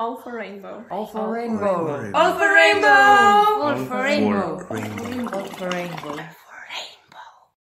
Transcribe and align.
All 0.00 0.16
for 0.16 0.36
rainbow. 0.36 0.84
All 0.92 1.06
for 1.06 1.32
rainbow. 1.32 2.12
All 2.14 2.32
for 2.38 2.54
rainbow. 2.54 2.88
All 2.88 3.84
for 3.84 4.00
rainbow. 4.00 4.64
rainbow. 4.70 5.36
All 5.36 5.44
for 5.44 5.70
rainbow. 5.70 6.24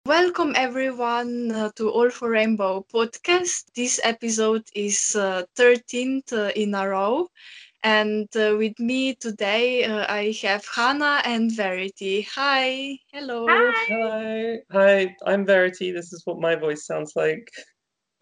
Welcome 0.07 0.53
everyone 0.55 1.51
uh, 1.51 1.69
to 1.75 1.91
All 1.91 2.09
for 2.09 2.31
Rainbow 2.31 2.87
podcast. 2.91 3.65
This 3.75 3.99
episode 4.03 4.63
is 4.73 5.15
uh, 5.15 5.43
13th 5.55 6.33
uh, 6.33 6.51
in 6.55 6.73
a 6.73 6.89
row. 6.89 7.27
And 7.83 8.27
uh, 8.35 8.55
with 8.57 8.79
me 8.79 9.13
today, 9.13 9.83
uh, 9.83 10.07
I 10.09 10.35
have 10.41 10.65
Hannah 10.65 11.21
and 11.25 11.51
Verity. 11.51 12.25
Hi. 12.33 12.97
Hello. 13.11 13.45
Hi. 13.47 13.85
Hi. 13.91 14.57
Hi, 14.71 15.15
I'm 15.27 15.45
Verity. 15.45 15.91
This 15.91 16.11
is 16.11 16.25
what 16.25 16.39
my 16.39 16.55
voice 16.55 16.87
sounds 16.87 17.13
like. 17.15 17.47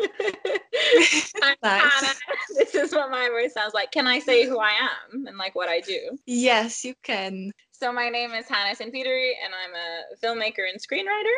I'm 1.43 1.55
Nice. 1.63 1.81
Hannah. 1.81 2.13
This 2.55 2.75
is 2.75 2.91
what 2.91 3.09
my 3.11 3.29
voice 3.29 3.53
sounds 3.53 3.73
like. 3.73 3.91
Can 3.91 4.07
I 4.07 4.19
say 4.19 4.45
who 4.45 4.59
I 4.59 4.71
am 4.71 5.25
and 5.27 5.37
like 5.37 5.55
what 5.55 5.69
I 5.69 5.79
do? 5.79 6.17
Yes, 6.25 6.83
you 6.83 6.95
can. 7.03 7.51
So 7.71 7.91
my 7.91 8.09
name 8.09 8.31
is 8.33 8.47
Hannah 8.47 8.75
St. 8.75 8.93
And 8.93 9.53
I'm 9.53 9.73
a 9.75 10.15
filmmaker 10.23 10.69
and 10.69 10.79
screenwriter 10.79 11.37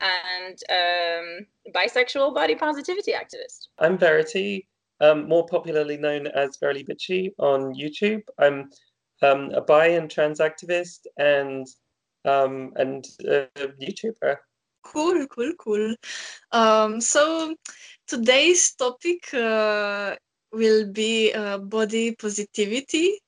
and 0.00 0.58
um, 0.70 1.46
bisexual 1.74 2.34
body 2.34 2.54
positivity 2.54 3.12
activist. 3.12 3.68
I'm 3.78 3.98
Verity, 3.98 4.68
um, 5.00 5.28
more 5.28 5.46
popularly 5.46 5.96
known 5.96 6.26
as 6.28 6.56
Verily 6.60 6.84
Bitchy 6.84 7.30
on 7.38 7.74
YouTube. 7.74 8.22
I'm 8.38 8.70
um, 9.22 9.50
a 9.54 9.60
bi 9.60 9.88
and 9.88 10.10
trans 10.10 10.40
activist 10.40 11.06
and 11.16 11.66
um, 12.24 12.72
and 12.76 13.06
a 13.26 13.46
YouTuber. 13.80 14.36
Cool, 14.84 15.26
cool, 15.26 15.52
cool. 15.58 15.94
Um, 16.52 17.00
so 17.00 17.54
today's 18.08 18.74
topic 18.74 19.32
uh, 19.34 20.16
will 20.52 20.90
be 20.90 21.32
uh, 21.32 21.58
body 21.58 22.14
positivity. 22.14 23.20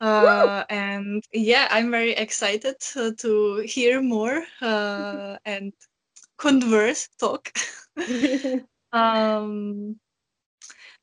Uh, 0.00 0.64
and 0.68 1.22
yeah, 1.32 1.68
I'm 1.70 1.90
very 1.90 2.12
excited 2.12 2.76
uh, 2.96 3.12
to 3.18 3.58
hear 3.64 4.02
more 4.02 4.42
uh, 4.60 5.36
and 5.44 5.72
converse, 6.36 7.08
talk. 7.18 7.48
um, 8.92 9.96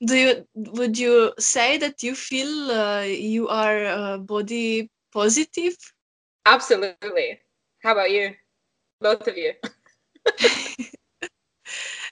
do 0.05 0.15
you 0.15 0.47
would 0.55 0.97
you 0.97 1.33
say 1.39 1.77
that 1.77 2.03
you 2.03 2.15
feel 2.15 2.71
uh, 2.71 3.01
you 3.01 3.47
are 3.47 3.85
uh, 3.85 4.17
body 4.17 4.89
positive? 5.13 5.75
Absolutely. 6.45 7.39
How 7.83 7.93
about 7.93 8.11
you? 8.11 8.35
Both 8.99 9.27
of 9.27 9.37
you. 9.37 9.53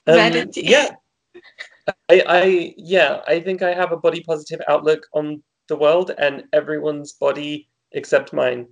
Um, 0.07 0.15
Vanity. 0.15 0.61
Yeah. 0.61 0.95
I, 2.09 2.23
I 2.27 2.73
yeah, 2.77 3.21
I 3.27 3.39
think 3.39 3.61
I 3.61 3.73
have 3.73 3.91
a 3.91 3.97
body 3.97 4.21
positive 4.21 4.61
outlook 4.67 5.07
on 5.13 5.43
the 5.67 5.75
world 5.75 6.11
and 6.17 6.43
everyone's 6.53 7.13
body 7.13 7.69
except 7.91 8.33
mine. 8.33 8.67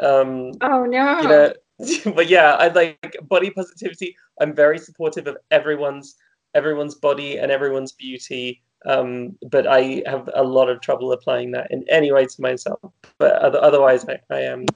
Um, 0.00 0.52
Oh 0.60 0.84
no. 0.84 1.20
you 1.20 1.28
know 1.28 1.52
but 2.14 2.28
yeah 2.28 2.52
i 2.54 2.68
like 2.68 3.16
body 3.22 3.50
positivity 3.50 4.14
i'm 4.40 4.54
very 4.54 4.78
supportive 4.78 5.26
of 5.26 5.36
everyone's 5.50 6.16
everyone's 6.54 6.94
body 6.94 7.38
and 7.38 7.50
everyone's 7.50 7.92
beauty 7.92 8.62
um 8.86 9.36
but 9.50 9.66
i 9.66 10.02
have 10.06 10.28
a 10.34 10.42
lot 10.42 10.68
of 10.68 10.80
trouble 10.80 11.12
applying 11.12 11.50
that 11.52 11.70
in 11.70 11.84
any 11.88 12.12
way 12.12 12.26
to 12.26 12.42
myself 12.42 12.80
but 13.18 13.32
other, 13.36 13.62
otherwise 13.62 14.04
I, 14.08 14.20
I 14.30 14.40
am 14.40 14.66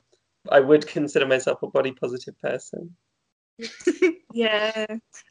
i 0.50 0.60
would 0.60 0.86
consider 0.86 1.26
myself 1.26 1.62
a 1.62 1.66
body 1.66 1.92
positive 1.92 2.38
person 2.40 2.94
Yeah, 4.32 4.86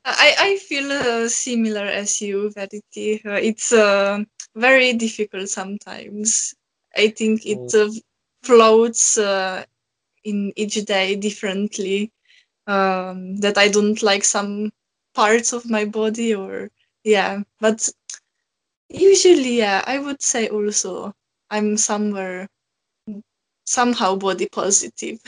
I, 0.05 0.35
I 0.39 0.57
feel 0.57 0.91
uh, 0.91 1.27
similar 1.27 1.85
as 1.85 2.21
you, 2.21 2.51
Verity. 2.51 3.21
Uh, 3.25 3.33
it's 3.33 3.71
uh, 3.73 4.19
very 4.55 4.93
difficult 4.93 5.49
sometimes. 5.49 6.53
I 6.95 7.09
think 7.09 7.45
it 7.45 7.73
uh, 7.73 7.89
floats 8.43 9.17
uh, 9.17 9.65
in 10.23 10.53
each 10.55 10.75
day 10.85 11.15
differently. 11.15 12.11
Um, 12.67 13.37
that 13.37 13.57
I 13.57 13.67
don't 13.69 14.01
like 14.03 14.23
some 14.23 14.71
parts 15.15 15.53
of 15.53 15.69
my 15.69 15.85
body, 15.85 16.33
or 16.35 16.69
yeah, 17.03 17.41
but 17.59 17.89
usually, 18.89 19.57
yeah, 19.57 19.83
I 19.85 19.99
would 19.99 20.21
say 20.21 20.47
also 20.49 21.13
I'm 21.49 21.77
somewhere 21.77 22.47
somehow 23.65 24.15
body 24.15 24.47
positive. 24.47 25.19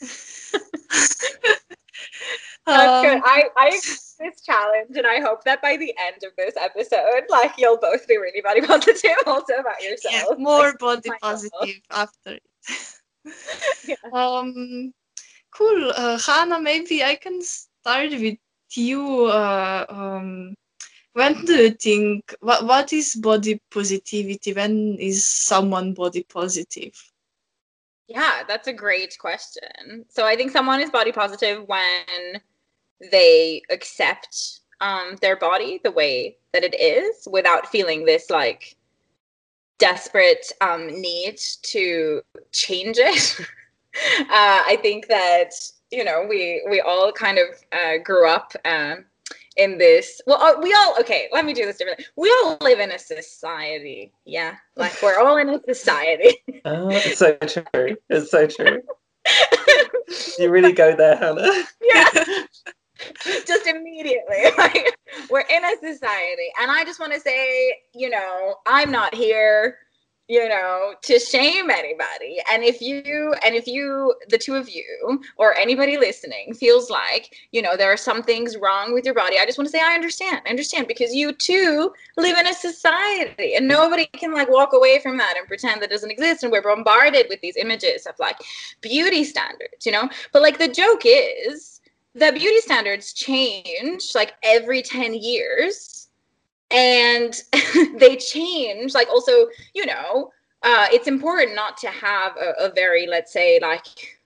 That's 2.66 3.06
good. 3.06 3.16
Um, 3.16 3.22
I, 3.24 3.44
I 3.56 3.70
this 4.22 4.40
challenge 4.42 4.96
and 4.96 5.06
I 5.06 5.20
hope 5.20 5.44
that 5.44 5.60
by 5.60 5.76
the 5.76 5.94
end 6.00 6.22
of 6.22 6.30
this 6.36 6.54
episode, 6.56 7.24
like 7.28 7.52
you'll 7.58 7.78
both 7.78 8.06
be 8.06 8.16
really 8.16 8.40
body 8.40 8.60
positive 8.66 9.16
also 9.26 9.54
about 9.54 9.82
yourself. 9.82 10.14
yeah, 10.14 10.24
more 10.38 10.74
body 10.78 11.10
my 11.10 11.18
goal. 11.20 11.32
positive 11.32 11.82
after 11.90 12.34
it. 12.34 12.42
Yeah. 13.86 13.94
Um, 14.12 14.92
cool. 15.54 15.92
Uh, 15.96 16.18
Hannah, 16.18 16.60
maybe 16.60 17.04
I 17.04 17.14
can 17.14 17.40
start 17.42 18.10
with 18.10 18.38
you. 18.74 19.26
Uh, 19.26 19.86
um, 19.88 20.54
when 21.12 21.44
do 21.44 21.54
you 21.54 21.70
think 21.70 22.34
what 22.40 22.64
what 22.64 22.92
is 22.92 23.14
body 23.14 23.60
positivity? 23.70 24.52
When 24.52 24.96
is 24.98 25.28
someone 25.28 25.94
body 25.94 26.24
positive? 26.24 26.94
Yeah, 28.08 28.42
that's 28.46 28.68
a 28.68 28.72
great 28.72 29.16
question. 29.18 30.04
So 30.08 30.26
I 30.26 30.36
think 30.36 30.50
someone 30.50 30.80
is 30.80 30.90
body 30.90 31.12
positive 31.12 31.66
when 31.66 32.40
they 33.10 33.62
accept 33.70 34.60
um, 34.80 35.16
their 35.20 35.36
body 35.36 35.80
the 35.82 35.92
way 35.92 36.36
that 36.52 36.64
it 36.64 36.78
is 36.78 37.26
without 37.30 37.68
feeling 37.68 38.04
this 38.04 38.28
like 38.30 38.76
desperate 39.78 40.52
um, 40.60 40.88
need 40.88 41.38
to 41.62 42.20
change 42.52 42.98
it. 42.98 43.40
uh, 43.40 44.62
I 44.66 44.78
think 44.82 45.08
that 45.08 45.50
you 45.90 46.04
know 46.04 46.26
we 46.28 46.64
we 46.68 46.80
all 46.80 47.12
kind 47.12 47.38
of 47.38 47.46
uh, 47.72 47.98
grew 48.02 48.28
up 48.28 48.52
um, 48.64 49.04
in 49.56 49.78
this. 49.78 50.20
Well, 50.26 50.40
uh, 50.40 50.60
we 50.60 50.72
all 50.72 50.96
okay. 51.00 51.28
Let 51.32 51.44
me 51.44 51.52
do 51.52 51.66
this 51.66 51.78
differently. 51.78 52.06
We 52.16 52.30
all 52.30 52.58
live 52.60 52.80
in 52.80 52.90
a 52.90 52.98
society. 52.98 54.12
Yeah, 54.24 54.56
like 54.76 54.94
we're 55.02 55.18
all 55.18 55.36
in 55.36 55.48
a 55.48 55.60
society. 55.72 56.38
oh 56.64 56.88
it's 56.90 57.18
so 57.18 57.36
true 57.36 57.96
it's 58.08 58.30
so 58.30 58.46
true 58.46 58.80
you 60.38 60.50
really 60.50 60.72
go 60.72 60.94
there 60.94 61.16
hannah 61.16 61.64
yeah 61.82 62.08
just 63.46 63.66
immediately 63.66 64.44
like 64.58 64.96
we're 65.30 65.40
in 65.40 65.64
a 65.64 65.76
society 65.80 66.52
and 66.60 66.70
i 66.70 66.84
just 66.84 67.00
want 67.00 67.12
to 67.12 67.20
say 67.20 67.74
you 67.94 68.08
know 68.08 68.56
i'm 68.66 68.90
not 68.90 69.14
here 69.14 69.78
you 70.28 70.48
know 70.48 70.94
to 71.02 71.18
shame 71.18 71.70
anybody. 71.70 72.38
And 72.50 72.62
if 72.62 72.80
you 72.80 73.34
and 73.44 73.54
if 73.54 73.66
you 73.66 74.14
the 74.28 74.38
two 74.38 74.54
of 74.54 74.68
you 74.68 75.20
or 75.36 75.54
anybody 75.56 75.98
listening 75.98 76.54
feels 76.54 76.90
like 76.90 77.34
you 77.50 77.60
know 77.60 77.76
there 77.76 77.92
are 77.92 77.96
some 77.96 78.22
things 78.22 78.56
wrong 78.56 78.94
with 78.94 79.04
your 79.04 79.14
body 79.14 79.36
i 79.38 79.44
just 79.44 79.58
want 79.58 79.66
to 79.66 79.72
say 79.72 79.82
i 79.82 79.94
understand 79.94 80.40
i 80.46 80.50
understand 80.50 80.86
because 80.86 81.14
you 81.14 81.32
too 81.32 81.92
live 82.16 82.38
in 82.38 82.46
a 82.46 82.54
society 82.54 83.54
and 83.54 83.66
nobody 83.66 84.06
can 84.06 84.32
like 84.32 84.48
walk 84.48 84.72
away 84.72 84.98
from 85.00 85.16
that 85.16 85.34
and 85.36 85.46
pretend 85.46 85.82
that 85.82 85.90
doesn't 85.90 86.10
exist. 86.10 86.42
And 86.42 86.52
we're 86.52 86.62
bombarded 86.62 87.26
with 87.28 87.40
these 87.40 87.56
images 87.56 88.06
of 88.06 88.14
like 88.18 88.36
beauty 88.80 89.24
standards 89.24 89.84
you 89.84 89.92
know? 89.92 90.08
But 90.32 90.42
like 90.42 90.58
the 90.58 90.68
joke 90.68 91.02
is 91.04 91.80
that 92.14 92.34
beauty 92.34 92.60
standards 92.60 93.12
change 93.12 94.14
like 94.14 94.34
every 94.42 94.82
10 94.82 95.14
years 95.14 95.91
and 96.72 97.42
they 97.98 98.16
change 98.16 98.94
like 98.94 99.08
also 99.08 99.46
you 99.74 99.86
know 99.86 100.30
uh, 100.64 100.86
it's 100.92 101.08
important 101.08 101.56
not 101.56 101.76
to 101.76 101.88
have 101.88 102.36
a, 102.36 102.66
a 102.66 102.72
very 102.72 103.06
let's 103.06 103.32
say 103.32 103.58
like 103.60 104.20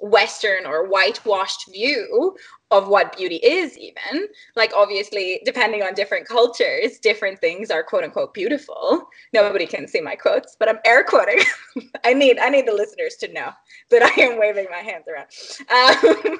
western 0.00 0.64
or 0.66 0.88
whitewashed 0.88 1.70
view 1.70 2.34
of 2.70 2.88
what 2.88 3.16
beauty 3.16 3.36
is 3.36 3.76
even. 3.76 4.28
Like 4.56 4.72
obviously 4.74 5.42
depending 5.44 5.82
on 5.82 5.94
different 5.94 6.26
cultures 6.26 6.98
different 6.98 7.38
things 7.38 7.70
are 7.70 7.82
quote 7.82 8.04
unquote 8.04 8.32
beautiful. 8.32 9.08
Nobody 9.32 9.66
can 9.66 9.86
see 9.86 10.00
my 10.00 10.16
quotes 10.16 10.56
but 10.58 10.68
i'm 10.68 10.78
air 10.84 11.04
quoting. 11.04 11.40
I 12.04 12.14
need 12.14 12.38
i 12.38 12.48
need 12.48 12.66
the 12.66 12.72
listeners 12.72 13.16
to 13.16 13.32
know 13.32 13.50
that 13.90 14.02
i 14.02 14.22
am 14.22 14.38
waving 14.38 14.66
my 14.70 14.78
hands 14.78 15.04
around. 15.06 15.28
Um, 15.70 16.38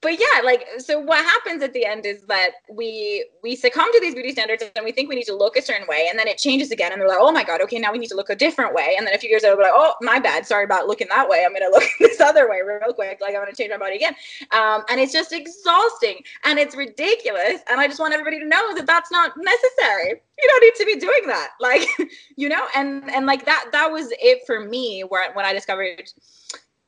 but 0.00 0.18
yeah 0.18 0.40
like 0.44 0.66
so 0.78 0.98
what 0.98 1.24
happens 1.24 1.62
at 1.62 1.72
the 1.72 1.84
end 1.84 2.06
is 2.06 2.22
that 2.22 2.50
we 2.72 3.26
we 3.42 3.54
succumb 3.54 3.90
to 3.92 4.00
these 4.00 4.14
beauty 4.14 4.32
standards 4.32 4.62
and 4.74 4.84
we 4.84 4.92
think 4.92 5.08
we 5.08 5.14
need 5.14 5.24
to 5.24 5.34
look 5.34 5.56
a 5.56 5.62
certain 5.62 5.86
way 5.88 6.06
and 6.08 6.18
then 6.18 6.26
it 6.26 6.38
changes 6.38 6.70
again 6.70 6.92
and 6.92 7.00
they're 7.00 7.08
like 7.08 7.18
oh 7.20 7.32
my 7.32 7.44
god 7.44 7.60
okay 7.60 7.78
now 7.78 7.92
we 7.92 7.98
need 7.98 8.08
to 8.08 8.16
look 8.16 8.30
a 8.30 8.36
different 8.36 8.74
way. 8.74 8.94
And 8.96 9.06
then 9.06 9.14
a 9.14 9.18
few 9.18 9.30
years 9.30 9.42
later 9.42 9.56
we're 9.56 9.64
like 9.64 9.72
oh 9.74 9.94
my 10.00 10.18
bad. 10.18 10.46
Sorry 10.46 10.64
about 10.64 10.86
looking 10.86 11.08
that 11.10 11.28
way. 11.28 11.44
I'm 11.44 11.52
gonna 11.52 11.70
look 11.70 11.84
this 12.00 12.20
other 12.20 12.48
way 12.48 12.60
real 12.66 12.92
quick. 12.92 13.18
Like 13.20 13.34
i'm 13.34 13.42
gonna 13.42 13.54
change 13.54 13.70
my 13.70 13.76
body 13.76 13.96
again. 13.96 14.14
Um, 14.52 14.82
and 14.88 15.00
it's 15.00 15.12
just 15.12 15.32
exhausting 15.32 16.18
and 16.44 16.58
it's 16.58 16.74
ridiculous. 16.74 17.60
And 17.70 17.80
i 17.80 17.86
just 17.86 18.00
want 18.00 18.12
everybody 18.14 18.38
to 18.40 18.46
know 18.46 18.74
that 18.74 18.86
that's 18.86 19.10
not 19.10 19.32
necessary. 19.36 20.20
You 20.42 20.48
don't 20.48 20.62
need 20.62 20.74
to 20.76 20.86
be 20.86 21.00
doing 21.00 21.26
that. 21.26 21.50
Like 21.60 21.86
you 22.36 22.48
know 22.48 22.66
and 22.74 23.10
and 23.10 23.26
like 23.26 23.44
that 23.44 23.66
that 23.72 23.90
was 23.90 24.08
it 24.20 24.42
for 24.46 24.60
me 24.60 25.02
where 25.02 25.32
when 25.34 25.44
i 25.44 25.52
discovered 25.52 26.10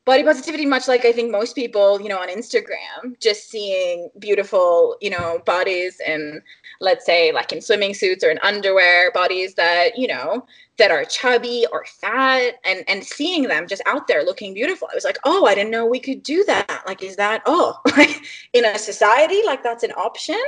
body 0.05 0.23
positivity 0.25 0.67
much 0.67 0.89
like 0.89 1.05
i 1.05 1.13
think 1.13 1.31
most 1.31 1.55
people 1.55 2.01
you 2.01 2.09
know 2.09 2.19
on 2.19 2.29
instagram 2.29 3.19
just 3.21 3.51
seeing 3.51 4.11
beautiful 4.19 4.97
you 5.01 5.11
know 5.11 5.41
bodies 5.47 6.01
and 6.07 6.43
let's 6.81 7.07
say 7.07 7.33
like 7.33 7.53
in 7.53 7.61
swimming 7.61 7.95
suits 7.95 8.25
or 8.25 8.31
in 8.31 8.39
underwear 8.39 9.11
bodies 9.13 9.55
that 9.55 9.97
you 9.97 10.09
know 10.09 10.45
that 10.79 10.91
are 10.91 11.05
chubby 11.05 11.65
or 11.73 11.85
fat 11.87 12.55
and 12.65 12.85
and 12.89 13.05
seeing 13.05 13.45
them 13.45 13.69
just 13.69 13.83
out 13.87 14.09
there 14.09 14.25
looking 14.25 14.55
beautiful. 14.55 14.89
I 14.91 14.95
was 14.95 15.05
like 15.05 15.19
oh 15.25 15.47
i 15.47 15.55
didn't 15.55 15.71
know 15.71 15.87
we 15.87 16.01
could 16.01 16.23
do 16.23 16.45
that. 16.45 16.83
Like 16.87 17.03
is 17.03 17.17
that 17.17 17.43
oh 17.47 17.79
like 17.97 18.25
in 18.53 18.65
a 18.65 18.79
society 18.79 19.41
like 19.47 19.63
that's 19.63 19.85
an 19.85 19.93
option 19.93 20.41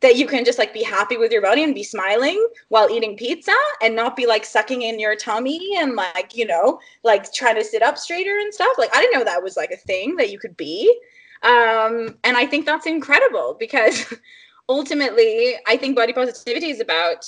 that 0.00 0.16
you 0.16 0.26
can 0.26 0.44
just 0.44 0.58
like 0.58 0.74
be 0.74 0.82
happy 0.82 1.16
with 1.16 1.32
your 1.32 1.42
body 1.42 1.64
and 1.64 1.74
be 1.74 1.82
smiling 1.82 2.46
while 2.68 2.90
eating 2.90 3.16
pizza 3.16 3.54
and 3.82 3.96
not 3.96 4.16
be 4.16 4.26
like 4.26 4.44
sucking 4.44 4.82
in 4.82 5.00
your 5.00 5.16
tummy 5.16 5.74
and 5.78 5.94
like 5.94 6.34
you 6.34 6.46
know 6.46 6.78
like 7.02 7.32
trying 7.32 7.56
to 7.56 7.64
sit 7.64 7.82
up 7.82 7.96
straighter 7.98 8.38
and 8.38 8.52
stuff. 8.52 8.76
Like 8.78 8.94
i 8.94 9.00
didn't 9.00 9.18
know 9.18 9.24
that 9.24 9.42
was 9.42 9.56
like 9.56 9.70
a 9.70 9.76
thing 9.76 10.16
that 10.16 10.30
you 10.30 10.38
could 10.38 10.56
be. 10.56 10.94
Um 11.42 12.16
and 12.24 12.36
i 12.36 12.46
think 12.46 12.66
that's 12.66 12.86
incredible 12.86 13.56
because 13.58 14.12
ultimately 14.68 15.54
i 15.66 15.76
think 15.76 15.96
body 15.96 16.12
positivity 16.12 16.70
is 16.70 16.80
about 16.80 17.24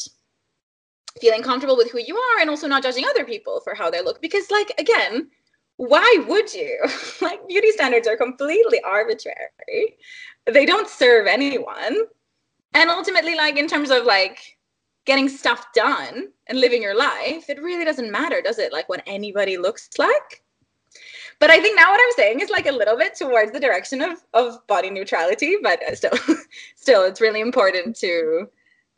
feeling 1.21 1.43
comfortable 1.43 1.77
with 1.77 1.91
who 1.91 1.99
you 1.99 2.17
are 2.17 2.41
and 2.41 2.51
also 2.51 2.67
not 2.67 2.83
judging 2.83 3.05
other 3.05 3.25
people 3.25 3.61
for 3.61 3.75
how 3.75 3.91
they 3.91 4.03
look 4.03 4.21
because 4.21 4.51
like 4.51 4.73
again 4.79 5.29
why 5.79 6.25
would 6.29 6.53
you? 6.53 6.77
Like 7.23 7.47
beauty 7.49 7.71
standards 7.71 8.09
are 8.09 8.17
completely 8.17 8.81
arbitrary. 8.83 9.97
They 10.47 10.67
don't 10.67 10.89
serve 10.89 11.27
anyone 11.27 12.07
and 12.75 12.91
ultimately 12.91 13.35
like 13.35 13.57
in 13.57 13.67
terms 13.67 13.91
of 13.91 14.05
like 14.05 14.57
getting 15.07 15.29
stuff 15.29 15.67
done 15.73 16.29
and 16.47 16.61
living 16.61 16.83
your 16.83 16.97
life 16.97 17.49
it 17.49 17.63
really 17.63 17.85
doesn't 17.85 18.11
matter 18.11 18.41
does 18.43 18.59
it 18.59 18.73
like 18.73 18.89
what 18.89 19.03
anybody 19.07 19.57
looks 19.57 19.89
like 19.99 20.43
but 21.39 21.51
i 21.51 21.61
think 21.61 21.77
now 21.77 21.91
what 21.91 22.01
i'm 22.01 22.13
saying 22.17 22.41
is 22.41 22.51
like 22.51 22.67
a 22.67 22.73
little 22.73 22.97
bit 22.97 23.15
towards 23.15 23.53
the 23.53 23.61
direction 23.61 24.03
of 24.03 24.19
of 24.35 24.67
body 24.67 24.91
neutrality 24.91 25.57
but 25.63 25.81
still 25.95 26.11
still 26.77 27.05
it's 27.05 27.21
really 27.21 27.41
important 27.41 27.97
to 27.97 28.49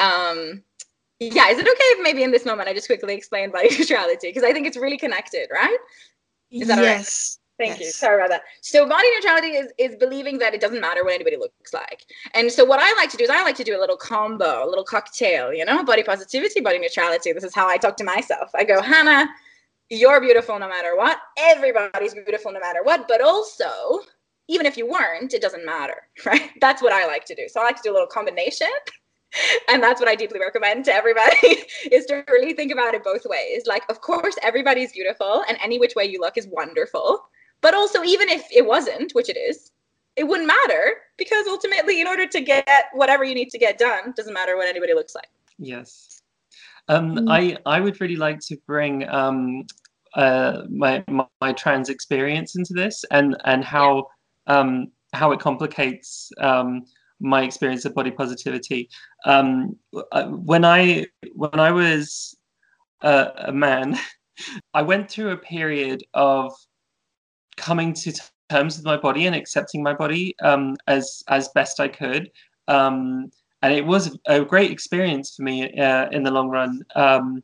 um 0.00 0.62
yeah, 1.20 1.48
is 1.50 1.58
it 1.58 1.68
okay 1.68 1.84
if 1.92 2.02
maybe 2.02 2.22
in 2.22 2.30
this 2.30 2.46
moment 2.46 2.68
I 2.70 2.72
just 2.72 2.86
quickly 2.86 3.14
explain 3.14 3.50
body 3.50 3.68
neutrality? 3.78 4.28
Because 4.28 4.42
I 4.42 4.52
think 4.52 4.66
it's 4.66 4.78
really 4.78 4.96
connected, 4.96 5.48
right? 5.52 5.76
Is 6.50 6.66
that 6.68 6.78
yes. 6.78 7.38
Thank 7.60 7.78
Yes. 7.78 7.80
you. 7.80 7.92
Sorry 7.92 8.16
about 8.16 8.30
that. 8.30 8.42
So 8.62 8.88
body 8.88 9.06
neutrality 9.14 9.48
is 9.48 9.70
is 9.76 9.94
believing 9.96 10.38
that 10.38 10.54
it 10.54 10.62
doesn't 10.62 10.80
matter 10.80 11.04
what 11.04 11.12
anybody 11.12 11.36
looks 11.36 11.74
like. 11.74 12.06
And 12.32 12.50
so 12.50 12.64
what 12.64 12.80
I 12.80 12.90
like 12.94 13.10
to 13.10 13.18
do 13.18 13.24
is 13.24 13.28
I 13.28 13.42
like 13.42 13.56
to 13.56 13.64
do 13.64 13.76
a 13.76 13.80
little 13.80 13.98
combo, 13.98 14.64
a 14.64 14.68
little 14.68 14.84
cocktail, 14.84 15.52
you 15.52 15.66
know, 15.66 15.84
body 15.84 16.02
positivity, 16.02 16.60
body 16.60 16.78
neutrality. 16.78 17.32
This 17.34 17.44
is 17.44 17.54
how 17.54 17.68
I 17.68 17.76
talk 17.76 17.98
to 17.98 18.04
myself. 18.04 18.50
I 18.54 18.64
go, 18.64 18.80
Hannah, 18.80 19.28
you're 19.90 20.22
beautiful 20.22 20.58
no 20.58 20.68
matter 20.68 20.96
what. 20.96 21.18
Everybody's 21.38 22.14
beautiful 22.14 22.50
no 22.50 22.60
matter 22.60 22.82
what. 22.82 23.06
But 23.06 23.20
also, 23.20 24.00
even 24.48 24.64
if 24.64 24.78
you 24.78 24.88
weren't, 24.88 25.34
it 25.34 25.42
doesn't 25.42 25.66
matter, 25.66 25.96
right? 26.24 26.50
That's 26.62 26.80
what 26.80 26.94
I 26.94 27.06
like 27.06 27.26
to 27.26 27.34
do. 27.34 27.46
So 27.48 27.60
I 27.60 27.64
like 27.64 27.76
to 27.76 27.82
do 27.84 27.92
a 27.92 27.94
little 27.94 28.08
combination. 28.08 28.68
And 29.68 29.80
that's 29.80 30.00
what 30.00 30.08
I 30.08 30.16
deeply 30.16 30.40
recommend 30.40 30.84
to 30.86 30.92
everybody 30.92 31.36
is 31.92 32.04
to 32.06 32.24
really 32.28 32.52
think 32.52 32.72
about 32.72 32.94
it 32.94 33.04
both 33.04 33.24
ways. 33.24 33.62
Like, 33.64 33.84
of 33.88 34.00
course, 34.00 34.34
everybody's 34.42 34.90
beautiful, 34.90 35.44
and 35.48 35.56
any 35.62 35.78
which 35.78 35.94
way 35.94 36.04
you 36.04 36.18
look 36.20 36.36
is 36.36 36.48
wonderful. 36.48 37.20
But 37.62 37.74
also, 37.74 38.02
even 38.02 38.28
if 38.28 38.46
it 38.50 38.66
wasn't, 38.66 39.12
which 39.12 39.28
it 39.28 39.36
is, 39.36 39.70
it 40.16 40.24
wouldn't 40.24 40.46
matter 40.46 40.96
because 41.16 41.46
ultimately, 41.46 42.00
in 42.00 42.06
order 42.06 42.26
to 42.26 42.40
get 42.40 42.86
whatever 42.92 43.24
you 43.24 43.34
need 43.34 43.50
to 43.50 43.58
get 43.58 43.78
done, 43.78 44.12
doesn't 44.16 44.34
matter 44.34 44.56
what 44.56 44.68
anybody 44.68 44.94
looks 44.94 45.14
like. 45.14 45.28
Yes. 45.58 46.22
Um, 46.88 47.16
Mm. 47.16 47.30
I 47.30 47.56
I 47.66 47.80
would 47.80 48.00
really 48.00 48.16
like 48.16 48.40
to 48.48 48.56
bring 48.66 49.08
um, 49.08 49.64
uh, 50.14 50.62
my, 50.68 51.04
my 51.08 51.26
my 51.40 51.52
trans 51.52 51.88
experience 51.88 52.56
into 52.56 52.74
this 52.74 53.04
and 53.10 53.36
and 53.44 53.64
how 53.64 54.08
um, 54.46 54.90
how 55.12 55.32
it 55.32 55.40
complicates 55.40 56.30
um, 56.38 56.84
my 57.20 57.42
experience 57.42 57.84
of 57.84 57.94
body 57.94 58.10
positivity. 58.10 58.88
Um, 59.24 59.76
uh, 60.12 60.26
when 60.26 60.64
I 60.64 61.06
when 61.34 61.60
I 61.60 61.70
was 61.70 62.34
a, 63.02 63.30
a 63.48 63.52
man, 63.52 63.98
I 64.74 64.82
went 64.82 65.10
through 65.10 65.30
a 65.30 65.36
period 65.36 66.02
of 66.14 66.52
coming 67.60 67.92
to 67.92 68.12
terms 68.50 68.76
with 68.76 68.84
my 68.84 68.96
body 68.96 69.26
and 69.26 69.36
accepting 69.36 69.82
my 69.82 69.94
body 69.94 70.34
um, 70.42 70.76
as 70.86 71.22
as 71.28 71.48
best 71.54 71.80
I 71.80 71.88
could. 71.88 72.30
Um, 72.68 73.30
and 73.62 73.72
it 73.74 73.84
was 73.84 74.18
a 74.26 74.44
great 74.44 74.70
experience 74.70 75.34
for 75.34 75.42
me 75.42 75.70
uh, 75.78 76.08
in 76.10 76.22
the 76.22 76.30
long 76.30 76.48
run. 76.48 76.82
Um, 76.96 77.42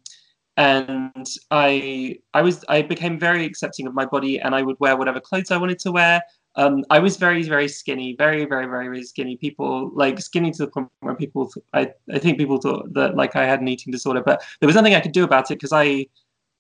and 0.57 1.27
I 1.51 2.19
I 2.33 2.43
was 2.43 2.65
I 2.69 2.83
became 2.83 3.19
very 3.19 3.45
accepting 3.45 3.87
of 3.87 3.95
my 3.95 4.07
body, 4.07 4.41
and 4.41 4.55
I 4.55 4.63
would 4.63 4.77
wear 4.81 4.97
whatever 4.97 5.21
clothes 5.21 5.51
I 5.51 5.59
wanted 5.59 5.79
to 5.81 5.93
wear. 5.93 6.23
Um, 6.57 6.85
I 6.89 6.99
was 6.99 7.19
very 7.19 7.43
very 7.43 7.69
skinny, 7.69 8.15
very 8.17 8.47
very 8.47 8.67
very 8.67 8.87
very 8.87 9.05
skinny. 9.05 9.37
People 9.37 9.91
like 9.95 10.19
skinny 10.21 10.51
to 10.53 10.65
the 10.65 10.69
point 10.69 10.89
where 11.01 11.15
people 11.15 11.51
th- 11.51 11.67
I 11.75 11.93
I 12.17 12.19
think 12.19 12.39
people 12.39 12.59
thought 12.59 12.93
that 12.95 13.17
like 13.17 13.37
I 13.37 13.45
had 13.45 13.61
an 13.61 13.69
eating 13.69 13.93
disorder, 13.93 14.23
but 14.25 14.43
there 14.61 14.67
was 14.67 14.77
nothing 14.77 14.95
I 14.95 15.01
could 15.01 15.13
do 15.13 15.25
about 15.25 15.51
it 15.51 15.57
because 15.57 15.73
I 15.75 16.07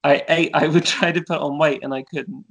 I 0.04 0.22
ate 0.28 0.50
I 0.54 0.66
would 0.68 0.84
try 0.84 1.10
to 1.12 1.22
put 1.22 1.40
on 1.40 1.58
weight 1.58 1.82
and 1.82 1.94
I 1.94 2.02
couldn't. 2.02 2.44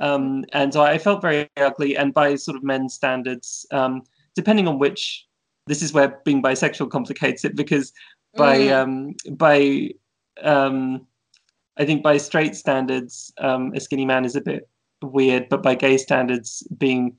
Um, 0.00 0.44
and 0.52 0.72
so 0.72 0.80
I 0.82 0.98
felt 0.98 1.22
very 1.22 1.48
ugly, 1.56 1.96
and 1.96 2.12
by 2.12 2.34
sort 2.36 2.56
of 2.56 2.64
men's 2.64 2.94
standards, 2.94 3.66
um, 3.70 4.02
depending 4.34 4.66
on 4.66 4.78
which, 4.78 5.26
this 5.66 5.82
is 5.82 5.92
where 5.92 6.20
being 6.24 6.42
bisexual 6.42 6.90
complicates 6.90 7.44
it 7.44 7.54
because 7.54 7.92
by 8.36 8.58
Mm. 8.58 8.72
um, 8.72 9.36
by 9.36 9.90
um, 10.42 11.06
I 11.76 11.84
think 11.84 12.02
by 12.02 12.16
straight 12.16 12.56
standards, 12.56 13.32
um, 13.38 13.72
a 13.74 13.80
skinny 13.80 14.04
man 14.04 14.24
is 14.24 14.36
a 14.36 14.40
bit 14.40 14.68
weird, 15.02 15.48
but 15.48 15.62
by 15.62 15.74
gay 15.74 15.96
standards, 15.96 16.66
being 16.78 17.16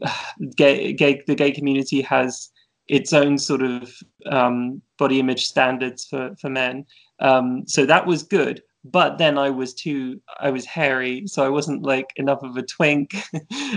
gay, 0.56 0.92
gay 0.92 1.22
the 1.26 1.34
gay 1.34 1.52
community 1.52 2.02
has 2.02 2.50
its 2.88 3.12
own 3.12 3.38
sort 3.38 3.62
of 3.62 3.90
um, 4.26 4.82
body 4.98 5.20
image 5.20 5.46
standards 5.46 6.04
for 6.04 6.34
for 6.40 6.50
men. 6.50 6.84
Um, 7.20 7.64
so 7.66 7.86
that 7.86 8.06
was 8.06 8.22
good. 8.22 8.62
But 8.84 9.18
then 9.18 9.38
I 9.38 9.50
was 9.50 9.72
too, 9.74 10.20
I 10.40 10.50
was 10.50 10.64
hairy, 10.66 11.26
so 11.26 11.44
I 11.44 11.48
wasn't 11.48 11.82
like 11.84 12.12
enough 12.16 12.42
of 12.42 12.56
a 12.56 12.62
twink, 12.62 13.12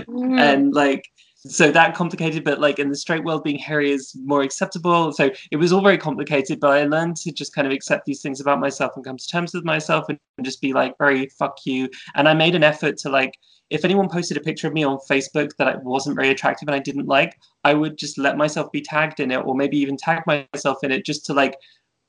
Mm. 0.08 0.38
and 0.40 0.74
like 0.74 1.04
so 1.36 1.70
that 1.70 1.94
complicated 1.94 2.42
but 2.44 2.58
like 2.60 2.78
in 2.80 2.88
the 2.88 2.96
straight 2.96 3.24
world 3.24 3.44
being 3.44 3.58
hairy 3.58 3.90
is 3.92 4.14
more 4.24 4.42
acceptable. 4.42 5.12
So 5.12 5.30
it 5.52 5.56
was 5.56 5.72
all 5.72 5.80
very 5.82 5.96
complicated 5.98 6.58
but 6.60 6.70
i 6.72 6.84
learned 6.84 7.16
to 7.18 7.32
just 7.32 7.54
kind 7.54 7.66
of 7.66 7.72
accept 7.72 8.06
these 8.06 8.20
things 8.22 8.40
about 8.40 8.58
myself 8.60 8.92
and 8.96 9.04
come 9.04 9.16
to 9.16 9.26
terms 9.28 9.54
with 9.54 9.64
myself 9.64 10.06
and 10.08 10.18
just 10.42 10.60
be 10.60 10.72
like 10.72 10.94
very 10.98 11.28
fuck 11.38 11.58
you. 11.64 11.88
And 12.16 12.28
i 12.28 12.34
made 12.34 12.54
an 12.54 12.64
effort 12.64 12.96
to 12.98 13.08
like 13.10 13.34
if 13.70 13.84
anyone 13.84 14.08
posted 14.08 14.36
a 14.36 14.40
picture 14.40 14.66
of 14.66 14.72
me 14.72 14.82
on 14.82 14.98
facebook 15.10 15.50
that 15.58 15.68
I 15.68 15.76
wasn't 15.76 16.16
very 16.16 16.30
attractive 16.30 16.68
and 16.68 16.74
i 16.76 16.78
didn't 16.80 17.06
like 17.06 17.38
i 17.64 17.72
would 17.74 17.98
just 17.98 18.18
let 18.18 18.36
myself 18.36 18.72
be 18.72 18.80
tagged 18.80 19.20
in 19.20 19.30
it 19.30 19.36
or 19.46 19.54
maybe 19.54 19.78
even 19.78 19.96
tag 19.96 20.22
myself 20.26 20.78
in 20.82 20.90
it 20.90 21.04
just 21.04 21.24
to 21.26 21.34
like 21.34 21.54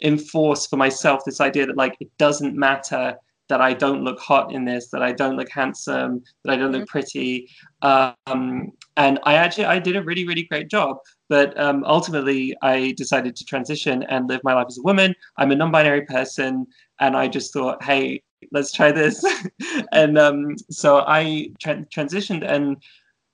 enforce 0.01 0.65
for 0.65 0.77
myself 0.77 1.21
this 1.25 1.41
idea 1.41 1.65
that 1.65 1.77
like 1.77 1.95
it 1.99 2.09
doesn't 2.17 2.55
matter 2.55 3.15
that 3.49 3.61
I 3.61 3.73
don't 3.73 4.03
look 4.03 4.19
hot 4.19 4.53
in 4.53 4.63
this, 4.63 4.89
that 4.89 5.01
I 5.01 5.11
don't 5.11 5.35
look 5.35 5.49
handsome, 5.49 6.23
that 6.45 6.53
I 6.53 6.55
don't 6.55 6.71
look 6.71 6.87
pretty. 6.87 7.49
Um, 7.81 8.71
and 8.95 9.19
I 9.23 9.33
actually 9.33 9.65
I 9.65 9.79
did 9.79 9.95
a 9.95 10.03
really 10.03 10.25
really 10.25 10.43
great 10.43 10.69
job. 10.69 10.97
But 11.29 11.59
um, 11.59 11.83
ultimately, 11.85 12.55
I 12.61 12.93
decided 12.97 13.35
to 13.35 13.45
transition 13.45 14.03
and 14.03 14.27
live 14.27 14.41
my 14.43 14.53
life 14.53 14.65
as 14.67 14.79
a 14.79 14.81
woman. 14.81 15.13
I'm 15.37 15.51
a 15.51 15.55
non-binary 15.55 16.05
person, 16.05 16.65
and 16.99 17.15
I 17.15 17.27
just 17.27 17.53
thought, 17.53 17.83
hey, 17.83 18.23
let's 18.51 18.71
try 18.71 18.91
this. 18.91 19.23
and 19.91 20.17
um, 20.17 20.55
so 20.71 21.03
I 21.07 21.51
tra- 21.59 21.85
transitioned, 21.93 22.43
and 22.43 22.77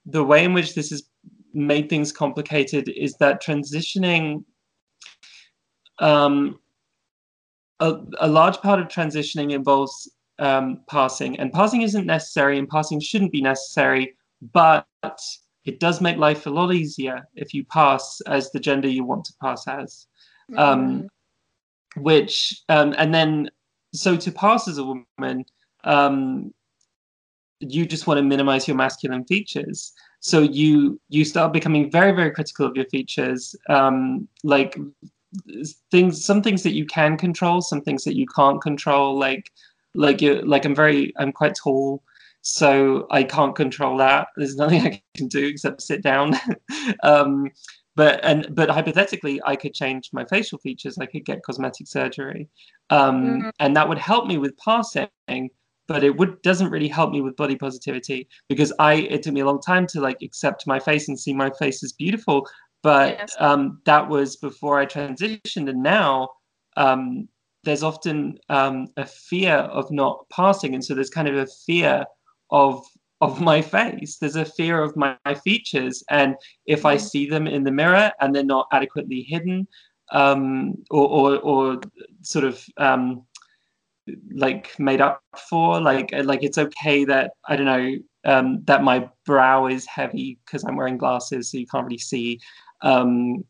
the 0.06 0.24
way 0.24 0.44
in 0.44 0.54
which 0.54 0.76
this 0.76 0.90
has 0.90 1.04
made 1.54 1.90
things 1.90 2.12
complicated 2.12 2.90
is 2.90 3.16
that 3.18 3.42
transitioning. 3.42 4.44
Um, 6.00 6.60
a, 7.80 7.98
a 8.20 8.28
large 8.28 8.58
part 8.58 8.80
of 8.80 8.88
transitioning 8.88 9.52
involves 9.52 10.12
um, 10.40 10.82
passing, 10.90 11.40
and 11.40 11.52
passing 11.52 11.82
isn't 11.82 12.06
necessary, 12.06 12.58
and 12.58 12.68
passing 12.68 13.00
shouldn't 13.00 13.32
be 13.32 13.42
necessary, 13.42 14.16
but 14.54 14.86
it 15.66 15.80
does 15.80 16.02
make 16.02 16.18
life 16.18 16.46
a 16.46 16.50
lot 16.50 16.74
easier 16.74 17.28
if 17.36 17.54
you 17.54 17.66
pass 17.66 18.22
as 18.28 18.52
the 18.52 18.60
gender 18.60 18.88
you 18.88 19.04
want 19.04 19.26
to 19.26 19.34
pass 19.42 19.68
as. 19.68 20.08
Um, 20.58 21.08
which, 21.96 22.62
um, 22.70 22.94
and 22.98 23.14
then, 23.14 23.50
so 23.94 24.16
to 24.16 24.32
pass 24.32 24.68
as 24.68 24.78
a 24.78 24.84
woman, 24.84 25.46
um, 25.84 26.54
you 27.60 27.86
just 27.86 28.06
want 28.06 28.18
to 28.18 28.22
minimize 28.22 28.68
your 28.68 28.78
masculine 28.78 29.26
features. 29.26 29.94
So 30.20 30.42
you 30.42 31.00
you 31.10 31.24
start 31.24 31.54
becoming 31.54 31.90
very 31.90 32.12
very 32.12 32.32
critical 32.32 32.66
of 32.66 32.76
your 32.76 32.86
features, 32.86 33.56
um, 33.70 34.28
like 34.44 34.78
things 35.92 36.24
some 36.26 36.42
things 36.42 36.64
that 36.64 36.74
you 36.74 36.86
can 36.86 37.18
control 37.18 37.62
some 37.62 37.82
things 37.82 38.04
that 38.04 38.16
you 38.16 38.26
can't 38.36 38.62
control. 38.62 39.18
Like 39.18 39.52
like 39.96 40.22
you 40.22 40.42
like 40.42 40.66
i'm 40.66 40.76
very 40.76 41.14
i'm 41.18 41.32
quite 41.32 41.56
tall 41.56 42.04
so 42.42 43.08
i 43.12 43.24
can't 43.24 43.56
control 43.56 43.98
that. 43.98 44.28
There's 44.38 44.56
nothing 44.58 44.82
i 44.88 45.02
can 45.18 45.28
do 45.28 45.46
except 45.48 45.82
sit 45.82 46.04
down. 46.04 46.34
Um 47.04 47.50
but 47.96 48.20
and 48.26 48.48
but 48.54 48.70
hypothetically 48.70 49.40
i 49.46 49.56
could 49.56 49.74
change 49.74 50.10
my 50.14 50.26
facial 50.26 50.58
features. 50.60 50.98
I 51.00 51.06
could 51.06 51.26
get 51.26 51.44
cosmetic 51.44 51.88
surgery. 51.88 52.50
Um 52.90 53.46
Mhm. 53.46 53.52
and 53.60 53.76
that 53.76 53.88
would 53.90 53.98
help 54.00 54.28
me 54.28 54.38
with 54.38 54.58
passing 54.58 55.10
but 55.88 56.04
it 56.04 56.18
would 56.18 56.42
doesn't 56.42 56.72
really 56.72 56.88
help 56.88 57.12
me 57.12 57.22
with 57.22 57.36
body 57.36 57.56
positivity 57.56 58.28
because 58.50 58.74
i 58.80 58.94
it 58.96 59.24
took 59.24 59.34
me 59.34 59.42
a 59.42 59.46
long 59.46 59.62
time 59.62 59.86
to 59.88 60.02
like 60.02 60.18
accept 60.24 60.66
my 60.68 60.80
face 60.80 61.08
and 61.08 61.20
see 61.20 61.34
my 61.34 61.50
face 61.60 61.84
as 61.84 61.94
beautiful 61.94 62.48
but 62.86 63.18
Yes. 63.18 63.36
um, 63.40 63.82
that 63.86 64.08
was 64.08 64.36
before 64.36 64.78
I 64.80 64.86
transitioned, 64.86 65.68
and 65.72 65.82
now 65.82 66.30
um, 66.78 67.28
there's 67.64 67.82
often 67.82 68.38
um, 68.50 68.90
a 68.96 69.08
fear 69.08 69.56
of 69.56 69.90
not 69.90 70.24
passing, 70.30 70.76
and 70.76 70.86
so 70.86 70.94
there's 70.94 71.10
kind 71.10 71.28
of 71.28 71.36
a 71.36 71.48
fear 71.66 72.06
of 72.52 72.86
of 73.22 73.42
my 73.52 73.60
face. 73.60 74.18
There's 74.18 74.36
a 74.36 74.46
fear 74.46 74.84
of 74.84 74.96
my, 74.96 75.18
my 75.26 75.34
features, 75.34 76.04
and 76.12 76.36
if 76.68 76.86
I 76.86 76.98
see 76.98 77.28
them 77.28 77.48
in 77.48 77.64
the 77.64 77.72
mirror 77.72 78.12
and 78.22 78.36
they're 78.36 78.44
not 78.44 78.68
adequately 78.72 79.24
hidden, 79.24 79.68
um, 80.12 80.76
or, 80.92 81.08
or 81.08 81.40
or 81.40 81.82
sort 82.22 82.46
of 82.46 82.64
um, 82.78 83.26
like 84.32 84.78
made 84.78 85.02
up 85.02 85.24
for, 85.50 85.82
like 85.82 86.12
like 86.24 86.44
it's 86.44 86.60
okay 86.60 87.04
that 87.06 87.32
I 87.50 87.56
don't 87.56 87.66
know 87.66 87.96
um, 88.26 88.64
that 88.66 88.84
my 88.84 89.10
brow 89.26 89.68
is 89.68 89.88
heavy 89.88 90.38
because 90.46 90.64
I'm 90.64 90.76
wearing 90.76 91.00
glasses, 91.00 91.50
so 91.50 91.58
you 91.58 91.66
can't 91.66 91.86
really 91.86 91.98
see. 91.98 92.40
Um, 92.82 93.44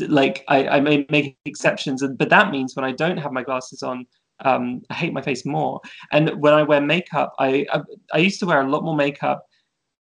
like 0.00 0.44
I, 0.48 0.68
I 0.68 0.80
may 0.80 1.06
make 1.10 1.36
exceptions, 1.44 2.02
but 2.18 2.28
that 2.30 2.50
means 2.50 2.74
when 2.74 2.84
I 2.84 2.92
don't 2.92 3.18
have 3.18 3.32
my 3.32 3.42
glasses 3.42 3.82
on, 3.82 4.06
um, 4.44 4.82
I 4.90 4.94
hate 4.94 5.12
my 5.12 5.22
face 5.22 5.44
more. 5.44 5.80
And 6.12 6.30
when 6.40 6.52
I 6.52 6.62
wear 6.62 6.80
makeup, 6.80 7.34
I, 7.38 7.66
I, 7.72 7.80
I 8.12 8.18
used 8.18 8.40
to 8.40 8.46
wear 8.46 8.60
a 8.60 8.68
lot 8.68 8.84
more 8.84 8.96
makeup, 8.96 9.46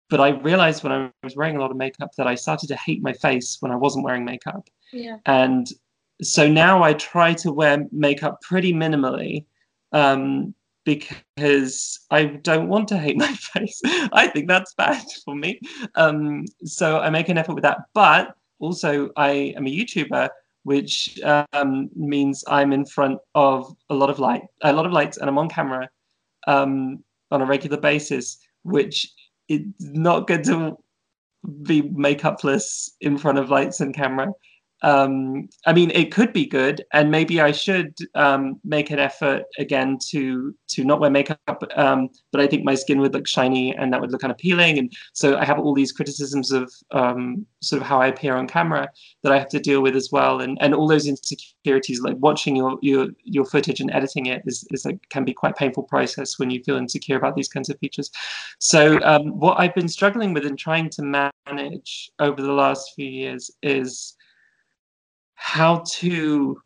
but 0.09 0.19
I 0.19 0.29
realized 0.29 0.83
when 0.83 0.93
I 0.93 1.11
was 1.23 1.35
wearing 1.35 1.57
a 1.57 1.59
lot 1.59 1.71
of 1.71 1.77
makeup 1.77 2.11
that 2.17 2.27
I 2.27 2.35
started 2.35 2.67
to 2.67 2.75
hate 2.75 3.01
my 3.01 3.13
face 3.13 3.57
when 3.59 3.71
I 3.71 3.75
wasn't 3.75 4.05
wearing 4.05 4.25
makeup. 4.25 4.67
Yeah. 4.91 5.17
And 5.25 5.67
so 6.21 6.47
now 6.47 6.83
I 6.83 6.93
try 6.93 7.33
to 7.35 7.51
wear 7.51 7.85
makeup 7.91 8.41
pretty 8.41 8.73
minimally. 8.73 9.45
Um, 9.91 10.55
because 10.85 11.99
I 12.11 12.25
don't 12.25 12.67
want 12.67 12.87
to 12.89 12.97
hate 12.97 13.17
my 13.17 13.33
face. 13.33 13.81
I 14.11 14.27
think 14.27 14.47
that's 14.47 14.73
bad 14.73 15.03
for 15.23 15.35
me. 15.35 15.59
Um, 15.95 16.45
so 16.65 16.99
I 16.99 17.09
make 17.09 17.29
an 17.29 17.37
effort 17.37 17.53
with 17.53 17.63
that. 17.63 17.79
But 17.93 18.35
also, 18.63 19.09
I 19.17 19.53
am 19.57 19.67
a 19.67 19.69
YouTuber, 19.69 20.29
which 20.63 21.19
um, 21.51 21.89
means 21.95 22.43
I'm 22.47 22.71
in 22.71 22.85
front 22.85 23.19
of 23.35 23.75
a 23.89 23.93
lot 23.93 24.09
of 24.09 24.19
light, 24.19 24.43
a 24.61 24.71
lot 24.71 24.85
of 24.85 24.93
lights, 24.93 25.17
and 25.17 25.29
I'm 25.29 25.37
on 25.37 25.49
camera 25.49 25.89
um, 26.47 27.03
on 27.29 27.41
a 27.41 27.45
regular 27.45 27.77
basis, 27.77 28.37
which 28.63 29.11
it's 29.49 29.65
not 29.79 30.27
good 30.27 30.45
to 30.45 30.77
be 31.63 31.81
makeupless 31.81 32.91
in 33.01 33.17
front 33.17 33.37
of 33.37 33.49
lights 33.49 33.81
and 33.81 33.93
camera 33.93 34.31
um, 34.83 35.47
I 35.65 35.71
mean, 35.71 35.91
it 35.91 36.11
could 36.11 36.33
be 36.33 36.45
good, 36.45 36.83
and 36.91 37.09
maybe 37.09 37.39
I 37.39 37.53
should 37.53 37.95
um, 38.15 38.59
make 38.65 38.91
an 38.91 38.99
effort 38.99 39.43
again 39.57 39.97
to 40.09 40.53
to 40.69 40.83
not 40.83 40.99
wear 40.99 41.09
makeup. 41.09 41.39
Um, 41.75 42.09
but 42.33 42.41
I 42.41 42.47
think 42.47 42.65
my 42.65 42.75
skin 42.75 42.99
would 42.99 43.13
look 43.13 43.25
shiny, 43.25 43.73
and 43.73 43.93
that 43.93 44.01
would 44.01 44.11
look 44.11 44.25
unappealing. 44.25 44.77
And 44.77 44.91
so 45.13 45.37
I 45.37 45.45
have 45.45 45.57
all 45.57 45.73
these 45.73 45.93
criticisms 45.93 46.51
of 46.51 46.71
um, 46.91 47.45
sort 47.61 47.81
of 47.81 47.87
how 47.87 48.01
I 48.01 48.07
appear 48.07 48.35
on 48.35 48.45
camera 48.45 48.89
that 49.23 49.31
I 49.31 49.39
have 49.39 49.47
to 49.49 49.59
deal 49.59 49.81
with 49.81 49.95
as 49.95 50.09
well, 50.11 50.41
and 50.41 50.57
and 50.59 50.75
all 50.75 50.87
those 50.87 51.07
insecurities. 51.07 52.01
Like 52.01 52.17
watching 52.19 52.57
your 52.57 52.77
your 52.81 53.07
your 53.23 53.45
footage 53.45 53.79
and 53.79 53.91
editing 53.91 54.25
it 54.25 54.41
is 54.45 54.67
is 54.71 54.83
like 54.83 54.99
can 55.09 55.23
be 55.23 55.33
quite 55.33 55.55
painful 55.55 55.83
process 55.83 56.37
when 56.37 56.49
you 56.49 56.61
feel 56.61 56.75
insecure 56.75 57.15
about 57.15 57.37
these 57.37 57.47
kinds 57.47 57.69
of 57.69 57.79
features. 57.79 58.11
So 58.59 58.99
um, 59.03 59.39
what 59.39 59.59
I've 59.59 59.75
been 59.75 59.87
struggling 59.87 60.33
with 60.33 60.45
and 60.45 60.59
trying 60.59 60.89
to 60.89 61.31
manage 61.47 62.11
over 62.19 62.41
the 62.41 62.51
last 62.51 62.91
few 62.95 63.07
years 63.07 63.49
is 63.61 64.17
how 65.43 65.83
to, 65.85 66.57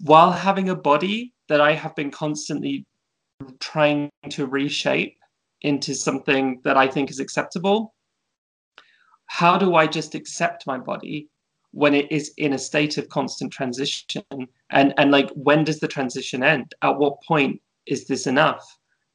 while 0.00 0.32
having 0.32 0.70
a 0.70 0.74
body 0.74 1.34
that 1.50 1.60
I 1.60 1.74
have 1.74 1.94
been 1.94 2.10
constantly 2.10 2.86
trying 3.60 4.08
to 4.30 4.46
reshape 4.46 5.18
into 5.60 5.94
something 5.94 6.58
that 6.64 6.78
I 6.78 6.88
think 6.88 7.10
is 7.10 7.20
acceptable, 7.20 7.94
how 9.26 9.58
do 9.58 9.74
I 9.74 9.86
just 9.86 10.14
accept 10.14 10.66
my 10.66 10.78
body 10.78 11.28
when 11.72 11.92
it 11.92 12.10
is 12.10 12.32
in 12.38 12.54
a 12.54 12.58
state 12.58 12.96
of 12.96 13.10
constant 13.10 13.52
transition? 13.52 14.24
And 14.70 14.94
and 14.96 15.10
like 15.10 15.28
when 15.34 15.62
does 15.64 15.78
the 15.78 15.86
transition 15.86 16.42
end? 16.42 16.74
At 16.80 16.96
what 16.96 17.22
point 17.28 17.60
is 17.84 18.06
this 18.06 18.26
enough? 18.26 18.64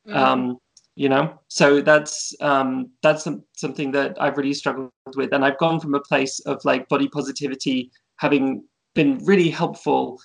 Mm. 0.08 0.16
Um, 0.16 0.58
you 0.96 1.10
know, 1.10 1.40
so 1.48 1.82
that's 1.82 2.36
um, 2.42 2.92
that's 3.02 3.24
some, 3.24 3.44
something 3.54 3.92
that 3.94 4.22
I've 4.22 4.38
really 4.38 4.54
struggled 4.54 4.92
with, 5.16 5.34
and 5.34 5.44
I've 5.44 5.58
gone 5.58 5.80
from 5.80 5.96
a 5.96 6.00
place 6.00 6.40
of 6.42 6.64
like 6.64 6.88
body 6.90 7.08
positivity, 7.08 7.90
having 8.18 8.64
been 8.94 9.18
really 9.26 9.50
helpful 9.50 10.20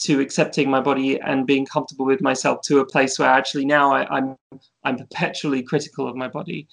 to 0.00 0.20
accepting 0.20 0.70
my 0.70 0.80
body 0.80 1.20
and 1.20 1.46
being 1.46 1.64
comfortable 1.64 2.04
with 2.04 2.20
myself 2.20 2.60
to 2.62 2.80
a 2.80 2.86
place 2.86 3.18
where 3.18 3.28
actually 3.28 3.64
now 3.64 3.92
I, 3.92 4.18
am 4.18 4.36
I'm, 4.52 4.60
I'm 4.84 4.98
perpetually 4.98 5.62
critical 5.62 6.08
of 6.08 6.16
my 6.16 6.28
body. 6.28 6.66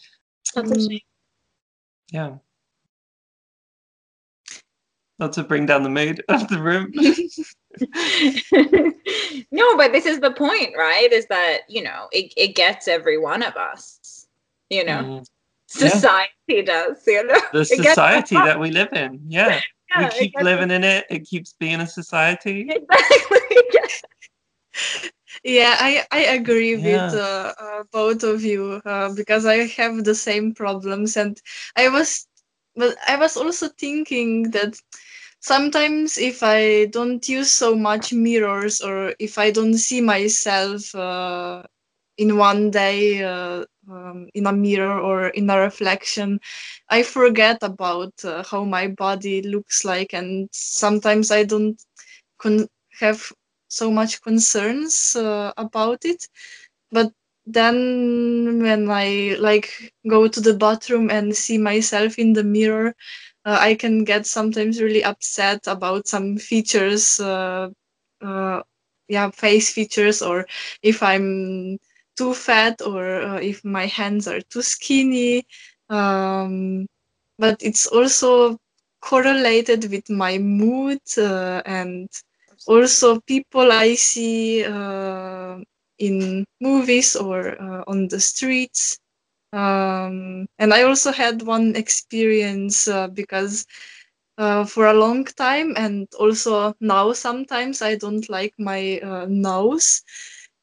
Mm. 0.55 1.00
Yeah. 2.12 2.36
Not 5.20 5.34
to 5.34 5.43
bring 5.43 5.65
down 5.65 5.84
the 5.84 5.89
mood 5.89 6.24
of 6.29 6.48
the 6.48 6.62
room. 6.62 6.91
no, 9.51 9.77
but 9.77 9.91
this 9.91 10.05
is 10.05 10.20
the 10.20 10.31
point, 10.31 10.74
right? 10.77 11.12
Is 11.12 11.27
that, 11.27 11.60
you 11.70 11.84
know, 11.84 12.08
it, 12.12 12.34
it 12.36 12.55
gets 12.55 12.88
every 12.88 13.17
one 13.17 13.43
of 13.43 13.55
us, 13.55 14.27
you 14.70 14.84
know. 14.84 15.03
Mm. 15.03 15.25
Society 15.67 16.31
yeah. 16.48 16.62
does, 16.63 16.98
you 17.08 17.25
know. 17.25 17.39
The 17.53 17.65
society 17.65 18.36
that 18.36 18.60
we 18.60 18.72
live 18.72 18.91
in, 18.91 19.22
yeah 19.27 19.62
yeah, 19.95 20.10
we 20.19 20.29
keep 20.29 20.39
living 20.39 20.71
in 20.71 20.83
it. 20.83 21.05
It 21.10 21.25
keeps 21.25 21.53
being 21.60 21.81
a 21.81 21.88
society. 21.88 22.69
yeah, 25.43 25.75
I, 25.79 26.05
I 26.12 26.19
agree 26.36 26.75
yeah. 26.75 26.77
with 26.77 27.13
uh, 27.13 27.53
uh, 27.60 27.83
both 27.91 28.24
of 28.24 28.43
you 28.43 28.81
uh, 28.86 29.13
because 29.13 29.45
I 29.45 29.67
have 29.67 30.03
the 30.03 30.15
same 30.15 30.53
problems, 30.53 31.17
and 31.17 31.39
I 31.75 31.89
was, 31.89 32.27
but 32.75 32.95
I 33.07 33.17
was 33.17 33.38
also 33.38 33.69
thinking 33.69 34.51
that 34.51 34.79
sometimes 35.39 36.17
if 36.17 36.43
I 36.43 36.86
don't 36.86 37.27
use 37.27 37.51
so 37.51 37.75
much 37.75 38.13
mirrors 38.13 38.81
or 38.81 39.13
if 39.19 39.38
I 39.38 39.51
don't 39.51 39.75
see 39.75 40.01
myself 40.01 40.93
uh, 40.95 41.63
in 42.17 42.38
one 42.38 42.71
day 42.71 43.24
uh, 43.24 43.65
um, 43.89 44.27
in 44.33 44.45
a 44.45 44.51
mirror 44.53 45.00
or 45.00 45.27
in 45.27 45.50
a 45.50 45.57
reflection 45.59 46.39
i 46.89 47.01
forget 47.03 47.57
about 47.61 48.13
uh, 48.23 48.43
how 48.50 48.63
my 48.63 48.88
body 48.88 49.41
looks 49.41 49.83
like 49.85 50.13
and 50.13 50.50
sometimes 50.51 51.31
i 51.31 51.43
don't 51.43 51.81
con- 52.39 52.67
have 53.00 53.31
so 53.67 53.89
much 53.91 54.21
concerns 54.21 55.15
uh, 55.15 55.51
about 55.57 56.05
it. 56.05 56.27
But 56.91 57.11
then 57.45 58.61
when 58.61 58.89
i 58.89 59.35
like 59.39 59.91
go 60.09 60.27
to 60.27 60.39
the 60.39 60.53
bathroom 60.53 61.09
and 61.09 61.35
see 61.35 61.57
myself 61.57 62.17
in 62.19 62.33
the 62.33 62.43
mirror 62.43 62.93
uh, 63.45 63.57
i 63.59 63.73
can 63.75 64.03
get 64.03 64.25
sometimes 64.27 64.81
really 64.81 65.03
upset 65.03 65.67
about 65.67 66.07
some 66.07 66.38
features 66.38 67.19
uh, 67.19 67.69
uh, 68.21 68.61
yeah 69.07 69.29
face 69.31 69.71
features 69.73 70.21
or 70.21 70.45
if 70.83 71.01
i'm 71.03 71.77
too 72.21 72.45
fat 72.45 72.81
or 72.85 73.21
uh, 73.29 73.39
if 73.51 73.65
my 73.65 73.87
hands 73.87 74.27
are 74.27 74.41
too 74.53 74.63
skinny. 74.63 75.45
Um, 75.89 76.87
but 77.39 77.57
it's 77.61 77.87
also 77.87 78.57
correlated 79.01 79.89
with 79.91 80.09
my 80.09 80.37
mood 80.37 80.99
uh, 81.17 81.61
and 81.65 82.07
also 82.67 83.19
people 83.27 83.71
I 83.71 83.95
see 83.95 84.63
uh, 84.65 85.57
in 85.99 86.45
movies 86.61 87.15
or 87.15 87.59
uh, 87.61 87.83
on 87.87 88.07
the 88.09 88.19
streets. 88.19 88.99
Um, 89.53 90.47
and 90.59 90.73
I 90.73 90.83
also 90.83 91.11
had 91.11 91.43
one 91.43 91.75
experience 91.75 92.87
uh, 92.87 93.07
because 93.07 93.65
uh, 94.37 94.65
for 94.65 94.87
a 94.87 94.93
long 94.93 95.25
time 95.25 95.73
and 95.77 96.07
also 96.19 96.73
now 96.81 97.13
sometimes 97.13 97.81
I 97.81 97.95
don't 97.95 98.29
like 98.29 98.53
my 98.59 98.99
nose 99.27 100.01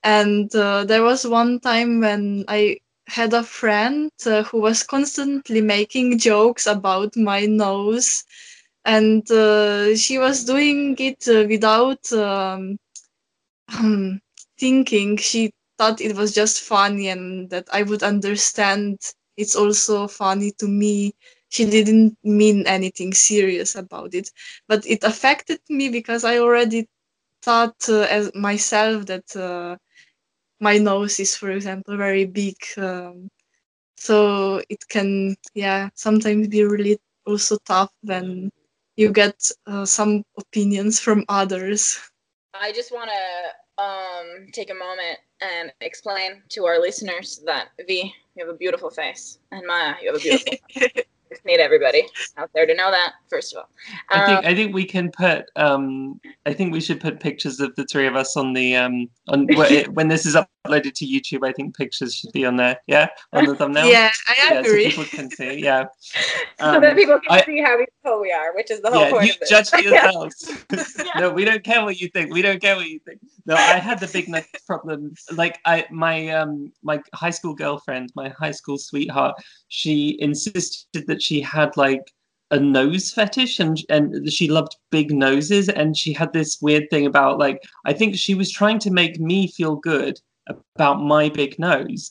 and 0.03 0.55
uh, 0.55 0.85
there 0.85 1.03
was 1.03 1.27
one 1.27 1.61
time 1.61 2.01
when 2.01 2.45
I 2.49 2.79
had 3.09 3.33
a 3.35 3.43
friend 3.43 4.11
uh, 4.27 4.43
who 4.45 4.61
was 4.61 4.83
constantly 4.83 5.61
making 5.61 6.19
jokes 6.19 6.67
about 6.67 7.17
my 7.17 7.47
nose, 7.47 8.25
and 8.85 9.29
uh, 9.31 9.97
she 9.97 10.19
was 10.19 10.45
doing 10.45 10.97
it 10.99 11.27
uh, 11.29 11.47
without 11.49 12.13
um, 12.13 12.79
thinking. 14.59 15.17
She 15.17 15.53
thought 15.79 16.01
it 16.01 16.17
was 16.17 16.35
just 16.35 16.61
funny 16.61 17.09
and 17.09 17.51
that 17.51 17.69
I 17.73 17.83
would 17.83 18.03
understand 18.03 18.99
it's 19.37 19.57
also 19.57 20.07
funny 20.09 20.53
to 20.59 20.67
me. 20.69 21.15
She 21.51 21.65
didn't 21.65 22.17
mean 22.25 22.67
anything 22.67 23.13
serious 23.15 23.75
about 23.75 24.15
it, 24.15 24.31
but 24.69 24.87
it 24.87 25.05
affected 25.05 25.61
me 25.69 25.89
because 25.89 26.25
I 26.25 26.39
already 26.39 26.87
thought 27.43 27.77
uh, 27.89 28.03
as 28.11 28.31
myself 28.35 29.07
that 29.07 29.37
uh, 29.37 29.77
my 30.61 30.79
nose 30.79 31.21
is 31.21 31.35
for 31.37 31.51
example 31.51 31.97
very 31.97 32.25
big 32.25 32.57
um, 32.79 33.29
so 33.97 34.63
it 34.69 34.79
can 34.89 35.37
yeah 35.55 35.89
sometimes 35.95 36.49
be 36.49 36.65
really 36.65 36.99
also 37.27 37.57
tough 37.65 37.93
when 38.03 38.51
you 38.97 39.11
get 39.13 39.51
uh, 39.67 39.85
some 39.85 40.25
opinions 40.39 40.99
from 40.99 41.25
others. 41.29 41.99
I 42.55 42.73
just 42.73 42.93
want 42.93 43.11
to 43.11 43.83
um, 43.83 44.47
take 44.53 44.71
a 44.71 44.75
moment 44.75 45.19
and 45.41 45.73
explain 45.81 46.43
to 46.51 46.67
our 46.67 46.81
listeners 46.81 47.41
that 47.47 47.69
v 47.87 48.13
you 48.35 48.47
have 48.47 48.55
a 48.55 48.59
beautiful 48.59 48.91
face 48.91 49.39
and 49.53 49.67
maya 49.67 49.95
you 50.03 50.13
have 50.13 50.21
a 50.21 50.23
beautiful 50.23 50.55
just 51.29 51.45
need 51.45 51.61
everybody 51.61 52.05
out 52.37 52.51
there 52.55 52.67
to 52.67 52.75
know 52.75 52.91
that. 52.91 53.13
First 53.29 53.55
of 53.55 53.59
all, 53.59 53.69
I 54.11 54.27
think 54.27 54.39
Um, 54.39 54.45
I 54.47 54.55
think 54.55 54.75
we 54.75 54.85
can 54.85 55.11
put 55.11 55.45
um 55.57 56.21
I 56.47 56.53
think 56.53 56.73
we 56.73 56.81
should 56.81 57.01
put 57.01 57.21
pictures 57.21 57.61
of 57.61 57.75
the 57.77 57.85
three 57.85 58.07
of 58.07 58.17
us 58.17 58.37
on 58.37 58.53
the 58.53 58.77
um 58.77 59.09
on 59.29 59.47
when 59.93 60.09
this 60.09 60.27
is 60.27 60.37
uploaded 60.37 60.95
to 60.95 61.07
YouTube. 61.07 61.47
I 61.47 61.53
think 61.53 61.77
pictures 61.77 62.15
should 62.15 62.33
be 62.33 62.45
on 62.47 62.57
there. 62.57 62.79
Yeah, 62.87 63.09
on 63.33 63.45
the 63.47 63.55
thumbnail. 63.55 63.87
Yeah, 63.91 64.11
I 64.27 64.35
Yeah, 64.55 64.63
so 64.63 64.75
people 64.77 65.05
can 65.05 65.31
see. 65.31 65.61
Yeah. 65.63 65.85
so 66.61 66.81
that 66.81 66.91
Um, 66.91 66.97
people 66.97 67.21
can 67.21 67.31
I- 67.39 67.45
see 67.45 67.61
how 67.61 67.77
beautiful 67.77 68.21
we 68.21 68.33
are, 68.33 68.55
which 68.55 68.71
is 68.71 68.81
the 68.81 68.91
whole 68.91 69.03
yeah, 69.03 69.11
point 69.11 69.27
you 69.27 69.33
of 69.33 69.39
this. 69.41 69.51
judge 69.51 69.69
Yeah. 69.73 69.91
yourselves. 69.91 70.53
no, 71.17 71.31
we 71.31 71.45
don't 71.45 71.63
care 71.65 71.85
what 71.85 72.01
you 72.01 72.09
think. 72.09 72.33
We 72.33 72.43
don't 72.43 72.61
care 72.61 72.77
what 72.77 72.89
you 72.89 73.01
think. 73.01 73.21
No, 73.47 73.55
I 73.55 73.79
had 73.79 73.99
the 74.01 74.09
big 74.09 74.29
problem. 74.67 75.15
Like 75.33 75.59
I, 75.65 75.87
my 75.91 76.29
um, 76.29 76.73
my 76.83 77.01
high 77.15 77.31
school 77.31 77.55
girlfriend, 77.55 78.13
my 78.15 78.29
high 78.29 78.51
school 78.51 78.77
sweetheart, 78.79 79.37
she 79.69 80.17
insisted 80.21 81.07
that 81.07 81.18
she 81.23 81.41
had 81.41 81.77
like 81.77 82.13
a 82.51 82.59
nose 82.59 83.13
fetish 83.13 83.61
and 83.61 83.85
and 83.89 84.33
she 84.33 84.49
loved 84.49 84.77
big 84.91 85.11
noses 85.13 85.69
and 85.69 85.97
she 85.97 86.13
had 86.13 86.33
this 86.33 86.59
weird 86.63 86.89
thing 86.91 87.05
about 87.07 87.39
like 87.39 87.63
I 87.85 87.93
think 87.93 88.17
she 88.17 88.35
was 88.35 88.51
trying 88.51 88.79
to 88.81 88.91
make 88.91 89.21
me 89.21 89.49
feel 89.49 89.77
good 89.77 90.19
about 90.49 91.03
my 91.03 91.29
big 91.29 91.59
nose 91.59 92.11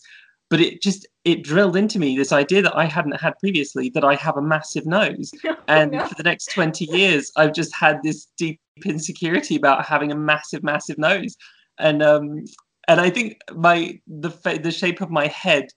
but 0.50 0.62
it 0.62 0.82
just 0.82 1.08
it 1.26 1.44
drilled 1.44 1.76
into 1.76 1.98
me 2.00 2.16
this 2.16 2.32
idea 2.32 2.62
that 2.62 2.78
I 2.78 2.86
hadn't 2.86 3.20
had 3.20 3.38
previously 3.40 3.90
that 3.90 4.04
I 4.04 4.16
have 4.16 4.38
a 4.38 4.42
massive 4.42 4.86
nose 4.86 5.32
and 5.68 5.92
no. 5.92 6.06
for 6.06 6.16
the 6.16 6.24
next 6.24 6.52
20 6.52 6.86
years 6.86 7.32
i've 7.36 7.54
just 7.54 7.76
had 7.76 8.02
this 8.04 8.28
deep 8.38 8.60
insecurity 8.86 9.56
about 9.56 9.86
having 9.86 10.12
a 10.12 10.16
massive 10.16 10.64
massive 10.64 10.98
nose 10.98 11.36
and 11.80 12.02
um 12.02 12.46
and 12.88 13.02
i 13.02 13.10
think 13.10 13.38
my 13.54 14.00
the 14.08 14.30
the 14.64 14.72
shape 14.72 15.02
of 15.02 15.10
my 15.10 15.28
head 15.28 15.68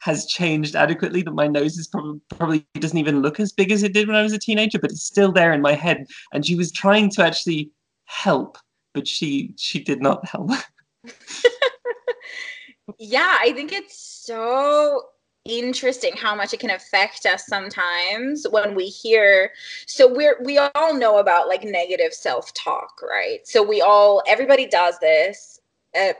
has 0.00 0.26
changed 0.26 0.74
adequately 0.74 1.22
that 1.22 1.32
my 1.32 1.46
nose 1.46 1.76
is 1.78 1.86
probably 1.86 2.20
probably 2.30 2.66
doesn't 2.74 2.98
even 2.98 3.22
look 3.22 3.38
as 3.38 3.52
big 3.52 3.70
as 3.70 3.82
it 3.82 3.92
did 3.92 4.06
when 4.06 4.16
i 4.16 4.22
was 4.22 4.32
a 4.32 4.38
teenager 4.38 4.78
but 4.78 4.90
it's 4.90 5.04
still 5.04 5.32
there 5.32 5.52
in 5.52 5.60
my 5.60 5.74
head. 5.74 6.06
And 6.32 6.44
she 6.44 6.54
was 6.54 6.72
trying 6.72 7.10
to 7.10 7.24
actually 7.24 7.70
help 8.04 8.58
but 8.92 9.06
she 9.06 9.54
she 9.56 9.78
did 9.82 10.02
not 10.02 10.26
help. 10.26 10.50
Yeah, 12.98 13.38
I 13.40 13.52
think 13.52 13.72
it's 13.72 13.98
so 13.98 15.04
interesting 15.44 16.12
how 16.16 16.34
much 16.34 16.52
it 16.52 16.60
can 16.60 16.70
affect 16.70 17.24
us 17.24 17.46
sometimes 17.46 18.46
when 18.50 18.74
we 18.74 18.84
hear 18.84 19.50
so 19.86 20.06
we're 20.12 20.36
we 20.44 20.58
all 20.58 20.94
know 20.94 21.16
about 21.16 21.48
like 21.48 21.64
negative 21.64 22.12
self-talk 22.12 23.00
right? 23.02 23.38
So 23.44 23.62
we 23.62 23.80
all 23.80 24.22
everybody 24.26 24.66
does 24.66 24.98
this 24.98 25.60
uh, 25.98 26.12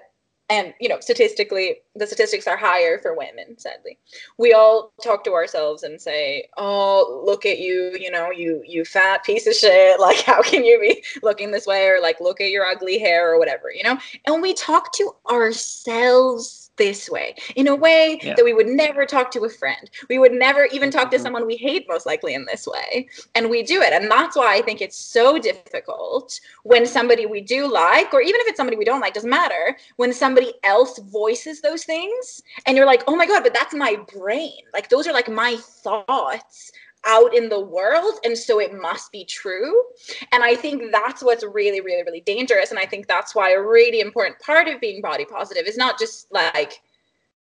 and 0.50 0.75
you 0.80 0.88
know 0.88 1.00
statistically 1.00 1.76
the 1.95 2.07
statistics 2.07 2.47
are 2.47 2.57
higher 2.57 2.99
for 2.99 3.16
women 3.16 3.59
sadly. 3.59 3.99
We 4.37 4.52
all 4.52 4.92
talk 5.02 5.25
to 5.25 5.33
ourselves 5.33 5.83
and 5.83 6.00
say 6.00 6.49
oh 6.59 7.23
look 7.25 7.47
at 7.47 7.59
you 7.59 7.97
you 7.99 8.11
know 8.11 8.30
you 8.30 8.62
you 8.66 8.85
fat 8.85 9.25
piece 9.25 9.47
of 9.47 9.54
shit. 9.54 9.99
Like 10.11 10.23
how 10.23 10.42
can 10.42 10.64
you 10.64 10.80
be 10.80 11.04
looking 11.23 11.52
this 11.52 11.66
way 11.66 11.87
or 11.87 12.00
like 12.00 12.21
look 12.21 12.40
at 12.40 12.50
your 12.50 12.64
ugly 12.66 12.99
hair 12.99 13.33
or 13.33 13.38
whatever 13.38 13.71
you 13.73 13.85
know? 13.85 13.99
And 14.26 14.42
we 14.42 14.54
talk 14.54 14.92
to 14.95 15.12
ourselves 15.30 16.59
this 16.84 17.02
way 17.16 17.28
in 17.60 17.66
a 17.68 17.76
way 17.87 18.18
Yeah. 18.22 18.34
that 18.37 18.44
we 18.49 18.54
would 18.58 18.66
never 18.84 19.02
talk 19.14 19.30
to 19.32 19.40
a 19.44 19.52
friend 19.60 19.84
we 20.12 20.18
would 20.22 20.32
never 20.46 20.62
even 20.76 20.90
talk 20.90 21.10
to 21.10 21.18
Mhm. 21.18 21.22
someone 21.25 21.44
we 21.46 21.56
hate 21.68 21.84
most 21.94 22.06
likely 22.12 22.32
in 22.38 22.44
this 22.50 22.64
way 22.75 22.90
and 23.34 23.50
we 23.54 23.62
do 23.62 23.78
it 23.87 23.92
and 23.96 24.10
that's 24.10 24.37
why 24.40 24.50
i 24.58 24.60
think 24.66 24.78
it's 24.80 24.96
so 25.18 25.38
difficult 25.50 26.40
when 26.72 26.84
somebody 26.96 27.25
we 27.26 27.40
do 27.56 27.60
like 27.82 28.12
or 28.14 28.20
even 28.28 28.40
if 28.42 28.49
it's 28.49 28.56
somebody 28.56 28.76
we 28.76 28.88
don't 28.90 29.00
like 29.06 29.14
doesn't 29.14 29.30
matter 29.42 29.64
when 29.96 30.12
somebody 30.12 30.50
else 30.64 30.99
voices 31.20 31.60
those 31.60 31.84
things 31.84 32.42
and 32.66 32.76
you're 32.76 32.87
like 32.94 33.02
oh 33.08 33.16
my 33.20 33.26
god 33.26 33.42
but 33.42 33.54
that's 33.54 33.75
my 33.75 33.92
brain 34.16 34.62
like 34.76 34.88
those 34.88 35.06
are 35.06 35.12
like 35.20 35.28
my 35.28 35.56
thoughts 35.84 36.72
out 37.07 37.35
in 37.35 37.49
the 37.49 37.61
world 37.61 38.14
and 38.25 38.37
so 38.37 38.61
it 38.61 38.73
must 38.75 39.11
be 39.12 39.25
true. 39.25 39.83
And 40.33 40.42
i 40.45 40.54
think 40.54 40.92
that's 40.92 41.23
what's 41.23 41.45
really 41.45 41.80
really 41.80 42.02
really 42.02 42.21
dangerous 42.21 42.71
and 42.71 42.78
i 42.78 42.87
think 42.87 43.07
that's 43.07 43.35
why 43.35 43.52
a 43.52 43.61
really 43.61 44.00
important 44.00 44.38
part 44.40 44.69
of 44.69 44.80
being 44.80 45.00
body 45.00 45.25
positive 45.25 45.66
is 45.66 45.76
not 45.76 45.99
just 45.99 46.30
like 46.33 46.80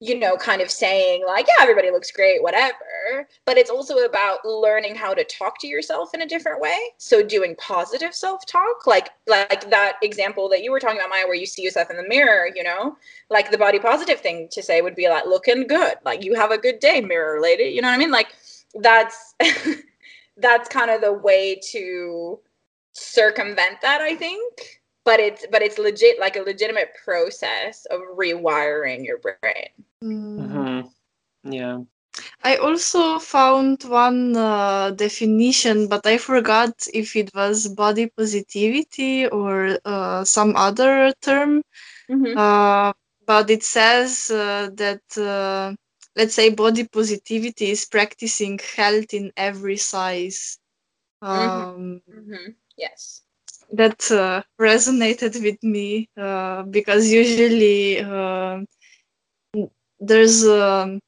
you 0.01 0.19
know 0.19 0.37
kind 0.37 0.61
of 0.61 0.71
saying 0.71 1.25
like 1.27 1.47
yeah 1.47 1.63
everybody 1.63 1.91
looks 1.91 2.11
great 2.11 2.43
whatever 2.43 3.27
but 3.45 3.57
it's 3.57 3.71
also 3.71 3.99
about 3.99 4.45
learning 4.45 4.95
how 4.95 5.15
to 5.15 5.25
talk 5.25 5.59
to 5.61 5.67
yourself 5.67 6.13
in 6.15 6.23
a 6.23 6.27
different 6.27 6.61
way. 6.61 6.77
So 6.99 7.23
doing 7.23 7.55
positive 7.57 8.15
self-talk 8.15 8.87
like 8.87 9.11
like 9.27 9.71
that 9.71 9.97
example 10.03 10.49
that 10.51 10.63
you 10.63 10.71
were 10.71 10.81
talking 10.81 10.99
about 10.99 11.11
maya 11.11 11.25
where 11.27 11.35
you 11.35 11.47
see 11.47 11.63
yourself 11.63 11.91
in 11.91 11.97
the 11.97 12.09
mirror 12.09 12.49
you 12.55 12.63
know 12.63 12.97
like 13.31 13.51
the 13.51 13.59
body 13.59 13.79
positive 13.79 14.21
thing 14.21 14.49
to 14.51 14.63
say 14.63 14.83
would 14.83 14.95
be 14.95 15.09
like 15.09 15.27
looking 15.27 15.67
good. 15.67 15.95
Like 16.05 16.25
you 16.25 16.35
have 16.35 16.51
a 16.51 16.59
good 16.59 16.79
day 16.81 17.01
mirror 17.01 17.41
lady 17.41 17.65
you 17.65 17.81
know 17.81 17.89
what 17.89 17.95
i 17.95 17.99
mean? 17.99 18.11
Like 18.11 18.35
that's 18.75 19.35
that's 20.37 20.69
kind 20.69 20.91
of 20.91 21.01
the 21.01 21.13
way 21.13 21.59
to 21.73 22.39
circumvent 22.93 23.81
that 23.83 24.01
i 24.01 24.15
think 24.15 24.81
but 25.05 25.21
it's 25.21 25.47
but 25.51 25.63
it's 25.63 25.79
legit 25.79 26.19
like 26.21 26.37
a 26.37 26.41
legitimate 26.43 26.91
process 27.05 27.87
of 27.87 28.01
rewiring 28.17 29.05
your 29.05 29.19
brain 29.19 29.59
Mm. 30.03 30.39
Mhm. 30.39 30.91
yeah 31.45 31.79
I 32.45 32.57
also 32.57 33.19
found 33.19 33.83
one 33.85 34.37
uh, 34.37 34.91
definition, 34.91 35.89
but 35.89 36.07
I 36.07 36.19
forgot 36.19 36.73
if 36.95 37.17
it 37.17 37.31
was 37.35 37.69
body 37.69 38.09
positivity 38.17 39.27
or 39.27 39.79
uh, 39.85 40.25
some 40.25 40.55
other 40.57 41.13
term. 41.23 41.63
Mhm. 42.11 42.37
Uh, 42.37 42.93
but 43.27 43.51
it 43.51 43.63
says 43.63 44.31
uh, 44.31 44.71
that, 44.75 45.03
uh, 45.19 45.75
let's 46.17 46.35
say, 46.35 46.51
body 46.51 46.85
positivity 46.87 47.71
is 47.71 47.87
practicing 47.87 48.59
health 48.77 49.13
in 49.15 49.33
every 49.37 49.77
size. 49.77 50.59
Um, 51.23 52.03
Mhm. 52.09 52.57
yes 52.77 53.23
that 53.73 54.11
uh, 54.11 54.43
resonated 54.61 55.43
with 55.43 55.63
me 55.63 56.09
uh, 56.17 56.63
because 56.65 57.11
usually 57.13 58.01
uh, 58.01 58.61
there's 60.01 60.45
um, 60.47 61.01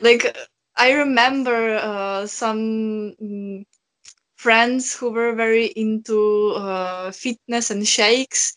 like 0.00 0.36
I 0.76 0.92
remember 0.92 1.76
uh, 1.76 2.26
some 2.26 3.14
mm, 3.22 3.64
friends 4.36 4.94
who 4.96 5.10
were 5.10 5.34
very 5.34 5.66
into 5.66 6.52
uh, 6.56 7.10
fitness 7.12 7.70
and 7.70 7.86
shakes, 7.86 8.54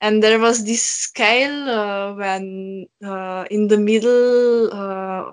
and 0.00 0.22
there 0.22 0.38
was 0.38 0.64
this 0.64 0.82
scale 0.84 1.68
uh, 1.68 2.14
when 2.14 2.86
uh, 3.04 3.44
in 3.50 3.68
the 3.68 3.78
middle 3.78 4.72
uh, 4.72 5.32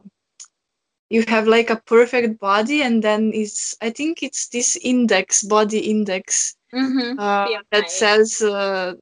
you 1.10 1.24
have 1.28 1.48
like 1.48 1.70
a 1.70 1.78
perfect 1.86 2.40
body, 2.40 2.82
and 2.82 3.04
then 3.04 3.32
it's 3.34 3.76
I 3.82 3.90
think 3.90 4.22
it's 4.24 4.48
this 4.50 4.78
index, 4.82 5.44
body 5.44 5.80
index, 5.90 6.56
Mhm. 6.74 7.18
uh, 7.18 7.48
BMI. 7.48 7.64
that 7.72 7.90
says 7.90 8.42
uh, 8.42 8.94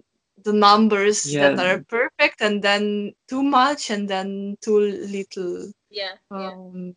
the 0.44 0.54
numbers 0.54 1.38
that 1.40 1.58
are 1.58 1.84
perfect, 1.90 2.42
and 2.42 2.62
then 2.64 3.14
too 3.28 3.44
much, 3.44 3.90
and 3.90 4.08
then 4.10 4.58
too 4.62 4.80
little. 4.80 5.72
yeah 5.90 6.16
yeah 6.34 6.52
Um, 6.52 6.96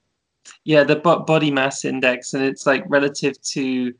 yeah 0.65 0.85
the 0.85 0.97
bo- 0.97 1.21
body 1.21 1.51
mass 1.51 1.85
index 1.85 2.35
and 2.35 2.45
it's 2.45 2.67
like 2.67 2.85
relative 2.89 3.41
to 3.43 3.93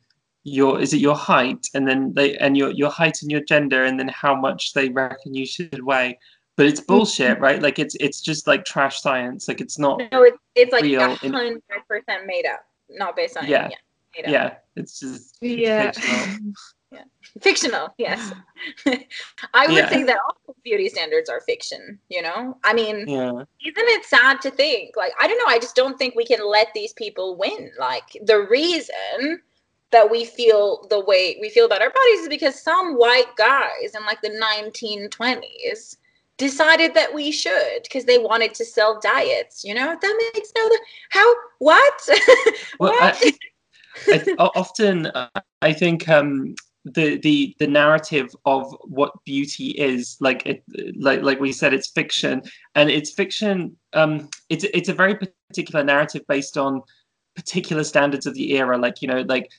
your 0.47 0.81
is 0.81 0.95
it 0.95 1.01
your 1.01 1.17
height? 1.17 1.67
And 1.75 1.89
then 1.89 2.15
they 2.15 2.37
and 2.37 2.57
your 2.57 2.71
your 2.71 2.91
height 2.91 3.21
and 3.21 3.31
your 3.31 3.41
gender 3.41 3.85
and 3.85 3.99
then 3.99 4.09
how 4.09 4.35
much 4.35 4.75
they 4.75 4.89
reckon 4.89 5.35
you 5.35 5.45
should 5.45 5.83
weigh. 5.83 6.19
But 6.57 6.67
it's 6.67 6.81
mm-hmm. 6.81 6.93
bullshit 6.95 7.41
right? 7.41 7.61
Like 7.61 7.81
it's 7.81 7.97
it's 7.97 8.21
just 8.21 8.47
like 8.47 8.65
trash 8.65 9.01
science. 9.01 9.49
Like 9.49 9.61
it's 9.61 9.79
not 9.79 10.01
no 10.13 10.23
it's 10.23 10.39
it's 10.55 10.73
like 10.73 10.85
Real 10.85 11.01
a 11.03 11.19
in- 11.23 11.33
hundred 11.33 11.63
percent 11.89 12.27
made 12.27 12.47
up. 12.47 12.65
Not 12.89 13.17
based 13.17 13.37
on 13.37 13.47
Yeah. 13.47 13.69
yeah 13.71 13.77
made 14.17 14.27
up. 14.27 14.33
yeah. 14.33 14.55
It's 14.77 15.01
just 15.01 15.37
yeah. 15.41 15.91
fictional. 15.91 16.55
fictional 17.41 17.95
yes. 17.99 18.33
I 19.53 19.67
would 19.67 19.77
Yeah. 19.77 19.91
say 19.91 20.05
that 20.05 20.19
all 20.29 20.55
beauty 20.63 20.89
standards 20.89 21.29
are 21.29 21.41
fiction 21.41 21.99
you 22.09 22.23
know? 22.23 22.57
I 22.63 22.73
mean 22.73 23.09
yeah. 23.09 23.33
isn't 23.33 23.49
it 23.61 24.05
sad 24.05 24.41
to 24.43 24.53
think? 24.53 24.97
Like 24.97 25.13
i 25.21 25.27
don't 25.27 25.39
know. 25.39 25.53
I 25.53 25.59
just 25.59 25.75
don't 25.75 25.99
think 25.99 26.15
we 26.15 26.25
can 26.25 26.49
let 26.49 26.69
these 26.73 26.93
people 26.93 27.37
win. 27.37 27.73
Like 27.81 28.17
the 28.25 28.47
reason 28.49 29.43
that 29.93 30.11
we 30.11 30.25
feel 30.25 30.87
the 30.91 31.01
way 31.01 31.37
we 31.41 31.49
feel 31.49 31.67
about 31.67 31.83
our 31.83 31.91
bodies 31.91 32.21
is 32.21 32.29
because 32.29 32.61
some 32.61 32.95
white 32.95 33.35
guys 33.37 33.95
in 33.95 34.05
like 34.05 34.21
the 34.21 34.31
1920s 34.31 35.97
decided 36.39 36.93
that 36.95 37.15
we 37.15 37.31
should 37.31 37.83
because 37.83 38.05
they 38.05 38.19
wanted 38.19 38.53
to 38.55 38.65
sell 38.65 39.01
diets 39.01 39.65
you 39.65 39.75
know? 39.75 39.97
That 40.01 40.31
makes 40.35 40.53
no 40.57 40.71
how 41.11 41.35
what? 41.59 42.09
Well, 42.81 42.93
what? 42.93 43.23
I, 44.09 44.35
I, 44.39 44.45
often 44.55 45.07
uh, 45.07 45.29
I 45.63 45.73
think 45.73 46.09
um, 46.09 46.55
the 46.85 47.19
the 47.19 47.55
the 47.59 47.67
narrative 47.67 48.35
of 48.45 48.75
what 48.85 49.13
beauty 49.25 49.71
is, 49.71 50.17
like 50.21 50.47
it, 50.47 50.63
like 50.97 51.23
like 51.23 51.41
we 51.41 51.53
said, 51.53 51.75
it's 51.75 51.89
fiction, 51.89 52.43
and 52.75 52.91
it's 52.91 53.11
fiction. 53.11 53.77
Um, 53.95 54.29
it's 54.49 54.65
it's 54.75 54.89
a 54.89 54.95
very 54.95 55.17
particular 55.17 55.83
narrative 55.83 56.23
based 56.29 56.57
on 56.57 56.83
particular 57.35 57.85
standards 57.85 58.27
of 58.27 58.35
the 58.35 58.57
era, 58.57 58.79
like 58.79 59.03
you 59.03 59.09
know, 59.09 59.23
like 59.23 59.51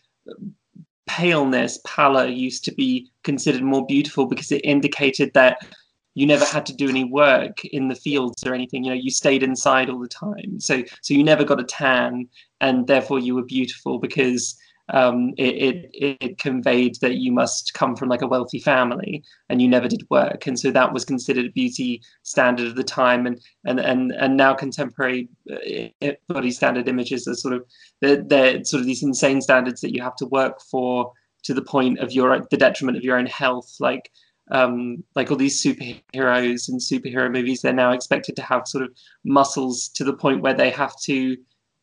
paleness, 1.08 1.80
pallor 1.86 2.28
used 2.28 2.64
to 2.66 2.74
be 2.74 3.10
considered 3.24 3.64
more 3.64 3.86
beautiful 3.86 4.26
because 4.26 4.52
it 4.52 4.62
indicated 4.64 5.34
that 5.34 5.66
you 6.14 6.26
never 6.26 6.46
had 6.46 6.66
to 6.66 6.76
do 6.76 6.90
any 6.90 7.04
work 7.04 7.64
in 7.66 7.88
the 7.88 7.96
fields 7.96 8.44
or 8.44 8.56
anything 8.56 8.84
you 8.84 8.90
know 8.90 9.00
you 9.00 9.12
stayed 9.12 9.44
inside 9.44 9.90
all 9.90 10.00
the 10.00 10.08
time. 10.08 10.60
So 10.60 10.84
so 11.02 11.14
you 11.14 11.24
never 11.24 11.44
got 11.44 11.60
a 11.60 11.64
tan 11.64 12.28
and 12.60 12.88
therefore 12.88 13.20
you 13.20 13.36
were 13.36 13.46
beautiful 13.46 14.00
because 14.00 14.58
um, 14.90 15.34
it, 15.38 15.90
it, 15.94 16.20
it 16.22 16.38
conveyed 16.38 16.96
that 17.02 17.16
you 17.16 17.32
must 17.32 17.74
come 17.74 17.96
from 17.96 18.10
like 18.10 18.22
a 18.22 18.28
wealthy 18.28 18.60
family 18.60 19.24
and 19.50 19.62
you 19.62 19.68
never 19.68 19.88
did 19.88 20.08
work. 20.10 20.48
And 20.48 20.58
so 20.58 20.72
that 20.72 20.94
was 20.94 21.04
considered 21.04 21.48
a 21.48 21.52
beauty 21.52 22.02
standard 22.24 22.68
of 22.68 22.76
the 22.76 22.84
time. 22.84 23.26
And 23.26 23.42
and 23.66 23.80
and, 23.80 24.12
and 24.14 24.38
now 24.38 24.54
contemporary 24.54 25.30
uh, 25.52 26.12
body 26.28 26.52
standard 26.52 26.88
images 26.88 27.28
are 27.28 27.36
sort 27.36 27.56
of 27.56 27.66
they're, 28.02 28.24
they're 28.24 28.64
sort 28.64 28.82
of 28.82 28.88
these 28.88 29.04
insane 29.04 29.42
standards 29.42 29.82
that 29.82 29.94
you 29.94 30.02
have 30.02 30.16
to 30.18 30.26
work 30.26 30.62
for 30.62 31.12
to 31.44 31.54
the 31.54 31.62
point 31.62 32.00
of 32.00 32.12
your 32.12 32.46
the 32.50 32.58
detriment 32.58 32.98
of 32.98 33.04
your 33.04 33.18
own 33.18 33.26
health. 33.26 33.76
Like 33.80 34.10
um, 34.50 35.04
like 35.16 35.30
all 35.30 35.38
these 35.38 35.62
superheroes 35.62 36.70
and 36.70 36.80
superhero 36.80 37.32
movies 37.32 37.62
they're 37.62 37.74
now 37.74 37.92
expected 37.92 38.36
to 38.38 38.42
have 38.42 38.68
sort 38.68 38.86
of 38.86 38.92
muscles 39.26 39.90
to 39.90 40.04
the 40.04 40.14
point 40.14 40.42
where 40.42 40.54
they 40.54 40.70
have 40.70 40.98
to 41.02 41.36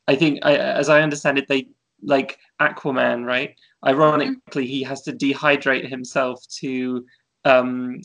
i 0.09 0.15
think 0.15 0.39
I, 0.43 0.57
as 0.57 0.89
i 0.89 1.03
understand 1.03 1.39
it 1.39 1.47
they 1.47 1.69
like 2.05 2.39
Aquaman, 2.61 3.25
right? 3.25 3.55
Ironically, 3.85 4.67
he 4.67 4.83
has 4.83 5.03
to 5.03 5.13
dehydrate 5.13 5.89
himself 5.89 6.45
to 6.61 7.05
um, 7.45 8.01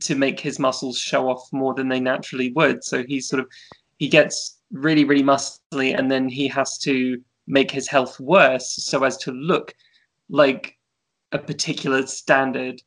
to 0.00 0.14
make 0.14 0.38
his 0.38 0.58
muscles 0.58 0.98
show 0.98 1.28
off 1.28 1.48
more 1.52 1.74
than 1.74 1.88
they 1.88 2.00
naturally 2.00 2.52
would. 2.52 2.84
So 2.84 3.04
he's 3.04 3.28
sort 3.28 3.40
of 3.40 3.48
he 3.98 4.08
gets 4.08 4.58
really 4.70 5.04
really 5.04 5.22
muscly, 5.22 5.98
and 5.98 6.10
then 6.10 6.28
he 6.28 6.48
has 6.48 6.78
to 6.78 7.20
make 7.46 7.70
his 7.70 7.88
health 7.88 8.20
worse 8.20 8.74
so 8.76 9.04
as 9.04 9.16
to 9.18 9.32
look 9.32 9.74
like 10.28 10.76
a 11.32 11.38
particular 11.38 12.06
standard. 12.06 12.80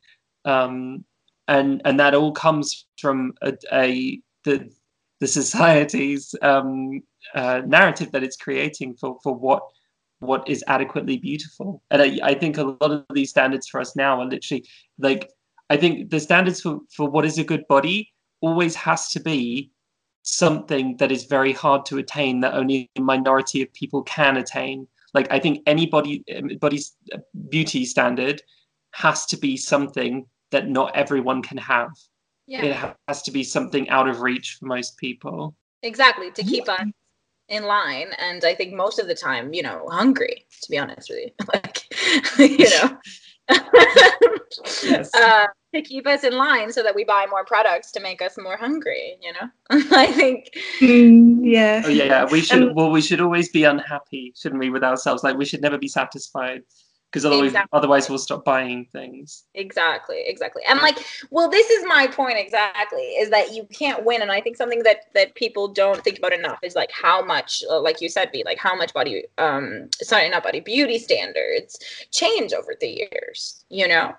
Um, 0.45 1.05
and 1.47 1.81
and 1.85 1.99
that 1.99 2.15
all 2.15 2.31
comes 2.31 2.85
from 2.99 3.33
a, 3.41 3.53
a 3.71 4.21
the 4.43 4.71
the 5.19 5.27
society's 5.27 6.33
um, 6.41 7.01
uh, 7.35 7.61
narrative 7.65 8.11
that 8.11 8.23
it's 8.23 8.37
creating 8.37 8.95
for 8.95 9.17
for 9.23 9.33
what 9.33 9.63
what 10.21 10.47
is 10.47 10.63
adequately 10.67 11.17
beautiful. 11.17 11.81
And 11.89 12.01
I, 12.01 12.19
I 12.23 12.33
think 12.35 12.57
a 12.57 12.63
lot 12.63 12.91
of 12.91 13.05
these 13.13 13.31
standards 13.31 13.67
for 13.67 13.81
us 13.81 13.95
now 13.95 14.21
are 14.21 14.25
literally 14.25 14.65
like 14.99 15.29
I 15.69 15.77
think 15.77 16.11
the 16.11 16.19
standards 16.19 16.61
for, 16.61 16.79
for 16.95 17.09
what 17.09 17.25
is 17.25 17.37
a 17.37 17.43
good 17.43 17.67
body 17.67 18.11
always 18.41 18.75
has 18.75 19.09
to 19.09 19.19
be 19.19 19.71
something 20.23 20.97
that 20.97 21.11
is 21.11 21.25
very 21.25 21.53
hard 21.53 21.85
to 21.87 21.97
attain 21.97 22.41
that 22.41 22.53
only 22.53 22.89
a 22.97 23.01
minority 23.01 23.61
of 23.63 23.73
people 23.73 24.03
can 24.03 24.37
attain. 24.37 24.87
Like 25.13 25.27
I 25.31 25.39
think 25.39 25.63
any 25.65 25.87
body 25.87 26.23
um, 26.37 26.49
body's 26.59 26.95
uh, 27.13 27.17
beauty 27.49 27.85
standard 27.85 28.41
has 28.93 29.25
to 29.27 29.37
be 29.37 29.57
something 29.57 30.25
that 30.51 30.69
not 30.69 30.95
everyone 30.95 31.41
can 31.41 31.57
have. 31.57 31.91
Yeah. 32.45 32.65
It 32.65 32.95
has 33.07 33.23
to 33.23 33.31
be 33.31 33.43
something 33.43 33.89
out 33.89 34.07
of 34.07 34.21
reach 34.21 34.57
for 34.59 34.65
most 34.65 34.97
people. 34.97 35.55
Exactly 35.81 36.29
to 36.31 36.43
keep 36.43 36.69
us 36.69 36.85
in 37.51 37.63
line 37.63 38.07
and 38.17 38.43
i 38.45 38.55
think 38.55 38.73
most 38.73 38.97
of 38.97 39.07
the 39.07 39.13
time 39.13 39.53
you 39.53 39.61
know 39.61 39.85
hungry 39.91 40.45
to 40.61 40.71
be 40.71 40.77
honest 40.77 41.09
with 41.09 41.19
you. 41.19 41.31
Like 41.53 41.83
you 42.39 42.69
know. 42.69 42.97
Yes. 44.83 45.13
uh, 45.15 45.47
to 45.73 45.81
keep 45.81 46.07
us 46.07 46.23
in 46.23 46.33
line 46.33 46.71
so 46.71 46.83
that 46.83 46.95
we 46.95 47.03
buy 47.03 47.25
more 47.29 47.43
products 47.45 47.91
to 47.93 47.99
make 47.99 48.21
us 48.21 48.37
more 48.37 48.57
hungry 48.57 49.17
you 49.21 49.33
know? 49.33 49.49
I 49.91 50.07
think 50.07 50.49
mm, 50.79 51.39
yeah. 51.43 51.81
Oh 51.83 51.89
yeah 51.89 52.03
yeah. 52.05 52.25
We 52.31 52.41
should 52.41 52.63
um, 52.63 52.75
well 52.75 52.91
we 52.91 53.01
should 53.01 53.21
always 53.21 53.49
be 53.49 53.63
unhappy 53.65 54.33
shouldn't 54.37 54.59
we 54.59 54.69
with 54.69 54.83
ourselves? 54.83 55.23
Like 55.23 55.37
we 55.37 55.45
should 55.45 55.61
never 55.61 55.77
be 55.77 55.87
satisfied 55.87 56.61
because 57.11 57.25
otherwise, 57.25 57.47
exactly. 57.47 57.77
otherwise 57.77 58.09
we'll 58.09 58.17
stop 58.17 58.45
buying 58.45 58.85
things. 58.85 59.43
Exactly 59.53 60.23
exactly. 60.25 60.61
And 60.67 60.79
like 60.79 60.97
well 61.29 61.49
this 61.49 61.69
is 61.69 61.83
my 61.85 62.07
point 62.07 62.37
exactly 62.37 63.01
is 63.01 63.29
that 63.29 63.53
you 63.53 63.65
can't 63.71 64.05
win 64.05 64.21
and 64.21 64.31
i 64.31 64.41
think 64.41 64.57
something 64.57 64.83
that 64.83 65.05
that 65.13 65.35
people 65.35 65.67
don't 65.67 66.03
think 66.03 66.17
about 66.17 66.33
enough 66.33 66.59
is 66.63 66.75
like 66.75 66.91
how 66.91 67.23
much 67.23 67.63
uh, 67.69 67.79
like 67.79 68.01
you 68.01 68.09
said 68.09 68.31
be 68.31 68.43
like 68.45 68.57
how 68.57 68.75
much 68.75 68.93
body 68.93 69.23
um 69.37 69.89
sorry 69.93 70.29
not 70.29 70.43
body 70.43 70.59
beauty 70.59 70.97
standards 70.97 71.79
change 72.11 72.53
over 72.53 72.75
the 72.79 72.87
years 72.87 73.63
you 73.69 73.87
know 73.87 74.13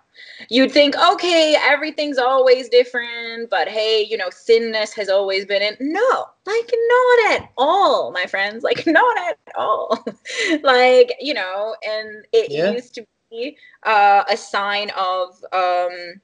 you'd 0.48 0.70
think 0.70 0.94
okay 0.96 1.56
everything's 1.60 2.18
always 2.18 2.68
different 2.68 3.48
but 3.50 3.68
hey 3.68 4.06
you 4.08 4.16
know 4.16 4.30
thinness 4.30 4.92
has 4.92 5.08
always 5.08 5.44
been 5.46 5.62
in 5.62 5.76
no 5.80 6.26
like 6.46 6.70
not 6.88 7.32
at 7.32 7.50
all 7.56 8.12
my 8.12 8.26
friends 8.26 8.62
like 8.62 8.86
not 8.86 9.18
at 9.18 9.38
all 9.56 10.04
like 10.62 11.14
you 11.20 11.34
know 11.34 11.74
and 11.86 12.26
it 12.32 12.50
yeah. 12.50 12.70
used 12.70 12.94
to 12.94 13.06
be 13.30 13.56
uh, 13.84 14.24
a 14.30 14.36
sign 14.36 14.90
of 14.90 15.42
um 15.52 16.20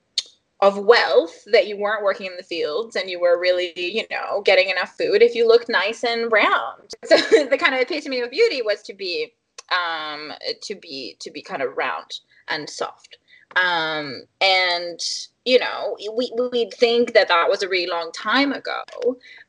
of 0.61 0.79
wealth 0.79 1.45
that 1.53 1.69
you 1.69 1.77
weren't 1.77 2.03
working 2.03 2.27
in 2.27 2.37
the 2.37 2.43
fields 2.43 2.97
and 2.97 3.09
you 3.09 3.21
were 3.21 3.39
really, 3.39 3.73
you 3.77 4.05
know, 4.11 4.43
getting 4.45 4.69
enough 4.69 4.97
food 4.97 5.23
if 5.23 5.35
you 5.35 5.47
looked 5.47 5.69
nice 5.69 6.03
and 6.05 6.33
round. 6.33 6.95
So 7.05 7.17
the 7.17 7.57
kind 7.57 7.75
of 7.75 7.81
epitome 7.81 8.21
of 8.21 8.31
beauty 8.31 8.61
was 8.61 8.83
to 8.83 8.93
be 8.93 9.33
um 9.71 10.33
to 10.63 10.75
be 10.75 11.17
to 11.21 11.31
be 11.31 11.43
kind 11.43 11.63
of 11.63 11.77
round 11.77 12.21
and 12.49 12.69
soft 12.69 13.19
um, 13.57 14.23
and 14.41 15.01
you 15.45 15.59
know 15.59 15.97
we, 16.15 16.31
we'd 16.53 16.73
think 16.75 17.15
that 17.15 17.29
that 17.29 17.49
was 17.49 17.63
a 17.63 17.69
really 17.69 17.87
long 17.87 18.11
time 18.13 18.53
ago. 18.53 18.83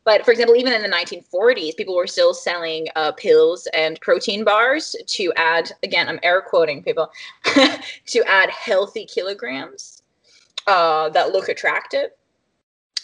But 0.03 0.25
for 0.25 0.31
example 0.31 0.55
even 0.55 0.73
in 0.73 0.81
the 0.81 0.89
1940s 0.89 1.75
people 1.75 1.95
were 1.95 2.07
still 2.07 2.33
selling 2.33 2.87
uh, 2.95 3.11
pills 3.11 3.67
and 3.73 3.99
protein 4.01 4.43
bars 4.43 4.95
to 5.05 5.31
add 5.35 5.71
again 5.83 6.07
i'm 6.09 6.19
air 6.23 6.41
quoting 6.41 6.81
people 6.81 7.11
to 8.05 8.23
add 8.25 8.49
healthy 8.49 9.05
kilograms 9.05 10.01
uh, 10.67 11.09
that 11.09 11.31
look 11.31 11.49
attractive 11.49 12.09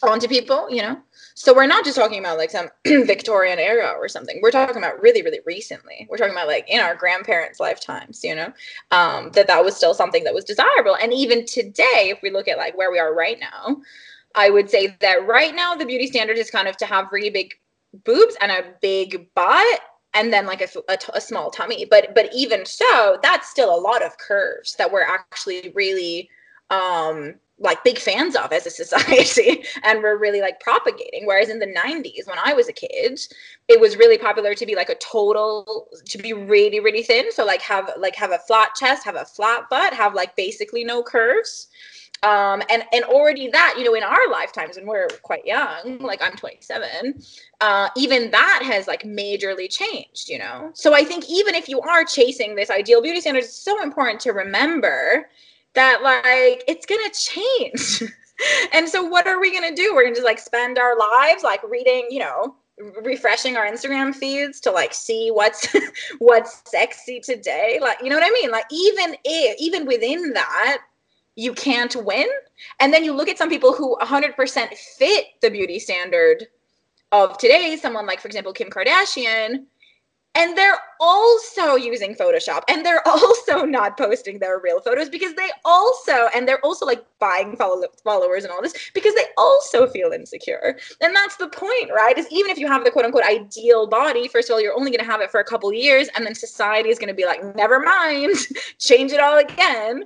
onto 0.01 0.27
people 0.27 0.67
you 0.69 0.81
know 0.81 0.97
so 1.37 1.53
we're 1.53 1.67
not 1.67 1.83
just 1.83 1.97
talking 1.97 2.19
about 2.19 2.37
like 2.37 2.49
some 2.49 2.69
Victorian 2.87 3.59
era 3.59 3.93
or 3.97 4.07
something. 4.07 4.39
We're 4.41 4.51
talking 4.51 4.77
about 4.77 5.01
really, 5.01 5.21
really 5.21 5.41
recently. 5.45 6.07
We're 6.09 6.17
talking 6.17 6.33
about 6.33 6.47
like 6.47 6.65
in 6.69 6.79
our 6.79 6.95
grandparents' 6.95 7.59
lifetimes, 7.59 8.23
you 8.23 8.33
know, 8.33 8.53
um, 8.91 9.31
that 9.31 9.47
that 9.47 9.63
was 9.63 9.75
still 9.75 9.93
something 9.93 10.23
that 10.23 10.33
was 10.33 10.45
desirable. 10.45 10.95
And 10.95 11.13
even 11.13 11.45
today, 11.45 12.07
if 12.09 12.21
we 12.23 12.29
look 12.29 12.47
at 12.47 12.57
like 12.57 12.77
where 12.77 12.89
we 12.89 12.99
are 12.99 13.13
right 13.13 13.37
now, 13.37 13.81
I 14.33 14.49
would 14.49 14.69
say 14.69 14.95
that 15.01 15.27
right 15.27 15.53
now 15.53 15.75
the 15.75 15.85
beauty 15.85 16.07
standard 16.07 16.37
is 16.37 16.49
kind 16.49 16.69
of 16.69 16.77
to 16.77 16.85
have 16.85 17.11
really 17.11 17.29
big 17.29 17.53
boobs 18.05 18.37
and 18.39 18.51
a 18.51 18.73
big 18.81 19.27
butt 19.35 19.81
and 20.13 20.31
then 20.31 20.45
like 20.45 20.61
a, 20.61 20.69
a, 20.87 20.97
a 21.15 21.21
small 21.21 21.51
tummy. 21.51 21.83
But 21.83 22.15
but 22.15 22.29
even 22.33 22.65
so, 22.65 23.19
that's 23.21 23.49
still 23.49 23.75
a 23.75 23.81
lot 23.81 24.01
of 24.01 24.17
curves 24.17 24.75
that 24.77 24.89
we're 24.89 25.03
actually 25.03 25.73
really 25.75 26.29
um 26.69 27.35
like 27.57 27.83
big 27.83 27.97
fans 27.97 28.35
of 28.35 28.51
as 28.51 28.65
a 28.65 28.69
society 28.69 29.63
and 29.83 30.03
we're 30.03 30.17
really 30.17 30.41
like 30.41 30.59
propagating. 30.59 31.25
Whereas 31.25 31.49
in 31.49 31.59
the 31.59 31.67
90s 31.67 32.27
when 32.27 32.37
i 32.43 32.53
was 32.53 32.67
a 32.67 32.73
kid 32.73 33.19
it 33.67 33.79
was 33.79 33.95
really 33.97 34.17
popular 34.17 34.53
to 34.53 34.65
be 34.65 34.75
like 34.75 34.89
a 34.89 34.95
total 34.95 35.87
to 36.05 36.17
be 36.17 36.33
really 36.33 36.79
really 36.79 37.03
thin. 37.03 37.31
So 37.31 37.45
like 37.45 37.61
have 37.61 37.89
like 37.97 38.15
have 38.15 38.31
a 38.31 38.39
flat 38.39 38.75
chest 38.75 39.05
have 39.05 39.15
a 39.15 39.25
flat 39.25 39.69
butt 39.69 39.93
have 39.93 40.13
like 40.13 40.35
basically 40.35 40.83
no 40.83 41.03
curves. 41.03 41.67
Um, 42.23 42.63
and 42.71 42.83
and 42.91 43.03
already 43.03 43.49
that 43.49 43.75
you 43.77 43.83
know 43.83 43.93
in 43.93 44.01
our 44.01 44.31
lifetimes 44.31 44.77
when 44.77 44.87
we're 44.87 45.09
quite 45.21 45.45
young 45.45 45.99
like 45.99 46.23
i'm 46.23 46.35
27 46.35 47.21
uh, 47.61 47.89
even 47.95 48.31
that 48.31 48.61
has 48.63 48.87
like 48.87 49.03
majorly 49.03 49.69
changed 49.69 50.29
you 50.29 50.39
know? 50.39 50.71
So 50.73 50.95
i 50.95 51.03
think 51.03 51.29
even 51.29 51.53
if 51.53 51.69
you 51.69 51.81
are 51.81 52.03
chasing 52.03 52.55
this 52.55 52.71
ideal 52.71 53.01
beauty 53.01 53.19
standard 53.19 53.43
it's 53.43 53.53
so 53.53 53.83
important 53.83 54.21
to 54.21 54.31
remember 54.31 55.27
that 55.75 56.01
like 56.03 56.63
it's 56.67 56.85
gonna 56.85 57.11
change. 57.13 58.03
and 58.73 58.87
so 58.87 59.03
what 59.03 59.27
are 59.27 59.39
we 59.39 59.53
gonna 59.53 59.75
do? 59.75 59.93
We're 59.93 60.03
gonna 60.03 60.15
just 60.15 60.25
like 60.25 60.39
spend 60.39 60.77
our 60.77 60.97
lives 60.97 61.43
like 61.43 61.61
reading, 61.63 62.07
you 62.09 62.19
know, 62.19 62.55
refreshing 63.03 63.55
our 63.55 63.65
Instagram 63.65 64.13
feeds 64.13 64.59
to 64.61 64.71
like 64.71 64.93
see 64.93 65.29
what's 65.31 65.67
what's 66.19 66.61
sexy 66.65 67.19
today. 67.19 67.79
Like, 67.81 67.97
you 68.01 68.09
know 68.09 68.15
what 68.15 68.25
I 68.25 68.31
mean? 68.31 68.51
Like 68.51 68.65
even 68.71 69.15
if 69.23 69.55
even 69.59 69.85
within 69.85 70.33
that, 70.33 70.79
you 71.35 71.53
can't 71.53 71.95
win. 71.95 72.27
And 72.79 72.93
then 72.93 73.03
you 73.03 73.13
look 73.13 73.29
at 73.29 73.37
some 73.37 73.49
people 73.49 73.73
who 73.73 73.97
100% 74.01 74.73
fit 74.97 75.25
the 75.41 75.49
beauty 75.49 75.79
standard 75.79 76.47
of 77.11 77.37
today, 77.37 77.77
someone 77.77 78.05
like, 78.05 78.19
for 78.19 78.27
example, 78.27 78.53
Kim 78.53 78.69
Kardashian, 78.69 79.65
and 80.35 80.57
they're 80.57 80.77
also 80.99 81.75
using 81.75 82.15
photoshop 82.15 82.63
and 82.67 82.85
they're 82.85 83.05
also 83.07 83.65
not 83.65 83.97
posting 83.97 84.39
their 84.39 84.59
real 84.59 84.79
photos 84.79 85.09
because 85.09 85.33
they 85.35 85.49
also 85.63 86.27
and 86.35 86.47
they're 86.47 86.63
also 86.63 86.85
like 86.85 87.03
buying 87.19 87.55
follow- 87.55 87.87
followers 88.03 88.43
and 88.43 88.51
all 88.51 88.61
this 88.61 88.73
because 88.93 89.15
they 89.15 89.25
also 89.37 89.87
feel 89.87 90.11
insecure. 90.11 90.77
And 91.01 91.15
that's 91.15 91.37
the 91.37 91.47
point 91.47 91.89
right 91.95 92.17
is 92.17 92.27
even 92.31 92.51
if 92.51 92.57
you 92.57 92.67
have 92.67 92.83
the 92.83 92.91
quote 92.91 93.05
unquote 93.05 93.23
ideal 93.23 93.87
body 93.87 94.27
first 94.27 94.49
of 94.49 94.53
all 94.53 94.61
you're 94.61 94.77
only 94.77 94.91
going 94.91 95.03
to 95.03 95.11
have 95.11 95.21
it 95.21 95.31
for 95.31 95.39
a 95.39 95.45
couple 95.45 95.71
years 95.73 96.09
and 96.15 96.25
then 96.25 96.35
society 96.35 96.89
is 96.89 96.99
going 96.99 97.07
to 97.09 97.13
be 97.13 97.25
like 97.25 97.55
never 97.55 97.79
mind 97.79 98.35
change 98.79 99.11
it 99.11 99.19
all 99.19 99.37
again 99.37 100.03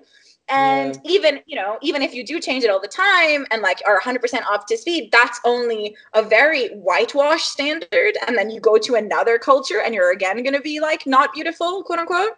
and 0.50 1.00
yeah. 1.04 1.12
even 1.12 1.40
you 1.46 1.56
know 1.56 1.78
even 1.82 2.02
if 2.02 2.14
you 2.14 2.26
do 2.26 2.40
change 2.40 2.64
it 2.64 2.70
all 2.70 2.82
the 2.82 2.88
time 2.88 3.46
and 3.52 3.62
like 3.62 3.82
are 3.86 4.00
100% 4.00 4.42
up 4.52 4.68
to 4.68 4.78
speed 4.78 5.10
that's 5.12 5.40
only 5.46 5.96
a 6.14 6.22
very 6.22 6.70
whitewashed 6.70 7.48
standard. 7.48 8.14
And 8.28 8.38
then 8.38 8.50
you 8.50 8.60
go 8.60 8.78
to 8.78 8.96
another 8.96 9.38
culture 9.38 9.82
and 9.82 9.94
you're 9.94 10.12
again 10.12 10.42
going 10.44 10.54
to 10.54 10.62
be 10.62 10.80
like 10.80 11.06
not 11.06 11.34
beautiful 11.34 11.84
quote 11.84 12.00
unquote. 12.00 12.34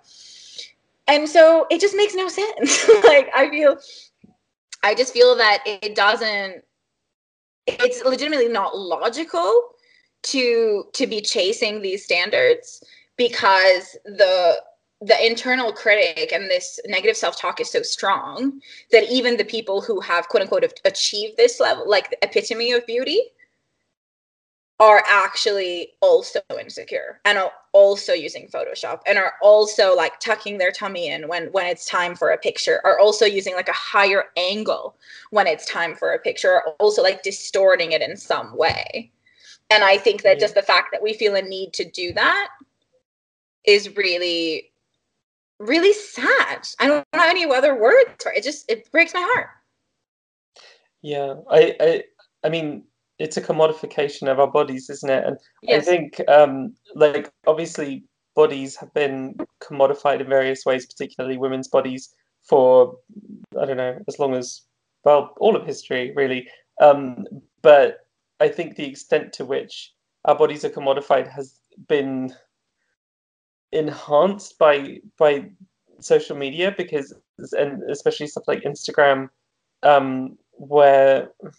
And 1.07 1.27
so 1.27 1.67
it 1.69 1.81
just 1.81 1.95
makes 1.95 2.15
no 2.15 2.27
sense. 2.27 2.89
Like 3.03 3.29
i 3.35 3.49
feel 3.49 3.77
i 4.83 4.93
just 4.95 5.13
feel 5.13 5.35
that 5.35 5.63
it 5.65 5.95
doesn't 5.95 6.63
it's 7.67 8.03
legitimately 8.03 8.47
not 8.47 8.77
logical 8.77 9.75
to 10.23 10.85
to 10.93 11.07
be 11.07 11.21
chasing 11.21 11.81
these 11.81 12.03
standards 12.03 12.83
because 13.17 13.97
the 14.05 14.61
the 15.01 15.25
internal 15.25 15.73
critic 15.73 16.31
and 16.31 16.49
this 16.49 16.79
negative 16.85 17.17
self-talk 17.17 17.59
is 17.59 17.71
so 17.71 17.81
strong 17.81 18.61
that 18.91 19.09
even 19.11 19.35
the 19.35 19.45
people 19.45 19.81
who 19.81 19.99
have 19.99 20.29
quote 20.29 20.43
unquote 20.43 20.79
achieved 20.85 21.35
this 21.37 21.59
level 21.59 21.89
like 21.89 22.09
the 22.11 22.23
epitome 22.23 22.71
of 22.71 22.85
beauty 22.85 23.19
are 24.79 25.03
actually 25.07 25.89
also 26.01 26.39
insecure 26.59 27.19
and 27.25 27.37
are 27.37 27.51
also 27.71 28.13
using 28.13 28.47
photoshop 28.47 28.99
and 29.05 29.17
are 29.17 29.33
also 29.41 29.95
like 29.95 30.19
tucking 30.19 30.57
their 30.57 30.71
tummy 30.71 31.07
in 31.09 31.27
when 31.27 31.51
when 31.51 31.65
it's 31.65 31.85
time 31.85 32.15
for 32.15 32.29
a 32.29 32.37
picture 32.37 32.79
are 32.83 32.99
also 32.99 33.25
using 33.25 33.55
like 33.55 33.69
a 33.69 33.73
higher 33.73 34.25
angle 34.37 34.95
when 35.31 35.47
it's 35.47 35.65
time 35.65 35.95
for 35.95 36.13
a 36.13 36.19
picture 36.19 36.51
are 36.51 36.69
also 36.79 37.01
like 37.01 37.23
distorting 37.23 37.91
it 37.91 38.01
in 38.01 38.17
some 38.17 38.55
way. 38.55 39.11
And 39.69 39.83
i 39.83 39.97
think 39.97 40.23
that 40.23 40.39
just 40.39 40.55
the 40.55 40.61
fact 40.61 40.89
that 40.91 41.01
we 41.01 41.13
feel 41.13 41.35
a 41.35 41.41
need 41.41 41.73
to 41.73 41.85
do 41.85 42.11
that 42.13 42.49
is 43.65 43.95
really 43.95 44.70
really 45.61 45.93
sad. 45.93 46.67
I 46.79 46.87
don't 46.87 47.05
know 47.13 47.23
any 47.23 47.45
other 47.45 47.79
words 47.79 48.09
for 48.21 48.31
it. 48.31 48.39
It 48.39 48.43
just 48.43 48.69
it 48.69 48.91
breaks 48.91 49.13
my 49.13 49.21
heart. 49.21 49.47
Yeah, 51.01 51.35
I, 51.49 51.75
I, 51.79 52.03
I 52.43 52.49
mean, 52.49 52.83
it's 53.17 53.37
a 53.37 53.41
commodification 53.41 54.31
of 54.31 54.39
our 54.39 54.51
bodies, 54.51 54.89
isn't 54.89 55.09
it? 55.09 55.25
And 55.25 55.37
Yes. 55.63 55.87
I 55.87 55.91
think, 55.91 56.21
um, 56.27 56.75
like, 56.95 57.31
obviously, 57.47 58.03
bodies 58.35 58.75
have 58.75 58.93
been 58.93 59.35
commodified 59.61 60.21
in 60.21 60.27
various 60.27 60.65
ways, 60.65 60.85
particularly 60.85 61.37
women's 61.37 61.67
bodies, 61.67 62.13
for 62.43 62.95
I 63.59 63.65
don't 63.65 63.77
know, 63.77 63.97
as 64.07 64.19
long 64.19 64.35
as 64.35 64.61
well, 65.03 65.33
all 65.39 65.55
of 65.55 65.65
history, 65.65 66.13
really. 66.15 66.47
Um, 66.81 67.25
but 67.61 67.99
I 68.39 68.47
think 68.47 68.75
the 68.75 68.87
extent 68.87 69.33
to 69.33 69.45
which 69.45 69.93
our 70.25 70.37
bodies 70.37 70.65
are 70.65 70.69
commodified 70.69 71.31
has 71.31 71.59
been 71.87 72.33
enhanced 73.71 74.57
by 74.57 74.99
by 75.17 75.45
social 75.99 76.35
media 76.35 76.73
because 76.77 77.13
and 77.53 77.81
especially 77.89 78.27
stuff 78.27 78.43
like 78.47 78.63
Instagram 78.63 79.29
um, 79.83 80.37
where 80.51 81.29
uh, 81.43 81.49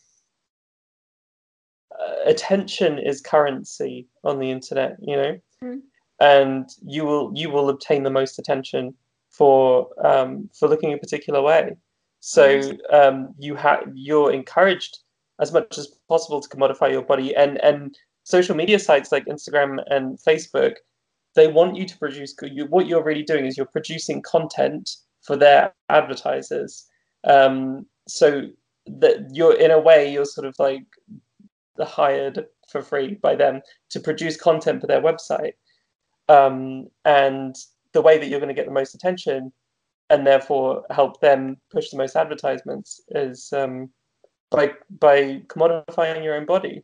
attention 2.26 2.98
is 2.98 3.20
currency 3.20 4.06
on 4.24 4.38
the 4.38 4.50
internet 4.50 4.96
you 5.00 5.16
know? 5.16 5.38
Mm. 5.62 5.80
and 6.20 6.68
you 6.84 7.04
will 7.04 7.32
you 7.34 7.50
will 7.50 7.68
obtain 7.68 8.02
the 8.02 8.10
most 8.10 8.38
attention 8.38 8.94
for 9.30 9.88
um, 10.04 10.48
for 10.52 10.68
looking 10.68 10.92
a 10.92 10.98
particular 10.98 11.42
way. 11.42 11.76
So 12.20 12.72
um, 12.92 13.34
you 13.38 13.56
have 13.56 13.82
you're 13.94 14.32
encouraged 14.32 14.98
as 15.40 15.52
much 15.52 15.76
as 15.76 15.88
possible 16.08 16.40
to 16.40 16.48
commodify 16.48 16.92
your 16.92 17.02
body. 17.02 17.34
And 17.34 17.58
and 17.64 17.96
social 18.22 18.54
media 18.54 18.78
sites 18.78 19.10
like 19.10 19.24
Instagram 19.24 19.82
and 19.88 20.18
Facebook 20.18 20.74
they 21.34 21.48
want 21.48 21.76
you 21.76 21.86
to 21.86 21.98
produce 21.98 22.34
you, 22.42 22.66
what 22.66 22.86
you're 22.86 23.02
really 23.02 23.22
doing 23.22 23.46
is 23.46 23.56
you're 23.56 23.66
producing 23.66 24.22
content 24.22 24.90
for 25.22 25.36
their 25.36 25.72
advertisers. 25.88 26.86
Um, 27.24 27.86
so 28.08 28.48
that 28.86 29.28
you're 29.32 29.54
in 29.54 29.70
a 29.70 29.78
way 29.78 30.12
you're 30.12 30.24
sort 30.24 30.46
of 30.46 30.56
like 30.58 30.84
hired 31.80 32.46
for 32.68 32.82
free 32.82 33.14
by 33.14 33.34
them 33.34 33.60
to 33.90 34.00
produce 34.00 34.36
content 34.36 34.80
for 34.80 34.86
their 34.86 35.00
website. 35.00 35.52
Um, 36.28 36.88
and 37.04 37.54
the 37.92 38.02
way 38.02 38.18
that 38.18 38.28
you're 38.28 38.40
going 38.40 38.48
to 38.48 38.54
get 38.54 38.66
the 38.66 38.72
most 38.72 38.94
attention 38.94 39.52
and 40.10 40.26
therefore 40.26 40.84
help 40.90 41.20
them 41.20 41.56
push 41.70 41.90
the 41.90 41.96
most 41.96 42.16
advertisements 42.16 43.00
is 43.08 43.52
um, 43.52 43.90
by 44.50 44.72
by 45.00 45.42
commodifying 45.46 46.22
your 46.22 46.34
own 46.34 46.46
body 46.46 46.82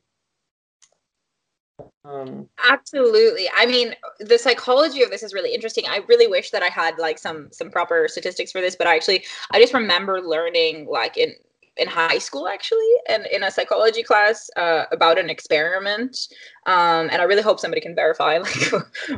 um, 2.09 2.49
Absolutely. 2.71 3.49
I 3.57 3.67
mean, 3.67 3.95
the 4.21 4.39
psychology 4.39 5.03
of 5.03 5.11
this 5.11 5.23
is 5.23 5.35
really 5.35 5.55
interesting. 5.55 5.85
I 5.89 6.01
really 6.09 6.27
wish 6.27 6.51
that 6.51 6.63
I 6.63 6.69
had 6.69 6.99
like 6.99 7.19
some 7.19 7.49
some 7.53 7.71
proper 7.71 8.07
statistics 8.09 8.53
for 8.53 8.61
this, 8.61 8.77
but 8.77 8.87
I 8.87 8.97
actually 8.97 9.25
I 9.51 9.61
just 9.61 9.75
remember 9.75 10.21
learning 10.21 10.87
like 10.91 11.17
in 11.17 11.35
in 11.79 11.89
high 11.89 12.19
school 12.19 12.49
actually 12.49 12.93
and 13.09 13.27
in 13.27 13.43
a 13.43 13.51
psychology 13.51 14.03
class 14.03 14.51
uh, 14.57 14.85
about 14.93 15.19
an 15.19 15.31
experiment. 15.31 16.29
Um, 16.67 17.09
and 17.11 17.23
i 17.23 17.25
really 17.25 17.41
hope 17.43 17.61
somebody 17.61 17.81
can 17.81 17.95
verify 17.95 18.37
like 18.45 18.73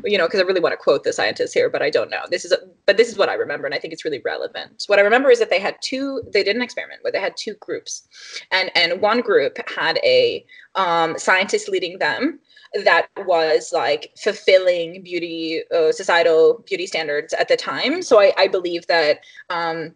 you 0.04 0.16
know 0.16 0.26
because 0.26 0.40
i 0.40 0.44
really 0.44 0.60
want 0.60 0.72
to 0.72 0.76
quote 0.76 1.02
the 1.02 1.12
scientists 1.12 1.52
here 1.52 1.68
but 1.68 1.82
i 1.82 1.90
don't 1.90 2.10
know. 2.10 2.22
This 2.30 2.44
is 2.44 2.52
a, 2.52 2.58
but 2.86 2.96
this 2.96 3.08
is 3.08 3.18
what 3.18 3.28
i 3.28 3.34
remember 3.34 3.66
and 3.66 3.74
i 3.74 3.78
think 3.78 3.92
it's 3.92 4.04
really 4.04 4.22
relevant. 4.24 4.84
What 4.86 4.98
i 4.98 5.02
remember 5.02 5.30
is 5.30 5.40
that 5.40 5.50
they 5.50 5.58
had 5.58 5.76
two 5.80 6.22
they 6.32 6.44
did 6.44 6.56
an 6.56 6.62
experiment 6.62 7.02
where 7.02 7.12
they 7.12 7.20
had 7.20 7.36
two 7.36 7.54
groups 7.54 8.08
and 8.52 8.70
and 8.76 9.00
one 9.00 9.20
group 9.20 9.58
had 9.68 9.98
a 10.04 10.44
um, 10.76 11.18
scientist 11.18 11.68
leading 11.68 11.98
them 11.98 12.38
that 12.84 13.08
was 13.26 13.72
like 13.72 14.12
fulfilling 14.22 15.02
beauty 15.02 15.62
uh, 15.74 15.90
societal 15.92 16.64
beauty 16.66 16.86
standards 16.86 17.32
at 17.32 17.48
the 17.48 17.56
time. 17.56 18.02
So 18.02 18.20
i, 18.20 18.32
I 18.38 18.46
believe 18.46 18.86
that 18.86 19.20
um, 19.48 19.94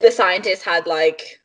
the 0.00 0.10
scientist 0.10 0.62
had 0.62 0.86
like 0.86 1.39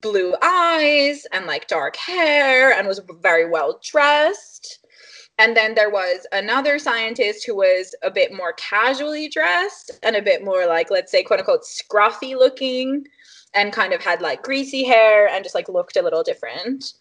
blue 0.00 0.34
eyes 0.42 1.26
and 1.32 1.46
like 1.46 1.66
dark 1.66 1.96
hair 1.96 2.72
and 2.72 2.88
was 2.88 3.00
very 3.20 3.48
well 3.48 3.80
dressed. 3.82 4.86
And 5.38 5.56
then 5.56 5.74
there 5.74 5.90
was 5.90 6.26
another 6.32 6.78
scientist 6.78 7.46
who 7.46 7.56
was 7.56 7.94
a 8.02 8.10
bit 8.10 8.32
more 8.32 8.52
casually 8.54 9.28
dressed 9.28 9.90
and 10.02 10.16
a 10.16 10.22
bit 10.22 10.44
more 10.44 10.66
like 10.66 10.90
let's 10.90 11.10
say 11.10 11.22
quote 11.22 11.40
unquote 11.40 11.64
scruffy 11.64 12.36
looking 12.36 13.06
and 13.54 13.72
kind 13.72 13.92
of 13.92 14.02
had 14.02 14.20
like 14.20 14.42
greasy 14.42 14.84
hair 14.84 15.28
and 15.28 15.42
just 15.42 15.54
like 15.54 15.68
looked 15.68 15.96
a 15.96 16.02
little 16.02 16.22
different. 16.22 16.92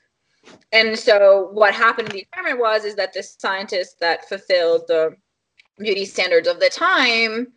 And 0.71 0.97
so 0.97 1.49
what 1.51 1.73
happened 1.73 2.09
in 2.09 2.13
the 2.13 2.21
experiment 2.21 2.59
was 2.59 2.85
is 2.85 2.95
that 2.95 3.13
the 3.13 3.23
scientist 3.23 3.99
that 3.99 4.27
fulfilled 4.27 4.83
the 4.87 5.15
beauty 5.77 6.05
standards 6.05 6.47
of 6.47 6.59
the 6.59 6.69
time 6.69 7.47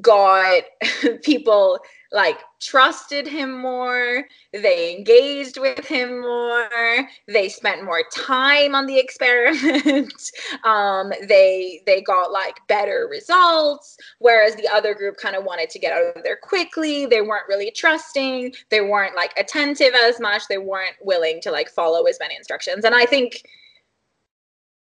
got 0.00 0.64
people 1.22 1.78
like 2.14 2.38
trusted 2.60 3.26
him 3.26 3.60
more 3.60 4.22
they 4.52 4.96
engaged 4.96 5.58
with 5.58 5.84
him 5.84 6.20
more 6.20 7.08
they 7.26 7.48
spent 7.48 7.84
more 7.84 8.04
time 8.14 8.74
on 8.74 8.86
the 8.86 8.98
experiment 9.04 10.30
um, 10.64 11.12
they 11.28 11.82
they 11.86 12.00
got 12.00 12.30
like 12.32 12.56
better 12.68 13.08
results 13.10 13.96
whereas 14.20 14.54
the 14.54 14.68
other 14.68 14.94
group 14.94 15.16
kind 15.16 15.34
of 15.34 15.44
wanted 15.44 15.68
to 15.68 15.78
get 15.78 15.92
out 15.92 16.16
of 16.16 16.22
there 16.22 16.38
quickly 16.40 17.04
they 17.04 17.20
weren't 17.20 17.48
really 17.48 17.72
trusting 17.72 18.54
they 18.70 18.80
weren't 18.80 19.16
like 19.16 19.34
attentive 19.36 19.92
as 19.94 20.20
much 20.20 20.42
they 20.48 20.58
weren't 20.58 20.96
willing 21.02 21.40
to 21.42 21.50
like 21.50 21.68
follow 21.68 22.04
as 22.04 22.18
many 22.20 22.36
instructions. 22.36 22.84
And 22.84 22.94
i 22.94 23.04
think 23.04 23.42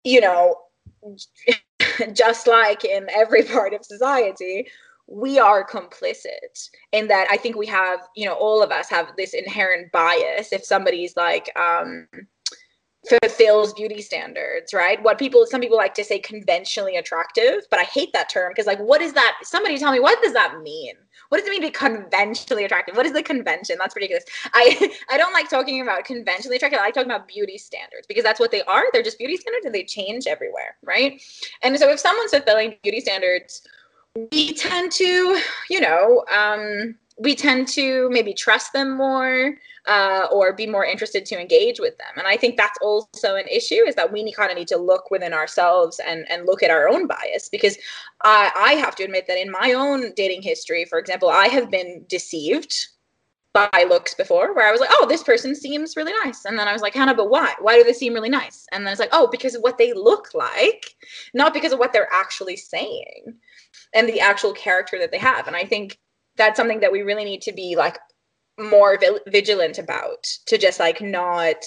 you 0.04 0.20
know 0.20 0.56
just 2.12 2.46
like 2.46 2.84
in 2.84 3.08
every 3.10 3.42
part 3.54 3.72
of 3.72 3.84
society 3.84 4.68
we 5.12 5.38
are 5.38 5.66
complicit 5.66 6.70
in 6.92 7.06
that 7.06 7.26
i 7.30 7.36
think 7.36 7.54
we 7.54 7.66
have 7.66 8.00
you 8.16 8.24
know 8.24 8.34
all 8.34 8.62
of 8.62 8.70
us 8.70 8.88
have 8.88 9.12
this 9.16 9.34
inherent 9.34 9.92
bias 9.92 10.52
if 10.52 10.64
somebody's 10.64 11.14
like 11.16 11.50
um 11.56 12.08
fulfills 13.08 13.72
beauty 13.74 14.00
standards 14.00 14.72
right? 14.72 15.02
What 15.02 15.18
people 15.18 15.44
some 15.46 15.60
people 15.60 15.76
like 15.76 15.94
to 15.94 16.04
say 16.04 16.18
conventionally 16.18 16.96
attractive 16.96 17.66
but 17.70 17.80
i 17.80 17.84
hate 17.84 18.12
that 18.12 18.28
term 18.28 18.52
because 18.52 18.66
like 18.66 18.78
what 18.78 19.02
is 19.02 19.12
that? 19.14 19.38
Somebody 19.42 19.76
tell 19.78 19.92
me 19.92 20.00
what 20.00 20.22
does 20.22 20.32
that 20.34 20.60
mean? 20.62 20.94
What 21.28 21.38
does 21.38 21.46
it 21.46 21.50
mean 21.50 21.62
to 21.62 21.68
be 21.68 21.72
conventionally 21.72 22.64
attractive? 22.64 22.96
What 22.96 23.06
is 23.06 23.12
the 23.12 23.22
convention? 23.22 23.76
That's 23.78 23.96
ridiculous. 23.96 24.24
I 24.54 24.94
i 25.10 25.16
don't 25.16 25.32
like 25.32 25.50
talking 25.50 25.80
about 25.82 26.04
conventionally 26.04 26.56
attractive 26.56 26.78
i 26.78 26.84
like 26.84 26.94
talking 26.94 27.10
about 27.10 27.26
beauty 27.26 27.58
standards 27.58 28.06
because 28.06 28.22
that's 28.22 28.38
what 28.38 28.52
they 28.52 28.62
are 28.62 28.84
they're 28.92 29.02
just 29.02 29.18
beauty 29.18 29.36
standards 29.36 29.66
and 29.66 29.74
they 29.74 29.84
change 29.84 30.26
everywhere 30.26 30.76
right? 30.84 31.20
And 31.62 31.76
so 31.78 31.90
if 31.90 31.98
someone's 31.98 32.30
fulfilling 32.30 32.76
beauty 32.82 33.00
standards 33.00 33.66
we 34.30 34.52
tend 34.54 34.92
to, 34.92 35.40
you 35.70 35.80
know, 35.80 36.24
um, 36.34 36.94
we 37.18 37.34
tend 37.34 37.68
to 37.68 38.08
maybe 38.10 38.34
trust 38.34 38.72
them 38.72 38.96
more 38.96 39.54
uh, 39.88 40.26
or 40.30 40.52
be 40.52 40.66
more 40.66 40.84
interested 40.84 41.24
to 41.26 41.40
engage 41.40 41.80
with 41.80 41.96
them. 41.98 42.12
And 42.16 42.26
I 42.26 42.36
think 42.36 42.56
that's 42.56 42.78
also 42.82 43.36
an 43.36 43.46
issue 43.48 43.86
is 43.86 43.94
that 43.94 44.12
we 44.12 44.30
kind 44.32 44.50
of 44.50 44.56
need 44.56 44.68
to 44.68 44.76
look 44.76 45.10
within 45.10 45.32
ourselves 45.32 46.00
and, 46.06 46.30
and 46.30 46.46
look 46.46 46.62
at 46.62 46.70
our 46.70 46.88
own 46.88 47.06
bias 47.06 47.48
because 47.48 47.78
I, 48.22 48.50
I 48.56 48.72
have 48.74 48.96
to 48.96 49.04
admit 49.04 49.26
that 49.28 49.40
in 49.40 49.50
my 49.50 49.72
own 49.72 50.12
dating 50.14 50.42
history, 50.42 50.84
for 50.84 50.98
example, 50.98 51.28
I 51.28 51.48
have 51.48 51.70
been 51.70 52.04
deceived 52.08 52.74
by 53.52 53.86
looks 53.86 54.14
before 54.14 54.54
where 54.54 54.66
I 54.66 54.72
was 54.72 54.80
like, 54.80 54.90
oh, 54.92 55.06
this 55.06 55.22
person 55.22 55.54
seems 55.54 55.96
really 55.96 56.14
nice. 56.24 56.44
And 56.46 56.58
then 56.58 56.68
I 56.68 56.72
was 56.72 56.80
like, 56.80 56.94
Hannah, 56.94 57.14
but 57.14 57.28
why? 57.28 57.54
Why 57.60 57.76
do 57.76 57.84
they 57.84 57.92
seem 57.92 58.14
really 58.14 58.30
nice? 58.30 58.66
And 58.72 58.86
then 58.86 58.92
it's 58.92 59.00
like, 59.00 59.10
oh, 59.12 59.28
because 59.30 59.54
of 59.54 59.62
what 59.62 59.76
they 59.76 59.92
look 59.92 60.28
like, 60.32 60.94
not 61.34 61.52
because 61.52 61.72
of 61.72 61.78
what 61.78 61.92
they're 61.92 62.12
actually 62.12 62.56
saying 62.56 63.34
and 63.94 64.08
the 64.08 64.20
actual 64.20 64.52
character 64.52 64.98
that 64.98 65.10
they 65.10 65.18
have. 65.18 65.46
And 65.46 65.56
I 65.56 65.64
think 65.64 65.98
that's 66.36 66.56
something 66.56 66.80
that 66.80 66.92
we 66.92 67.02
really 67.02 67.24
need 67.24 67.42
to 67.42 67.52
be 67.52 67.76
like 67.76 67.98
more 68.58 68.98
vi- 68.98 69.20
vigilant 69.26 69.78
about 69.78 70.24
to 70.46 70.58
just 70.58 70.78
like 70.80 71.00
not 71.00 71.64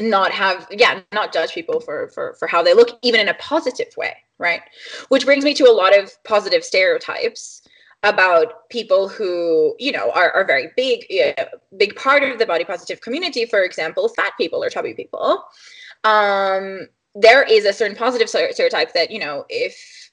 not 0.00 0.30
have 0.30 0.66
yeah 0.70 1.00
not 1.12 1.32
judge 1.32 1.52
people 1.52 1.80
for 1.80 2.08
for 2.08 2.34
for 2.38 2.46
how 2.48 2.62
they 2.62 2.74
look 2.74 2.98
even 3.02 3.20
in 3.20 3.28
a 3.28 3.34
positive 3.34 3.88
way 3.96 4.14
right 4.38 4.62
which 5.08 5.24
brings 5.24 5.44
me 5.44 5.54
to 5.54 5.64
a 5.64 5.72
lot 5.72 5.96
of 5.96 6.12
positive 6.24 6.62
stereotypes 6.62 7.62
about 8.02 8.68
people 8.68 9.08
who 9.08 9.74
you 9.78 9.90
know 9.90 10.10
are, 10.12 10.30
are 10.32 10.44
very 10.44 10.68
big 10.76 11.06
yeah, 11.08 11.48
big 11.78 11.96
part 11.96 12.22
of 12.22 12.38
the 12.38 12.46
body 12.46 12.64
positive 12.64 13.00
community 13.00 13.46
for 13.46 13.62
example 13.62 14.08
fat 14.10 14.32
people 14.38 14.62
or 14.62 14.68
chubby 14.68 14.92
people 14.92 15.42
um 16.04 16.86
there 17.14 17.42
is 17.44 17.64
a 17.64 17.72
certain 17.72 17.96
positive 17.96 18.28
stereotype 18.28 18.92
that 18.92 19.10
you 19.10 19.18
know 19.18 19.46
if 19.48 20.05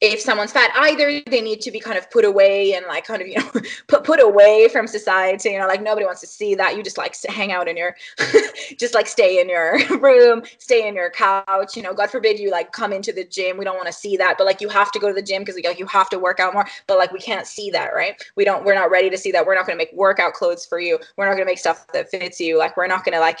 if 0.00 0.20
someone's 0.20 0.52
fat 0.52 0.70
either 0.76 1.20
they 1.26 1.40
need 1.40 1.60
to 1.60 1.72
be 1.72 1.80
kind 1.80 1.98
of 1.98 2.08
put 2.10 2.24
away 2.24 2.74
and 2.74 2.86
like 2.86 3.04
kind 3.04 3.20
of 3.20 3.26
you 3.26 3.36
know 3.36 3.50
put 3.88 4.04
put 4.04 4.22
away 4.22 4.68
from 4.68 4.86
society 4.86 5.50
you 5.50 5.58
know 5.58 5.66
like 5.66 5.82
nobody 5.82 6.06
wants 6.06 6.20
to 6.20 6.26
see 6.26 6.54
that. 6.54 6.76
You 6.76 6.82
just 6.82 6.98
like 6.98 7.16
hang 7.24 7.52
out 7.52 7.68
in 7.68 7.76
your 7.76 7.96
just 8.78 8.94
like 8.94 9.06
stay 9.06 9.40
in 9.40 9.48
your 9.48 9.78
room 9.98 10.42
stay 10.58 10.86
in 10.86 10.94
your 10.94 11.10
couch 11.10 11.76
you 11.76 11.82
know. 11.82 11.92
God 11.94 12.10
forbid 12.10 12.38
you 12.38 12.50
like 12.50 12.72
come 12.72 12.92
into 12.92 13.12
the 13.12 13.24
gym. 13.24 13.56
We 13.56 13.64
don't 13.64 13.76
want 13.76 13.88
to 13.88 13.92
see 13.92 14.16
that 14.16 14.36
but 14.38 14.46
like 14.46 14.60
you 14.60 14.68
have 14.68 14.92
to 14.92 14.98
go 14.98 15.08
to 15.08 15.14
the 15.14 15.22
gym 15.22 15.42
because 15.42 15.60
like 15.64 15.78
you 15.78 15.86
have 15.86 16.08
to 16.10 16.18
work 16.18 16.38
out 16.38 16.54
more 16.54 16.66
but 16.86 16.98
like 16.98 17.12
we 17.12 17.18
can't 17.18 17.46
see 17.46 17.70
that 17.70 17.92
right? 17.94 18.22
We 18.36 18.44
don't 18.44 18.64
we're 18.64 18.74
not 18.74 18.90
ready 18.90 19.10
to 19.10 19.18
see 19.18 19.32
that. 19.32 19.44
We're 19.46 19.56
not 19.56 19.66
going 19.66 19.76
to 19.76 19.84
make 19.84 19.92
workout 19.92 20.34
clothes 20.34 20.64
for 20.64 20.78
you. 20.78 20.98
We're 21.16 21.24
not 21.24 21.32
going 21.32 21.46
to 21.46 21.50
make 21.50 21.58
stuff 21.58 21.86
that 21.88 22.10
fits 22.10 22.38
you. 22.38 22.56
Like 22.56 22.76
we're 22.76 22.86
not 22.86 23.04
going 23.04 23.14
to 23.14 23.20
like 23.20 23.40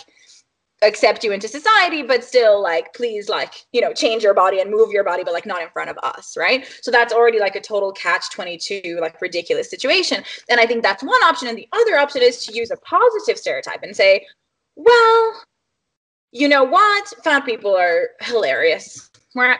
accept 0.82 1.24
you 1.24 1.32
into 1.32 1.48
society 1.48 2.02
but 2.02 2.22
still 2.22 2.62
like 2.62 2.94
please 2.94 3.28
like 3.28 3.66
you 3.72 3.80
know 3.80 3.92
change 3.92 4.22
your 4.22 4.34
body 4.34 4.60
and 4.60 4.70
move 4.70 4.92
your 4.92 5.02
body 5.02 5.24
but 5.24 5.34
like 5.34 5.46
not 5.46 5.62
in 5.62 5.68
front 5.70 5.90
of 5.90 5.98
us 5.98 6.36
right? 6.36 6.66
So 6.82 6.90
that's 6.90 7.12
already 7.12 7.40
like 7.40 7.56
a 7.56 7.60
total 7.60 7.92
catch 7.92 8.30
22 8.30 8.98
like 9.00 9.20
ridiculous 9.20 9.70
situation. 9.70 10.22
And 10.48 10.60
i 10.60 10.66
think 10.66 10.82
that's 10.82 11.02
one 11.02 11.22
option. 11.22 11.48
And 11.48 11.58
the 11.58 11.68
other 11.72 11.98
option 11.98 12.22
is 12.22 12.44
to 12.46 12.52
use 12.52 12.70
a 12.70 12.76
positive 12.78 13.38
stereotype 13.38 13.82
and 13.82 13.94
say 13.94 14.24
well 14.76 15.42
you 16.30 16.46
know 16.48 16.62
what? 16.62 17.12
Fat 17.24 17.46
people 17.46 17.74
are 17.74 18.10
hilarious 18.20 19.07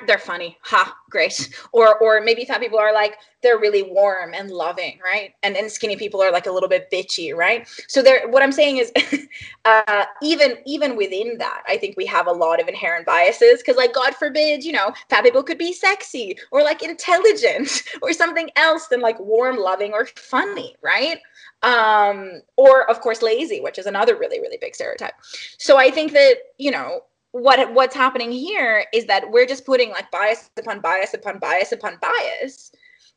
they're 0.07 0.19
funny. 0.19 0.59
Ha 0.63 0.97
great. 1.11 1.55
Or 1.73 1.99
or 1.99 2.21
maybe 2.21 2.45
fat 2.45 2.61
people 2.61 2.79
are 2.79 2.93
like 2.93 3.17
they're 3.43 3.59
really 3.59 3.83
warm 3.83 4.35
and 4.35 4.51
loving 4.51 4.99
right? 5.05 5.35
And 5.43 5.57
and 5.57 5.71
skinny 5.71 5.97
people 5.97 6.21
are 6.23 6.33
like 6.33 6.47
a 6.47 6.53
little 6.53 6.69
bit 6.69 6.91
bitchy 6.91 7.35
right? 7.35 7.69
So 7.89 8.03
there 8.03 8.29
what 8.29 8.43
i'm 8.43 8.53
saying 8.53 8.79
is 8.79 8.93
uh 9.65 10.05
even 10.23 10.57
even 10.67 10.97
within 10.97 11.39
that 11.39 11.63
i 11.67 11.77
think 11.77 11.97
we 11.97 12.07
have 12.07 12.27
a 12.27 12.33
lot 12.33 12.61
of 12.61 12.69
inherent 12.69 13.07
biases 13.07 13.59
because 13.61 13.77
like 13.77 13.93
god 13.93 14.15
forbid 14.15 14.65
you 14.65 14.73
know 14.73 14.93
fat 15.11 15.25
people 15.25 15.43
could 15.43 15.59
be 15.59 15.73
sexy 15.73 16.37
or 16.51 16.63
like 16.63 16.83
intelligent 16.83 17.83
or 18.03 18.13
something 18.13 18.51
else 18.57 18.89
than 18.89 19.01
like 19.01 19.19
warm 19.21 19.57
loving 19.59 19.93
or 19.93 20.07
funny 20.17 20.75
right? 20.83 21.19
Um 21.63 22.43
or 22.57 22.89
of 22.91 23.01
course 23.01 23.23
lazy 23.23 23.61
which 23.61 23.79
is 23.79 23.87
another 23.87 24.17
really 24.17 24.41
really 24.41 24.59
big 24.61 24.75
stereotype. 24.75 25.15
So 25.59 25.77
i 25.77 25.91
think 25.91 26.13
that 26.13 26.37
you 26.59 26.71
know 26.71 27.03
what 27.33 27.73
what's 27.75 27.95
happening 27.95 28.33
here 28.33 28.85
is 28.93 29.07
that 29.07 29.31
we're 29.31 29.47
just 29.47 29.67
putting 29.67 29.91
like 29.91 30.11
bias 30.11 30.51
upon 30.57 30.81
bias 30.81 31.15
upon 31.15 31.39
bias 31.39 31.73
upon 31.73 31.99
bias. 32.01 32.73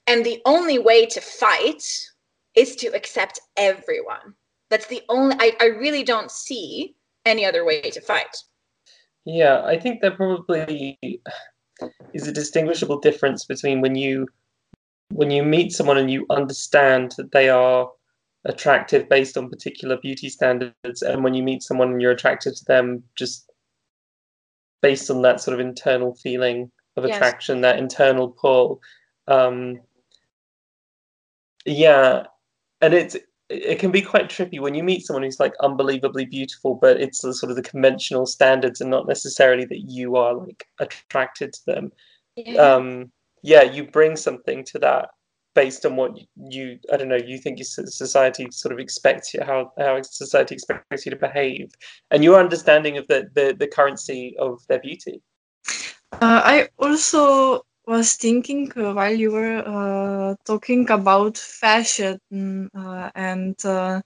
And 0.07 0.25
the 0.25 0.41
only 0.45 0.79
way 0.79 1.05
to 1.05 1.21
fight 1.21 1.83
is 2.55 2.75
to 2.77 2.87
accept 2.87 3.39
everyone. 3.55 4.33
That's 4.69 4.87
the 4.87 5.01
only 5.09 5.35
i, 5.39 5.53
I 5.59 5.65
really 5.65 6.03
don't 6.03 6.31
see 6.31 6.95
any 7.25 7.45
other 7.45 7.63
way 7.65 7.81
to 7.81 8.01
fight. 8.01 8.35
Yeah 9.25 9.61
i 9.65 9.77
think 9.77 10.01
there 10.01 10.11
probably 10.11 10.97
is 12.13 12.27
a 12.27 12.31
distinguishable 12.31 12.99
difference 12.99 13.45
between 13.45 13.81
when 13.81 13.95
you 13.95 14.27
when 15.09 15.29
you 15.29 15.43
meet 15.43 15.71
someone 15.71 15.97
and 15.97 16.09
you 16.09 16.25
understand 16.29 17.13
that 17.17 17.31
they 17.31 17.49
are 17.49 17.89
attractive 18.45 19.07
based 19.09 19.37
on 19.37 19.49
particular 19.49 19.97
beauty 19.97 20.29
standards 20.29 21.01
and 21.01 21.23
when 21.23 21.33
you 21.33 21.43
meet 21.43 21.61
someone 21.61 21.91
and 21.91 22.01
you're 22.01 22.11
attracted 22.11 22.55
to 22.55 22.65
them 22.65 23.03
just 23.15 23.50
based 24.81 25.09
on 25.09 25.21
that 25.21 25.41
sort 25.41 25.53
of 25.53 25.65
internal 25.65 26.15
feeling 26.15 26.71
of 26.97 27.05
yes. 27.05 27.15
attraction, 27.15 27.61
that 27.61 27.79
internal 27.79 28.29
pull. 28.29 28.81
Um, 29.27 29.79
yeah, 31.65 32.23
and 32.81 32.93
it's 32.93 33.15
it 33.49 33.79
can 33.79 33.91
be 33.91 34.01
quite 34.01 34.29
trippy 34.29 34.59
when 34.59 34.73
you 34.73 34.83
meet 34.83 35.05
someone 35.05 35.23
who's 35.23 35.39
like 35.39 35.53
unbelievably 35.61 36.25
beautiful, 36.25 36.75
but 36.75 37.01
it's 37.01 37.21
the, 37.21 37.33
sort 37.33 37.49
of 37.49 37.57
the 37.57 37.61
conventional 37.61 38.25
standards 38.25 38.79
and 38.79 38.89
not 38.89 39.07
necessarily 39.07 39.65
that 39.65 39.89
you 39.89 40.15
are 40.15 40.33
like 40.33 40.65
attracted 40.79 41.51
to 41.53 41.65
them. 41.65 41.91
Yeah. 42.35 42.55
Um, 42.55 43.11
yeah, 43.43 43.63
you 43.63 43.83
bring 43.83 44.15
something 44.15 44.63
to 44.65 44.79
that 44.79 45.09
based 45.53 45.85
on 45.85 45.95
what 45.95 46.17
you 46.35 46.79
I 46.91 46.97
don't 46.97 47.09
know 47.09 47.15
you 47.15 47.37
think 47.37 47.59
society 47.61 48.47
sort 48.51 48.73
of 48.73 48.79
expects 48.79 49.33
you 49.33 49.41
how 49.43 49.71
how 49.77 50.01
society 50.01 50.55
expects 50.55 51.05
you 51.05 51.11
to 51.11 51.15
behave 51.17 51.71
and 52.09 52.23
your 52.23 52.39
understanding 52.39 52.97
of 52.97 53.07
the 53.07 53.29
the, 53.33 53.55
the 53.57 53.67
currency 53.67 54.35
of 54.39 54.59
their 54.67 54.79
beauty. 54.79 55.21
Uh, 56.13 56.41
I 56.43 56.69
also 56.77 57.61
was 57.87 58.15
thinking 58.15 58.71
uh, 58.77 58.93
while 58.93 59.13
you 59.13 59.31
were 59.31 59.63
uh, 59.65 60.35
talking 60.45 60.89
about 60.89 61.37
fashion 61.37 62.19
uh, 62.75 63.09
and 63.15 63.55
uh, 63.65 64.01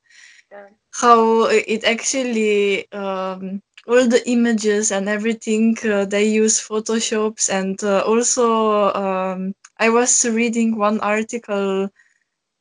how 0.92 1.44
it 1.46 1.84
actually 1.84 2.90
um, 2.92 3.62
all 3.88 4.08
the 4.08 4.24
images 4.28 4.92
and 4.92 5.10
everything 5.10 5.78
uh, 5.86 6.06
they 6.06 6.26
use 6.26 6.60
photoshops 6.60 7.50
and 7.50 7.84
also 7.84 8.94
um, 8.94 9.54
I 9.78 9.90
was 9.90 10.26
reading 10.26 10.78
one 10.78 11.00
article 11.00 11.90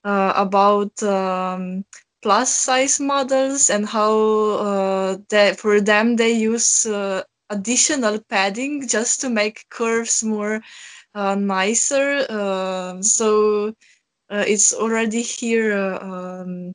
uh, 0.04 0.32
about 0.36 1.02
um, 1.02 1.84
plus 2.22 2.54
size 2.54 3.00
models 3.00 3.70
and 3.70 3.86
how 3.86 4.14
uh, 4.58 5.18
they, 5.28 5.54
for 5.54 5.80
them 5.80 6.16
they 6.16 6.32
use 6.32 6.86
uh, 6.86 7.22
additional 7.50 8.18
padding 8.28 8.88
just 8.88 9.20
to 9.20 9.28
make 9.28 9.68
curves 9.70 10.24
more 10.24 10.60
uh, 11.14 11.34
nicer. 11.34 12.26
Um, 12.30 13.02
so 13.02 13.74
uh, 14.30 14.44
it's 14.46 14.72
already 14.72 15.22
here. 15.22 15.76
Um, 16.00 16.72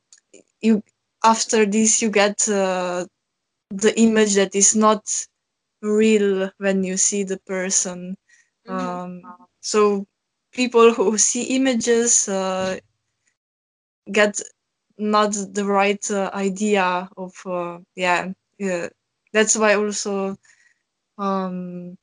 you 0.62 0.84
after 1.24 1.66
this 1.66 2.02
you 2.02 2.10
get 2.10 2.48
uh, 2.48 3.06
the 3.70 4.00
image 4.00 4.36
that 4.36 4.56
is 4.56 4.76
not 4.76 5.04
real 5.82 6.52
when 6.58 6.84
you 6.84 6.98
see 6.98 7.24
the 7.24 7.40
person. 7.46 8.16
Mm-hmm. 8.68 8.88
Um, 8.88 9.22
so 9.62 10.06
people 10.60 10.94
who 10.94 11.18
see 11.18 11.44
images 11.56 12.28
uh, 12.28 12.78
get 14.12 14.42
not 14.98 15.32
the 15.58 15.64
right 15.64 16.04
uh, 16.12 16.30
idea 16.34 17.08
of 17.16 17.34
uh, 17.46 17.80
yeah 17.96 18.34
yeah. 18.58 18.90
That's 19.32 19.56
why 19.56 19.76
also 19.76 20.36
um, 21.18 21.96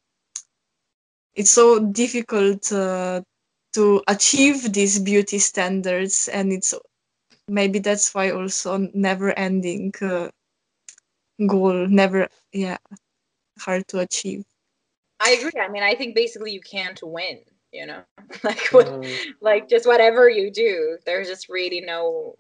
it's 1.35 1.51
so 1.51 1.66
difficult 1.81 2.73
uh, 2.73 3.21
to 3.75 4.03
achieve 4.09 4.73
these 4.73 4.99
beauty 5.01 5.38
standards 5.38 6.29
and 6.33 6.51
it's 6.53 6.73
maybe 7.49 7.79
that's 7.79 8.14
why 8.14 8.31
also 8.31 8.88
never 8.95 9.29
ending 9.38 9.92
uh, 10.01 10.31
goal 11.47 11.87
never 11.88 12.29
yeah 12.53 12.79
hard 13.59 13.87
to 13.88 13.99
achieve. 14.01 14.45
I 15.21 15.31
agree. 15.33 15.61
I 15.61 15.69
mean 15.69 15.83
i 15.83 15.95
think 15.95 16.14
basically 16.14 16.53
you 16.53 16.61
can't 16.61 17.01
win 17.03 17.40
you 17.72 17.87
know? 17.87 18.02
Like 18.42 18.68
what 18.72 19.05
like 19.40 19.68
just 19.68 19.87
whatever 19.87 20.29
you 20.29 20.50
do 20.50 20.98
there's 21.07 21.29
just 21.29 21.48
really 21.48 21.81
no 21.81 22.37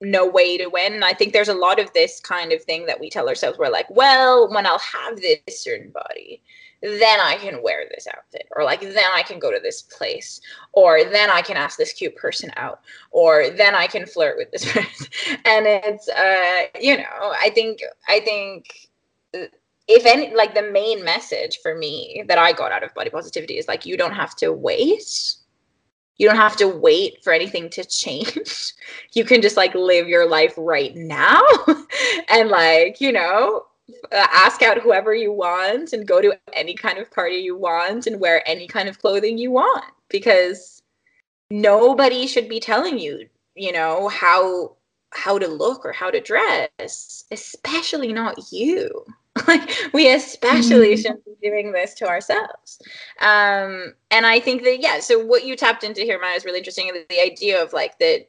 no 0.00 0.26
way 0.26 0.58
to 0.58 0.66
win. 0.66 0.94
And 0.94 1.04
i 1.04 1.12
think 1.12 1.32
there's 1.32 1.48
a 1.48 1.54
lot 1.54 1.78
of 1.78 1.92
this 1.92 2.20
kind 2.20 2.52
of 2.52 2.62
thing 2.62 2.86
that 2.86 2.98
we 2.98 3.08
tell 3.08 3.28
ourselves. 3.28 3.58
We're 3.58 3.68
like 3.68 3.88
well 3.90 4.52
when 4.52 4.66
i'll 4.66 4.78
have 4.78 5.16
this 5.20 5.62
certain 5.62 5.90
body 5.90 6.42
then 6.82 7.20
i 7.20 7.36
can 7.36 7.62
wear 7.62 7.84
this 7.90 8.08
outfit 8.08 8.48
or 8.56 8.64
like 8.64 8.80
then 8.80 9.10
i 9.14 9.22
can 9.22 9.38
go 9.38 9.52
to 9.52 9.60
this 9.62 9.82
place 9.82 10.40
or 10.72 11.04
then 11.04 11.30
i 11.30 11.40
can 11.40 11.56
ask 11.56 11.78
this 11.78 11.92
cute 11.92 12.16
person 12.16 12.50
out 12.56 12.80
or 13.12 13.50
then 13.50 13.74
i 13.74 13.86
can 13.86 14.04
flirt 14.04 14.36
with 14.36 14.50
this 14.50 14.64
person. 14.72 15.06
And 15.44 15.66
it's 15.66 16.08
uh 16.08 16.62
you 16.80 16.96
know 16.96 17.34
i 17.40 17.50
think 17.50 17.80
i 18.08 18.18
think 18.20 18.90
if 19.88 20.06
any 20.06 20.34
like 20.34 20.54
the 20.54 20.70
main 20.70 21.04
message 21.04 21.58
for 21.62 21.74
me 21.74 22.24
that 22.28 22.38
I 22.38 22.52
got 22.52 22.72
out 22.72 22.82
of 22.82 22.94
body 22.94 23.10
positivity 23.10 23.58
is 23.58 23.68
like 23.68 23.86
you 23.86 23.96
don't 23.96 24.14
have 24.14 24.36
to 24.36 24.52
wait. 24.52 25.34
You 26.18 26.28
don't 26.28 26.36
have 26.36 26.56
to 26.56 26.68
wait 26.68 27.22
for 27.24 27.32
anything 27.32 27.68
to 27.70 27.84
change. 27.84 28.72
you 29.12 29.24
can 29.24 29.42
just 29.42 29.56
like 29.56 29.74
live 29.74 30.08
your 30.08 30.28
life 30.28 30.54
right 30.56 30.94
now 30.94 31.42
and 32.28 32.48
like, 32.48 33.00
you 33.00 33.12
know, 33.12 33.64
uh, 34.12 34.26
ask 34.32 34.62
out 34.62 34.80
whoever 34.80 35.14
you 35.14 35.32
want 35.32 35.92
and 35.92 36.06
go 36.06 36.20
to 36.20 36.38
any 36.52 36.74
kind 36.74 36.98
of 36.98 37.10
party 37.10 37.36
you 37.36 37.56
want 37.56 38.06
and 38.06 38.20
wear 38.20 38.48
any 38.48 38.68
kind 38.68 38.88
of 38.88 38.98
clothing 39.00 39.36
you 39.36 39.50
want 39.50 39.84
because 40.08 40.82
nobody 41.50 42.26
should 42.26 42.48
be 42.48 42.60
telling 42.60 42.98
you, 42.98 43.28
you 43.54 43.72
know, 43.72 44.08
how 44.08 44.76
how 45.14 45.38
to 45.38 45.46
look 45.46 45.84
or 45.84 45.92
how 45.92 46.10
to 46.10 46.20
dress, 46.20 47.24
especially 47.30 48.12
not 48.12 48.50
you. 48.50 49.04
like 49.48 49.70
we 49.94 50.12
especially 50.12 50.94
mm-hmm. 50.94 51.00
shouldn't 51.00 51.24
be 51.24 51.48
doing 51.48 51.72
this 51.72 51.94
to 51.94 52.06
ourselves. 52.06 52.80
Um 53.20 53.94
and 54.10 54.26
i 54.26 54.38
think 54.38 54.62
that 54.64 54.80
yeah 54.80 55.00
so 55.00 55.24
what 55.24 55.44
you 55.44 55.56
tapped 55.56 55.84
into 55.84 56.02
here 56.02 56.20
Maya 56.20 56.34
is 56.34 56.44
really 56.44 56.58
interesting 56.58 56.90
the 57.08 57.22
idea 57.22 57.62
of 57.62 57.72
like 57.72 57.98
that 57.98 58.28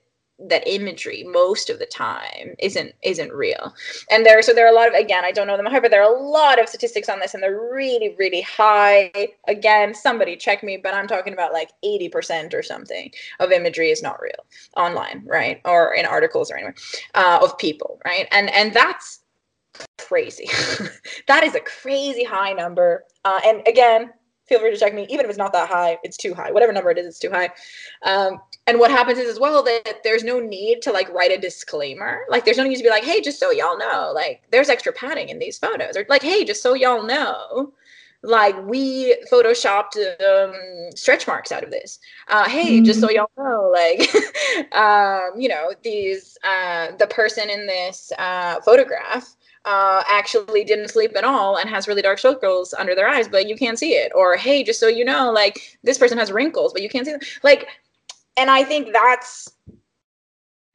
that 0.50 0.68
imagery 0.68 1.24
most 1.24 1.70
of 1.70 1.80
the 1.80 1.86
time 1.86 2.56
isn't 2.60 2.94
isn't 3.04 3.32
real. 3.32 3.74
And 4.10 4.26
there 4.26 4.42
so 4.42 4.54
there 4.54 4.66
are 4.66 4.72
a 4.72 4.76
lot 4.76 4.88
of 4.88 4.94
again 4.94 5.24
i 5.24 5.32
don't 5.32 5.48
know 5.48 5.58
them 5.58 5.66
high 5.66 5.80
but 5.80 5.92
there 5.92 6.04
are 6.04 6.16
a 6.16 6.22
lot 6.22 6.60
of 6.60 6.68
statistics 6.68 7.08
on 7.08 7.20
this 7.20 7.34
and 7.34 7.42
they're 7.42 7.70
really 7.72 8.16
really 8.18 8.42
high. 8.42 9.12
Again 9.48 9.94
somebody 9.94 10.36
check 10.36 10.64
me 10.64 10.78
but 10.78 10.94
i'm 10.94 11.08
talking 11.08 11.34
about 11.34 11.54
like 11.54 11.70
80% 11.86 12.54
or 12.54 12.64
something 12.64 13.12
of 13.40 13.52
imagery 13.52 13.90
is 13.92 14.02
not 14.02 14.22
real 14.22 14.46
online 14.76 15.24
right? 15.26 15.62
Or 15.66 15.94
in 15.94 16.06
articles 16.06 16.52
or 16.52 16.56
anywhere 16.56 16.76
uh, 17.14 17.40
of 17.42 17.58
people 17.58 18.00
right? 18.06 18.28
And 18.32 18.50
and 18.52 18.74
that's 18.74 19.20
crazy. 19.98 20.50
That 21.28 21.44
is 21.44 21.56
a 21.56 21.62
crazy 21.62 22.24
high 22.24 22.54
number. 22.54 23.06
Uh, 23.24 23.40
and 23.46 23.66
again 23.68 24.12
feel 24.46 24.60
free 24.60 24.72
to 24.72 24.78
check 24.78 24.94
me. 24.94 25.08
Even 25.10 25.26
if 25.26 25.30
it's 25.30 25.38
not 25.38 25.54
that 25.54 25.70
high 25.70 25.98
it's 26.04 26.18
too 26.18 26.34
high. 26.34 26.52
Whatever 26.52 26.74
number 26.74 26.92
it 26.92 26.98
is 26.98 27.06
it's 27.08 27.20
too 27.20 27.30
high. 27.30 27.50
Um, 28.04 28.42
and 28.68 28.80
what 28.80 28.92
happens 28.92 29.18
is 29.20 29.30
as 29.30 29.40
well 29.40 29.64
that 29.64 30.02
there's 30.04 30.24
no 30.24 30.40
need 30.40 30.82
to 30.82 30.92
like 30.92 31.10
write 31.14 31.32
a 31.32 31.38
disclaimer. 31.38 32.22
Like 32.30 32.46
there's 32.46 32.58
no 32.58 32.64
need 32.64 32.78
to 32.78 32.84
be 32.84 32.90
like 32.90 33.06
hey 33.06 33.22
just 33.22 33.40
so 33.40 33.52
y'all 33.52 33.78
know 33.78 34.12
like 34.14 34.44
there's 34.52 34.70
extra 34.70 34.92
padding 34.92 35.30
in 35.30 35.40
these 35.40 35.58
photos. 35.58 35.96
Or 35.96 36.06
like 36.10 36.24
hey 36.24 36.44
just 36.44 36.62
so 36.62 36.74
y'all 36.74 37.04
know 37.04 37.74
like 38.24 38.56
we 38.66 39.16
photoshopped 39.32 39.98
um, 40.22 40.92
stretch 40.96 41.28
marks 41.28 41.52
out 41.52 41.64
of 41.64 41.72
this. 41.72 42.00
Uh, 42.28 42.50
hey 42.50 42.82
just 42.82 43.00
so 43.00 43.10
y'all 43.10 43.30
know 43.38 43.70
like 43.72 44.10
um, 44.74 45.32
you 45.38 45.50
know 45.50 45.72
these 45.84 46.38
uh, 46.44 46.92
the 46.98 47.08
person 47.08 47.50
in 47.50 47.68
this 47.68 48.12
uh, 48.18 48.60
photograph 48.62 49.36
uh, 49.66 50.04
actually 50.10 50.64
didn't 50.64 50.90
sleep 50.90 51.16
at 51.16 51.24
all 51.24 51.58
and 51.58 51.70
has 51.70 51.88
really 51.88 52.02
dark 52.02 52.20
circles 52.20 52.74
under 52.74 52.96
their 52.96 53.08
eyes, 53.08 53.28
but 53.28 53.48
you 53.48 53.56
can't 53.56 53.80
see 53.80 53.94
it. 53.94 54.12
Or 54.14 54.36
hey, 54.36 54.64
just 54.64 54.80
so 54.80 54.88
you 54.88 55.06
know, 55.06 55.32
like 55.32 55.80
this 55.84 55.98
person 55.98 56.18
has 56.18 56.32
wrinkles, 56.32 56.74
but 56.74 56.82
you 56.82 56.90
can't 56.90 57.06
see 57.06 57.14
them. 57.14 57.22
Like, 57.44 57.68
and 58.38 58.50
I 58.50 58.64
think 58.64 58.92
that's 58.92 59.50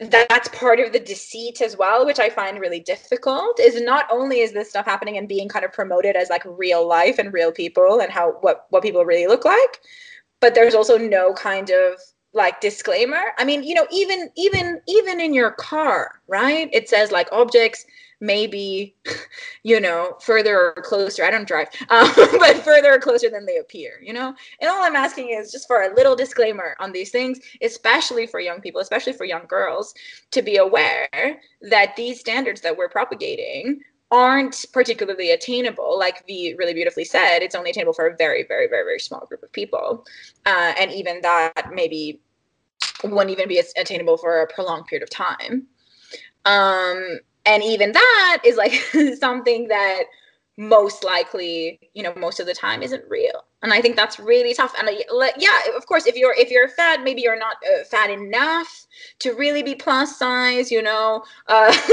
that's 0.01 0.49
part 0.51 0.79
of 0.79 0.93
the 0.93 1.01
deceit 1.01 1.61
as 1.61 1.77
well, 1.77 2.07
which 2.07 2.21
I 2.21 2.31
find 2.31 2.61
really 2.61 2.81
difficult. 2.81 3.59
Is 3.61 3.81
not 3.81 4.07
only 4.11 4.41
is 4.41 4.53
this 4.53 4.71
stuff 4.71 4.87
happening 4.87 5.19
and 5.19 5.29
being 5.29 5.49
kind 5.49 5.65
of 5.65 5.73
promoted 5.73 6.17
as 6.17 6.31
like 6.31 6.43
real 6.47 6.87
life 6.87 7.19
and 7.19 7.33
real 7.33 7.53
people 7.53 8.01
and 8.01 8.11
how 8.11 8.33
what 8.41 8.67
what 8.71 8.83
people 8.83 9.05
really 9.05 9.27
look 9.27 9.45
like, 9.45 9.81
but 10.41 10.55
there's 10.55 10.75
also 10.75 10.97
no 10.97 11.35
kind 11.35 11.71
of 11.71 12.01
like 12.33 12.61
disclaimer. 12.61 13.33
I 13.39 13.45
mean, 13.45 13.63
you 13.65 13.75
know, 13.75 13.87
even 13.91 14.31
even 14.37 14.81
even 14.87 15.21
in 15.21 15.35
your 15.35 15.51
car, 15.51 16.21
right? 16.29 16.71
It 16.73 16.89
says 16.89 17.11
like 17.11 17.29
objects 17.33 17.85
maybe 18.21 18.95
you 19.63 19.81
know 19.81 20.17
further 20.21 20.75
or 20.77 20.83
closer 20.83 21.25
i 21.25 21.31
don't 21.31 21.47
drive 21.47 21.69
um, 21.91 22.11
but 22.39 22.57
further 22.65 22.95
or 22.95 22.99
closer 22.99 23.31
than 23.31 23.47
they 23.47 23.59
appear 23.59 24.01
you 24.03 24.13
know? 24.13 24.35
And 24.61 24.71
all 24.71 24.83
i'm 24.83 24.97
asking 24.97 25.31
is 25.31 25.53
just 25.53 25.67
for 25.67 25.83
a 25.83 25.95
little 25.95 26.17
disclaimer 26.17 26.77
on 26.81 26.93
these 26.93 27.11
things 27.11 27.39
especially 27.63 28.27
for 28.27 28.41
young 28.41 28.61
people 28.61 28.81
especially 28.81 29.13
for 29.13 29.25
young 29.25 29.47
girls 29.47 29.95
to 30.31 30.43
be 30.43 30.57
aware 30.57 31.41
that 31.63 31.95
these 31.97 32.21
standards 32.21 32.61
that 32.63 32.77
we're 32.77 32.89
propagating 32.89 33.81
aren't 34.11 34.65
particularly 34.73 35.33
attainable. 35.33 35.99
Like 35.99 36.27
v 36.27 36.55
really 36.59 36.75
beautifully 36.75 37.05
said 37.05 37.41
it's 37.41 37.55
only 37.55 37.71
attainable 37.71 37.93
for 37.93 38.07
a 38.07 38.17
very 38.17 38.45
very 38.45 38.67
very 38.67 38.85
very 38.85 39.01
small 39.01 39.27
group 39.27 39.43
of 39.43 39.53
people. 39.53 40.07
Uh, 40.47 40.73
and 40.79 40.91
even 40.93 41.21
that 41.23 41.73
maybe 41.73 42.21
wouldn't 43.05 43.31
even 43.31 43.49
be 43.49 43.63
attainable 43.77 44.17
for 44.17 44.41
a 44.41 44.47
prolonged 44.53 44.87
period 44.87 45.03
of 45.03 45.11
time. 45.11 45.67
Um, 46.45 47.19
and 47.49 47.63
even 47.65 47.93
that 47.93 48.43
is 48.45 48.57
like 48.57 48.73
something 49.19 49.69
that 49.69 50.03
most 50.59 51.05
likely 51.05 51.79
you 51.95 52.03
know 52.03 52.13
most 52.17 52.41
of 52.41 52.47
the 52.47 52.55
time 52.55 52.83
isn't 52.83 53.03
real. 53.09 53.45
And 53.63 53.73
i 53.73 53.81
think 53.81 53.97
that's 53.97 54.21
really 54.21 54.55
tough. 54.55 54.75
And 54.79 54.89
yeah 55.39 55.59
of 55.77 55.87
course 55.87 56.07
if 56.07 56.15
you're 56.15 56.35
if 56.37 56.51
you're 56.51 56.69
fat 56.69 57.03
maybe 57.03 57.23
you're 57.23 57.39
not 57.39 57.57
uh, 57.65 57.85
fat 57.85 58.11
enough 58.11 58.87
to 59.21 59.33
really 59.33 59.63
be 59.63 59.75
plus 59.75 60.19
size 60.19 60.71
you 60.71 60.83
know? 60.83 61.23
Uh, 61.47 61.73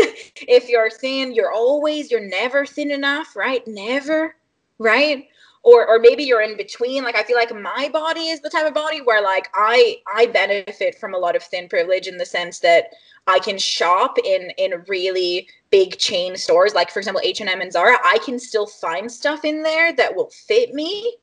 if 0.57 0.67
you're 0.67 0.89
thin 0.89 1.33
you're 1.33 1.53
always 1.53 2.11
you're 2.11 2.27
never 2.27 2.65
thin 2.65 2.91
enough 2.91 3.35
right? 3.35 3.65
Never 3.67 4.35
right 4.77 5.27
or 5.65 5.85
or 5.87 5.99
maybe 5.99 6.23
you're 6.23 6.41
in 6.41 6.55
between 6.55 7.03
like 7.03 7.17
i 7.17 7.23
feel 7.23 7.35
like 7.35 7.53
my 7.53 7.89
body 7.91 8.27
is 8.27 8.39
the 8.39 8.49
type 8.49 8.65
of 8.65 8.73
body 8.73 9.01
where 9.01 9.21
like 9.21 9.49
i 9.53 9.97
i 10.15 10.25
benefit 10.27 10.97
from 10.97 11.13
a 11.13 11.17
lot 11.17 11.35
of 11.35 11.43
thin 11.43 11.67
privilege 11.67 12.07
in 12.07 12.17
the 12.17 12.25
sense 12.25 12.59
that 12.59 12.85
i 13.27 13.39
can 13.39 13.57
shop 13.57 14.17
in 14.23 14.51
in 14.57 14.83
really 14.87 15.49
big 15.71 15.97
chain 15.97 16.37
stores. 16.37 16.73
Like 16.73 16.89
for 16.89 16.99
example 16.99 17.21
h&m 17.25 17.61
and 17.61 17.73
zara 17.73 17.97
i 18.05 18.19
can 18.23 18.39
still 18.39 18.67
find 18.67 19.11
stuff 19.11 19.43
in 19.43 19.61
there 19.63 19.91
that 19.93 20.15
will 20.15 20.29
fit 20.47 20.73
me. 20.73 21.17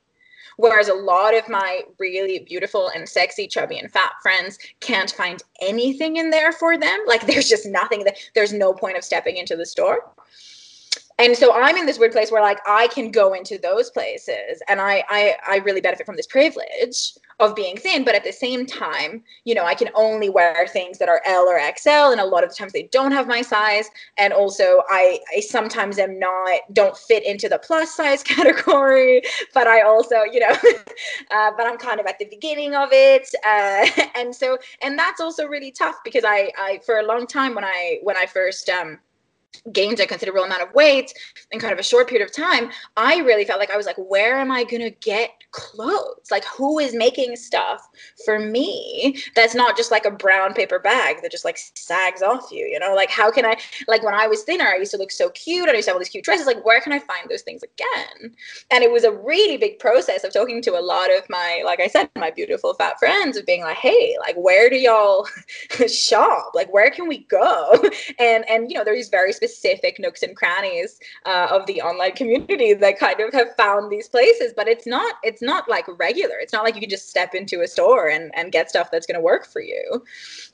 Whereas 0.58 0.88
a 0.88 0.94
lot 0.94 1.34
of 1.34 1.48
my 1.48 1.80
really 1.98 2.40
beautiful 2.40 2.90
and 2.94 3.08
sexy, 3.08 3.46
chubby 3.48 3.78
and 3.78 3.90
fat 3.90 4.12
friends 4.20 4.58
can't 4.80 5.10
find 5.10 5.42
anything 5.62 6.18
in 6.18 6.28
there 6.28 6.52
for 6.52 6.76
them. 6.76 6.98
Like 7.06 7.26
there's 7.26 7.48
just 7.48 7.64
nothing 7.66 8.04
that 8.04 8.18
there's 8.34 8.52
no 8.52 8.74
point 8.74 8.98
of 8.98 9.04
stepping 9.04 9.38
into 9.38 9.56
the 9.56 9.64
store 9.64 10.12
and 11.18 11.36
so 11.36 11.52
i'm 11.54 11.76
in 11.76 11.86
this 11.86 11.98
weird 11.98 12.12
place 12.12 12.30
where 12.30 12.42
like 12.42 12.58
i 12.66 12.86
can 12.88 13.10
go 13.10 13.32
into 13.34 13.58
those 13.58 13.90
places 13.90 14.62
and 14.68 14.80
I, 14.80 15.04
I 15.08 15.34
i 15.46 15.56
really 15.58 15.80
benefit 15.80 16.06
from 16.06 16.16
this 16.16 16.26
privilege 16.26 17.14
of 17.40 17.54
being 17.54 17.76
thin 17.76 18.04
but 18.04 18.14
at 18.14 18.24
the 18.24 18.32
same 18.32 18.66
time 18.66 19.22
you 19.44 19.54
know 19.54 19.64
i 19.64 19.74
can 19.74 19.90
only 19.94 20.28
wear 20.28 20.66
things 20.68 20.98
that 20.98 21.08
are 21.08 21.20
l 21.24 21.48
or 21.48 21.60
xl 21.76 22.12
and 22.12 22.20
a 22.20 22.24
lot 22.24 22.44
of 22.44 22.50
the 22.50 22.56
times 22.56 22.72
they 22.72 22.84
don't 22.92 23.12
have 23.12 23.26
my 23.26 23.42
size. 23.42 23.88
And 24.18 24.32
also 24.32 24.82
i 24.88 25.18
i 25.34 25.40
sometimes 25.40 25.98
am 25.98 26.18
not 26.18 26.60
don't 26.72 26.96
fit 26.96 27.24
into 27.24 27.48
the 27.48 27.58
plus 27.58 27.94
size 27.94 28.22
category 28.34 29.22
but 29.54 29.66
i 29.66 29.82
also 29.82 30.22
you 30.30 30.40
know 30.40 30.50
uh, 31.30 31.50
but 31.56 31.66
i'm 31.66 31.78
kind 31.78 32.00
of 32.00 32.06
at 32.06 32.18
the 32.18 32.26
beginning 32.26 32.74
of 32.74 32.88
it. 32.92 33.28
Uh, 33.46 33.86
and 34.14 34.34
so 34.34 34.58
and 34.82 34.98
that's 34.98 35.20
also 35.20 35.46
really 35.46 35.70
tough 35.70 35.96
because 36.04 36.24
i 36.24 36.50
i 36.58 36.80
for 36.84 36.98
a 36.98 37.06
long 37.06 37.26
time 37.26 37.54
when 37.54 37.64
i 37.64 37.98
when 38.02 38.16
i 38.16 38.26
first 38.26 38.68
um 38.68 38.98
gained 39.72 40.00
a 40.00 40.06
considerable 40.06 40.44
amount 40.44 40.62
of 40.62 40.74
weight 40.74 41.12
in 41.50 41.60
kind 41.60 41.72
of 41.72 41.78
a 41.78 41.82
short 41.82 42.08
period 42.08 42.24
of 42.24 42.34
time, 42.34 42.70
I 42.96 43.18
really 43.18 43.44
felt 43.44 43.60
like 43.60 43.70
I 43.70 43.76
was 43.76 43.86
like, 43.86 43.96
where 43.96 44.36
am 44.36 44.50
I 44.50 44.64
going 44.64 44.82
to 44.82 44.90
get 44.90 45.30
clothes? 45.52 46.30
Like, 46.30 46.44
who 46.44 46.78
is 46.78 46.94
making 46.94 47.36
stuff 47.36 47.86
for 48.24 48.38
me 48.38 49.18
that's 49.36 49.54
not 49.54 49.76
just 49.76 49.90
like 49.90 50.04
a 50.04 50.10
brown 50.10 50.54
paper 50.54 50.78
bag 50.78 51.16
that 51.22 51.30
just 51.30 51.44
like 51.44 51.58
sags 51.74 52.22
off 52.22 52.50
you, 52.50 52.66
you 52.66 52.78
know? 52.78 52.94
Like, 52.94 53.10
how 53.10 53.30
can 53.30 53.44
I, 53.44 53.56
like, 53.86 54.02
when 54.02 54.14
I 54.14 54.26
was 54.26 54.42
thinner, 54.42 54.66
I 54.66 54.76
used 54.76 54.92
to 54.92 54.96
look 54.96 55.12
so 55.12 55.28
cute. 55.30 55.68
I 55.68 55.74
used 55.74 55.84
to 55.84 55.90
have 55.90 55.96
all 55.96 56.00
these 56.00 56.08
cute 56.08 56.24
dresses. 56.24 56.46
Like, 56.46 56.64
where 56.64 56.80
can 56.80 56.92
I 56.92 56.98
find 56.98 57.28
those 57.28 57.42
things 57.42 57.62
again? 57.62 58.34
And 58.70 58.82
it 58.82 58.90
was 58.90 59.04
a 59.04 59.12
really 59.12 59.58
big 59.58 59.78
process 59.78 60.24
of 60.24 60.32
talking 60.32 60.62
to 60.62 60.78
a 60.78 60.80
lot 60.80 61.14
of 61.14 61.28
my, 61.28 61.62
like 61.64 61.80
I 61.80 61.86
said, 61.86 62.08
my 62.16 62.30
beautiful 62.30 62.74
fat 62.74 62.98
friends 62.98 63.36
of 63.36 63.46
being 63.46 63.62
like, 63.62 63.76
hey, 63.76 64.16
like, 64.20 64.36
where 64.36 64.68
do 64.70 64.76
y'all 64.76 65.28
shop? 65.86 66.52
Like, 66.54 66.72
where 66.72 66.90
can 66.90 67.06
we 67.06 67.18
go? 67.24 67.72
And, 68.18 68.48
and, 68.48 68.70
you 68.70 68.76
know, 68.76 68.84
there's 68.84 69.02
these 69.02 69.08
very 69.08 69.32
specific 69.42 69.98
nooks 69.98 70.22
and 70.22 70.36
crannies 70.36 71.00
uh, 71.26 71.48
of 71.50 71.66
the 71.66 71.80
online 71.82 72.12
community 72.12 72.74
that 72.74 72.98
kind 72.98 73.20
of 73.20 73.32
have 73.32 73.54
found 73.56 73.90
these 73.90 74.08
places 74.08 74.52
but 74.54 74.68
it's 74.68 74.86
not 74.86 75.16
it's 75.22 75.42
not 75.42 75.68
like 75.68 75.86
regular. 75.98 76.36
It's 76.38 76.52
not 76.52 76.64
like 76.64 76.74
you 76.74 76.80
can 76.80 76.90
just 76.90 77.08
step 77.08 77.34
into 77.34 77.62
a 77.62 77.66
store 77.66 78.08
and, 78.08 78.30
and 78.34 78.52
get 78.52 78.70
stuff 78.70 78.90
that's 78.90 79.06
going 79.06 79.16
to 79.16 79.20
work 79.20 79.46
for 79.46 79.60
you. 79.60 80.04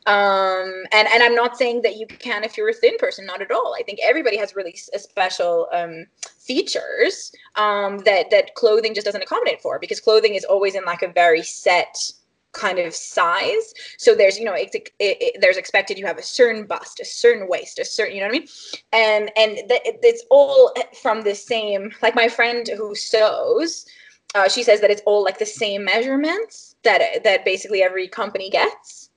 Um, 0.06 0.84
and 0.92 1.06
and 1.08 1.22
i'm 1.22 1.34
not 1.34 1.58
saying 1.58 1.82
that 1.82 1.96
you 1.96 2.06
can 2.06 2.42
if 2.44 2.56
you're 2.56 2.70
a 2.70 2.74
thin 2.74 2.96
person 2.98 3.26
not 3.26 3.42
at 3.42 3.50
all. 3.50 3.74
I 3.78 3.82
think 3.82 3.98
everybody 4.02 4.38
has 4.38 4.56
really 4.56 4.74
special 4.74 5.68
um, 5.72 6.06
features 6.38 7.32
um, 7.56 7.98
that 7.98 8.30
that 8.30 8.54
clothing 8.54 8.94
just 8.94 9.04
doesn't 9.04 9.22
accommodate 9.22 9.60
for 9.60 9.78
because 9.78 10.00
clothing 10.00 10.34
is 10.34 10.44
always 10.44 10.74
in 10.74 10.84
like 10.84 11.02
a 11.02 11.08
very 11.08 11.42
set 11.42 12.12
kind 12.58 12.78
of 12.78 12.94
size. 12.94 13.72
So 13.98 14.14
there's, 14.14 14.38
you 14.38 14.44
know, 14.44 14.54
it, 14.54 14.74
it, 14.74 14.90
it, 14.98 15.40
there's 15.40 15.56
expected 15.56 15.98
you 15.98 16.06
have 16.06 16.18
a 16.18 16.22
certain 16.22 16.66
bust, 16.66 17.00
a 17.00 17.04
certain 17.04 17.48
waist, 17.48 17.78
a 17.78 17.84
certain, 17.84 18.14
you 18.14 18.20
know 18.20 18.28
what 18.28 18.36
I 18.36 18.38
mean? 18.40 18.48
And 18.92 19.30
and 19.36 19.68
th- 19.68 19.82
it's 19.84 20.24
all 20.30 20.72
from 21.02 21.22
the 21.22 21.34
same. 21.34 21.92
Like 22.02 22.14
my 22.14 22.28
friend 22.28 22.68
who 22.76 22.94
sews, 22.94 23.86
uh, 24.34 24.48
she 24.48 24.62
says 24.62 24.80
that 24.80 24.90
it's 24.90 25.02
all 25.06 25.22
like 25.24 25.38
the 25.38 25.46
same 25.46 25.84
measurements 25.84 26.76
that 26.84 27.24
that 27.24 27.44
basically 27.44 27.82
every 27.82 28.08
company 28.08 28.50
gets. 28.50 29.07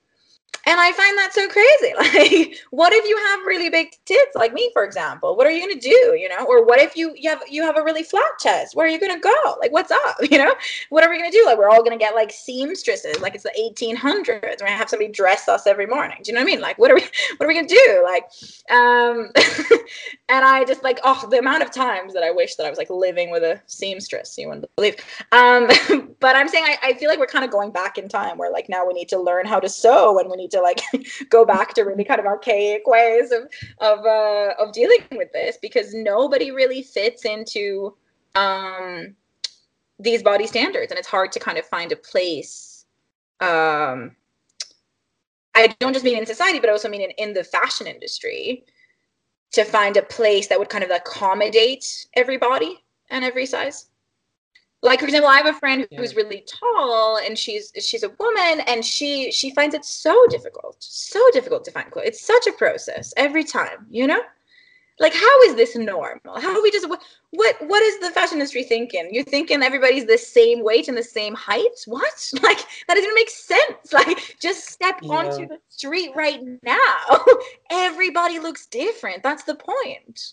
And 0.64 0.78
I 0.78 0.92
find 0.92 1.18
that 1.18 1.32
so 1.32 1.48
crazy. 1.48 1.92
Like, 2.02 2.58
what 2.70 2.92
if 2.92 3.08
you 3.08 3.16
have 3.28 3.46
really 3.46 3.70
big 3.70 3.92
tits, 4.04 4.34
like 4.34 4.52
me, 4.52 4.70
for 4.72 4.84
example? 4.84 5.36
What 5.36 5.46
are 5.46 5.50
you 5.50 5.60
gonna 5.60 5.80
do? 5.80 6.16
You 6.18 6.28
know, 6.28 6.44
or 6.44 6.64
what 6.64 6.80
if 6.80 6.96
you 6.96 7.12
you 7.16 7.30
have 7.30 7.40
you 7.48 7.62
have 7.62 7.76
a 7.78 7.82
really 7.82 8.02
flat 8.02 8.38
chest? 8.40 8.74
Where 8.74 8.86
are 8.86 8.88
you 8.88 8.98
gonna 9.00 9.20
go? 9.20 9.56
Like, 9.60 9.72
what's 9.72 9.90
up? 9.90 10.16
You 10.32 10.38
know, 10.38 10.54
what 10.88 11.04
are 11.04 11.10
we 11.10 11.18
gonna 11.18 11.30
do? 11.30 11.44
Like, 11.44 11.58
we're 11.58 11.68
all 11.68 11.82
gonna 11.82 11.98
get 11.98 12.14
like 12.14 12.32
seamstresses, 12.32 13.20
like 13.20 13.34
it's 13.34 13.44
the 13.44 13.52
1800s. 13.58 14.42
We're 14.42 14.56
gonna 14.58 14.70
have 14.70 14.88
somebody 14.88 15.12
dress 15.12 15.48
us 15.48 15.66
every 15.66 15.86
morning. 15.86 16.18
Do 16.22 16.30
you 16.30 16.34
know 16.34 16.40
what 16.40 16.50
I 16.50 16.52
mean? 16.52 16.60
Like, 16.60 16.78
what 16.78 16.90
are 16.90 16.94
we 16.94 17.02
what 17.36 17.44
are 17.44 17.48
we 17.48 17.54
gonna 17.54 17.68
do? 17.68 18.02
Like, 18.04 18.24
um, 18.70 19.30
and 20.28 20.44
I 20.44 20.64
just 20.66 20.82
like 20.82 21.00
oh, 21.04 21.28
the 21.30 21.38
amount 21.38 21.62
of 21.62 21.70
times 21.70 22.14
that 22.14 22.22
I 22.22 22.30
wish 22.30 22.56
that 22.56 22.66
I 22.66 22.70
was 22.70 22.78
like 22.78 22.90
living 22.90 23.30
with 23.30 23.42
a 23.42 23.60
seamstress. 23.66 24.36
You 24.38 24.48
wouldn't 24.48 24.66
believe. 24.76 24.96
Um, 25.32 25.68
but 26.20 26.36
I'm 26.36 26.48
saying 26.48 26.64
I, 26.64 26.90
I 26.90 26.92
feel 26.94 27.08
like 27.08 27.18
we're 27.18 27.26
kind 27.26 27.44
of 27.44 27.50
going 27.50 27.72
back 27.72 27.98
in 27.98 28.08
time, 28.08 28.38
where 28.38 28.50
like 28.50 28.68
now 28.68 28.86
we 28.86 28.94
need 28.94 29.08
to 29.10 29.20
learn 29.20 29.44
how 29.46 29.60
to 29.60 29.68
sew 29.68 30.18
and 30.18 30.30
we 30.30 30.36
need 30.36 30.51
to 30.52 30.60
like 30.60 30.80
go 31.30 31.44
back 31.44 31.74
to 31.74 31.82
really 31.82 32.04
kind 32.04 32.20
of 32.20 32.26
archaic 32.26 32.86
ways 32.86 33.32
of 33.32 33.42
of 33.78 34.06
uh, 34.06 34.54
of 34.58 34.72
dealing 34.72 35.00
with 35.12 35.32
this 35.32 35.58
because 35.60 35.92
nobody 35.92 36.50
really 36.50 36.82
fits 36.82 37.24
into 37.24 37.94
um, 38.34 39.14
these 39.98 40.22
body 40.22 40.46
standards, 40.46 40.90
and 40.90 40.98
it's 40.98 41.08
hard 41.08 41.32
to 41.32 41.40
kind 41.40 41.58
of 41.58 41.66
find 41.66 41.92
a 41.92 41.96
place 41.96 42.72
um, 43.42 44.14
I 45.54 45.66
don't 45.80 45.92
just 45.92 46.04
mean 46.04 46.16
in 46.16 46.26
society, 46.26 46.60
but 46.60 46.68
I 46.68 46.72
also 46.72 46.88
mean 46.88 47.02
in, 47.02 47.10
in 47.12 47.32
the 47.34 47.44
fashion 47.44 47.86
industry 47.86 48.64
to 49.52 49.64
find 49.64 49.96
a 49.96 50.02
place 50.02 50.46
that 50.46 50.58
would 50.58 50.70
kind 50.70 50.84
of 50.84 50.90
accommodate 50.90 52.06
everybody 52.14 52.82
and 53.10 53.24
every 53.24 53.44
size. 53.44 53.86
Like 54.82 55.00
for 55.00 55.06
example, 55.06 55.30
I 55.30 55.36
have 55.36 55.46
a 55.46 55.58
friend 55.58 55.86
Yeah. 55.90 55.98
who's 56.00 56.16
really 56.16 56.44
tall 56.46 57.18
and 57.18 57.38
she's 57.38 57.72
she's 57.80 58.02
a 58.02 58.10
woman 58.18 58.60
and 58.66 58.84
she 58.84 59.30
she 59.32 59.50
finds 59.54 59.74
it 59.74 59.84
so 59.84 60.26
difficult, 60.28 60.76
so 60.80 61.20
difficult 61.32 61.64
to 61.66 61.70
find 61.70 61.90
clothes. 61.90 62.06
It's 62.08 62.20
such 62.26 62.46
a 62.48 62.52
process 62.52 63.14
every 63.16 63.44
time, 63.44 63.86
you 63.90 64.06
know? 64.06 64.20
Like 65.00 65.14
how 65.14 65.42
is 65.42 65.54
this 65.56 65.74
normal? 65.76 66.40
How 66.40 66.54
are 66.56 66.62
we 66.62 66.70
just 66.70 66.88
what 66.88 67.02
what 67.30 67.56
what 67.66 67.82
is 67.82 67.98
the 68.00 68.10
fashion 68.10 68.38
industry 68.38 68.62
thinking? 68.64 69.08
You're 69.12 69.24
thinking 69.24 69.62
everybody's 69.62 70.06
the 70.06 70.18
same 70.18 70.62
weight 70.64 70.88
and 70.88 70.96
the 70.98 71.02
same 71.02 71.34
height? 71.34 71.78
What? 71.86 72.32
Like 72.42 72.58
that 72.88 72.94
doesn't 72.96 73.14
make 73.14 73.30
sense. 73.30 73.92
Like 73.92 74.36
just 74.40 74.68
step 74.68 75.00
onto 75.08 75.46
the 75.46 75.58
street 75.68 76.10
right 76.16 76.40
now. 76.62 77.24
Everybody 77.70 78.38
looks 78.40 78.66
different. 78.66 79.22
That's 79.22 79.44
the 79.44 79.54
point. 79.56 80.32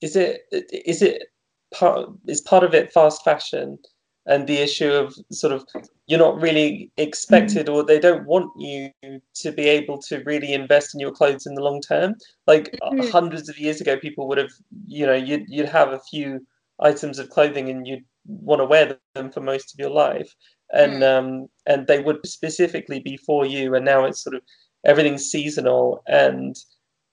is 0.00 0.16
it 0.16 0.42
is 0.52 1.02
it 1.02 1.31
part 1.72 2.08
is 2.26 2.40
part 2.40 2.64
of 2.64 2.74
it 2.74 2.92
fast 2.92 3.24
fashion 3.24 3.78
and 4.26 4.46
the 4.46 4.58
issue 4.58 4.90
of 4.90 5.14
sort 5.32 5.52
of 5.52 5.66
you're 6.06 6.18
not 6.18 6.40
really 6.40 6.90
expected 6.96 7.68
or 7.68 7.84
they 7.84 7.98
don't 7.98 8.26
want 8.26 8.50
you 8.58 8.90
to 9.12 9.32
be 9.32 9.50
able 9.50 9.78
to 9.80 10.00
really 10.04 10.34
invest 10.34 10.78
in 10.78 10.80
your 10.84 10.94
clothes 10.94 11.32
in 11.32 11.54
the 11.54 11.62
long 11.62 11.80
term. 11.80 12.14
Like 12.46 12.74
uh, 12.82 12.90
Mhm. 12.92 13.10
hundreds 13.10 13.48
of 13.48 13.58
years 13.58 13.80
ago 13.80 13.96
people 13.98 14.28
would 14.28 14.38
have 14.38 14.52
you 14.86 15.06
know 15.06 15.14
you'd, 15.14 15.44
you'd 15.48 15.68
have 15.68 15.92
a 15.92 16.00
few 16.10 16.46
items 16.80 17.18
of 17.18 17.30
clothing 17.30 17.68
and 17.70 17.86
you'd 17.86 18.04
want 18.26 18.60
to 18.60 18.66
wear 18.66 18.86
them 18.86 19.30
for 19.30 19.40
most 19.40 19.72
of 19.72 19.78
your 19.80 19.90
life. 19.90 20.34
And 20.72 21.02
um 21.02 21.48
and 21.66 21.86
they 21.86 22.00
would 22.00 22.04
specifically 22.26 23.00
be 23.00 23.16
for 23.16 23.44
you 23.46 23.74
and 23.74 23.84
now 23.84 24.04
it's 24.04 24.22
sort 24.22 24.36
of 24.36 24.42
everything's 24.84 25.30
seasonal 25.30 26.02
and 26.06 26.56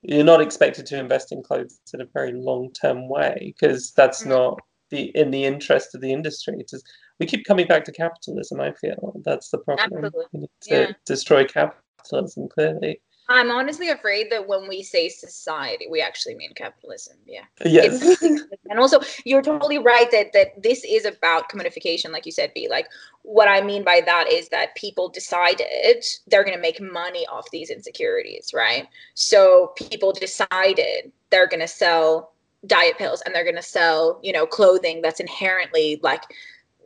you're 0.01 0.23
not 0.23 0.41
expected 0.41 0.85
to 0.87 0.97
invest 0.99 1.31
in 1.31 1.43
clothes 1.43 1.79
in 1.93 2.01
a 2.01 2.05
very 2.13 2.31
long 2.33 2.71
term 2.71 3.07
way 3.09 3.53
because 3.55 3.91
that's 3.91 4.23
Mhm. 4.23 4.29
not 4.29 4.59
the 4.89 5.11
in 5.15 5.31
the 5.31 5.45
interest 5.45 5.93
of 5.93 6.01
the 6.01 6.11
industry. 6.11 6.55
It 6.59 6.71
is, 6.73 6.83
we 7.19 7.25
keep 7.25 7.45
coming 7.45 7.67
back 7.67 7.83
to 7.85 7.91
capitalism. 7.91 8.59
I 8.59 8.71
feel 8.73 9.21
that's 9.23 9.49
the 9.49 9.59
problem. 9.59 10.05
Absolutely. 10.05 10.25
We 10.33 10.39
need 10.41 10.49
to 10.61 10.75
Yeah. 10.75 10.91
destroy 11.05 11.45
capitalism 11.45 12.47
clearly. 12.49 13.01
I'm 13.30 13.51
honestly 13.51 13.89
afraid 13.89 14.32
that 14.32 14.47
when 14.47 14.67
we 14.67 14.82
say 14.82 15.07
society, 15.07 15.88
we 15.89 16.01
actually 16.01 16.36
mean 16.36 16.53
capitalism. 16.55 17.17
Yeah. 17.27 17.43
Yes. 17.63 18.21
and 18.69 18.80
also 18.80 18.99
you're 19.25 19.41
totally 19.41 19.77
right 19.77 20.09
that 20.11 20.32
that 20.34 20.61
this 20.61 20.84
is 20.84 21.05
about 21.05 21.49
commodification 21.49 22.11
like 22.11 22.25
you 22.25 22.32
said 22.32 22.51
b 22.53 22.67
like 22.69 22.88
what 23.23 23.47
i 23.47 23.61
mean 23.61 23.84
by 23.84 24.01
that 24.05 24.32
is 24.32 24.47
that 24.49 24.75
people 24.75 25.09
decided 25.09 26.05
they're 26.27 26.43
going 26.43 26.55
to 26.55 26.61
make 26.61 26.80
money 26.80 27.25
off 27.27 27.49
these 27.51 27.69
insecurities 27.69 28.51
right 28.53 28.88
so 29.15 29.73
people 29.75 30.13
decided 30.13 31.11
they're 31.30 31.47
going 31.47 31.59
to 31.59 31.67
sell 31.67 32.34
diet 32.67 32.97
pills 32.97 33.21
and 33.25 33.34
they're 33.34 33.43
going 33.43 33.55
to 33.55 33.61
sell 33.61 34.19
you 34.23 34.32
know 34.32 34.45
clothing 34.45 35.01
that's 35.01 35.19
inherently 35.19 35.99
like 36.03 36.23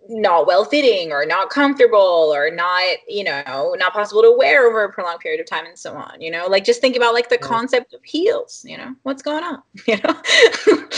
not 0.09 0.45
well 0.47 0.65
fitting 0.65 1.11
or 1.11 1.25
not 1.25 1.49
comfortable 1.49 2.31
or 2.35 2.49
not 2.51 2.81
you 3.07 3.23
know 3.23 3.75
not 3.79 3.93
possible 3.93 4.21
to 4.21 4.35
wear 4.37 4.67
over 4.67 4.83
a 4.83 4.91
prolonged 4.91 5.19
period 5.19 5.39
of 5.39 5.45
time 5.47 5.65
and 5.65 5.77
so 5.79 5.93
on 5.95 6.19
you 6.19 6.29
know? 6.31 6.47
Like 6.47 6.65
just 6.65 6.81
think 6.81 6.95
about 6.95 7.13
like 7.13 7.29
the 7.29 7.37
Yeah. 7.39 7.47
concept 7.47 7.93
of 7.93 8.03
heels 8.03 8.65
you 8.67 8.77
know? 8.77 8.93
What's 9.03 9.21
going 9.23 9.43
on 9.43 9.61
you 9.87 9.97
know? 10.03 10.15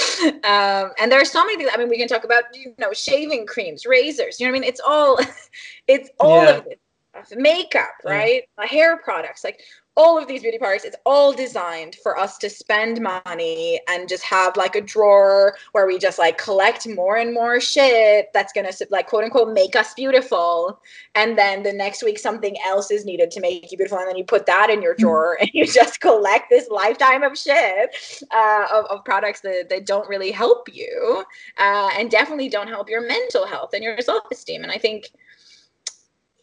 Um 0.43 0.91
and 0.99 1.11
there 1.11 1.19
are 1.21 1.25
so 1.25 1.43
many 1.45 1.57
things 1.57 1.69
i 1.73 1.77
mean 1.77 1.89
we 1.89 1.97
can 1.97 2.07
talk 2.07 2.23
about 2.23 2.43
you 2.53 2.73
know 2.79 2.91
shaving 2.93 3.45
creams 3.45 3.85
razors 3.85 4.39
you 4.39 4.47
know 4.47 4.51
what 4.51 4.57
i 4.57 4.61
mean? 4.61 4.69
It's 4.69 4.81
all 4.85 5.19
it's 5.87 6.09
all 6.19 6.47
Yeah. 6.47 6.57
of 6.57 6.63
this 6.65 7.33
makeup 7.35 7.91
right? 8.03 8.43
Uh, 8.57 8.67
hair 8.67 8.97
products 8.97 9.43
like 9.43 9.59
all 9.97 10.17
of 10.17 10.27
these 10.27 10.41
beauty 10.41 10.57
products 10.57 10.83
it's 10.83 10.97
all 11.05 11.31
designed 11.31 11.95
for 12.03 12.17
us 12.17 12.37
to 12.37 12.49
spend 12.49 13.01
money 13.01 13.79
and 13.87 14.09
just 14.09 14.23
have 14.23 14.55
like 14.57 14.75
a 14.75 14.81
drawer 14.81 15.55
where 15.71 15.87
we 15.87 15.97
just 15.97 16.19
like 16.19 16.37
collect 16.37 16.87
more 16.87 17.17
and 17.17 17.33
more 17.33 17.59
shit 17.61 18.29
that's 18.33 18.51
gonna 18.53 18.71
like 18.89 19.07
quote 19.07 19.23
unquote 19.23 19.53
make 19.53 19.75
us 19.75 19.93
beautiful. 19.93 20.79
And 21.15 21.37
then 21.37 21.63
the 21.63 21.73
next 21.73 22.03
week 22.03 22.19
something 22.19 22.55
else 22.65 22.91
is 22.91 23.05
needed 23.05 23.31
to 23.31 23.39
make 23.39 23.71
you 23.71 23.77
beautiful 23.77 23.97
and 23.97 24.07
then 24.07 24.17
you 24.17 24.23
put 24.25 24.45
that 24.45 24.69
in 24.69 24.81
your 24.81 24.95
drawer 24.95 25.37
and 25.41 25.49
you 25.53 25.65
just 25.65 26.01
collect 26.01 26.49
this 26.49 26.69
lifetime 26.69 27.23
of 27.23 27.37
shit 27.37 27.95
uh, 28.31 28.65
of, 28.71 28.85
of 28.85 29.05
products 29.05 29.41
that, 29.41 29.69
that 29.69 29.85
don't 29.85 30.07
really 30.09 30.31
help 30.31 30.67
you 30.73 31.23
uh, 31.57 31.89
and 31.97 32.11
definitely 32.11 32.49
don't 32.49 32.67
help 32.67 32.89
your 32.89 33.07
mental 33.07 33.45
health 33.45 33.73
and 33.73 33.83
your 33.83 33.99
self-esteem. 34.01 34.63
And 34.63 34.71
i 34.71 34.77
think 34.77 35.09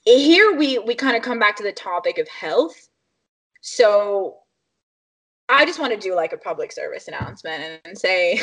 here 0.04 0.56
we 0.56 0.78
we 0.78 0.94
kind 0.94 1.16
of 1.16 1.22
come 1.22 1.38
back 1.38 1.56
to 1.56 1.62
the 1.62 1.72
topic 1.72 2.18
of 2.18 2.26
health 2.28 2.88
so 3.62 4.36
i 5.48 5.64
just 5.64 5.80
want 5.80 5.92
to 5.92 5.98
do 5.98 6.14
like 6.14 6.34
a 6.34 6.36
public 6.36 6.70
service 6.70 7.08
announcement 7.08 7.80
and 7.84 7.96
say 7.96 8.38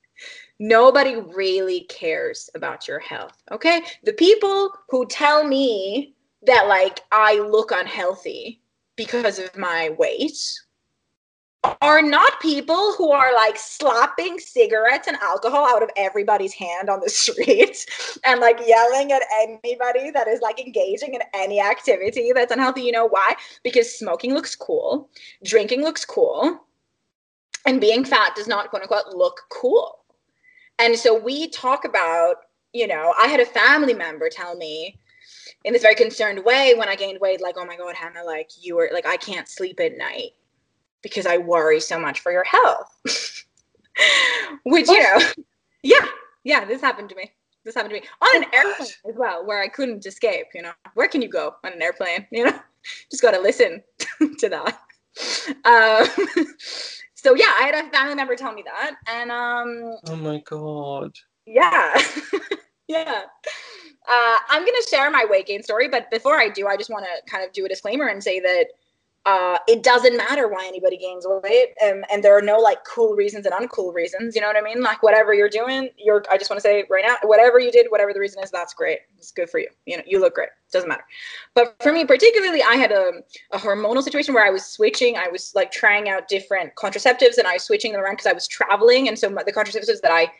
nobody 0.58 1.16
really 1.16 1.82
cares 1.84 2.50
about 2.54 2.86
your 2.88 2.98
health 2.98 3.42
okay? 3.50 3.82
The 4.04 4.12
people 4.14 4.70
who 4.90 5.06
tell 5.06 5.46
me 5.46 6.14
that 6.46 6.66
like 6.68 7.00
i 7.12 7.38
look 7.38 7.70
unhealthy 7.72 8.60
because 8.96 9.38
of 9.38 9.56
my 9.56 9.90
weight 9.98 10.38
are 11.80 12.02
not 12.02 12.40
people 12.40 12.94
who 12.94 13.10
are 13.10 13.34
like 13.34 13.56
slapping 13.56 14.38
cigarettes 14.38 15.08
and 15.08 15.16
alcohol 15.18 15.66
out 15.66 15.82
of 15.82 15.90
everybody's 15.96 16.52
hand 16.52 16.88
on 16.88 17.00
the 17.00 17.08
street 17.22 17.86
and 18.24 18.40
like 18.40 18.60
yelling 18.66 19.12
at 19.12 19.22
anybody 19.40 20.10
that 20.10 20.28
is 20.28 20.40
like 20.40 20.60
engaging 20.60 21.14
in 21.14 21.22
any 21.34 21.60
activity 21.60 22.32
that's 22.34 22.52
unhealthy. 22.52 22.82
You 22.82 22.92
know 22.92 23.08
why? 23.08 23.34
Because 23.62 23.98
smoking 23.98 24.34
looks 24.34 24.54
cool, 24.54 25.10
drinking 25.44 25.82
looks 25.82 26.04
cool, 26.04 26.60
and 27.66 27.80
being 27.80 28.04
fat 28.04 28.34
does 28.34 28.48
not 28.48 28.70
quote 28.70 28.82
unquote 28.82 29.14
look 29.14 29.40
cool. 29.50 29.98
And 30.78 30.96
so 30.96 31.18
we 31.18 31.48
talk 31.48 31.84
about, 31.84 32.36
you 32.72 32.86
know, 32.86 33.14
I 33.18 33.28
had 33.28 33.40
a 33.40 33.46
family 33.46 33.94
member 33.94 34.28
tell 34.28 34.56
me 34.56 34.98
in 35.64 35.72
this 35.72 35.82
very 35.82 35.94
concerned 35.94 36.44
way 36.44 36.74
when 36.76 36.88
I 36.88 36.96
gained 36.96 37.20
weight, 37.20 37.40
like, 37.40 37.56
oh 37.58 37.64
my 37.64 37.76
God, 37.76 37.94
Hannah, 37.94 38.24
like 38.24 38.50
you 38.60 38.76
were 38.76 38.90
like, 38.92 39.06
I 39.06 39.16
can't 39.16 39.48
sleep 39.48 39.80
at 39.80 39.96
night 39.96 40.32
because 41.02 41.26
I 41.26 41.38
worry 41.38 41.80
so 41.80 41.98
much 41.98 42.20
for 42.20 42.32
your 42.32 42.44
health. 42.44 43.00
Which, 44.64 44.88
you 44.88 45.02
know, 45.02 45.18
yeah, 45.82 46.06
yeah, 46.44 46.64
this 46.64 46.80
happened 46.80 47.08
to 47.10 47.14
me. 47.16 47.32
This 47.64 47.74
happened 47.74 47.94
to 47.94 48.00
me 48.00 48.06
on 48.20 48.42
an 48.42 48.48
airplane 48.52 48.88
as 49.08 49.14
well, 49.16 49.44
where 49.44 49.60
I 49.60 49.68
couldn't 49.68 50.06
escape. 50.06 50.46
You 50.54 50.62
know, 50.62 50.72
where 50.94 51.08
can 51.08 51.22
you 51.22 51.28
go 51.28 51.54
on 51.64 51.72
an 51.72 51.82
airplane? 51.82 52.26
You 52.32 52.44
know, 52.44 52.58
just 53.10 53.22
got 53.22 53.32
to 53.32 53.40
listen 53.40 53.82
to 54.38 54.48
that. 54.48 54.80
Um, 55.64 56.06
so 57.14 57.34
yeah, 57.34 57.52
I 57.58 57.70
had 57.72 57.74
a 57.74 57.90
family 57.90 58.14
member 58.14 58.36
tell 58.36 58.52
me 58.52 58.62
that, 58.64 58.96
and 59.08 59.30
um, 59.30 59.96
oh 60.08 60.16
my 60.16 60.40
god. 60.44 61.12
yeah, 61.46 62.00
yeah. 62.86 63.22
Uh, 64.08 64.38
I'm 64.48 64.64
gonna 64.64 64.76
share 64.88 65.10
my 65.10 65.26
weight 65.28 65.46
gain 65.46 65.62
story, 65.62 65.88
but 65.88 66.08
before 66.10 66.38
I 66.38 66.48
do, 66.48 66.68
I 66.68 66.76
just 66.76 66.90
want 66.90 67.04
to 67.04 67.30
kind 67.30 67.44
of 67.44 67.52
do 67.52 67.64
a 67.64 67.68
disclaimer 67.68 68.06
and 68.06 68.22
say 68.22 68.38
that 68.38 68.66
uh, 69.26 69.58
it 69.66 69.82
doesn't 69.82 70.16
matter 70.16 70.46
why 70.46 70.64
anybody 70.68 70.96
gains 70.96 71.26
weight, 71.28 71.74
um, 71.84 72.04
and 72.12 72.22
there 72.22 72.36
are 72.38 72.42
no 72.42 72.58
like 72.58 72.84
cool 72.84 73.14
reasons 73.16 73.44
and 73.44 73.52
uncool 73.52 73.92
reasons. 73.92 74.36
You 74.36 74.40
know 74.40 74.46
what 74.46 74.56
I 74.56 74.60
mean? 74.60 74.82
Like 74.82 75.02
whatever 75.02 75.34
you're 75.34 75.48
doing, 75.48 75.90
you're. 75.98 76.24
I 76.30 76.38
just 76.38 76.48
want 76.48 76.58
to 76.58 76.62
say 76.62 76.84
right 76.88 77.04
now, 77.04 77.16
whatever 77.24 77.58
you 77.58 77.72
did, 77.72 77.86
whatever 77.90 78.12
the 78.12 78.20
reason 78.20 78.40
is, 78.40 78.52
that's 78.52 78.72
great. 78.72 79.00
It's 79.18 79.32
good 79.32 79.50
for 79.50 79.58
you. 79.58 79.68
You 79.84 79.96
know, 79.96 80.04
you 80.06 80.20
look 80.20 80.36
great. 80.36 80.46
it 80.46 80.72
Doesn't 80.72 80.88
matter. 80.88 81.04
But 81.54 81.74
for 81.82 81.92
me, 81.92 82.04
particularly, 82.04 82.62
I 82.62 82.76
had 82.76 82.92
a, 82.92 83.14
a 83.50 83.58
hormonal 83.58 84.00
situation 84.00 84.32
where 84.32 84.46
I 84.46 84.50
was 84.50 84.64
switching. 84.64 85.16
I 85.16 85.26
was 85.26 85.52
like 85.56 85.72
trying 85.72 86.08
out 86.08 86.28
different 86.28 86.76
contraceptives, 86.76 87.36
and 87.36 87.48
I 87.48 87.54
was 87.54 87.64
switching 87.64 87.92
them 87.92 88.02
around 88.02 88.14
because 88.14 88.26
I 88.26 88.32
was 88.32 88.46
traveling, 88.46 89.08
and 89.08 89.18
so 89.18 89.28
the 89.28 89.52
contraceptives 89.52 90.00
that 90.02 90.12
I 90.12 90.30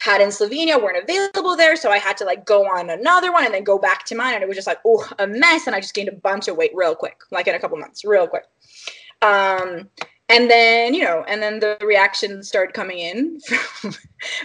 had 0.00 0.20
in 0.20 0.28
Slovenia 0.28 0.82
weren't 0.82 1.02
available 1.02 1.56
there. 1.56 1.76
So 1.76 1.90
I 1.90 1.98
had 1.98 2.16
to 2.18 2.24
like 2.24 2.44
go 2.44 2.64
on 2.64 2.90
another 2.90 3.32
one 3.32 3.44
and 3.44 3.54
then 3.54 3.64
go 3.64 3.78
back 3.78 4.04
to 4.06 4.14
mine. 4.14 4.34
And 4.34 4.42
it 4.42 4.48
was 4.48 4.56
just 4.56 4.66
like, 4.66 4.80
oh, 4.84 5.08
a 5.18 5.26
mess. 5.26 5.66
And 5.66 5.74
I 5.74 5.80
just 5.80 5.94
gained 5.94 6.08
a 6.08 6.12
bunch 6.12 6.48
of 6.48 6.56
weight 6.56 6.72
real 6.74 6.94
quick, 6.94 7.20
like 7.30 7.46
in 7.46 7.54
a 7.54 7.58
couple 7.58 7.76
months, 7.78 8.04
real 8.04 8.26
quick. 8.26 8.44
Um, 9.22 9.88
and 10.28 10.50
then, 10.50 10.92
you 10.92 11.04
know, 11.04 11.24
and 11.28 11.40
then 11.40 11.60
the 11.60 11.78
reactions 11.80 12.48
started 12.48 12.74
coming 12.74 12.98
in 12.98 13.40
from, 13.40 13.94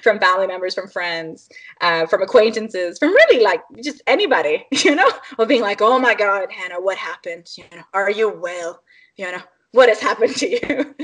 from 0.04 0.20
family 0.20 0.46
members, 0.46 0.76
from 0.76 0.88
friends, 0.88 1.50
uh, 1.82 2.06
from 2.06 2.22
acquaintances, 2.22 3.00
from 3.00 3.10
really 3.10 3.44
like 3.44 3.62
just 3.84 4.02
anybody, 4.06 4.66
you 4.72 4.96
know, 4.96 5.10
of 5.40 5.48
being 5.48 5.62
like, 5.62 5.82
oh 5.82 5.98
my 5.98 6.14
God, 6.14 6.52
Hannah, 6.52 6.80
what 6.80 6.98
happened? 6.98 7.50
You 7.58 7.64
know, 7.76 7.84
are 7.94 8.12
you 8.12 8.30
well? 8.30 8.82
You 9.18 9.32
know, 9.32 9.42
what 9.72 9.90
has 9.90 10.00
happened 10.00 10.36
to 10.36 10.50
you? 10.50 10.96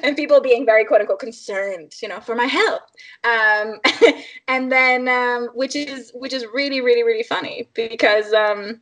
and 0.02 0.16
people 0.16 0.40
being 0.40 0.66
very 0.66 0.84
quote 0.84 1.00
unquote 1.00 1.20
concerned, 1.20 1.94
you 2.02 2.08
know, 2.08 2.20
for 2.20 2.34
my 2.34 2.44
health. 2.44 2.82
Um, 3.24 3.80
and 4.48 4.70
then, 4.70 5.08
um, 5.08 5.48
which 5.54 5.74
is 5.74 6.10
which 6.14 6.32
is 6.32 6.46
really, 6.52 6.80
really, 6.80 7.02
really 7.02 7.22
funny 7.22 7.68
because 7.74 8.32
um, 8.32 8.80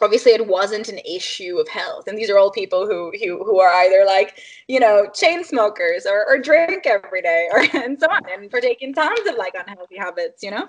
obviously 0.00 0.32
it 0.32 0.46
wasn't 0.46 0.88
an 0.88 0.98
issue 0.98 1.58
of 1.58 1.68
health. 1.68 2.06
And 2.06 2.18
these 2.18 2.30
are 2.30 2.38
all 2.38 2.50
people 2.50 2.86
who 2.86 3.12
who, 3.22 3.44
who 3.44 3.60
are 3.60 3.70
either 3.84 4.04
like 4.06 4.40
you 4.68 4.80
know 4.80 5.08
chain 5.14 5.44
smokers 5.44 6.06
or, 6.06 6.26
or 6.28 6.38
drink 6.38 6.86
every 6.86 7.22
day 7.22 7.48
or 7.52 7.60
and 7.74 7.98
so 7.98 8.06
on 8.06 8.22
and 8.32 8.50
partaking 8.50 8.94
tons 8.94 9.28
of 9.28 9.36
like 9.36 9.54
unhealthy 9.54 9.96
habits 9.96 10.42
you 10.42 10.50
know? 10.50 10.66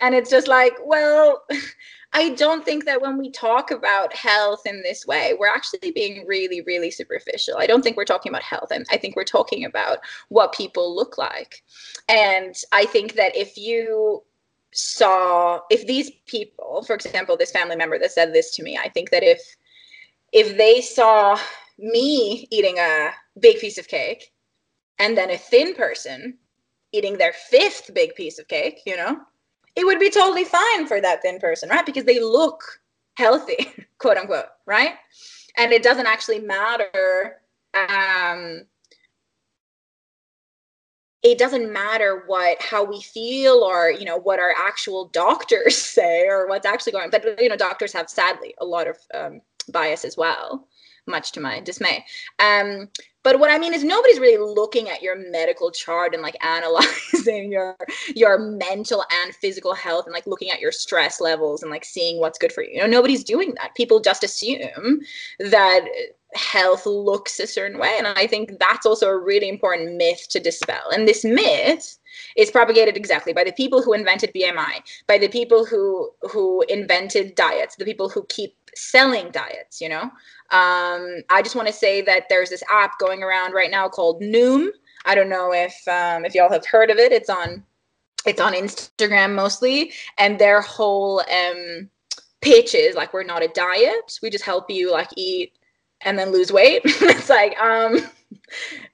And 0.00 0.14
it's 0.14 0.30
just 0.30 0.48
like 0.48 0.74
well 0.84 1.44
i 2.12 2.30
don't 2.30 2.64
think 2.64 2.84
that 2.84 3.02
when 3.02 3.18
we 3.18 3.30
talk 3.30 3.70
about 3.70 4.14
health 4.14 4.62
in 4.64 4.82
this 4.82 5.06
way 5.06 5.34
we're 5.38 5.48
actually 5.48 5.90
being 5.92 6.24
really 6.26 6.62
really 6.62 6.90
superficial. 6.90 7.56
I 7.58 7.66
don't 7.66 7.82
think 7.82 7.96
we're 7.96 8.04
talking 8.04 8.30
about 8.30 8.42
health. 8.42 8.70
And 8.70 8.86
i 8.90 8.96
think 8.96 9.16
we're 9.16 9.24
talking 9.24 9.64
about 9.64 9.98
what 10.28 10.52
people 10.52 10.94
look 10.94 11.18
like. 11.18 11.62
And 12.08 12.54
i 12.72 12.84
think 12.84 13.14
that 13.14 13.36
if 13.36 13.56
you 13.56 14.22
saw 14.72 15.60
if 15.70 15.86
these 15.86 16.10
people 16.26 16.82
for 16.86 16.94
example 16.94 17.36
this 17.36 17.50
family 17.50 17.76
member 17.76 17.98
that 17.98 18.12
said 18.12 18.32
this 18.32 18.54
to 18.54 18.62
me 18.62 18.78
i 18.82 18.88
think 18.88 19.10
that 19.10 19.22
if 19.22 19.40
if 20.32 20.56
they 20.56 20.80
saw 20.80 21.38
me 21.78 22.46
eating 22.50 22.78
a 22.78 23.10
big 23.40 23.58
piece 23.58 23.78
of 23.78 23.88
cake 23.88 24.32
and 24.98 25.16
then 25.16 25.30
a 25.30 25.38
thin 25.38 25.74
person 25.74 26.36
eating 26.92 27.16
their 27.16 27.32
fifth 27.32 27.90
big 27.94 28.14
piece 28.14 28.38
of 28.38 28.48
cake 28.48 28.80
you 28.84 28.96
know 28.96 29.18
it 29.76 29.84
would 29.84 30.00
be 30.00 30.10
totally 30.10 30.44
fine 30.44 30.86
for 30.86 31.00
that 31.00 31.22
thin 31.22 31.38
person 31.38 31.68
right? 31.68 31.86
Because 31.86 32.04
they 32.04 32.20
look 32.20 32.62
healthy 33.16 33.68
quote 33.98 34.16
unquote 34.16 34.46
right? 34.66 34.94
And 35.56 35.72
it 35.72 35.82
doesn't 35.82 36.06
actually 36.06 36.40
matter 36.40 37.36
um 37.74 38.62
it 41.22 41.38
doesn't 41.38 41.72
matter 41.72 42.24
what 42.26 42.60
how 42.60 42.84
we 42.84 43.00
feel 43.00 43.64
or 43.64 43.90
you 43.90 44.04
know 44.04 44.18
what 44.18 44.38
our 44.38 44.54
actual 44.56 45.08
doctors 45.08 45.76
say 45.96 46.26
or 46.26 46.48
what's 46.48 46.66
actually 46.66 46.92
going 46.92 47.04
on. 47.04 47.10
But 47.10 47.40
you 47.40 47.48
know 47.48 47.56
doctors 47.56 47.92
have 47.92 48.10
sadly 48.10 48.54
a 48.58 48.64
lot 48.64 48.86
of 48.86 48.96
um, 49.14 49.40
bias 49.68 50.04
as 50.04 50.16
well 50.16 50.68
much 51.06 51.32
to 51.32 51.40
my 51.40 51.60
dismay. 51.60 52.04
Um, 52.38 52.88
but 53.26 53.40
what 53.40 53.50
i 53.50 53.58
mean 53.58 53.74
is 53.74 53.82
nobody's 53.82 54.20
really 54.20 54.38
looking 54.38 54.88
at 54.88 55.02
your 55.02 55.16
medical 55.32 55.72
chart 55.72 56.14
and 56.14 56.22
like 56.22 56.36
analyzing 56.44 57.50
your 57.50 57.76
your 58.14 58.38
mental 58.38 59.04
and 59.20 59.34
physical 59.34 59.74
health 59.74 60.06
and 60.06 60.14
like 60.14 60.26
looking 60.28 60.50
at 60.50 60.60
your 60.60 60.70
stress 60.70 61.20
levels 61.20 61.60
and 61.60 61.70
like 61.72 61.84
seeing 61.84 62.20
what's 62.20 62.38
good 62.38 62.52
for 62.52 62.62
you 62.62 62.70
you 62.74 62.80
know 62.80 62.86
nobody's 62.86 63.24
doing 63.24 63.52
that 63.56 63.74
people 63.74 63.98
just 63.98 64.22
assume 64.22 65.00
that 65.40 65.84
health 66.34 66.86
looks 66.86 67.40
a 67.40 67.46
certain 67.46 67.78
way. 67.78 67.94
And 67.96 68.06
I 68.06 68.26
think 68.26 68.58
that's 68.58 68.86
also 68.86 69.08
a 69.08 69.18
really 69.18 69.48
important 69.48 69.96
myth 69.96 70.28
to 70.30 70.40
dispel. 70.40 70.90
And 70.92 71.08
this 71.08 71.24
myth 71.24 71.98
is 72.36 72.50
propagated 72.50 72.96
exactly 72.96 73.32
by 73.32 73.44
the 73.44 73.52
people 73.52 73.82
who 73.82 73.92
invented 73.92 74.32
BMI, 74.34 74.82
by 75.06 75.18
the 75.18 75.28
people 75.28 75.64
who 75.64 76.10
who 76.30 76.62
invented 76.68 77.34
diets, 77.34 77.76
the 77.76 77.84
people 77.84 78.08
who 78.08 78.24
keep 78.28 78.54
selling 78.76 79.30
diets, 79.30 79.80
you 79.80 79.88
know. 79.88 80.02
Um, 80.50 81.22
I 81.30 81.42
just 81.42 81.56
want 81.56 81.68
to 81.68 81.74
say 81.74 82.02
that 82.02 82.24
there's 82.28 82.50
this 82.50 82.62
app 82.70 82.98
going 82.98 83.22
around 83.22 83.52
right 83.52 83.70
now 83.70 83.88
called 83.88 84.22
Noom. 84.22 84.68
I 85.04 85.14
don't 85.14 85.28
know 85.28 85.52
if 85.52 85.76
um, 85.88 86.24
if 86.24 86.34
y'all 86.34 86.52
have 86.52 86.66
heard 86.66 86.90
of 86.90 86.98
it. 86.98 87.12
It's 87.12 87.30
on 87.30 87.64
it's 88.26 88.40
on 88.40 88.52
Instagram 88.52 89.34
mostly, 89.34 89.92
and 90.18 90.38
their 90.38 90.60
whole 90.60 91.20
um, 91.20 91.88
pitch 92.40 92.74
is 92.74 92.94
like 92.96 93.12
we're 93.12 93.24
not 93.24 93.42
a 93.42 93.48
diet. 93.48 94.18
We 94.22 94.30
just 94.30 94.44
help 94.44 94.70
you 94.70 94.92
like 94.92 95.10
eat 95.16 95.52
and 96.02 96.18
then 96.18 96.32
lose 96.32 96.52
weight. 96.52 96.82
it's 96.84 97.28
like, 97.28 97.58
um, 97.60 97.98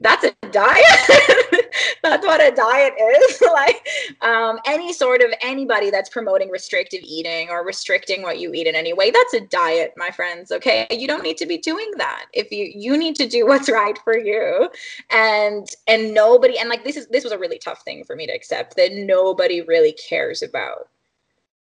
that's 0.00 0.24
a 0.24 0.32
diet. 0.50 0.84
that's 2.02 2.26
what 2.26 2.40
a 2.40 2.54
diet 2.54 2.94
is. 2.98 3.40
like, 3.52 3.86
um, 4.20 4.58
any 4.66 4.92
sort 4.92 5.22
of 5.22 5.32
anybody 5.40 5.90
that's 5.90 6.10
promoting 6.10 6.50
restrictive 6.50 7.00
eating 7.02 7.48
or 7.48 7.64
restricting 7.64 8.22
what 8.22 8.38
you 8.38 8.52
eat 8.52 8.66
in 8.66 8.74
any 8.74 8.92
way, 8.92 9.10
that's 9.10 9.34
a 9.34 9.40
diet, 9.40 9.94
my 9.96 10.10
friends. 10.10 10.52
Okay, 10.52 10.86
you 10.90 11.06
don't 11.06 11.22
need 11.22 11.36
to 11.38 11.46
be 11.46 11.58
doing 11.58 11.90
that. 11.96 12.26
If 12.32 12.50
you 12.50 12.70
you 12.74 12.96
need 12.96 13.16
to 13.16 13.28
do 13.28 13.46
what's 13.52 13.70
right 13.70 13.98
for 14.04 14.18
you, 14.18 14.68
and 15.10 15.68
and 15.86 16.12
nobody 16.12 16.58
and 16.58 16.68
like 16.68 16.84
this 16.84 16.96
is 16.96 17.06
this 17.08 17.24
was 17.24 17.32
a 17.32 17.38
really 17.38 17.58
tough 17.58 17.82
thing 17.82 18.04
for 18.04 18.16
me 18.16 18.26
to 18.26 18.32
accept 18.32 18.76
that 18.76 18.92
nobody 18.92 19.62
really 19.62 19.92
cares 19.92 20.42
about 20.42 20.88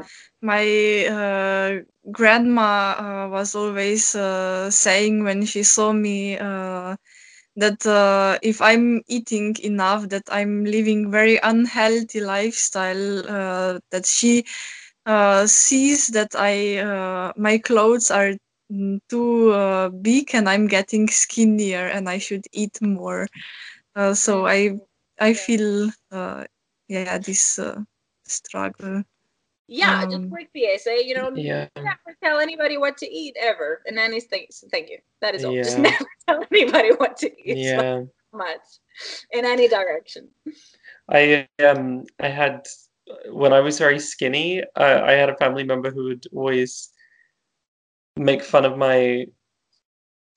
my 0.43 1.07
uh, 1.07 1.81
grandma 2.11 2.95
uh, 2.99 3.29
was 3.31 3.55
always 3.55 4.15
uh, 4.15 4.71
saying 4.71 5.25
when 5.25 5.45
she 5.47 5.63
saw 5.63 5.93
me 5.93 6.39
uh, 6.39 6.97
that 7.57 7.87
uh, 7.87 8.39
if 8.43 8.61
I'm 8.61 9.03
eating 9.09 9.57
enough, 9.63 10.09
that 10.11 10.25
I'm 10.31 10.65
living 10.65 11.11
very 11.11 11.39
unhealthy 11.43 12.21
lifestyle. 12.21 13.27
Uh, 13.29 13.79
that 13.91 14.07
she 14.07 14.45
uh, 15.07 15.47
sees 15.47 16.09
that 16.09 16.35
I 16.37 16.79
uh, 16.79 17.33
my 17.37 17.59
clothes 17.59 18.11
are 18.11 18.33
mm, 18.73 18.99
too 19.09 19.53
uh, 19.53 19.89
big 19.91 20.35
and 20.35 20.49
I'm 20.49 20.67
getting 20.69 21.09
skinnier 21.09 21.87
and 21.89 22.09
I 22.09 22.19
should 22.19 22.45
eat 22.53 22.81
more. 22.83 23.29
Uh, 23.97 24.15
so 24.15 24.47
I 24.47 24.79
I 25.21 25.35
feel 25.35 25.91
uh, 26.13 26.45
yeah 26.89 27.19
this 27.19 27.59
uh, 27.59 27.81
struggle. 28.27 29.05
Yeah, 29.67 30.05
just 30.05 30.17
Um, 30.17 30.31
quick 30.31 30.51
PSA. 30.55 31.05
You 31.05 31.15
know, 31.15 31.31
Yeah. 31.35 31.69
never 31.77 32.17
tell 32.23 32.39
anybody 32.39 32.77
what 32.77 32.97
to 32.99 33.11
eat 33.11 33.37
ever 33.39 33.83
in 33.87 33.99
any 33.99 34.21
things. 34.21 34.63
Thank 34.71 34.91
you. 34.91 34.99
That 35.21 35.35
is 35.35 35.45
all. 35.45 35.55
Just 35.55 35.79
never 35.79 36.07
tell 36.29 36.45
anybody 36.51 36.91
what 36.93 37.17
to 37.19 37.29
eat. 37.51 37.65
so 37.65 37.83
Yeah. 37.83 38.03
much 38.33 38.67
in 39.31 39.45
any 39.45 39.69
direction. 39.69 40.29
I 41.09 41.49
um 41.65 42.05
I 42.21 42.29
had 42.29 42.67
when 43.31 43.53
I 43.53 43.61
was 43.61 43.79
very 43.79 43.99
skinny, 43.99 44.63
uh, 44.77 45.01
I 45.05 45.13
had 45.13 45.29
a 45.29 45.37
family 45.37 45.65
member 45.65 45.91
who 45.91 46.05
would 46.05 46.27
always 46.33 46.91
make 48.17 48.43
fun 48.43 48.65
of 48.65 48.79
my 48.79 49.27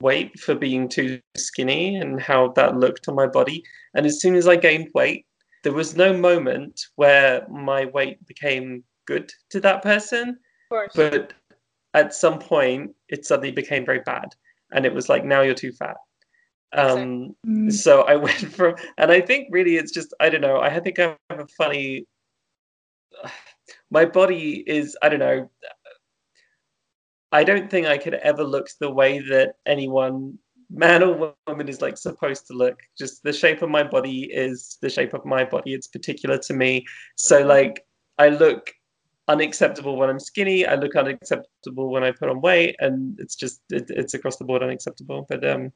weight 0.02 0.40
for 0.40 0.54
being 0.56 0.88
too 0.90 1.20
skinny 1.36 1.96
and 1.96 2.22
how 2.22 2.50
that 2.50 2.78
looked 2.78 3.08
on 3.08 3.16
my 3.16 3.28
body. 3.28 3.64
And 3.94 4.06
as 4.06 4.20
soon 4.22 4.36
as 4.36 4.48
I 4.48 4.56
gained 4.56 4.90
weight, 4.94 5.26
there 5.64 5.74
was 5.74 5.96
no 5.96 6.16
moment 6.16 6.82
where 6.96 7.48
my 7.50 7.86
weight 7.86 8.26
became 8.28 8.84
good 9.08 9.32
to 9.50 9.60
that 9.62 9.82
person, 9.82 10.30
Of 10.30 10.70
course. 10.70 10.92
but 10.96 11.34
at 11.94 12.14
some 12.14 12.38
point 12.38 12.92
it 13.10 13.26
suddenly 13.26 13.52
became 13.52 13.86
very 13.86 14.02
bad. 14.02 14.30
And 14.72 14.86
it 14.86 14.94
was 14.94 15.10
like, 15.10 15.26
now 15.26 15.42
you're 15.42 15.56
too 15.56 15.72
fat. 15.72 15.96
Um, 16.74 17.36
mm, 17.48 17.72
so 17.72 18.02
I 18.04 18.18
went 18.18 18.38
from, 18.54 18.76
and 18.98 19.12
I 19.12 19.22
think 19.22 19.48
really 19.50 19.78
it's 19.78 19.92
just, 19.92 20.14
I 20.20 20.30
don't 20.30 20.42
know, 20.42 20.60
I 20.60 20.80
think 20.80 21.00
I 21.00 21.16
have 21.30 21.40
a 21.40 21.48
funny, 21.58 22.06
my 23.90 24.06
body 24.06 24.64
is, 24.68 24.96
I 25.02 25.10
don't 25.10 25.20
know, 25.20 25.50
I 27.32 27.44
don't 27.44 27.70
think 27.70 27.88
I 27.88 27.98
could 27.98 28.16
ever 28.16 28.44
look 28.44 28.68
the 28.80 28.92
way 28.92 29.20
that 29.20 29.56
anyone, 29.66 30.38
man 30.70 31.04
or 31.04 31.34
woman, 31.48 31.68
is 31.68 31.82
like 31.82 31.98
supposed 31.98 32.48
to 32.48 32.54
look. 32.54 32.80
Just 32.98 33.24
the 33.24 33.34
shape 33.34 33.62
of 33.62 33.70
my 33.70 33.84
body 33.84 34.30
is 34.32 34.78
the 34.82 34.90
shape 34.90 35.14
of 35.14 35.26
my 35.26 35.44
body. 35.44 35.74
It's 35.74 35.88
particular 35.88 36.38
to 36.38 36.54
me. 36.54 36.86
So, 37.16 37.46
like, 37.46 37.86
I 38.18 38.30
look 38.30 38.72
unacceptable 39.28 39.98
when 39.98 40.10
I'm 40.10 40.20
skinny. 40.20 40.66
I 40.66 40.76
look 40.76 40.96
unacceptable 40.96 41.90
when 41.90 42.04
I 42.04 42.12
put 42.12 42.30
on 42.30 42.42
weight, 42.42 42.76
and 42.80 43.20
it's 43.20 43.36
just 43.36 43.62
it, 43.70 43.86
it's 43.90 44.14
across 44.14 44.38
the 44.38 44.46
board 44.46 44.64
unacceptable. 44.64 45.26
But 45.30 45.48
um, 45.48 45.72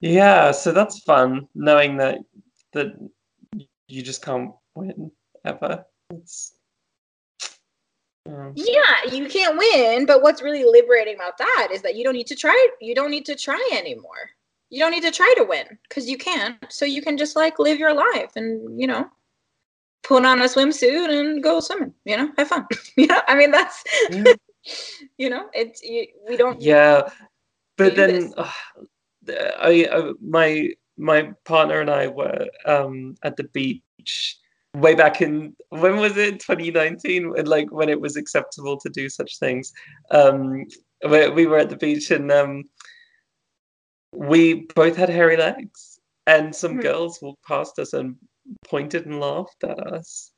yeah, 0.00 0.50
so 0.50 0.72
that's 0.72 1.00
fun 1.00 1.48
knowing 1.54 1.96
that 1.98 2.18
that 2.72 2.92
you 3.88 4.02
just 4.02 4.24
can't 4.24 4.52
win 4.74 5.10
ever. 5.44 5.84
It's 6.10 6.54
yeah. 8.26 8.52
Yeah, 8.54 9.12
you 9.12 9.26
can't 9.28 9.58
win, 9.58 10.06
but 10.06 10.22
what's 10.22 10.42
really 10.42 10.64
liberating 10.64 11.16
about 11.16 11.38
that 11.38 11.68
is 11.72 11.82
that 11.82 11.96
you 11.96 12.04
don't 12.04 12.14
need 12.14 12.28
to 12.28 12.36
try 12.36 12.68
you 12.80 12.94
don't 12.94 13.10
need 13.10 13.26
to 13.26 13.34
try 13.34 13.70
anymore. 13.72 14.30
You 14.72 14.78
don't 14.78 14.92
need 14.92 15.02
to 15.02 15.10
try 15.10 15.32
to 15.36 15.44
win 15.44 15.78
because 15.86 16.08
you 16.08 16.16
can't. 16.16 16.56
So 16.70 16.86
you 16.86 17.02
can 17.02 17.18
just 17.18 17.36
like 17.36 17.58
live 17.58 17.78
your 17.78 17.92
life 17.92 18.32
and, 18.36 18.80
you 18.80 18.86
know, 18.86 19.06
put 20.02 20.24
on 20.24 20.40
a 20.40 20.44
swimsuit 20.44 21.10
and 21.10 21.42
go 21.42 21.60
swimming, 21.60 21.94
you 22.04 22.16
know, 22.16 22.30
have 22.36 22.48
fun. 22.48 22.66
you 22.96 23.06
know, 23.06 23.20
I 23.26 23.36
mean 23.36 23.50
that's 23.50 23.82
Yeah. 24.10 24.32
you 25.18 25.30
know, 25.30 25.48
it's 25.52 25.82
you, 25.82 26.06
we 26.28 26.36
don't 26.36 26.60
Yeah, 26.60 27.08
but 27.76 27.94
do 27.94 28.06
then 28.06 28.32
ugh, 28.36 28.54
I, 29.28 29.88
I 29.92 30.12
my 30.20 30.70
my 30.98 31.32
partner 31.44 31.80
and 31.80 31.90
I 31.90 32.08
were 32.08 32.46
um 32.66 33.14
at 33.22 33.36
the 33.36 33.44
beach 33.44 34.36
way 34.74 34.94
back 34.94 35.20
in 35.20 35.54
when 35.68 35.96
was 35.96 36.16
it 36.16 36.40
2019 36.40 37.30
when, 37.30 37.46
like 37.46 37.70
when 37.70 37.88
it 37.88 38.00
was 38.00 38.16
acceptable 38.16 38.78
to 38.78 38.88
do 38.88 39.08
such 39.08 39.38
things 39.38 39.70
um 40.10 40.64
we, 41.08 41.28
we 41.28 41.46
were 41.46 41.58
at 41.58 41.68
the 41.70 41.76
beach 41.76 42.10
and 42.10 42.32
um 42.32 42.64
we 44.12 44.66
both 44.74 44.96
had 44.96 45.08
hairy 45.08 45.36
legs, 45.36 45.98
and 46.26 46.54
some 46.54 46.78
Mhm. 46.78 46.82
girls 46.82 47.20
walked 47.22 47.42
past 47.44 47.78
us 47.78 47.92
and 47.92 48.16
pointed 48.66 49.06
and 49.06 49.20
laughed 49.20 49.64
at 49.64 49.78
us. 49.78 50.32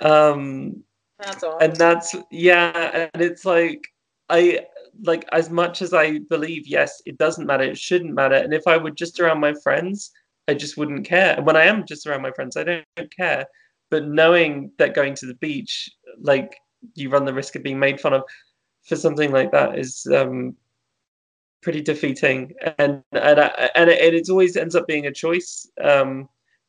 Um, 0.00 0.82
That's 1.18 1.42
all. 1.42 1.58
and 1.58 1.74
that's 1.74 2.14
yeah 2.30 3.08
and 3.12 3.22
it's 3.22 3.44
like 3.44 3.82
i 4.28 4.60
like 5.02 5.24
as 5.32 5.50
much 5.50 5.82
as 5.82 5.92
i 5.92 6.18
believe 6.30 6.66
yes 6.66 7.02
it 7.06 7.18
doesn't 7.18 7.46
matter 7.46 7.64
it 7.64 7.76
shouldn't 7.76 8.14
matter 8.14 8.36
and 8.36 8.54
if 8.54 8.62
i 8.68 8.76
were 8.76 8.92
just 8.92 9.18
around 9.18 9.40
my 9.40 9.52
friends 9.64 10.12
i 10.46 10.54
just 10.54 10.76
wouldn't 10.76 11.04
care 11.04 11.34
and 11.36 11.44
when 11.44 11.56
i 11.56 11.64
am 11.64 11.84
just 11.86 12.06
around 12.06 12.22
my 12.22 12.30
friends 12.30 12.56
i 12.56 12.62
don't, 12.62 12.84
care 13.16 13.44
but 13.90 14.06
knowing 14.06 14.70
that 14.78 14.94
going 14.94 15.14
to 15.14 15.26
the 15.26 15.34
beach 15.34 15.90
like 16.20 16.56
you 16.94 17.10
run 17.10 17.24
the 17.24 17.34
risk 17.34 17.56
of 17.56 17.64
being 17.64 17.78
made 17.80 18.00
fun 18.00 18.12
of 18.12 18.22
for 18.86 18.94
something 18.94 19.32
like 19.32 19.50
that 19.50 19.76
is 19.76 20.06
um 20.14 20.54
pretty 21.62 21.80
defeating 21.80 22.52
and 22.78 23.02
and 23.12 23.40
I, 23.40 23.70
and 23.74 23.90
it, 23.90 24.14
it 24.14 24.28
always 24.30 24.56
ends 24.56 24.76
up 24.76 24.86
being 24.86 25.06
a 25.06 25.12
choice 25.12 25.68
um 25.82 26.28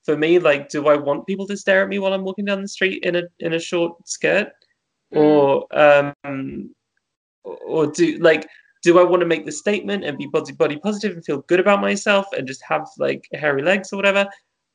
for 0.10 0.18
me 0.18 0.40
like 0.40 0.70
do 0.70 0.88
i 0.88 0.96
want 0.96 1.28
people 1.28 1.46
to 1.46 1.56
stare 1.56 1.84
at 1.84 1.88
me 1.88 2.00
while 2.00 2.14
i'm 2.14 2.24
walking 2.24 2.46
down 2.46 2.64
the 2.64 2.68
street 2.68 3.04
in 3.04 3.16
a 3.16 3.24
in 3.42 3.54
a 3.54 3.60
short 3.60 3.94
skirt 4.08 4.48
or 5.12 5.68
um 5.72 6.74
or 7.44 7.86
do 7.92 8.18
like 8.18 8.50
do 8.82 8.98
i 8.98 9.04
want 9.04 9.20
to 9.20 9.28
make 9.28 9.46
the 9.46 9.52
statement 9.52 10.04
and 10.04 10.18
be 10.18 10.26
body 10.26 10.52
body 10.54 10.78
positive 10.78 11.16
and 11.16 11.24
feel 11.24 11.44
good 11.44 11.60
about 11.60 11.80
myself 11.80 12.26
and 12.36 12.48
just 12.48 12.64
have 12.64 12.88
like 12.98 13.28
hairy 13.34 13.62
legs 13.62 13.94
or 13.94 13.98
whatever 13.98 14.28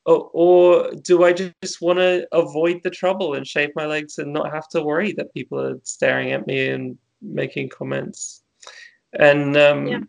or, 0.05 0.29
or 0.31 0.91
do 1.01 1.25
i 1.25 1.33
just 1.33 1.81
want 1.81 1.99
to 1.99 2.25
avoid 2.31 2.79
the 2.83 2.89
trouble 2.89 3.33
and 3.33 3.45
shave 3.45 3.71
my 3.75 3.85
legs 3.85 4.19
and 4.19 4.31
not 4.31 4.53
have 4.53 4.69
to 4.69 4.81
worry 4.81 5.11
that 5.11 5.33
people 5.33 5.59
are 5.59 5.77
staring 5.83 6.31
at 6.31 6.47
me 6.47 6.69
and 6.69 6.97
making 7.21 7.67
comments 7.67 8.43
and 9.19 9.57
um 9.57 9.87
Yeah. 9.87 9.99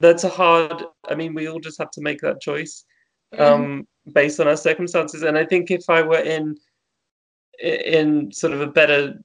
that's 0.00 0.24
a 0.24 0.28
hard 0.28 0.84
i 1.08 1.14
mean 1.14 1.32
we 1.32 1.48
all 1.48 1.60
just 1.60 1.78
have 1.78 1.92
to 1.92 2.02
make 2.02 2.20
that 2.20 2.42
choice. 2.42 2.84
Um, 3.38 3.86
based 4.12 4.40
on 4.40 4.48
our 4.48 4.56
circumstances. 4.56 5.22
And 5.22 5.36
I 5.38 5.44
think 5.44 5.70
if 5.70 5.88
I 5.88 6.02
were 6.02 6.20
in 6.20 6.56
in 7.62 8.32
sort 8.32 8.52
of 8.54 8.60
a 8.62 8.66
better 8.66 9.22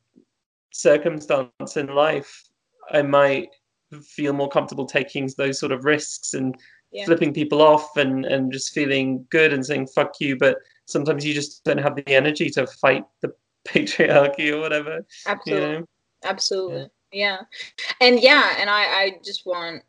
circumstance 0.74 1.78
in 1.78 1.88
life, 1.88 2.44
I 2.92 3.02
might 3.02 3.50
feel 4.04 4.34
more 4.34 4.50
comfortable 4.50 4.86
taking 4.86 5.30
those 5.38 5.60
sort 5.60 5.72
of 5.72 5.86
risks 5.86 6.34
and 6.34 6.56
Yeah. 6.92 7.06
flipping 7.06 7.34
people 7.34 7.62
off 7.62 7.98
and 7.98 8.26
and 8.26 8.52
just 8.52 8.74
feeling 8.74 9.26
good 9.30 9.54
and 9.54 9.66
saying 9.66 9.88
fuck 9.88 10.20
you. 10.20 10.38
But 10.38 10.58
sometimes 10.86 11.26
you 11.26 11.34
just 11.34 11.64
don't 11.64 11.78
have 11.86 11.96
the 11.96 12.08
energy 12.14 12.50
to 12.52 12.68
fight 12.68 13.06
the 13.22 13.34
patriarchy 13.68 14.52
or 14.52 14.60
whatever. 14.60 14.98
You 14.98 15.32
Absolutely. 15.32 15.80
know? 15.80 15.86
Absolutely. 16.24 16.90
Yeah. 17.12 17.40
And 18.02 18.20
yeah, 18.20 18.56
and 18.60 18.70
I, 18.70 18.82
I 19.02 19.20
just 19.24 19.46
want 19.46 19.84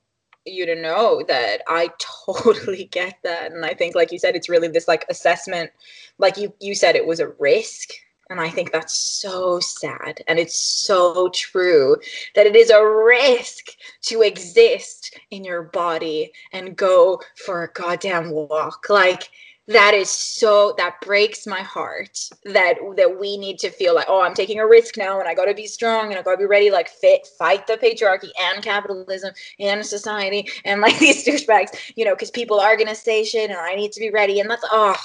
you 0.46 0.66
to 0.66 0.74
know 0.74 1.22
that 1.28 1.62
I 1.68 1.90
totally 2.26 2.84
get 2.84 3.18
that. 3.24 3.52
And 3.52 3.64
I 3.64 3.74
think 3.74 3.94
like 3.94 4.12
you 4.12 4.18
said, 4.18 4.36
it's 4.36 4.48
really 4.48 4.68
this 4.68 4.88
like 4.88 5.04
assessment. 5.08 5.70
Like 6.18 6.36
you 6.36 6.52
you 6.60 6.74
said 6.74 6.96
it 6.96 7.06
was 7.06 7.20
a 7.20 7.28
risk. 7.38 7.90
And 8.28 8.40
I 8.40 8.50
think 8.50 8.72
that's 8.72 8.92
so 8.92 9.60
sad. 9.60 10.20
And 10.26 10.40
it's 10.40 10.56
so 10.58 11.28
true 11.32 11.96
that 12.34 12.44
it 12.44 12.56
is 12.56 12.70
a 12.70 12.84
risk 12.84 13.66
to 14.02 14.22
exist 14.22 15.16
in 15.30 15.44
your 15.44 15.62
body 15.62 16.32
and 16.52 16.76
go 16.76 17.20
for 17.36 17.62
a 17.62 17.72
goddamn 17.72 18.32
walk. 18.32 18.86
Like 18.90 19.30
that 19.68 19.94
is 19.94 20.08
so 20.08 20.74
that 20.78 21.00
breaks 21.00 21.46
my 21.46 21.60
heart 21.60 22.28
that 22.44 22.76
that 22.96 23.18
we 23.18 23.36
need 23.36 23.58
to 23.58 23.70
feel 23.70 23.94
like 23.94 24.06
oh 24.08 24.22
i'm 24.22 24.34
taking 24.34 24.60
a 24.60 24.66
risk 24.66 24.96
now 24.96 25.18
and 25.18 25.28
i 25.28 25.34
got 25.34 25.46
to 25.46 25.54
be 25.54 25.66
strong 25.66 26.10
and 26.10 26.18
i 26.18 26.22
got 26.22 26.32
to 26.32 26.38
be 26.38 26.44
ready 26.44 26.70
like 26.70 26.88
fit 26.88 27.26
fight 27.38 27.66
the 27.66 27.76
patriarchy 27.76 28.30
and 28.40 28.62
capitalism 28.62 29.32
and 29.58 29.84
society 29.84 30.48
and 30.64 30.80
like 30.80 30.96
these 31.00 31.26
douchebags 31.26 31.92
you 31.96 32.04
know 32.04 32.14
because 32.14 32.30
people 32.30 32.60
are 32.60 32.76
gonna 32.76 32.94
say 32.94 33.24
shit 33.24 33.50
and 33.50 33.58
i 33.58 33.74
need 33.74 33.90
to 33.90 34.00
be 34.00 34.10
ready 34.10 34.38
and 34.38 34.48
that's 34.48 34.64
oh 34.70 34.96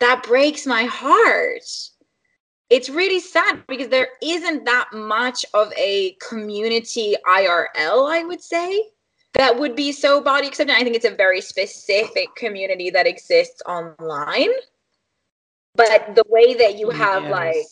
that 0.00 0.22
breaks 0.22 0.66
my 0.66 0.84
heart. 0.84 1.64
It's 2.70 2.90
really 2.90 3.18
sad 3.18 3.66
because 3.66 3.88
there 3.88 4.08
isn't 4.22 4.64
that 4.66 4.90
much 4.92 5.44
of 5.54 5.72
a 5.76 6.16
community 6.28 7.16
irl 7.26 8.12
i 8.12 8.22
would 8.24 8.42
say 8.42 8.82
that 9.34 9.58
would 9.58 9.76
be 9.76 9.92
so 9.92 10.20
body 10.20 10.48
accepting. 10.48 10.74
I 10.74 10.82
think 10.82 10.96
it's 10.96 11.04
a 11.04 11.14
very 11.14 11.40
specific 11.40 12.34
community 12.34 12.90
that 12.90 13.06
exists 13.06 13.62
online. 13.66 14.50
But 15.74 16.14
the 16.14 16.24
way 16.28 16.54
that 16.54 16.78
you 16.78 16.90
have 16.90 17.24
Yes. 17.24 17.30
like 17.30 17.66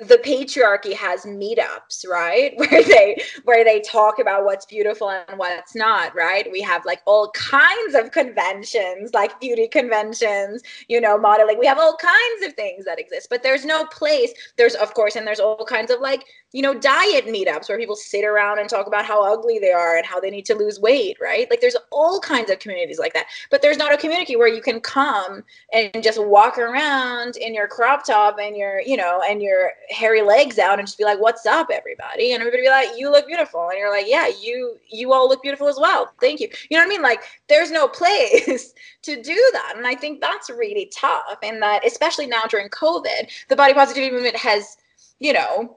the 0.00 0.16
patriarchy 0.16 0.92
has 0.92 1.24
meetups 1.24 2.04
right 2.08 2.52
where 2.58 2.82
they 2.82 3.22
where 3.44 3.64
they 3.64 3.80
talk 3.80 4.18
about 4.18 4.44
what's 4.44 4.66
beautiful 4.66 5.08
and 5.08 5.38
what's 5.38 5.76
not 5.76 6.12
right 6.16 6.50
we 6.50 6.60
have 6.60 6.84
like 6.84 7.00
all 7.06 7.30
kinds 7.30 7.94
of 7.94 8.10
conventions 8.10 9.14
like 9.14 9.38
beauty 9.40 9.68
conventions 9.68 10.62
you 10.88 11.00
know 11.00 11.16
modeling 11.16 11.58
we 11.60 11.66
have 11.66 11.78
all 11.78 11.96
kinds 11.96 12.44
of 12.44 12.52
things 12.54 12.84
that 12.84 12.98
exist 12.98 13.28
but 13.30 13.44
there's 13.44 13.64
no 13.64 13.84
place 13.86 14.32
there's 14.56 14.74
of 14.74 14.92
course 14.94 15.14
and 15.14 15.26
there's 15.26 15.40
all 15.40 15.64
kinds 15.64 15.92
of 15.92 16.00
like 16.00 16.24
you 16.54 16.62
know 16.62 16.72
diet 16.72 17.26
meetups 17.26 17.68
where 17.68 17.78
people 17.78 17.96
sit 17.96 18.24
around 18.24 18.60
and 18.60 18.70
talk 18.70 18.86
about 18.86 19.04
how 19.04 19.22
ugly 19.22 19.58
they 19.58 19.72
are 19.72 19.96
and 19.96 20.06
how 20.06 20.20
they 20.20 20.30
need 20.30 20.46
to 20.46 20.54
lose 20.54 20.80
weight 20.80 21.18
right? 21.20 21.48
Like 21.50 21.60
there's 21.60 21.76
all 21.90 22.20
kinds 22.20 22.50
of 22.50 22.58
communities 22.58 22.98
like 22.98 23.14
that. 23.14 23.26
But 23.50 23.62
there's 23.62 23.78
not 23.78 23.92
a 23.92 23.96
community 23.96 24.36
where 24.36 24.48
you 24.48 24.60
can 24.60 24.80
come 24.80 25.42
and 25.72 26.02
just 26.02 26.22
walk 26.22 26.58
around 26.58 27.36
in 27.36 27.54
your 27.54 27.66
crop 27.66 28.04
top 28.06 28.38
and 28.40 28.56
your 28.56 28.80
you 28.80 28.96
know 28.96 29.22
and 29.28 29.42
your 29.42 29.72
hairy 29.90 30.22
legs 30.22 30.58
out 30.58 30.78
and 30.78 30.86
just 30.86 30.98
be 30.98 31.04
like 31.04 31.20
what's 31.20 31.46
up 31.46 31.68
everybody? 31.72 32.32
And 32.32 32.40
everybody 32.40 32.62
be 32.62 32.68
like 32.68 32.88
you 32.96 33.10
look 33.10 33.26
beautiful. 33.26 33.68
And 33.68 33.78
you're 33.78 33.90
like 33.90 34.06
yeah 34.06 34.28
you 34.40 34.76
you 34.88 35.12
all 35.12 35.28
look 35.28 35.42
beautiful 35.42 35.68
as 35.68 35.78
well. 35.78 36.12
Thank 36.20 36.40
you. 36.40 36.48
You 36.70 36.76
know 36.76 36.84
what 36.84 36.88
i 36.92 36.94
mean? 36.94 37.02
Like 37.02 37.22
there's 37.48 37.70
no 37.70 37.88
place 38.04 38.74
to 39.02 39.20
do 39.20 39.50
that. 39.52 39.74
And 39.76 39.86
i 39.86 39.94
think 39.94 40.20
that's 40.20 40.50
really 40.50 40.90
tough 40.94 41.38
and 41.42 41.60
that 41.62 41.86
especially 41.86 42.26
now 42.26 42.42
during 42.44 42.68
covid 42.68 43.30
the 43.48 43.56
body 43.56 43.72
positivity 43.72 44.12
movement 44.12 44.36
has 44.36 44.76
you 45.18 45.32
know 45.32 45.76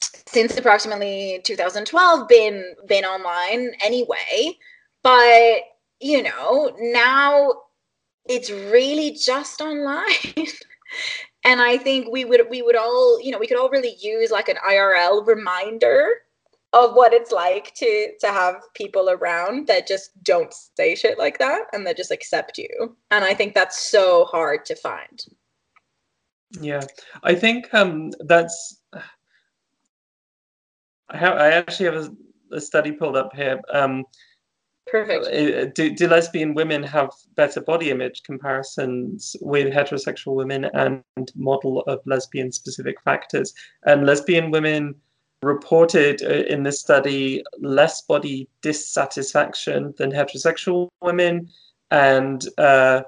since 0.00 0.56
approximately 0.56 1.40
2012 1.44 2.28
been 2.28 2.74
been 2.86 3.04
online 3.04 3.72
anyway. 3.82 4.56
But 5.02 5.62
you 6.00 6.22
know 6.22 6.76
now 6.78 7.52
it's 8.26 8.50
really 8.50 9.12
just 9.12 9.60
online. 9.60 10.06
And 11.44 11.60
i 11.60 11.76
think 11.78 12.08
we 12.10 12.24
would 12.24 12.40
we 12.50 12.60
would 12.60 12.74
all 12.74 13.20
you 13.20 13.30
know 13.30 13.38
we 13.38 13.46
could 13.46 13.56
all 13.56 13.70
really 13.70 13.96
use 14.00 14.32
like 14.32 14.48
an 14.48 14.56
irl 14.68 15.24
reminder 15.24 16.08
of 16.72 16.94
what 16.94 17.12
it's 17.12 17.30
like 17.30 17.72
to 17.74 18.12
to 18.20 18.26
have 18.26 18.56
people 18.74 19.10
around 19.10 19.68
that 19.68 19.86
just 19.86 20.10
don't 20.24 20.52
say 20.76 20.96
shit 20.96 21.18
like 21.18 21.38
that 21.38 21.62
and 21.72 21.86
that 21.86 21.96
just 21.96 22.10
accept 22.10 22.58
you. 22.58 22.96
And 23.12 23.24
i 23.24 23.32
think 23.32 23.54
that's 23.54 23.90
so 23.90 24.24
hard 24.24 24.64
to 24.66 24.74
find. 24.74 25.24
Yeah, 26.60 26.82
I 27.22 27.34
think 27.34 27.72
um, 27.74 28.12
that's. 28.20 28.80
I 31.10 31.16
have. 31.16 31.36
I 31.36 31.50
actually 31.50 31.86
have 31.86 31.94
a, 31.94 32.56
a 32.56 32.60
study 32.60 32.92
pulled 32.92 33.16
up 33.16 33.34
here. 33.34 33.60
Um, 33.72 34.04
perfect 34.86 35.26
uh, 35.26 35.66
do, 35.74 35.94
do 35.94 36.06
lesbian 36.06 36.54
women 36.54 36.82
have 36.82 37.10
better 37.34 37.60
body 37.60 37.90
image 37.90 38.22
comparisons 38.22 39.34
with 39.40 39.72
heterosexual 39.72 40.34
women 40.34 40.66
and 40.74 41.02
model 41.34 41.80
of 41.82 42.00
lesbian 42.06 42.52
specific 42.52 43.00
factors? 43.02 43.52
And 43.84 44.06
lesbian 44.06 44.50
women 44.50 44.94
reported 45.42 46.22
uh, 46.22 46.44
in 46.52 46.62
this 46.62 46.80
study 46.80 47.42
less 47.60 48.02
body 48.02 48.48
dissatisfaction 48.62 49.94
than 49.98 50.10
heterosexual 50.10 50.88
women, 51.02 51.48
and 51.90 52.46
uh, 52.58 53.02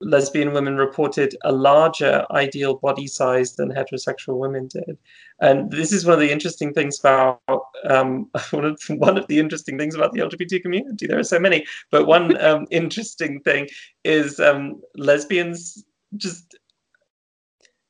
lesbian 0.00 0.52
women 0.52 0.76
reported 0.76 1.36
a 1.42 1.52
larger 1.52 2.24
ideal 2.30 2.76
body 2.76 3.06
size 3.06 3.56
than 3.56 3.70
heterosexual 3.70 4.38
women 4.38 4.68
did. 4.68 4.96
And 5.40 5.70
this 5.70 5.92
is 5.92 6.04
one 6.04 6.14
of 6.14 6.20
the 6.20 6.30
interesting 6.30 6.72
things 6.72 7.00
about 7.00 7.40
um, 7.88 8.30
one 8.50 8.64
of 8.64 8.80
one 8.88 9.18
of 9.18 9.26
the 9.26 9.38
interesting 9.38 9.78
things 9.78 9.94
about 9.94 10.12
the 10.12 10.20
LGBT 10.20 10.62
community. 10.62 11.06
There 11.06 11.18
are 11.18 11.24
so 11.24 11.38
many, 11.38 11.66
but 11.90 12.06
one 12.06 12.40
um, 12.44 12.66
interesting 12.70 13.40
thing 13.40 13.68
is 14.04 14.38
um, 14.40 14.80
lesbians 14.96 15.84
just 16.16 16.56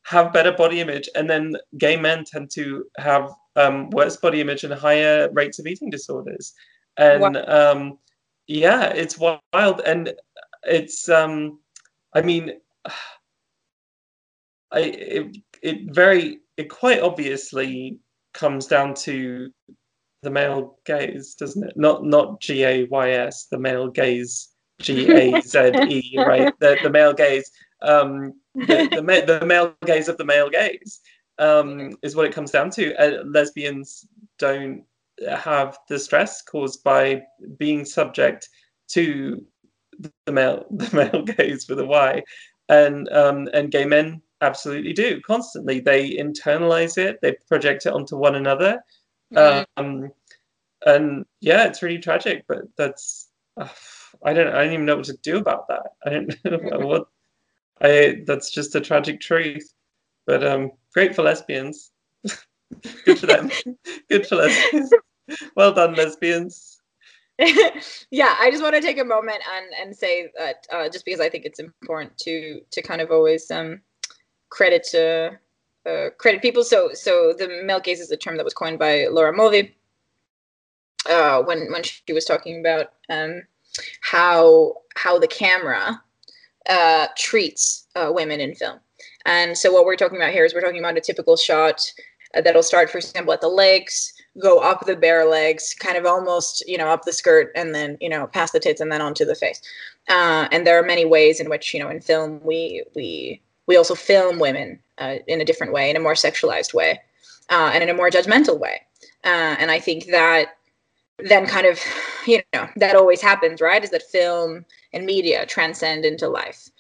have 0.05 0.33
better 0.33 0.53
body 0.53 0.81
image, 0.81 1.09
and 1.15 1.29
then 1.29 1.55
gay 1.77 1.97
men 1.97 2.25
tend 2.25 2.51
to 2.53 2.85
have 2.97 3.31
um, 3.57 3.91
worse 3.91 4.17
body 4.17 4.41
image 4.41 4.65
and 4.65 4.73
higher 4.73 5.29
rates 5.33 5.59
of 5.59 5.67
eating 5.67 5.91
disorders. 5.91 6.55
And 6.97 7.37
um, 7.37 7.99
yeah, 8.47 8.89
it's 8.89 9.19
wild, 9.19 9.81
and 9.85 10.15
it's 10.65 11.09
um, 11.11 11.59
I 12.13 12.23
mean, 12.23 12.53
I 14.71 14.81
it, 14.81 15.37
it 15.63 15.95
very 15.95 16.41
it 16.57 16.69
quite 16.69 17.01
obviously 17.01 17.99
comes 18.35 18.67
down 18.67 18.93
to 18.95 19.51
the 20.23 20.31
male 20.31 20.79
gaze, 20.85 21.35
doesn't 21.35 21.65
it? 21.65 21.77
Not 21.77 22.05
not 22.05 22.41
G 22.41 22.65
A 22.65 22.85
Y 22.85 23.11
S, 23.11 23.47
the 23.51 23.59
male 23.59 23.89
gaze, 23.89 24.49
G 24.81 25.11
A 25.11 25.41
Z 25.41 25.73
E, 25.87 26.19
right? 26.27 26.53
The 26.61 26.79
the 26.83 26.91
male 26.91 27.15
gaze, 27.15 27.51
um, 27.83 28.35
the 28.55 28.89
the, 28.93 29.03
ma- 29.03 29.25
the 29.25 29.47
male 29.47 29.75
gaze 29.87 30.09
of 30.09 30.19
the 30.19 30.25
male 30.25 30.51
gaze, 30.51 31.01
um, 31.39 31.97
is 32.03 32.15
what 32.15 32.27
it 32.27 32.35
comes 32.35 32.51
down 32.51 32.71
to. 32.73 32.95
Uh, 32.97 33.25
lesbians 33.25 34.07
don't 34.39 34.85
have 35.29 35.79
the 35.89 35.99
stress 35.99 36.43
caused 36.43 36.83
by 36.85 37.23
being 37.59 37.85
subject 37.85 38.49
to 38.89 39.45
the 40.27 40.33
male 40.33 40.65
the 40.71 40.97
male 40.97 41.23
gaze 41.25 41.69
with 41.69 41.81
a 41.81 41.87
Y, 41.87 42.23
and 42.69 43.09
um, 43.11 43.49
and 43.53 43.71
gay 43.71 43.85
men 43.85 44.23
absolutely 44.41 44.93
do 44.93 45.21
constantly. 45.23 45.81
They 45.81 46.11
internalize 46.17 46.99
it, 46.99 47.21
they 47.23 47.37
project 47.49 47.87
it 47.87 47.93
onto 47.93 48.17
one 48.17 48.35
another, 48.37 48.81
Mhm. 49.35 49.65
um, 49.77 50.13
and 50.87 51.27
yeah, 51.41 51.67
it's 51.67 51.83
really 51.83 51.99
tragic. 51.99 52.45
But 52.49 52.63
that's 52.77 53.31
uh, 53.57 53.69
I 54.25 54.33
don't 54.33 54.55
I 54.55 54.65
don't 54.65 54.73
even 54.75 54.87
know 54.87 54.97
what 54.97 55.07
to 55.07 55.17
do 55.23 55.39
about 55.39 55.69
that. 55.69 55.87
I 56.07 56.11
don't 56.11 56.45
know 56.73 56.87
what 56.87 57.09
I 57.81 58.23
that's 58.27 58.51
just 58.51 58.75
a 58.75 58.81
tragic 58.81 59.21
truth. 59.21 59.73
But 60.27 60.47
um, 60.47 60.73
great 60.95 61.15
for 61.17 61.23
lesbians. 61.23 61.93
Good 63.05 63.19
for 63.19 63.27
them. 63.27 63.51
Good 64.11 64.27
for 64.27 64.37
lesbians. 64.37 64.93
Well 65.57 65.73
done, 65.73 65.95
lesbians. 65.95 66.78
yeah, 68.11 68.35
I 68.41 68.51
just 68.51 68.63
want 68.63 68.75
to 68.75 68.81
take 68.81 68.99
a 68.99 69.05
moment 69.05 69.43
and 69.55 69.67
and 69.81 69.97
say 69.97 70.31
that 70.37 70.67
uh, 70.73 70.89
just 70.89 71.05
because 71.05 71.21
I 71.21 71.29
think 71.29 71.45
it's 71.45 71.61
important 71.61 72.17
to 72.19 72.61
to 72.71 72.83
kind 72.83 73.01
of 73.01 73.11
always 73.11 73.51
um, 73.51 73.81
credit 74.51 74.83
to 74.91 75.39
uh, 75.87 76.11
credit 76.19 76.43
people. 76.43 76.65
So 76.65 76.91
so 76.95 77.33
the 77.39 77.63
male 77.65 77.81
gaze 77.81 78.01
is 78.01 78.11
a 78.11 78.17
term 78.17 78.37
that 78.39 78.45
was 78.45 78.55
coined 78.55 78.79
by 78.79 79.07
Laura 79.07 79.33
Mulvey 79.33 79.77
uh, 81.09 81.43
when 81.43 81.71
when 81.71 81.83
she 81.85 82.13
was 82.13 82.25
talking 82.25 82.61
about 82.61 82.87
um, 83.09 83.43
how 84.01 84.75
how 84.97 85.19
the 85.19 85.29
camera 85.29 86.03
uh, 86.69 87.07
treats 87.17 87.87
uh, 87.95 88.11
women 88.13 88.41
in 88.41 88.55
film. 88.55 88.81
And 89.27 89.57
so 89.57 89.73
what 89.73 89.85
we're 89.85 89.97
talking 89.97 90.17
about 90.17 90.33
here 90.33 90.45
is 90.45 90.55
we're 90.55 90.61
talking 90.61 90.79
about 90.79 90.97
a 90.97 91.01
typical 91.01 91.37
shot 91.37 91.81
uh, 92.35 92.41
that'll 92.41 92.63
start, 92.63 92.91
for 92.91 92.99
example, 92.99 93.33
at 93.33 93.41
the 93.41 93.49
legs, 93.49 94.13
go 94.41 94.59
up 94.59 94.87
the 94.87 94.97
bare 94.97 95.25
legs, 95.25 95.75
kind 95.79 95.97
of 95.97 96.07
almost, 96.07 96.67
you 96.69 96.79
know, 96.79 96.89
up 96.89 97.05
the 97.05 97.13
skirt, 97.13 97.51
and 97.55 97.75
then, 97.75 97.97
you 98.01 98.09
know, 98.09 98.27
past 98.27 98.53
the 98.53 98.61
tits, 98.61 98.81
and 98.81 98.91
then 98.93 99.01
onto 99.01 99.25
the 99.25 99.35
face. 99.35 99.61
Uh, 100.09 100.49
and 100.53 100.67
there 100.67 100.79
are 100.79 100.87
many 100.87 101.05
ways 101.05 101.41
in 101.41 101.49
which, 101.49 101.75
you 101.75 101.81
know, 101.81 101.89
in 101.89 102.01
film 102.01 102.41
we 102.43 102.85
we 102.95 103.41
we 103.67 103.77
also 103.77 103.95
film 103.95 104.39
women 104.39 104.79
uh, 104.99 105.17
in 105.27 105.41
a 105.41 105.45
different 105.45 105.73
way, 105.73 105.91
in 105.91 105.97
a 105.97 106.01
more 106.01 106.15
sexualized 106.15 106.75
way, 106.75 107.01
uh, 107.51 107.71
and 107.73 107.83
in 107.83 107.89
a 107.91 107.95
more 107.95 108.11
judgmental 108.11 108.59
way. 108.59 108.81
Uh, 109.25 109.57
and 109.59 109.71
I 109.71 109.81
think 109.81 110.07
that 110.07 110.58
then 111.19 111.47
kind 111.47 111.67
of, 111.67 111.81
you 112.27 112.43
know, 112.53 112.69
that 112.77 112.97
always 112.97 113.21
happens, 113.21 113.61
right? 113.61 113.83
Is 113.83 113.91
that 113.91 114.03
film 114.03 114.65
and 114.93 115.05
media 115.05 115.45
transcend 115.47 116.05
into 116.05 116.29
life. 116.29 116.71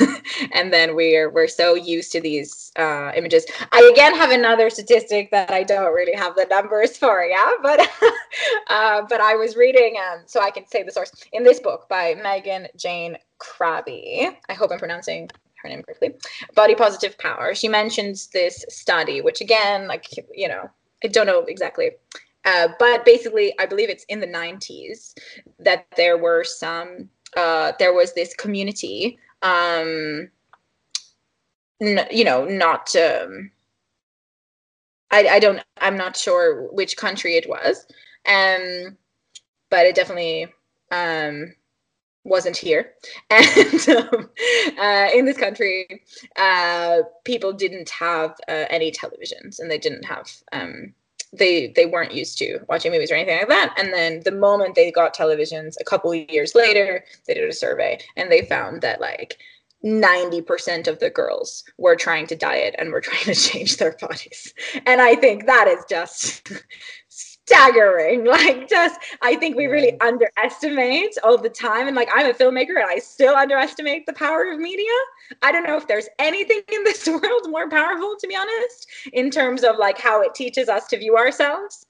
and 0.52 0.72
then 0.72 0.94
we're 0.94 1.30
we're 1.30 1.48
so 1.48 1.74
used 1.74 2.12
to 2.12 2.20
these 2.20 2.72
uh, 2.76 3.12
images. 3.14 3.44
I 3.72 3.90
again 3.92 4.14
have 4.14 4.30
another 4.30 4.70
statistic 4.70 5.30
that 5.30 5.50
I 5.50 5.62
don't 5.62 5.92
really 5.92 6.14
have 6.14 6.36
the 6.36 6.46
numbers 6.48 6.96
for, 6.96 7.22
yeah, 7.24 7.52
but 7.62 7.80
uh, 8.68 9.02
but 9.08 9.20
I 9.20 9.34
was 9.34 9.56
reading, 9.56 9.96
um, 9.96 10.22
so 10.26 10.40
I 10.40 10.50
can 10.50 10.66
say 10.66 10.82
the 10.82 10.92
source 10.92 11.12
in 11.32 11.44
this 11.44 11.60
book 11.60 11.88
by 11.88 12.14
Megan 12.22 12.68
Jayne 12.76 13.18
Crabbe. 13.38 13.88
I 14.48 14.54
hope 14.54 14.70
I'm 14.70 14.78
pronouncing 14.78 15.28
her 15.62 15.68
name 15.68 15.82
correctly. 15.82 16.14
Body 16.54 16.74
positive 16.74 17.18
power. 17.18 17.54
She 17.54 17.68
mentions 17.68 18.28
this 18.28 18.64
study, 18.68 19.20
which 19.20 19.40
again, 19.40 19.86
like 19.86 20.06
you 20.34 20.48
know, 20.48 20.70
I 21.04 21.08
don't 21.08 21.26
know 21.26 21.40
exactly. 21.40 21.90
Uh, 22.48 22.68
but 22.78 23.04
basically, 23.04 23.54
I 23.58 23.66
believe 23.66 23.90
it's 23.90 24.04
in 24.08 24.20
the 24.20 24.26
90s 24.26 25.14
that 25.58 25.86
there 25.96 26.16
were 26.18 26.44
some, 26.44 27.10
uh, 27.36 27.72
there 27.78 27.92
was 27.94 28.14
this 28.14 28.34
community 28.34 29.18
um 29.42 30.30
n- 31.80 32.06
you 32.10 32.24
know 32.24 32.44
not 32.44 32.94
um 32.96 33.50
I, 35.10 35.28
I 35.28 35.38
don't 35.38 35.60
i'm 35.80 35.96
not 35.96 36.16
sure 36.16 36.68
which 36.72 36.96
country 36.96 37.36
it 37.36 37.48
was 37.48 37.86
um 38.28 38.96
but 39.70 39.86
it 39.86 39.94
definitely 39.96 40.48
um 40.92 41.54
wasn't 42.24 42.56
here. 42.56 42.92
And 43.30 43.88
um, 43.90 44.30
uh, 44.78 45.08
in 45.14 45.26
this 45.26 45.38
country 45.38 45.86
uh 46.36 47.00
people 47.24 47.52
didn't 47.52 47.90
have 47.90 48.32
uh, 48.48 48.66
any 48.70 48.92
televisions 48.92 49.60
and 49.60 49.70
they 49.70 49.78
didn't 49.78 50.04
have 50.04 50.28
um 50.52 50.94
they 51.32 51.68
they 51.76 51.86
weren't 51.86 52.14
used 52.14 52.38
to 52.38 52.58
watching 52.68 52.92
movies 52.92 53.10
or 53.10 53.14
anything 53.14 53.38
like 53.38 53.48
that. 53.48 53.74
And 53.78 53.92
then 53.92 54.22
the 54.24 54.32
moment 54.32 54.74
they 54.74 54.90
got 54.90 55.14
televisions 55.14 55.74
a 55.80 55.84
couple 55.84 56.12
of 56.12 56.30
years 56.30 56.54
later 56.54 57.04
they 57.26 57.34
did 57.34 57.48
a 57.48 57.52
survey 57.52 57.98
and 58.16 58.30
they 58.30 58.44
found 58.44 58.82
that 58.82 59.00
like 59.00 59.38
90% 59.84 60.88
of 60.88 60.98
the 60.98 61.10
girls 61.10 61.62
were 61.76 61.94
trying 61.94 62.26
to 62.26 62.34
diet 62.34 62.74
and 62.78 62.90
were 62.90 63.00
trying 63.08 63.24
to 63.24 63.34
change 63.34 63.76
their 63.76 63.96
bodies. 64.00 64.52
And 64.86 65.00
i 65.00 65.14
think 65.14 65.46
that 65.46 65.68
is 65.68 65.84
just 65.88 66.52
staggering. 67.48 68.26
Like 68.38 68.68
just 68.68 69.00
i 69.22 69.34
think 69.36 69.56
we 69.56 69.66
really 69.66 69.98
underestimate 70.00 71.14
all 71.24 71.38
the 71.38 71.48
time 71.48 71.86
and 71.86 71.96
like 71.96 72.08
i'm 72.14 72.26
a 72.26 72.34
filmmaker 72.34 72.76
and 72.76 72.88
i 72.88 72.98
still 72.98 73.34
underestimate 73.34 74.04
the 74.06 74.12
power 74.12 74.50
of 74.52 74.58
media. 74.58 74.92
I 75.42 75.50
don't 75.50 75.64
know 75.64 75.76
if 75.76 75.86
there's 75.88 76.08
anything 76.18 76.60
in 76.70 76.84
this 76.84 77.06
world 77.08 77.46
more 77.48 77.68
powerful 77.68 78.16
to 78.20 78.26
be 78.28 78.36
honest 78.36 78.86
in 79.12 79.30
terms 79.30 79.64
of 79.64 79.76
like 79.78 79.98
how 79.98 80.20
it 80.22 80.34
teaches 80.34 80.68
us 80.68 80.86
to 80.88 80.98
view 80.98 81.16
ourselves. 81.16 81.86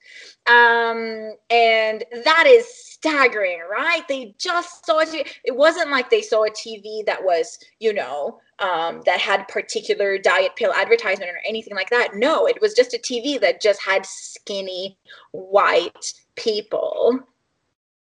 Um 0.47 1.33
and 1.49 2.03
that 2.23 2.45
is 2.47 2.65
staggering 2.73 3.61
right? 3.69 4.07
They 4.07 4.33
just 4.39 4.85
saw 4.85 4.99
it 4.99 5.27
it 5.43 5.55
wasn't 5.55 5.91
like 5.91 6.09
they 6.09 6.21
saw 6.21 6.45
a 6.45 6.49
tv 6.49 7.05
that 7.05 7.23
was 7.23 7.59
you 7.79 7.93
know 7.93 8.39
um, 8.59 9.01
that 9.05 9.19
had 9.19 9.47
particular 9.47 10.17
diet 10.17 10.55
pill 10.55 10.73
advertisement 10.73 11.31
or 11.31 11.39
anything 11.47 11.75
like 11.75 11.89
that. 11.89 12.15
No, 12.15 12.45
it 12.45 12.61
was 12.61 12.73
just 12.73 12.93
a 12.93 12.97
TV 12.97 13.39
that 13.39 13.61
just 13.61 13.81
had 13.81 14.05
skinny 14.05 14.97
white 15.31 16.13
people 16.35 17.19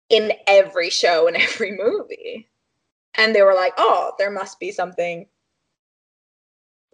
in 0.09 0.33
every 0.47 0.89
show 0.89 1.27
and 1.27 1.37
every 1.39 1.71
movie. 1.71 2.47
And 3.15 3.35
they 3.35 3.41
were 3.41 3.55
like, 3.55 3.73
oh, 3.77 4.13
there 4.17 4.31
must 4.31 4.59
be 4.59 4.71
something 4.71 5.27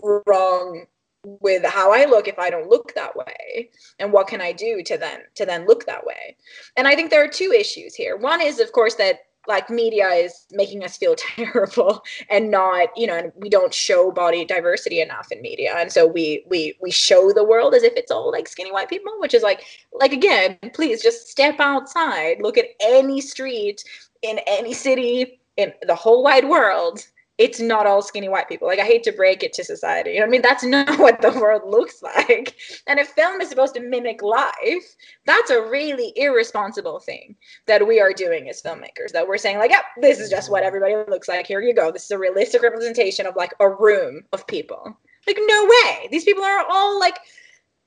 wrong 0.01 0.85
with 1.23 1.65
how 1.65 1.91
I 1.91 2.05
look 2.05 2.27
if 2.27 2.37
I 2.37 2.49
don't 2.49 2.69
look 2.69 2.93
that 2.93 3.15
way. 3.15 3.69
And 3.99 4.11
what 4.13 4.27
can 4.27 4.41
I 4.41 4.51
do 4.51 4.83
to 4.83 4.97
then 4.97 5.21
to 5.35 5.45
then 5.45 5.65
look 5.65 5.85
that 5.85 6.05
way? 6.05 6.35
And 6.77 6.87
I 6.87 6.95
think 6.95 7.09
there 7.09 7.23
are 7.23 7.27
two 7.27 7.51
issues 7.51 7.95
here. 7.95 8.15
One 8.15 8.41
is 8.41 8.59
of 8.59 8.71
course 8.71 8.95
that 8.95 9.19
like 9.47 9.69
media 9.69 10.07
is 10.09 10.45
making 10.51 10.83
us 10.83 10.97
feel 10.97 11.15
terrible 11.35 12.03
and 12.29 12.51
not 12.51 12.89
you 12.95 13.07
know 13.07 13.15
and 13.15 13.31
we 13.35 13.49
don't 13.49 13.73
show 13.73 14.11
body 14.11 14.45
diversity 14.45 15.01
enough 15.01 15.31
in 15.31 15.41
media. 15.41 15.73
And 15.77 15.91
so 15.91 16.05
we 16.05 16.43
we 16.49 16.75
we 16.81 16.91
show 16.91 17.31
the 17.31 17.43
world 17.43 17.73
as 17.73 17.83
if 17.83 17.93
it's 17.95 18.11
all 18.11 18.31
like 18.31 18.47
skinny 18.47 18.71
white 18.71 18.89
people 18.89 19.13
which 19.19 19.33
is 19.33 19.43
like 19.43 19.63
like 19.93 20.13
again 20.13 20.57
please 20.73 21.01
just 21.01 21.27
step 21.27 21.59
outside 21.59 22.37
look 22.41 22.57
at 22.57 22.65
any 22.79 23.21
street 23.21 23.83
in 24.21 24.39
any 24.47 24.73
city 24.73 25.39
in 25.57 25.73
the 25.87 25.95
whole 25.95 26.23
wide 26.23 26.47
world 26.47 27.05
it's 27.37 27.59
not 27.59 27.85
all 27.85 28.01
skinny 28.01 28.29
white 28.29 28.47
people. 28.47 28.67
Like 28.67 28.79
I 28.79 28.85
hate 28.85 29.03
to 29.03 29.11
break 29.11 29.43
it 29.43 29.51
to 29.53 29.63
society. 29.63 30.11
You 30.11 30.17
know 30.17 30.23
what 30.23 30.29
I 30.29 30.31
mean? 30.31 30.41
That's 30.41 30.63
not 30.65 30.99
what 30.99 31.21
the 31.21 31.31
world 31.31 31.63
looks 31.65 32.01
like. 32.01 32.55
And 32.87 32.99
if 32.99 33.09
film 33.09 33.41
is 33.41 33.49
supposed 33.49 33.75
to 33.75 33.81
mimic 33.81 34.21
life, 34.21 34.95
that's 35.25 35.49
a 35.49 35.61
really 35.61 36.13
irresponsible 36.15 36.99
thing 36.99 37.35
that 37.67 37.85
we 37.85 37.99
are 37.99 38.13
doing 38.13 38.49
as 38.49 38.61
filmmakers. 38.61 39.11
That 39.11 39.27
we're 39.27 39.37
saying, 39.37 39.57
like, 39.57 39.71
yep, 39.71 39.83
yeah, 39.97 40.01
this 40.01 40.19
is 40.19 40.29
just 40.29 40.49
what 40.49 40.59
mm-hmm. 40.59 40.67
everybody 40.67 40.95
looks 41.09 41.27
like. 41.27 41.47
Here 41.47 41.61
you 41.61 41.73
go. 41.73 41.91
This 41.91 42.05
is 42.05 42.11
a 42.11 42.17
realistic 42.17 42.61
representation 42.61 43.25
of 43.25 43.35
like 43.35 43.53
a 43.59 43.69
room 43.69 44.21
of 44.31 44.47
people. 44.47 44.97
Like, 45.27 45.39
no 45.41 45.65
way. 45.65 46.07
These 46.11 46.23
people 46.23 46.43
are 46.43 46.65
all 46.69 46.99
like 46.99 47.17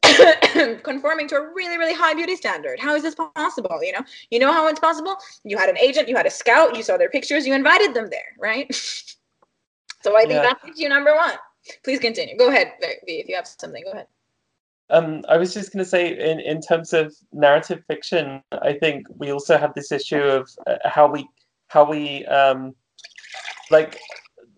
conforming 0.82 1.28
to 1.28 1.36
a 1.36 1.52
really 1.54 1.76
really 1.76 1.94
high 1.94 2.14
beauty 2.14 2.36
standard 2.36 2.78
how 2.78 2.94
is 2.94 3.02
this 3.02 3.16
possible 3.34 3.82
you 3.82 3.92
know 3.92 4.00
you 4.30 4.38
know 4.38 4.52
how 4.52 4.66
it's 4.68 4.80
possible 4.80 5.16
you 5.44 5.58
had 5.58 5.68
an 5.68 5.76
agent 5.76 6.08
you 6.08 6.16
had 6.16 6.24
a 6.24 6.30
scout 6.30 6.76
you 6.76 6.82
saw 6.82 6.96
their 6.96 7.10
pictures 7.10 7.46
you 7.46 7.52
invited 7.52 7.94
them 7.94 8.08
there 8.08 8.32
right 8.38 8.68
So 10.08 10.16
I 10.16 10.22
think 10.22 10.42
Yeah. 10.42 10.54
that's 10.64 10.80
you 10.80 10.88
number 10.88 11.14
one. 11.14 11.34
Please 11.84 11.98
continue. 11.98 12.36
Go 12.36 12.48
ahead, 12.48 12.72
V, 12.80 13.20
if 13.20 13.28
you 13.28 13.36
have 13.36 13.46
something. 13.46 13.84
Go 13.84 13.90
ahead. 13.92 14.06
Um, 14.88 15.22
I 15.28 15.36
was 15.36 15.52
just 15.52 15.70
going 15.70 15.84
to 15.84 15.90
say, 15.90 16.18
in, 16.18 16.40
in 16.40 16.62
terms 16.62 16.94
of 16.94 17.14
narrative 17.30 17.84
fiction, 17.86 18.42
I 18.52 18.72
think 18.72 19.06
we 19.18 19.30
also 19.30 19.58
have 19.58 19.74
this 19.74 19.92
issue 19.92 20.22
of 20.22 20.48
uh, 20.66 20.76
how 20.86 21.06
we 21.08 21.28
how 21.66 21.84
we 21.84 22.24
um, 22.24 22.74
like 23.70 24.00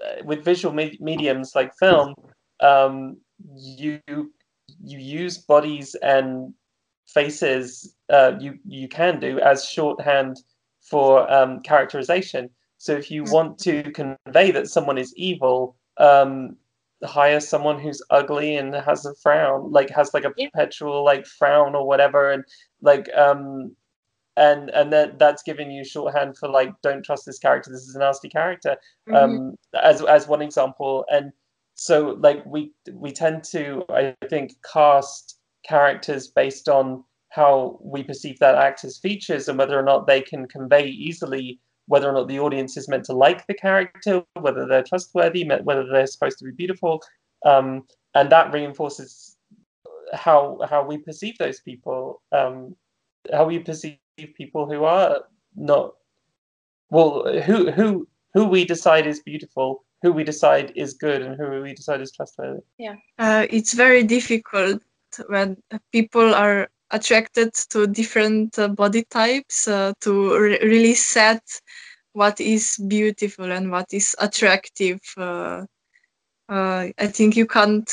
uh, 0.06 0.22
with 0.24 0.44
visual 0.44 0.72
me- 0.72 0.98
mediums 1.00 1.56
like 1.56 1.74
film, 1.74 2.14
um, 2.60 3.16
you 3.52 4.00
you 4.08 4.98
use 4.98 5.38
bodies 5.38 5.96
and 5.96 6.54
faces. 7.08 7.96
Uh, 8.08 8.34
you 8.38 8.56
you 8.64 8.86
can 8.86 9.18
do 9.18 9.40
as 9.40 9.64
shorthand 9.64 10.36
for 10.80 11.28
um, 11.32 11.58
characterization. 11.62 12.48
So 12.80 12.92
if 12.92 13.10
you 13.10 13.24
want 13.24 13.58
to 13.58 13.82
convey 13.92 14.50
that 14.52 14.66
someone 14.68 14.96
is 14.96 15.12
evil, 15.14 15.76
um, 15.98 16.56
hire 17.04 17.38
someone 17.40 17.78
who's 17.78 18.02
ugly 18.08 18.56
and 18.56 18.74
has 18.74 19.04
a 19.06 19.14
frown 19.16 19.70
like 19.70 19.88
has 19.90 20.12
like 20.12 20.24
a 20.24 20.30
perpetual 20.30 21.04
like 21.04 21.26
frown 21.26 21.74
or 21.74 21.86
whatever 21.86 22.30
and 22.30 22.44
like 22.82 23.08
um 23.16 23.74
and 24.36 24.68
and 24.70 24.92
that 24.92 25.18
that's 25.18 25.42
giving 25.42 25.70
you 25.70 25.82
shorthand 25.82 26.36
for 26.36 26.46
like 26.48 26.70
don't 26.82 27.02
trust 27.04 27.24
this 27.24 27.38
character 27.38 27.70
this 27.70 27.88
is 27.88 27.96
a 27.96 27.98
nasty 27.98 28.28
character 28.28 28.76
Mhm. 29.08 29.16
um 29.16 29.54
as 29.82 30.02
as 30.02 30.28
one 30.28 30.42
example. 30.42 31.04
And 31.10 31.32
so 31.74 32.18
like 32.20 32.44
we 32.44 32.72
we 32.92 33.10
tend 33.12 33.44
to 33.44 33.82
i 33.90 34.14
think 34.28 34.52
cast 34.72 35.38
characters 35.66 36.28
based 36.28 36.68
on 36.68 37.02
how 37.30 37.78
we 37.82 38.02
perceive 38.02 38.38
that 38.40 38.56
actor's 38.56 38.98
features 38.98 39.48
and 39.48 39.58
whether 39.58 39.78
or 39.78 39.82
not 39.82 40.06
they 40.06 40.20
can 40.20 40.46
convey 40.48 40.86
easily 40.86 41.58
whether 41.90 42.08
or 42.08 42.12
not 42.12 42.28
the 42.28 42.38
audience 42.38 42.76
is 42.76 42.88
meant 42.88 43.04
to 43.04 43.12
like 43.12 43.44
the 43.48 43.54
character, 43.54 44.22
whether 44.38 44.64
they're 44.64 44.84
trustworthy, 44.84 45.42
whether 45.64 45.84
they're 45.90 46.06
supposed 46.06 46.38
to 46.38 46.44
be 46.44 46.52
beautiful, 46.52 47.02
um, 47.44 47.82
and 48.14 48.30
that 48.30 48.52
reinforces 48.52 49.36
how 50.12 50.40
how 50.70 50.86
we 50.86 50.98
perceive 50.98 51.36
those 51.38 51.60
people, 51.60 52.22
um, 52.30 52.76
how 53.32 53.44
we 53.44 53.58
perceive 53.58 53.98
people 54.36 54.70
who 54.70 54.84
are 54.84 55.22
not 55.56 55.94
well, 56.90 57.12
who 57.42 57.72
who 57.72 58.06
who 58.34 58.44
we 58.44 58.64
decide 58.64 59.06
is 59.08 59.20
beautiful, 59.30 59.84
who 60.02 60.12
we 60.12 60.22
decide 60.22 60.72
is 60.76 60.94
good, 60.94 61.22
and 61.22 61.34
who 61.36 61.60
we 61.60 61.74
decide 61.74 62.00
is 62.00 62.12
trustworthy. 62.12 62.60
Yeah, 62.78 62.94
uh, 63.18 63.46
it's 63.50 63.74
very 63.74 64.04
difficult 64.04 64.80
when 65.26 65.56
people 65.90 66.36
are 66.36 66.68
attracted 66.90 67.52
to 67.70 67.86
different 67.86 68.58
uh, 68.58 68.68
body 68.68 69.04
types 69.10 69.68
uh, 69.68 69.92
to 70.00 70.36
re- 70.38 70.60
really 70.62 70.94
set 70.94 71.42
what 72.12 72.40
is 72.40 72.76
beautiful 72.88 73.50
and 73.50 73.70
what 73.70 73.86
is 73.92 74.14
attractive. 74.18 75.00
Uh, 75.16 75.64
uh, 76.48 76.88
I 76.98 77.06
think 77.06 77.36
you 77.36 77.46
can't 77.46 77.88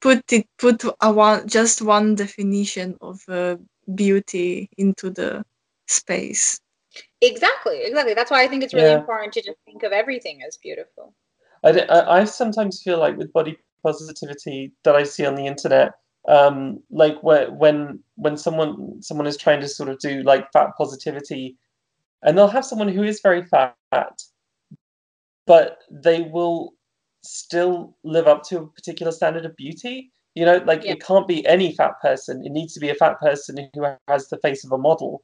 put 0.00 0.32
it 0.32 0.46
put 0.58 0.82
a 1.00 1.12
one 1.12 1.46
just 1.48 1.82
one 1.82 2.14
definition 2.14 2.96
of 3.00 3.20
uh, 3.28 3.56
beauty 3.94 4.68
into 4.78 5.10
the 5.10 5.44
space. 5.88 6.60
Exactly, 7.20 7.82
exactly. 7.82 8.14
That's 8.14 8.30
why 8.30 8.42
I 8.42 8.48
think 8.48 8.62
it's 8.62 8.74
really 8.74 8.92
Yeah. 8.92 9.00
important 9.00 9.32
to 9.34 9.42
just 9.42 9.58
think 9.64 9.82
of 9.82 9.92
everything 9.92 10.42
as 10.46 10.56
beautiful. 10.56 11.14
I, 11.64 12.20
I 12.20 12.24
sometimes 12.24 12.82
feel 12.82 12.98
like 12.98 13.16
with 13.16 13.32
body 13.32 13.58
positivity 13.82 14.72
that 14.84 14.94
I 14.94 15.04
see 15.04 15.24
on 15.26 15.34
the 15.34 15.46
internet, 15.46 15.92
um, 16.28 16.82
like 16.90 17.22
where, 17.22 17.50
when 17.52 18.00
when 18.16 18.36
someone 18.36 19.00
someone 19.02 19.26
is 19.26 19.36
trying 19.36 19.60
to 19.60 19.68
sort 19.68 19.88
of 19.88 19.98
do 20.00 20.22
like 20.22 20.50
fat 20.52 20.70
positivity, 20.76 21.56
and 22.22 22.36
they'll 22.36 22.48
have 22.48 22.64
someone 22.64 22.88
who 22.88 23.02
is 23.02 23.20
very 23.20 23.42
fat, 23.44 23.74
but 25.46 25.78
they 25.90 26.22
will 26.22 26.72
still 27.22 27.96
live 28.04 28.26
up 28.26 28.42
to 28.44 28.58
a 28.58 28.66
particular 28.66 29.12
standard 29.12 29.44
of 29.44 29.56
beauty. 29.56 30.10
You 30.34 30.44
know, 30.44 30.58
like 30.66 30.84
Yeah. 30.84 30.92
it 30.92 31.00
can't 31.00 31.26
be 31.28 31.46
any 31.46 31.74
fat 31.74 31.92
person. 32.02 32.44
It 32.44 32.52
needs 32.52 32.74
to 32.74 32.80
be 32.80 32.90
a 32.90 32.94
fat 32.94 33.18
person 33.20 33.70
who 33.74 33.86
has 34.08 34.28
the 34.28 34.38
face 34.38 34.64
of 34.64 34.72
a 34.72 34.78
model, 34.78 35.22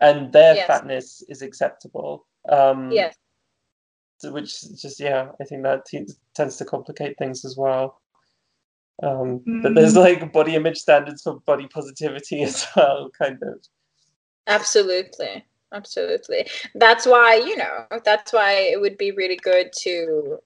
and 0.00 0.32
their 0.32 0.54
Yes. 0.54 0.66
fatness 0.66 1.22
is 1.28 1.42
acceptable. 1.42 2.26
Um, 2.48 2.90
Yes. 2.92 3.16
which 4.24 4.60
just 4.80 5.00
yeah 5.00 5.32
i 5.40 5.44
think 5.44 5.64
that 5.64 5.84
t- 5.84 6.06
tends 6.34 6.56
to 6.56 6.64
complicate 6.64 7.18
things 7.18 7.44
as 7.44 7.56
well 7.56 8.00
um 9.02 9.42
but 9.62 9.74
there's 9.74 9.94
Mm. 9.94 10.04
like 10.04 10.32
body 10.32 10.54
image 10.54 10.78
standards 10.78 11.22
for 11.22 11.40
body 11.40 11.66
positivity 11.68 12.42
as 12.48 12.66
well 12.76 13.10
kind 13.16 13.38
of 13.42 13.58
Absolutely. 14.46 15.44
Absolutely. 15.72 16.46
That's 16.74 17.06
why, 17.06 17.36
you 17.36 17.56
know, 17.56 17.86
that's 18.04 18.32
why 18.32 18.52
it 18.52 18.80
would 18.80 18.98
be 18.98 19.12
really 19.12 19.36
good 19.36 19.72
to 19.82 20.38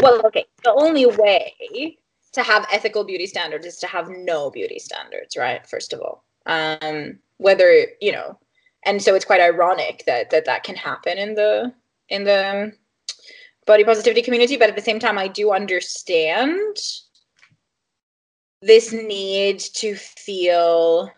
well, 0.00 0.24
okay. 0.26 0.46
The 0.64 0.72
only 0.72 1.06
way 1.06 1.98
to 2.32 2.42
have 2.42 2.66
ethical 2.72 3.04
beauty 3.04 3.26
standards 3.26 3.66
is 3.66 3.78
to 3.78 3.86
have 3.86 4.08
no 4.08 4.50
beauty 4.50 4.78
standards, 4.78 5.36
right? 5.36 5.66
First 5.66 5.92
of 5.92 6.00
all. 6.00 6.24
Um 6.46 7.18
whether, 7.38 7.86
you 8.00 8.12
know, 8.12 8.38
and 8.84 9.02
so 9.02 9.14
it's 9.14 9.24
quite 9.24 9.40
ironic 9.40 10.04
that 10.06 10.30
that, 10.30 10.44
that 10.46 10.62
can 10.62 10.76
happen 10.76 11.18
in 11.18 11.34
the 11.34 11.72
in 12.08 12.24
the 12.24 12.72
body 13.66 13.84
positivity 13.84 14.22
community, 14.22 14.56
but 14.56 14.70
at 14.70 14.76
the 14.76 14.82
same 14.82 14.98
time 14.98 15.18
I 15.18 15.28
do 15.28 15.52
understand 15.52 16.76
this 18.62 18.92
need 18.92 19.60
to 19.60 19.94
feel 19.94 21.10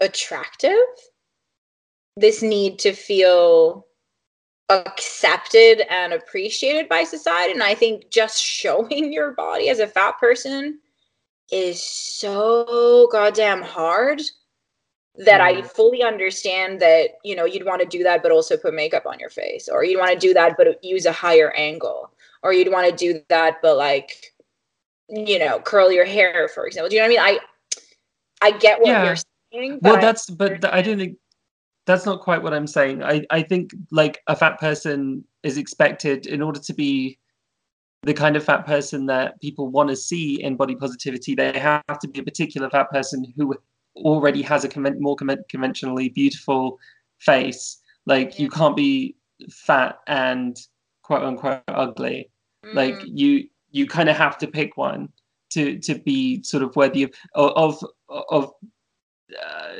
attractive 0.00 0.72
this 2.16 2.42
need 2.42 2.78
to 2.78 2.92
feel 2.92 3.86
accepted 4.70 5.82
and 5.92 6.12
appreciated 6.12 6.88
by 6.88 7.04
society 7.04 7.52
and 7.52 7.62
i 7.62 7.74
think 7.74 8.10
just 8.10 8.42
showing 8.42 9.12
your 9.12 9.32
body 9.32 9.68
as 9.68 9.78
a 9.78 9.86
fat 9.86 10.18
person 10.18 10.78
is 11.52 11.82
so 11.82 13.08
goddamn 13.12 13.62
hard 13.62 14.20
that 15.16 15.40
i 15.40 15.54
Mm. 15.54 15.66
fully 15.66 16.02
understand 16.02 16.80
that 16.80 17.18
you 17.22 17.36
know 17.36 17.44
you'd 17.44 17.66
want 17.66 17.80
to 17.80 17.86
do 17.86 18.02
that 18.02 18.22
but 18.22 18.32
also 18.32 18.56
put 18.56 18.74
makeup 18.74 19.06
on 19.06 19.20
your 19.20 19.30
face 19.30 19.68
or 19.68 19.84
you'd 19.84 19.98
want 20.00 20.10
to 20.12 20.18
do 20.18 20.34
that 20.34 20.56
but 20.56 20.82
use 20.82 21.06
a 21.06 21.12
higher 21.12 21.52
angle 21.52 22.10
or 22.42 22.52
you'd 22.52 22.72
want 22.72 22.88
to 22.90 22.96
do 22.96 23.22
that 23.28 23.62
but 23.62 23.76
like 23.76 24.33
you 25.08 25.38
know 25.38 25.60
curl 25.60 25.90
your 25.92 26.04
hair 26.04 26.48
for 26.48 26.66
example. 26.66 26.88
Do 26.88 26.96
you 26.96 27.02
know 27.02 27.08
what 27.08 27.20
i 27.20 27.32
mean? 27.32 27.40
I 28.42 28.48
i 28.48 28.50
get 28.58 28.80
what 28.80 28.88
Yeah. 28.88 29.04
you're 29.04 29.16
saying 29.52 29.78
well 29.82 30.00
that's 30.00 30.28
but 30.30 30.64
i 30.72 30.80
don't 30.82 30.98
think 30.98 31.16
that's 31.86 32.06
not 32.06 32.20
quite 32.20 32.42
what 32.42 32.54
i'm 32.54 32.66
saying. 32.66 33.02
I 33.02 33.24
i 33.30 33.42
think 33.42 33.72
like 33.90 34.20
a 34.26 34.34
fat 34.36 34.58
person 34.58 35.24
is 35.42 35.58
expected 35.58 36.26
in 36.26 36.40
order 36.42 36.58
to 36.60 36.72
be 36.74 37.18
the 38.02 38.14
kind 38.14 38.36
of 38.36 38.44
fat 38.44 38.66
person 38.66 39.06
that 39.06 39.40
people 39.40 39.68
want 39.68 39.88
to 39.90 39.96
see 39.96 40.42
in 40.42 40.56
body 40.56 40.74
positivity 40.74 41.34
they 41.34 41.58
have 41.58 41.98
to 42.00 42.08
be 42.08 42.20
a 42.20 42.22
particular 42.22 42.68
fat 42.70 42.90
person 42.90 43.32
who 43.36 43.54
already 43.96 44.42
has 44.42 44.64
a 44.64 44.68
conven- 44.68 44.98
more 44.98 45.16
conven- 45.16 45.48
conventionally 45.48 46.08
beautiful 46.08 46.78
face. 47.18 47.80
Like 48.06 48.38
you 48.38 48.50
can't 48.50 48.76
be 48.76 49.16
fat 49.50 50.00
and 50.06 50.58
quote 51.02 51.22
unquote 51.22 51.62
ugly. 51.68 52.28
Like 52.74 52.94
Mm. 52.96 53.10
you 53.14 53.48
you 53.74 53.86
kind 53.88 54.08
of 54.08 54.16
have 54.16 54.38
to 54.38 54.46
pick 54.46 54.76
one 54.76 55.08
to 55.50 55.78
to 55.80 55.98
be 55.98 56.42
sort 56.42 56.62
of 56.62 56.74
worthy 56.76 57.02
of 57.02 57.10
of 57.34 57.84
of 58.30 58.52
uh, 59.44 59.72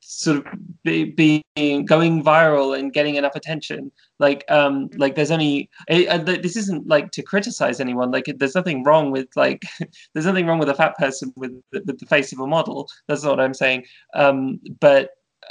sort 0.00 0.38
of 0.38 0.44
be, 0.82 1.14
being 1.54 1.84
going 1.84 2.24
viral 2.24 2.76
and 2.76 2.92
getting 2.92 3.14
enough 3.14 3.36
attention. 3.36 3.92
Like 4.18 4.44
um 4.48 4.90
like 4.96 5.14
there's 5.14 5.30
only 5.30 5.70
this 5.88 6.56
isn't 6.56 6.88
like 6.88 7.12
to 7.12 7.22
criticize 7.22 7.78
anyone. 7.78 8.10
Like 8.10 8.24
there's 8.36 8.56
nothing 8.56 8.82
wrong 8.82 9.12
with 9.12 9.28
like 9.36 9.62
there's 10.12 10.26
nothing 10.26 10.46
wrong 10.46 10.58
with 10.58 10.68
a 10.68 10.74
fat 10.74 10.96
person 10.98 11.32
with 11.36 11.52
the- 11.70 11.82
with 11.86 12.00
the 12.00 12.06
face 12.06 12.32
of 12.32 12.40
a 12.40 12.46
model. 12.46 12.88
That's 13.06 13.22
not 13.22 13.30
what 13.30 13.40
i'm 13.40 13.54
saying. 13.54 13.84
Um 14.14 14.60
but 14.80 15.10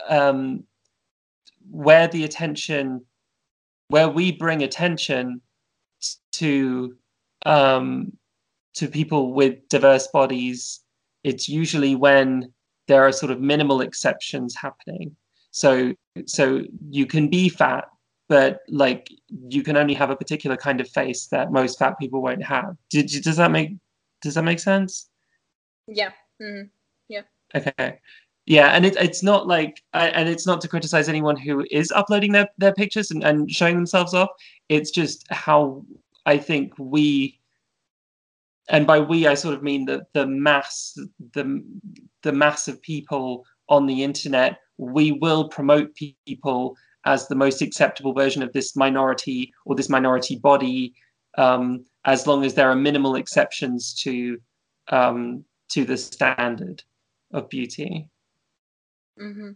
um 0.10 0.66
where 1.72 2.08
the 2.10 2.26
attention 2.26 3.06
where 3.88 4.10
we 4.10 4.34
bring 4.34 4.64
attention 4.64 5.42
to 6.34 6.96
um 7.46 8.12
to 8.74 8.88
people 8.88 9.34
with 9.34 9.68
diverse 9.70 10.08
bodies 10.08 10.82
it's 11.24 11.48
usually 11.50 11.96
when 11.96 12.52
there 12.88 13.04
are 13.04 13.12
sort 13.12 13.32
of 13.32 13.42
minimal 13.42 13.82
exceptions 13.82 14.56
happening 14.56 15.16
so 15.52 15.94
so 16.26 16.62
you 16.90 17.06
can 17.06 17.30
be 17.30 17.50
fat 17.50 17.86
but 18.28 18.62
like 18.70 19.10
you 19.50 19.62
can 19.64 19.78
only 19.78 19.94
have 19.94 20.10
a 20.10 20.16
particular 20.16 20.58
kind 20.58 20.82
of 20.82 20.88
face 20.90 21.28
that 21.28 21.52
most 21.52 21.80
fat 21.80 21.98
people 22.00 22.22
won't 22.22 22.44
have 22.44 22.76
did 22.90 23.12
you, 23.14 23.22
does 23.22 23.38
that 23.38 23.52
make 23.52 23.72
does 24.22 24.36
that 24.36 24.44
make 24.44 24.60
sense 24.60 25.10
yeah 25.88 26.12
Mm-hmm. 26.42 26.68
Yeah. 27.08 27.22
Okay. 27.54 28.00
Yeah, 28.46 28.68
and 28.70 28.86
it, 28.86 28.96
it's 28.98 29.24
not 29.24 29.48
like, 29.48 29.82
I- 29.94 30.10
and 30.10 30.30
it's 30.30 30.46
not 30.46 30.62
to 30.62 30.68
criticize 30.68 31.10
anyone 31.10 31.36
who 31.36 31.66
is 31.72 31.92
uploading 31.92 32.32
their, 32.32 32.48
their 32.58 32.74
pictures 32.74 33.12
and, 33.12 33.24
and 33.24 33.50
showing 33.50 33.76
themselves 33.76 34.14
off. 34.14 34.30
It's 34.70 34.92
just 34.92 35.26
how 35.32 35.84
I 36.26 36.38
think 36.38 36.74
we, 36.78 37.40
and 38.70 38.88
by 38.88 39.00
we 39.00 39.28
I 39.28 39.36
sort 39.36 39.56
of 39.56 39.64
mean 39.64 39.86
the 39.86 40.06
the 40.14 40.26
mass, 40.26 40.98
the 41.34 41.64
the 42.24 42.32
mass 42.32 42.68
of 42.68 42.82
people 42.82 43.46
on 43.70 43.86
the 43.86 44.04
internet. 44.04 44.58
We 44.78 45.14
will 45.14 45.48
promote 45.50 45.96
people 46.26 46.76
as 47.06 47.28
the 47.28 47.36
most 47.36 47.62
acceptable 47.62 48.14
version 48.14 48.42
of 48.44 48.52
this 48.52 48.76
minority 48.76 49.54
or 49.66 49.76
this 49.76 49.90
minority 49.90 50.36
body, 50.36 50.94
um, 51.38 51.86
as 52.06 52.28
long 52.28 52.44
as 52.44 52.56
there 52.56 52.70
are 52.70 52.76
minimal 52.76 53.16
exceptions 53.16 53.94
to 54.02 54.40
um, 54.90 55.44
to 55.70 55.86
the 55.86 55.98
standard 55.98 56.84
of 57.32 57.50
beauty. 57.50 58.10
Mhm. 59.20 59.56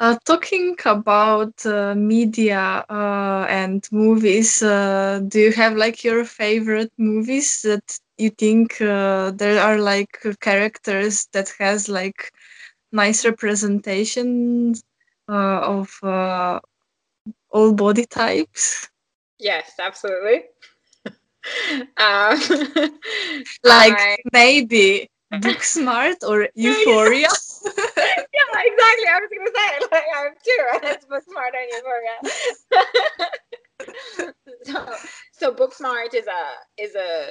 Uh, 0.00 0.16
talking 0.24 0.76
about 0.84 1.54
uh, 1.66 1.94
media 1.94 2.84
uh, 2.90 3.46
and 3.48 3.86
movies, 3.92 4.62
uh, 4.62 5.20
do 5.28 5.38
you 5.40 5.52
have 5.52 5.76
like 5.76 6.02
your 6.04 6.24
favorite 6.24 6.92
movies 6.98 7.62
that 7.62 7.98
you 8.18 8.30
think 8.30 8.80
uh, 8.80 9.30
there 9.32 9.60
are 9.60 9.78
like 9.78 10.18
characters 10.40 11.26
that 11.32 11.48
has 11.58 11.88
like 11.88 12.32
nice 12.92 13.24
representation 13.24 14.74
uh, 15.28 15.60
of 15.78 15.88
uh, 16.02 16.58
all 17.50 17.72
body 17.72 18.04
types? 18.06 18.88
Yes, 19.38 19.74
absolutely. 19.78 20.44
um, 21.96 22.38
Like 23.64 24.00
I- 24.00 24.16
maybe 24.32 25.08
Booksmart 25.32 26.22
or 26.28 26.48
Euphoria? 26.54 27.28
yeah, 27.66 28.52
exactly. 28.56 29.08
I 29.08 29.20
was 29.20 29.30
gonna 29.34 29.50
say 29.54 29.70
like 29.92 30.04
I 30.14 30.18
have 30.22 30.36
two, 30.42 30.62
and 30.74 30.84
it's 30.84 31.06
Booksmart 31.06 31.54
and 31.60 31.68
Euphoria. 31.72 32.16
so, 34.64 34.96
so 35.32 35.54
Booksmart 35.54 36.14
is 36.14 36.26
a 36.26 36.82
is 36.82 36.94
a 36.94 37.28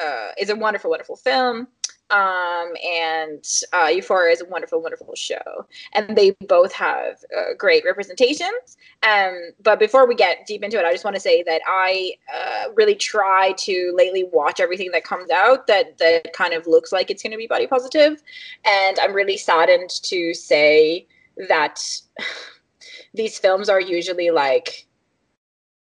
uh, 0.00 0.32
is 0.38 0.50
a 0.50 0.56
wonderful, 0.56 0.90
wonderful 0.90 1.16
film. 1.16 1.68
Um, 2.10 2.72
and 2.84 3.44
uh, 3.72 3.88
Euphoria 3.88 4.32
is 4.32 4.40
a 4.40 4.44
wonderful, 4.44 4.80
wonderful 4.80 5.14
show, 5.16 5.66
and 5.92 6.16
they 6.16 6.36
both 6.46 6.72
have 6.72 7.16
uh, 7.36 7.54
great 7.58 7.84
representations. 7.84 8.76
Um, 9.02 9.50
but 9.60 9.80
before 9.80 10.06
we 10.06 10.14
get 10.14 10.46
deep 10.46 10.62
into 10.62 10.78
it, 10.78 10.84
I 10.84 10.92
just 10.92 11.04
want 11.04 11.16
to 11.16 11.20
say 11.20 11.42
that 11.42 11.62
I 11.66 12.12
uh, 12.32 12.72
really 12.74 12.94
try 12.94 13.54
to 13.58 13.92
lately 13.96 14.24
watch 14.32 14.60
everything 14.60 14.92
that 14.92 15.02
comes 15.02 15.30
out 15.30 15.66
that 15.66 15.98
that 15.98 16.32
kind 16.32 16.54
of 16.54 16.66
looks 16.68 16.92
like 16.92 17.10
it's 17.10 17.22
going 17.22 17.32
to 17.32 17.38
be 17.38 17.48
body 17.48 17.66
positive, 17.66 18.22
and 18.64 18.98
I'm 19.00 19.12
really 19.12 19.36
saddened 19.36 19.90
to 20.04 20.32
say 20.32 21.06
that 21.48 21.82
these 23.14 23.36
films 23.38 23.68
are 23.68 23.80
usually 23.80 24.30
like, 24.30 24.86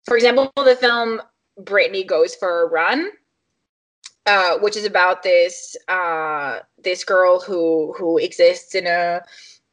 for 0.04 0.16
example, 0.16 0.52
the 0.56 0.76
film 0.76 1.22
Brittany 1.58 2.04
Goes 2.04 2.34
for 2.34 2.64
a 2.64 2.66
Run 2.68 3.10
uh, 4.26 4.58
which 4.58 4.76
is 4.76 4.84
about 4.84 5.22
this 5.22 5.76
uh, 5.88 6.60
this 6.82 7.04
girl 7.04 7.40
who 7.40 7.94
who 7.96 8.18
exists 8.18 8.74
in 8.74 8.86
a 8.86 9.22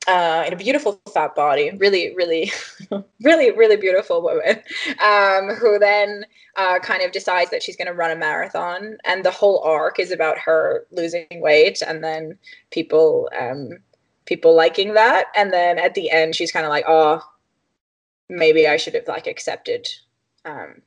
uh, 0.08 0.46
in 0.48 0.54
a 0.54 0.56
beautiful 0.56 1.02
fat 1.14 1.36
body, 1.36 1.72
really, 1.78 2.16
really, 2.16 2.50
really, 3.22 3.52
really 3.52 3.76
beautiful 3.76 4.22
woman, 4.22 4.62
um, 5.04 5.54
who 5.56 5.78
then 5.78 6.26
uh, 6.56 6.80
kind 6.80 7.04
of 7.04 7.12
decides 7.12 7.52
that 7.52 7.62
she's 7.62 7.76
going 7.76 7.88
to 7.88 7.94
run 7.94 8.12
a 8.12 8.16
marathon, 8.16 8.98
and 9.04 9.26
the 9.26 9.32
whole 9.32 9.60
arc 9.64 10.00
is 10.00 10.12
about 10.12 10.40
her 10.40 10.86
losing 10.92 11.28
weight, 11.34 11.82
and 11.86 12.04
then 12.04 12.38
people 12.72 13.30
um, 13.38 13.72
people 14.26 14.56
liking 14.56 14.94
that, 14.94 15.26
and 15.36 15.52
then 15.52 15.78
at 15.78 15.94
the 15.94 16.10
end 16.10 16.36
she's 16.36 16.52
kind 16.52 16.66
of 16.66 16.70
like, 16.70 16.86
oh, 16.88 17.22
maybe 18.30 18.68
I 18.68 18.78
should 18.78 18.94
have 18.96 19.08
like 19.08 19.28
accepted 19.28 19.88
um, 20.46 20.82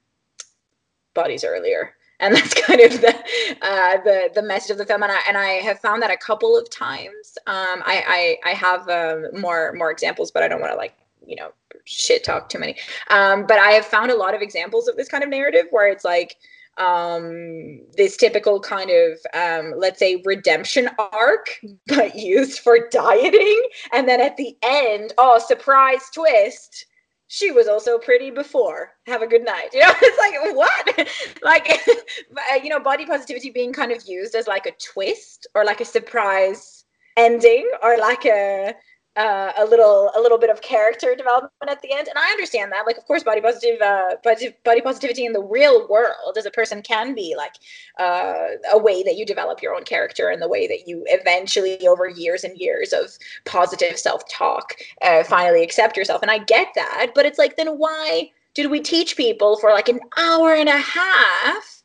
bodies 1.14 1.44
earlier 1.44 1.94
and 2.20 2.34
that's 2.36 2.54
kind 2.54 2.80
of 2.80 3.00
the 3.00 3.14
uh, 3.62 3.96
the 4.04 4.30
the 4.34 4.42
message 4.42 4.70
of 4.70 4.78
the 4.78 4.86
film. 4.86 5.02
And 5.02 5.12
I 5.12 5.18
and 5.26 5.36
I 5.36 5.48
have 5.62 5.80
found 5.80 6.02
that 6.02 6.10
a 6.10 6.16
couple 6.16 6.56
of 6.56 6.70
times. 6.70 7.38
Um, 7.46 7.82
I 7.84 8.38
I, 8.44 8.50
I 8.50 8.54
have 8.54 8.88
um, 8.88 9.40
more 9.40 9.72
more 9.72 9.90
examples, 9.90 10.30
but 10.30 10.42
I 10.42 10.48
don't 10.48 10.60
want 10.60 10.72
to 10.72 10.78
like 10.78 10.94
you 11.26 11.36
know 11.36 11.52
shit 11.84 12.24
talk 12.24 12.48
too 12.48 12.58
many. 12.58 12.76
Um, 13.08 13.46
but 13.46 13.58
I 13.58 13.72
have 13.72 13.84
found 13.84 14.10
a 14.10 14.16
lot 14.16 14.34
of 14.34 14.42
examples 14.42 14.88
of 14.88 14.96
this 14.96 15.08
kind 15.08 15.24
of 15.24 15.30
narrative 15.30 15.66
where 15.70 15.88
it's 15.88 16.04
like 16.04 16.36
um 16.78 17.80
this 17.96 18.16
typical 18.16 18.60
kind 18.60 18.90
of 18.90 19.18
um 19.34 19.74
let's 19.76 19.98
say 19.98 20.22
redemption 20.24 20.88
arc 21.12 21.58
but 21.88 22.14
used 22.14 22.60
for 22.60 22.88
dieting 22.90 23.62
and 23.92 24.08
then 24.08 24.20
at 24.20 24.36
the 24.36 24.56
end 24.62 25.12
oh 25.18 25.38
surprise 25.38 26.02
twist 26.14 26.86
she 27.32 27.52
was 27.52 27.68
also 27.68 27.96
pretty 27.96 28.32
before. 28.32 28.90
Have 29.06 29.22
a 29.22 29.26
good 29.26 29.44
night. 29.44 29.68
You 29.72 29.80
know, 29.82 29.92
it's 30.02 30.18
like 30.18 30.56
what? 30.56 31.08
like, 31.42 31.80
uh, 32.50 32.56
you 32.56 32.68
know, 32.68 32.80
body 32.80 33.06
positivity 33.06 33.50
being 33.50 33.72
kind 33.72 33.92
of 33.92 34.02
used 34.04 34.34
as 34.34 34.48
like 34.48 34.66
a 34.66 34.72
twist 34.72 35.46
or 35.54 35.64
like 35.64 35.80
a 35.80 35.84
surprise 35.84 36.84
ending 37.16 37.70
or 37.84 37.96
like 37.98 38.26
a 38.26 38.74
uh, 39.16 39.52
a 39.58 39.64
little 39.64 40.10
a 40.16 40.20
little 40.20 40.38
bit 40.38 40.50
of 40.50 40.62
character 40.62 41.14
development 41.16 41.52
at 41.68 41.82
the 41.82 41.92
end. 41.92 42.08
And 42.08 42.18
i 42.18 42.30
understand 42.30 42.70
that. 42.72 42.86
Like 42.86 42.96
of 42.96 43.04
course 43.04 43.24
body 43.24 43.40
positive 43.40 43.80
uh, 43.80 44.16
body, 44.22 44.80
positivity 44.80 45.24
in 45.24 45.32
the 45.32 45.42
real 45.42 45.88
world 45.88 46.36
as 46.38 46.46
a 46.46 46.50
person 46.50 46.82
can 46.82 47.14
be 47.14 47.34
like 47.36 47.54
uh, 47.98 48.56
a 48.72 48.78
way 48.78 49.02
that 49.02 49.16
you 49.16 49.26
develop 49.26 49.62
your 49.62 49.74
own 49.74 49.84
character 49.84 50.28
and 50.28 50.40
the 50.40 50.48
way 50.48 50.66
that 50.68 50.86
you 50.86 51.04
eventually 51.08 51.86
over 51.86 52.08
years 52.08 52.44
and 52.44 52.56
years 52.56 52.92
of 52.92 53.10
positive 53.44 53.98
self-talk 53.98 54.74
uh, 55.02 55.24
finally 55.24 55.62
accept 55.62 55.96
yourself. 55.96 56.22
And 56.22 56.30
i 56.30 56.38
get 56.38 56.68
that. 56.74 57.12
But 57.14 57.26
it's 57.26 57.38
like 57.38 57.56
then 57.56 57.78
why 57.78 58.30
did 58.54 58.70
we 58.70 58.80
teach 58.80 59.16
people 59.16 59.58
for 59.58 59.70
like 59.70 59.88
an 59.88 60.00
hour 60.16 60.54
and 60.54 60.68
a 60.68 60.78
half 60.78 61.82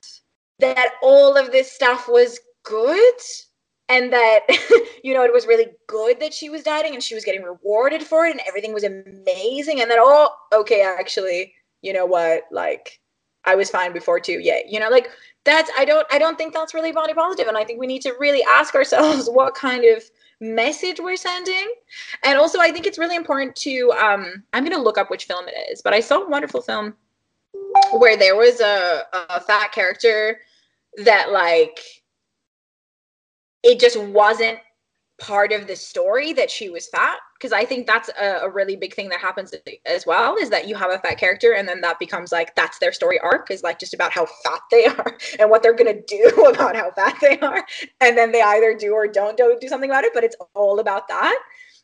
that 0.59 0.91
all 1.01 1.35
of 1.35 1.51
this 1.51 1.71
stuff 1.71 2.07
was 2.07 2.39
good 2.63 3.13
and 3.89 4.11
that 4.11 4.41
you 5.03 5.13
know 5.13 5.23
it 5.23 5.33
was 5.33 5.47
really 5.47 5.67
good 5.87 6.19
that 6.19 6.33
she 6.33 6.49
was 6.49 6.63
dieting 6.63 6.93
and 6.93 7.03
she 7.03 7.15
was 7.15 7.25
getting 7.25 7.43
rewarded 7.43 8.03
for 8.03 8.25
it 8.25 8.31
and 8.31 8.41
everything 8.47 8.73
was 8.73 8.83
amazing 8.83 9.81
and 9.81 9.89
then 9.89 9.97
oh 9.99 10.29
okay 10.53 10.81
actually 10.81 11.53
you 11.81 11.93
know 11.93 12.05
what 12.05 12.43
like 12.51 12.99
i 13.45 13.55
was 13.55 13.69
fine 13.69 13.93
before 13.93 14.19
too 14.19 14.39
yeah 14.39 14.59
you 14.67 14.79
know 14.79 14.89
like 14.89 15.09
that's 15.43 15.71
i 15.77 15.85
don't 15.85 16.07
i 16.11 16.17
don't 16.17 16.37
think 16.37 16.53
that's 16.53 16.73
really 16.73 16.91
body 16.91 17.13
positive 17.13 17.47
and 17.47 17.57
i 17.57 17.63
think 17.63 17.79
we 17.79 17.87
need 17.87 18.01
to 18.01 18.13
really 18.19 18.43
ask 18.49 18.75
ourselves 18.75 19.29
what 19.31 19.55
kind 19.55 19.85
of 19.85 20.03
message 20.41 20.99
we're 20.99 21.15
sending. 21.15 21.65
And 22.23 22.37
also 22.37 22.59
i 22.59 22.69
think 22.69 22.85
it's 22.85 22.97
really 22.97 23.15
important 23.15 23.55
to 23.57 23.91
um 23.93 24.43
i'm 24.53 24.65
going 24.65 24.75
to 24.75 24.83
look 24.83 24.97
up 24.97 25.09
which 25.09 25.25
film 25.25 25.47
it 25.47 25.71
is 25.71 25.81
but 25.81 25.93
i 25.93 25.99
saw 26.01 26.23
a 26.23 26.29
wonderful 26.29 26.61
film 26.61 26.93
where 27.93 28.17
there 28.17 28.35
was 28.35 28.59
a, 28.59 29.03
a 29.13 29.39
fat 29.39 29.71
character 29.71 30.39
that 31.03 31.31
like 31.31 31.79
it 33.65 33.79
just 33.79 33.99
wasn't 33.99 34.59
part 35.17 35.51
of 35.51 35.65
the 35.65 35.75
story 35.75 36.33
that 36.33 36.51
she 36.51 36.69
was 36.69 36.87
fat. 36.87 37.19
Because 37.33 37.51
i 37.51 37.65
think 37.65 37.85
that's 37.85 38.09
a, 38.19 38.45
a, 38.45 38.49
really 38.49 38.77
big 38.77 38.93
thing 38.93 39.09
that 39.09 39.19
happens 39.19 39.53
as 39.85 40.05
well 40.05 40.37
is 40.37 40.49
that 40.49 40.69
you 40.69 40.75
have 40.75 40.89
a 40.89 40.99
fat 40.99 41.15
character 41.17 41.53
and 41.53 41.67
then 41.67 41.81
that 41.81 41.99
becomes 41.99 42.31
like 42.31 42.55
that's 42.55 42.79
their 42.79 42.93
story 42.93 43.19
arc 43.19 43.51
is 43.51 43.61
like 43.61 43.77
just 43.77 43.93
about 43.93 44.13
how 44.13 44.25
fat 44.25 44.61
they 44.71 44.85
are 44.97 45.17
and 45.37 45.49
what 45.49 45.61
they're 45.61 45.73
gonna 45.73 46.01
do 46.07 46.23
about 46.53 46.77
how 46.77 46.91
fat 46.91 47.17
they 47.21 47.37
are. 47.39 47.65
And 47.99 48.17
then 48.17 48.31
they 48.31 48.41
either 48.41 48.73
do 48.77 48.93
or 48.93 49.07
don't, 49.07 49.35
don't 49.35 49.59
do 49.59 49.67
something 49.67 49.89
about 49.89 50.05
it 50.05 50.13
but 50.13 50.23
it's 50.23 50.37
all 50.53 50.79
about 50.79 51.09
that. 51.09 51.37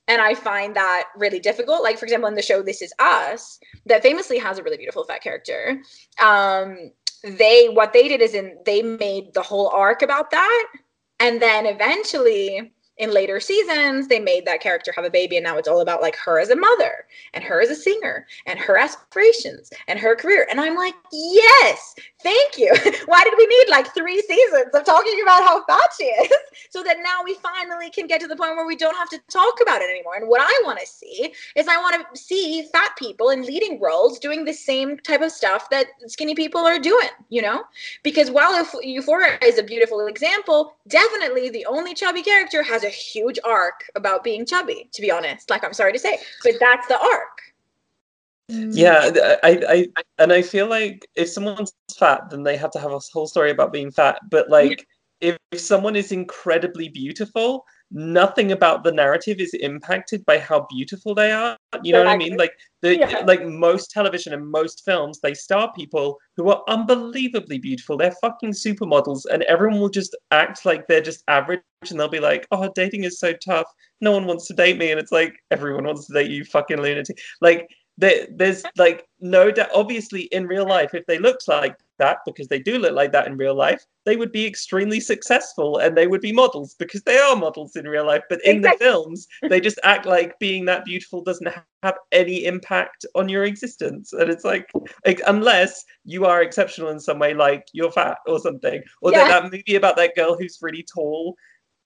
And 0.07 0.21
i 0.21 0.33
find 0.33 0.73
that 0.75 1.07
really 1.17 1.39
difficult. 1.39 1.83
Like 1.83 1.97
for 1.97 2.05
example 2.05 2.29
in 2.29 2.35
the 2.35 2.41
show 2.41 2.61
this 2.63 2.81
is 2.81 2.93
us 2.99 3.59
that 3.85 4.03
famously 4.03 4.37
has 4.37 4.57
a 4.57 4.63
really 4.63 4.77
beautiful 4.77 5.03
fat 5.03 5.21
character 5.21 5.81
um 6.21 6.91
they 7.23 7.67
what 7.67 7.91
they 7.93 8.07
did 8.07 8.21
is 8.21 8.33
in 8.33 8.57
they 8.65 8.81
made 8.81 9.33
the 9.33 9.41
whole 9.41 9.67
arc 9.69 10.01
about 10.01 10.31
that 10.31 10.67
and 11.21 11.41
then 11.41 11.65
eventually 11.67 12.73
in 12.97 13.11
later 13.13 13.39
seasons 13.39 14.07
they 14.07 14.19
made 14.19 14.45
that 14.45 14.59
character 14.59 14.91
have 14.95 15.05
a 15.05 15.09
baby 15.09 15.37
and 15.37 15.43
now 15.43 15.57
it's 15.57 15.67
all 15.67 15.81
about 15.81 16.01
like 16.01 16.15
her 16.15 16.39
as 16.39 16.49
a 16.49 16.55
mother 16.55 17.05
and 17.33 17.43
her 17.43 17.61
as 17.61 17.69
a 17.69 17.75
singer 17.75 18.27
and 18.47 18.59
her 18.59 18.77
aspirations 18.77 19.71
and 19.87 19.97
her 19.99 20.15
career. 20.15 20.45
And 20.49 20.59
i'm 20.59 20.75
like 20.75 20.95
yes 21.13 21.95
thank 22.23 22.57
you 22.57 22.71
why 23.05 23.23
did 23.23 23.33
we 23.37 23.45
need 23.47 23.69
like 23.69 23.93
three 23.93 24.21
seasons 24.21 24.73
of 24.73 24.83
talking 24.85 25.19
about 25.23 25.43
how 25.43 25.63
fat 25.65 25.89
she 25.97 26.05
is 26.05 26.31
so 26.69 26.83
that 26.83 26.97
now 27.03 27.19
we 27.23 27.35
finally 27.35 27.89
can 27.89 28.07
get 28.07 28.21
to 28.21 28.27
the 28.27 28.35
point 28.35 28.55
where 28.55 28.65
we 28.65 28.75
don't 28.75 28.95
have 28.95 29.09
to 29.09 29.19
talk 29.29 29.59
about 29.61 29.81
it 29.81 29.89
anymore 29.89 30.15
and 30.15 30.27
what 30.27 30.41
i 30.41 30.61
want 30.65 30.79
to 30.79 30.85
see 30.87 31.33
is 31.55 31.67
i 31.67 31.77
want 31.77 31.95
to 31.95 32.19
see 32.19 32.63
fat 32.71 32.91
people 32.97 33.29
in 33.29 33.43
leading 33.43 33.79
roles 33.79 34.19
doing 34.19 34.45
the 34.45 34.53
same 34.53 34.97
type 34.99 35.21
of 35.21 35.31
stuff 35.31 35.69
that 35.69 35.87
skinny 36.07 36.35
people 36.35 36.61
are 36.61 36.79
doing 36.79 37.09
you 37.29 37.41
know 37.41 37.63
because 38.03 38.31
while 38.31 38.51
euphoria 38.83 39.37
is 39.43 39.57
a 39.57 39.63
beautiful 39.63 40.07
example 40.07 40.75
definitely 40.87 41.49
the 41.49 41.65
only 41.65 41.93
chubby 41.93 42.21
character 42.21 42.63
has 42.63 42.83
a 42.83 42.89
huge 42.89 43.39
arc 43.43 43.89
about 43.95 44.23
being 44.23 44.45
chubby, 44.45 44.89
to 44.93 45.01
be 45.01 45.11
honest. 45.11 45.49
Like, 45.49 45.63
I'm 45.63 45.73
sorry 45.73 45.93
to 45.93 45.99
say, 45.99 46.19
but 46.43 46.53
that's 46.59 46.87
the 46.87 46.99
arc. 46.99 47.50
Mm. 48.49 48.71
Yeah, 48.73 49.09
I, 49.43 49.61
I, 49.67 50.03
and 50.17 50.33
I 50.33 50.41
feel 50.41 50.67
like 50.67 51.05
if 51.15 51.29
someone's 51.29 51.73
fat, 51.97 52.29
then 52.29 52.43
they 52.43 52.57
have 52.57 52.71
to 52.71 52.79
have 52.79 52.91
a 52.91 52.99
whole 53.11 53.27
story 53.27 53.51
about 53.51 53.73
being 53.73 53.91
fat. 53.91 54.19
But 54.29 54.49
like, 54.49 54.85
if, 55.21 55.37
if 55.51 55.59
someone 55.59 55.95
is 55.95 56.11
incredibly 56.11 56.89
beautiful, 56.89 57.65
nothing 57.91 58.51
about 58.51 58.83
the 58.83 58.91
narrative 58.91 59.39
is 59.39 59.53
impacted 59.55 60.25
by 60.25 60.39
how 60.39 60.65
beautiful 60.69 61.13
they 61.13 61.31
are. 61.31 61.57
You 61.83 61.93
know 61.93 61.99
what 61.99 62.07
I 62.07 62.17
mean? 62.17 62.37
Like 62.37 62.53
the 62.81 62.97
yeah. 62.97 63.23
like 63.25 63.45
most 63.45 63.91
television 63.91 64.33
and 64.33 64.49
most 64.49 64.83
films, 64.85 65.19
they 65.19 65.33
star 65.33 65.71
people 65.73 66.17
who 66.37 66.49
are 66.49 66.63
unbelievably 66.67 67.59
beautiful. 67.59 67.97
They're 67.97 68.15
fucking 68.21 68.51
supermodels, 68.51 69.25
and 69.31 69.43
everyone 69.43 69.79
will 69.79 69.89
just 69.89 70.15
act 70.31 70.65
like 70.65 70.87
they're 70.87 71.01
just 71.01 71.23
average, 71.27 71.61
and 71.89 71.99
they'll 71.99 72.07
be 72.07 72.19
like, 72.19 72.47
"Oh, 72.51 72.71
dating 72.73 73.03
is 73.03 73.19
so 73.19 73.33
tough. 73.33 73.67
No 73.99 74.11
one 74.11 74.25
wants 74.25 74.47
to 74.47 74.53
date 74.53 74.77
me," 74.77 74.91
and 74.91 74.99
it's 74.99 75.11
like 75.11 75.35
everyone 75.51 75.85
wants 75.85 76.07
to 76.07 76.13
date 76.13 76.31
you, 76.31 76.43
fucking 76.45 76.81
lunatic. 76.81 77.19
Like 77.41 77.67
there, 77.97 78.27
there's 78.31 78.63
like 78.77 79.07
no 79.19 79.51
doubt. 79.51 79.69
Obviously, 79.73 80.23
in 80.23 80.47
real 80.47 80.67
life, 80.67 80.93
if 80.93 81.05
they 81.05 81.19
looked 81.19 81.47
like 81.47 81.75
that, 81.99 82.19
because 82.25 82.47
they 82.47 82.59
do 82.59 82.79
look 82.79 82.93
like 82.93 83.11
that 83.11 83.27
in 83.27 83.37
real 83.37 83.53
life, 83.53 83.85
they 84.05 84.15
would 84.15 84.31
be 84.31 84.45
extremely 84.45 84.99
successful 84.99 85.77
and 85.77 85.95
they 85.95 86.07
would 86.07 86.21
be 86.21 86.31
models 86.31 86.73
because 86.75 87.03
they 87.03 87.17
are 87.17 87.35
models 87.35 87.75
in 87.75 87.87
real 87.87 88.05
life. 88.05 88.23
But 88.29 88.43
in 88.43 88.57
exactly. 88.57 88.77
the 88.85 88.91
films, 88.91 89.27
they 89.49 89.59
just 89.59 89.79
act 89.83 90.05
like 90.05 90.39
being 90.39 90.65
that 90.65 90.85
beautiful 90.85 91.21
doesn't 91.21 91.53
have 91.83 91.95
any 92.11 92.45
impact 92.45 93.05
on 93.13 93.29
your 93.29 93.43
existence. 93.43 94.13
And 94.13 94.29
it's 94.29 94.43
like, 94.43 94.67
like 95.05 95.21
unless 95.27 95.85
you 96.03 96.25
are 96.25 96.41
exceptional 96.41 96.89
in 96.89 96.99
some 96.99 97.19
way, 97.19 97.33
like 97.33 97.67
you're 97.73 97.91
fat 97.91 98.17
or 98.25 98.39
something, 98.39 98.81
or 99.01 99.11
yeah. 99.11 99.27
that 99.27 99.51
movie 99.51 99.75
about 99.75 99.95
that 99.97 100.15
girl 100.15 100.35
who's 100.35 100.57
really 100.61 100.83
tall 100.91 101.35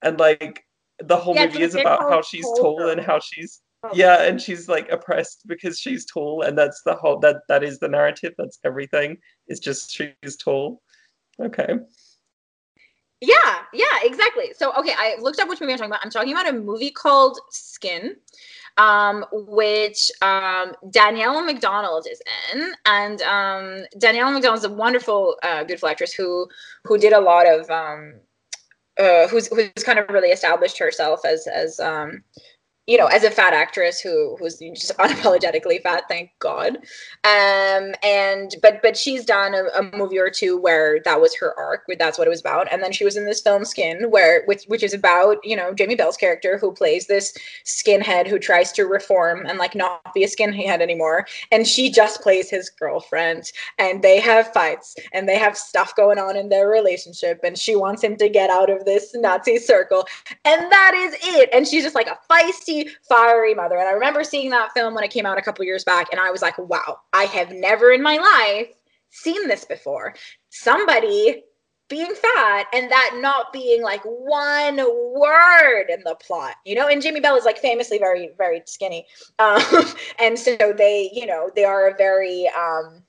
and 0.02 0.19
like 0.19 0.64
the 0.99 1.18
whole 1.18 1.36
yeah, 1.36 1.48
movie 1.48 1.61
is 1.61 1.76
about 1.76 2.10
how 2.10 2.22
she's 2.22 2.45
tall 2.57 2.90
and 2.90 3.02
how 3.02 3.19
she's. 3.19 3.61
Yeah 3.94 4.24
and 4.24 4.41
she's 4.41 4.68
like 4.68 4.90
oppressed 4.91 5.48
because 5.48 5.80
she's 5.80 6.06
tall 6.06 6.41
and 6.41 6.57
that's 6.57 6.82
the 6.84 6.95
whole 6.95 7.20
that 7.20 7.38
that 7.48 7.64
is 7.64 7.80
the 7.80 7.88
narrative 7.88 8.34
that's 8.38 8.60
everything 8.64 9.18
it's 9.48 9.60
just 9.60 9.91
she's 9.91 10.36
tall. 10.38 10.82
Okay. 11.40 11.74
Yeah 13.22 13.60
yeah 13.74 13.99
exactly. 14.03 14.53
So 14.56 14.74
okay 14.74 14.94
i 14.98 15.16
looked 15.20 15.40
up 15.40 15.49
which 15.49 15.62
movie 15.62 15.74
i'm 15.74 15.78
talking 15.78 15.91
about. 15.91 16.03
I'm 16.03 16.12
talking 16.12 16.32
about 16.32 16.49
a 16.49 16.53
movie 16.53 16.91
called 16.91 17.40
skin 17.49 18.16
um, 18.78 19.26
which 19.32 20.12
um, 20.22 20.74
Danielle 20.90 21.44
Macdonald 21.44 22.07
is 22.10 22.22
in, 22.53 22.74
and 22.86 23.22
um, 23.22 23.86
Danielle 23.98 24.32
Macdonald 24.32 24.60
is 24.60 24.66
a 24.66 24.70
wonderful, 24.70 25.38
uh, 25.44 25.64
beautiful 25.64 25.90
actress 25.90 26.14
who 26.14 26.48
who 26.84 26.98
did 26.98 27.14
a 27.14 27.20
lot 27.20 27.48
of 27.48 27.70
um, 27.70 28.16
uh, 28.99 29.28
who's 29.28 29.48
who's 29.48 29.84
kind 29.84 29.99
of 29.99 30.10
really 30.10 30.30
established 30.30 30.78
herself 30.78 31.22
as 31.26 31.48
as 31.48 31.80
um, 31.80 32.24
you 32.88 32.99
know, 32.99 33.07
as 33.07 33.24
a 33.24 33.32
fat 33.32 33.53
actress 33.53 33.99
who 33.99 34.36
who's 34.38 34.57
just 34.57 34.95
unapologetically 34.99 35.82
fat, 35.82 36.03
thank 36.07 36.32
God. 36.40 36.78
Um, 37.24 37.95
and 38.03 38.56
but 38.62 38.82
but 38.82 38.95
she's 38.95 39.26
done 39.26 39.56
a, 39.56 39.64
a, 39.80 39.98
movie 39.98 40.20
or 40.20 40.30
two 40.30 40.57
where 40.57 40.99
that 41.03 41.20
was 41.20 41.36
her 41.36 41.57
arc, 41.57 41.88
where 41.88 41.98
that's 41.98 42.18
what 42.18 42.28
it 42.28 42.30
was 42.30 42.41
about. 42.41 42.72
And 42.72 42.84
then 42.84 42.91
she 42.91 43.03
was 43.03 43.18
in 43.18 43.26
this 43.26 43.41
film 43.41 43.66
Skin, 43.66 44.12
where 44.12 44.44
which 44.45 44.66
which 44.66 44.84
is 44.84 44.94
about 44.94 45.38
you 45.44 45.56
know 45.56 45.74
Jamie 45.74 45.95
Bell's 45.95 46.18
character 46.18 46.57
who 46.60 46.72
plays 46.72 47.07
this 47.07 47.36
skinhead 47.66 48.28
who 48.28 48.38
tries 48.38 48.72
to 48.74 48.86
reform 48.86 49.45
and 49.48 49.57
like 49.57 49.74
not 49.74 50.14
be 50.14 50.24
a 50.24 50.28
skinhead 50.28 50.80
anymore. 50.80 51.26
And 51.52 51.68
she 51.68 51.90
just 51.91 52.22
plays 52.22 52.49
his 52.49 52.70
girlfriend, 52.70 53.52
and 53.80 54.03
they 54.03 54.20
have 54.20 54.53
fights 54.53 54.95
and 55.12 55.28
they 55.28 55.40
have 55.40 55.57
stuff 55.57 55.95
going 55.95 56.20
on 56.20 56.38
in 56.38 56.49
their 56.49 56.70
relationship, 56.70 57.40
and 57.44 57.57
she 57.57 57.76
wants 57.76 58.03
him 58.03 58.16
to 58.18 58.30
get 58.30 58.52
out 58.52 58.70
of 58.70 58.86
this 58.86 59.16
Nazi 59.16 59.57
circle, 59.57 60.06
and 60.44 60.72
that 60.72 60.94
is 60.94 61.16
it. 61.36 61.49
And 61.52 61.68
she's 61.68 61.84
just 61.84 61.95
like 61.95 62.07
a 62.07 62.20
feisty 62.30 62.74
fiery 63.07 63.53
mother. 63.53 63.77
And 63.77 63.88
I 63.88 63.91
remember 63.91 64.23
seeing 64.23 64.49
that 64.52 64.72
film 64.73 64.93
when 64.93 65.03
it 65.03 65.11
came 65.11 65.26
out 65.26 65.38
a 65.38 65.41
couple 65.41 65.65
years 65.65 65.84
back, 65.84 66.07
and 66.11 66.19
I 66.19 66.31
was 66.31 66.41
like, 66.41 66.57
wow, 66.57 66.99
I 67.14 67.23
have 67.26 67.52
never 67.52 67.91
in 67.91 68.02
my 68.02 68.18
life 68.18 68.73
seen 69.11 69.47
this 69.47 69.65
before. 69.65 70.14
Somebody 70.49 71.43
being 71.88 72.14
fat 72.15 72.65
and 72.73 72.91
that 72.91 73.18
not 73.22 73.53
being 73.53 73.84
like 73.84 74.02
one 74.03 74.77
word 74.77 75.85
in 75.89 76.02
the 76.03 76.15
plot, 76.15 76.56
you 76.65 76.76
know. 76.76 76.88
And 76.88 77.02
Jamie 77.02 77.19
Bell 77.19 77.35
is 77.35 77.45
like 77.45 77.60
famously 77.60 77.99
very, 77.99 78.31
very 78.38 78.61
skinny, 78.65 79.06
um, 79.39 79.61
and 80.19 80.38
so 80.38 80.56
they, 80.76 81.11
you 81.14 81.26
know, 81.26 81.49
they 81.56 81.64
are 81.64 81.89
a 81.89 81.95
very 81.95 82.49
um, 82.57 83.03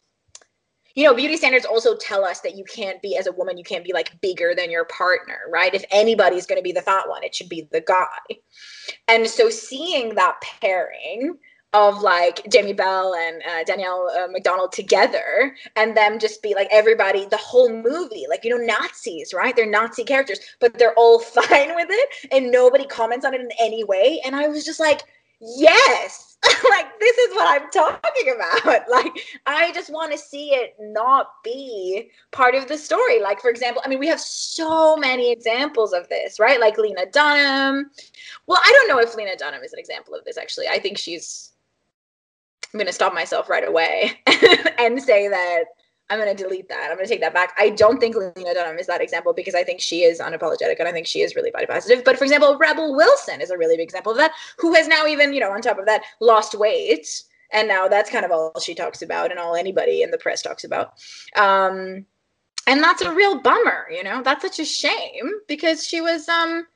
you 0.97 1.05
know, 1.05 1.15
beauty 1.15 1.37
standards 1.37 1.67
also 1.67 1.95
tell 1.95 2.25
us 2.25 2.41
that 2.41 2.57
you 2.57 2.65
can't 2.65 3.01
be, 3.03 3.17
as 3.17 3.27
a 3.27 3.33
woman, 3.33 3.59
you 3.59 3.65
can't 3.65 3.85
be 3.85 3.93
like 3.93 4.19
bigger 4.23 4.55
than 4.55 4.71
your 4.71 4.87
partner, 4.87 5.41
right? 5.53 5.75
If 5.75 5.85
anybody's 5.91 6.47
going 6.47 6.59
to 6.59 6.65
be 6.65 6.73
the 6.73 6.81
fat 6.81 7.07
one, 7.07 7.23
it 7.23 7.35
should 7.35 7.51
be 7.51 7.69
the 7.71 7.83
guy. 7.83 8.39
And 9.07 9.29
so 9.29 9.51
seeing 9.51 10.15
that 10.15 10.41
pairing 10.41 11.37
of 11.75 12.01
like 12.01 12.41
Jamie 12.51 12.73
Bell 12.73 13.15
and 13.15 13.43
uh, 13.43 13.65
Danielle 13.65 14.11
uh, 14.19 14.29
Macdonald 14.29 14.73
together 14.73 15.55
and 15.77 15.95
them 15.95 16.19
just 16.19 16.43
be 16.43 16.55
like 16.55 16.69
everybody, 16.71 17.27
the 17.27 17.37
whole 17.37 17.69
movie, 17.71 18.25
like, 18.31 18.43
you 18.43 18.57
know, 18.57 18.65
Nazis, 18.65 19.35
right? 19.35 19.55
They're 19.55 19.71
Nazi 19.71 20.03
characters, 20.03 20.41
but 20.61 20.79
they're 20.79 20.95
all 20.95 21.19
fine 21.21 21.75
with 21.75 21.89
it 21.91 22.09
and 22.33 22.51
nobody 22.51 22.87
comments 22.87 23.27
on 23.27 23.35
it 23.35 23.43
in 23.43 23.51
any 23.61 23.85
way. 23.85 24.23
And 24.25 24.35
I 24.35 24.49
was 24.49 24.65
just 24.65 24.81
like, 24.81 25.03
yes. 25.41 26.23
Like 26.71 26.99
this 27.01 27.17
is 27.19 27.35
what 27.35 27.61
i'm 27.61 27.69
talking 27.71 28.33
about. 28.35 28.85
Like 28.89 29.13
i 29.47 29.73
just 29.73 29.93
want 29.93 30.13
to 30.13 30.19
see 30.19 30.51
it 30.51 30.75
not 30.79 31.31
be 31.43 32.11
part 32.31 32.55
of 32.55 32.69
the 32.69 32.79
story. 32.79 33.21
Like 33.21 33.41
for 33.41 33.51
example 33.51 33.83
i 33.85 33.89
mean 33.89 33.99
we 33.99 34.07
have 34.07 34.21
so 34.21 34.97
many 34.97 35.33
examples 35.33 35.93
of 35.93 36.09
this 36.09 36.39
right? 36.39 36.61
Like 36.61 36.79
lena 36.79 37.07
dunham. 37.11 37.91
Well 38.47 38.61
i 38.65 38.73
don't 38.73 38.89
know 38.89 39.01
if 39.01 39.15
lena 39.17 39.37
dunham 39.37 39.63
is 39.63 39.73
an 39.73 39.79
example 39.79 40.15
of 40.15 40.25
this 40.25 40.39
actually. 40.39 40.69
I 40.69 40.79
think 40.79 40.99
she's 40.99 41.53
i'm 42.73 42.79
going 42.79 42.87
to 42.87 42.93
stop 42.93 43.15
myself 43.15 43.49
right 43.49 43.67
away 43.67 44.13
and 44.79 45.01
say 45.03 45.29
that 45.29 45.65
I'm 46.09 46.21
going 46.21 46.35
to 46.35 46.41
delete 46.41 46.69
that. 46.69 46.89
I'm 46.91 46.97
going 46.97 47.07
to 47.07 47.13
take 47.13 47.21
that 47.21 47.35
back. 47.35 47.55
I 47.59 47.71
don't 47.71 47.99
think 47.99 48.15
Lena 48.15 48.55
Dunham 48.55 48.79
is 48.79 48.87
that 48.87 49.01
example 49.01 49.33
because 49.33 49.55
I 49.55 49.65
think 49.65 49.81
she 49.81 50.03
is 50.03 50.21
unapologetic 50.21 50.79
and 50.79 50.87
I 50.87 50.93
think 50.93 51.07
she 51.07 51.23
is 51.23 51.35
really 51.35 51.51
body 51.51 51.67
positive. 51.67 52.05
But 52.05 52.17
for 52.17 52.25
example, 52.25 52.57
Rebel 52.59 52.95
Wilson 52.95 53.41
is 53.41 53.51
a 53.51 53.59
really 53.59 53.77
big 53.77 53.85
example 53.85 54.13
of 54.13 54.19
that, 54.19 54.33
who 54.59 54.73
has 54.75 54.87
now 54.87 55.07
even, 55.07 55.33
you 55.33 55.41
know, 55.41 55.51
on 55.51 55.61
top 55.61 55.79
of 55.79 55.87
that, 55.87 56.03
lost 56.21 56.55
weight. 56.55 57.23
And 57.51 57.67
now 57.67 57.89
that's 57.89 58.11
kind 58.11 58.25
of 58.25 58.31
all 58.31 58.59
she 58.61 58.75
talks 58.75 59.03
about 59.03 59.31
and 59.31 59.41
all 59.41 59.57
anybody 59.57 60.03
in 60.03 60.11
the 60.11 60.19
press 60.19 60.43
talks 60.43 60.65
about. 60.65 60.95
Um, 61.37 62.07
and 62.69 62.83
that's 62.83 63.03
a 63.03 63.15
real 63.15 63.41
bummer, 63.41 63.87
you 63.91 64.03
know, 64.03 64.23
that's 64.23 64.43
such 64.43 64.59
a 64.59 64.65
shame 64.65 65.31
because 65.49 65.87
she 65.87 66.01
was, 66.01 66.29
um, 66.29 66.67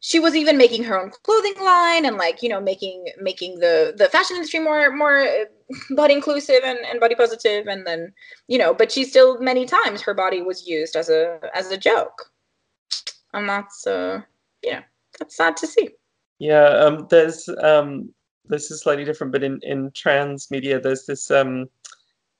she 0.00 0.18
was 0.18 0.34
even 0.34 0.56
making 0.56 0.82
her 0.82 0.98
own 0.98 1.10
clothing 1.22 1.54
line 1.62 2.06
and 2.06 2.16
like 2.16 2.42
you 2.42 2.48
know 2.48 2.60
making 2.60 3.04
making 3.20 3.60
the 3.60 3.94
the 3.96 4.08
fashion 4.08 4.36
industry 4.36 4.58
more 4.58 4.90
more 4.94 5.18
uh, 5.18 5.44
body 5.90 6.14
inclusive 6.14 6.60
and, 6.64 6.78
and 6.90 6.98
body 6.98 7.14
positive 7.14 7.66
and 7.66 7.86
then 7.86 8.12
you 8.48 8.58
know 8.58 8.74
but 8.74 8.90
she 8.90 9.04
still 9.04 9.38
many 9.40 9.66
times 9.66 10.00
her 10.00 10.14
body 10.14 10.42
was 10.42 10.66
used 10.66 10.96
as 10.96 11.08
a 11.08 11.38
as 11.54 11.70
a 11.70 11.76
joke. 11.76 12.30
And 13.32 13.48
that's 13.48 13.86
uh 13.86 14.22
know 14.64 14.80
that's 15.18 15.36
sad 15.36 15.56
to 15.58 15.66
see. 15.66 15.90
Yeah 16.38 16.68
um 16.68 17.06
there's 17.10 17.48
um 17.62 18.12
this 18.46 18.70
is 18.70 18.80
slightly 18.80 19.04
different 19.04 19.32
but 19.32 19.44
in 19.44 19.60
in 19.62 19.90
trans 19.94 20.50
media 20.50 20.80
there's 20.80 21.04
this 21.06 21.30
um 21.30 21.66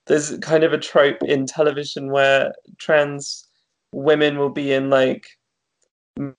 there's 0.07 0.37
kind 0.39 0.65
of 0.65 0.73
a 0.73 0.79
trope 0.79 1.23
in 1.23 1.47
television 1.47 2.11
where 2.11 2.53
trans 2.79 3.47
women 3.93 4.39
will 4.39 4.51
be 4.51 4.73
in 4.73 4.89
like 4.89 5.27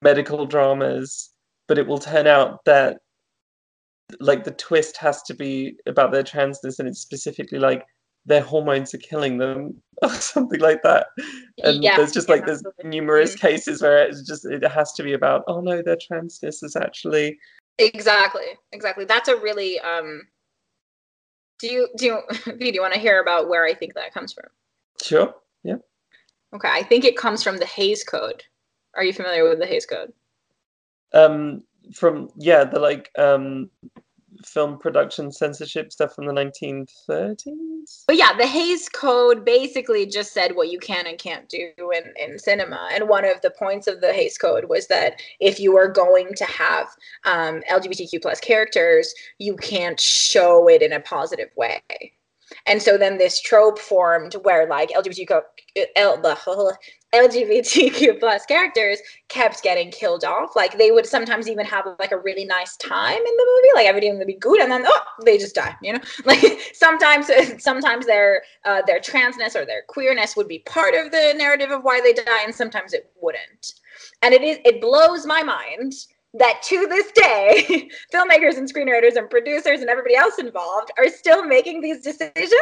medical 0.02 0.46
dramas, 0.46 1.32
but 1.68 1.78
it 1.78 1.88
will 1.88 2.00
turn 2.00 2.28
out 2.28 2.64
that 2.66 2.98
like 4.20 4.44
the 4.44 4.52
twist 4.52 4.98
has 4.98 5.22
to 5.24 5.34
be 5.34 5.76
about 5.88 6.12
their 6.12 6.24
transness 6.24 6.80
and 6.80 6.88
it's 6.88 7.00
specifically 7.00 7.60
like 7.60 7.86
their 8.26 8.42
hormones 8.42 8.94
are 8.94 9.00
killing 9.00 9.38
them 9.38 9.82
or 10.02 10.10
something 10.10 10.60
like 10.60 10.84
that. 10.84 11.08
And 11.64 11.84
yeah, 11.84 11.98
there's 11.98 12.12
just 12.12 12.30
like 12.30 12.46
there's 12.46 12.64
numerous 12.84 13.36
mm-hmm. 13.36 13.48
cases 13.48 13.82
where 13.82 14.04
it's 14.08 14.28
just 14.28 14.46
it 14.46 14.68
has 14.68 14.94
to 14.94 15.04
be 15.04 15.14
about 15.14 15.44
oh 15.48 15.62
no 15.62 15.82
their 15.82 15.98
transness 15.98 16.64
is 16.64 16.76
actually 16.76 17.38
exactly 17.78 18.46
exactly. 18.72 19.06
That's 19.06 19.30
a 19.30 19.38
really 19.38 19.80
um 19.80 20.24
do 21.60 21.68
you 21.68 21.88
do 21.98 22.06
you 22.06 22.22
do 22.60 22.66
you 22.66 22.82
want 22.82 22.94
to 22.94 23.00
hear 23.00 23.22
about 23.22 23.48
where 23.48 23.66
i 23.66 23.74
think 23.74 23.94
that 23.94 24.14
comes 24.14 24.34
from? 24.34 24.46
Sure 25.02 25.34
yeah. 25.64 25.78
Okay 26.54 26.70
i 26.70 26.84
think 26.84 27.06
it 27.06 27.18
comes 27.18 27.42
from 27.44 27.58
the 27.58 27.66
Hays 27.66 28.04
code 28.04 28.44
are 28.96 29.04
you 29.04 29.14
familiar 29.14 29.48
with 29.48 29.60
the 29.60 29.66
Hays 29.66 29.86
Code? 29.86 30.12
Um, 31.14 31.64
from 31.94 32.30
yeah, 32.38 32.64
the 32.64 32.80
like 32.80 33.10
um, 33.18 33.70
film 34.46 34.78
production 34.78 35.32
censorship 35.32 35.92
stuff 35.92 36.16
from 36.16 36.26
the 36.26 36.34
1930s. 36.34 38.04
But 38.08 38.18
yeah, 38.18 38.36
the 38.36 38.48
Hays 38.48 38.90
Code 38.90 39.46
basically 39.46 40.06
just 40.06 40.34
said 40.34 40.56
what 40.56 40.70
you 40.70 40.80
can 40.80 41.08
and 41.08 41.18
can't 41.18 41.50
do 41.50 41.72
in, 41.78 42.14
in 42.18 42.40
cinema. 42.40 42.90
And 42.94 43.10
one 43.10 43.26
of 43.26 43.42
the 43.42 43.52
points 43.52 43.88
of 43.88 44.02
the 44.02 44.14
Hays 44.14 44.38
Code 44.38 44.66
was 44.70 44.88
that 44.88 45.22
if 45.40 45.60
you 45.60 45.78
are 45.78 45.88
going 45.88 46.34
to 46.36 46.46
have 46.46 46.88
um, 47.26 47.62
LGBTQ 47.70 48.22
plus 48.22 48.40
characters, 48.40 49.14
you 49.38 49.56
can't 49.58 50.00
show 50.00 50.68
it 50.68 50.82
in 50.82 50.94
a 50.94 51.00
positive 51.00 51.50
way. 51.56 51.82
And 52.66 52.82
so 52.82 52.98
then 52.98 53.18
this 53.18 53.42
trope 53.42 53.80
formed 53.80 54.36
where 54.44 54.68
like 54.68 54.90
LGBTQ, 54.90 55.42
LGBTQ 57.14 58.20
plus 58.20 58.46
characters 58.46 59.00
kept 59.28 59.62
getting 59.64 59.92
killed 59.92 60.24
off. 60.24 60.56
Like 60.56 60.78
they 60.78 60.92
would 60.92 61.06
sometimes 61.06 61.50
even 61.50 61.66
have 61.66 61.86
like 62.00 62.12
a 62.12 62.18
really 62.18 62.46
nice 62.46 62.78
time 62.78 63.18
in 63.18 63.24
the 63.24 63.48
movie, 63.56 63.70
like 63.76 63.88
everything 63.88 64.18
would 64.18 64.28
be 64.28 64.36
good, 64.36 64.62
and 64.62 64.72
then 64.72 64.84
oh, 64.86 65.02
they 65.26 65.38
just 65.38 65.56
die. 65.56 65.76
You 65.82 65.94
know, 65.94 66.00
like 66.26 66.42
sometimes 66.74 67.30
sometimes 67.64 68.06
their 68.06 68.44
uh, 68.66 68.82
their 68.88 69.00
transness 69.00 69.56
or 69.56 69.66
their 69.66 69.84
queerness 69.88 70.36
would 70.36 70.48
be 70.48 70.60
part 70.60 70.96
of 70.96 71.12
the 71.12 71.34
narrative 71.38 71.72
of 71.72 71.84
why 71.84 72.00
they 72.02 72.14
die, 72.14 72.44
and 72.44 72.56
sometimes 72.56 72.94
it 72.94 73.12
wouldn't. 73.22 73.74
And 74.22 74.34
it 74.34 74.42
is 74.42 74.58
it 74.64 74.82
blows 74.82 75.26
my 75.26 75.44
mind 75.44 75.94
that 76.34 76.62
to 76.64 76.88
this 76.88 77.12
day, 77.12 77.90
filmmakers 78.14 78.58
and 78.58 78.72
screenwriters 78.72 79.18
and 79.18 79.30
producers 79.30 79.82
and 79.82 79.90
everybody 79.90 80.16
else 80.16 80.40
involved 80.40 80.92
are 80.98 81.10
still 81.10 81.46
making 81.46 81.82
these 81.82 82.02
decisions. 82.02 82.62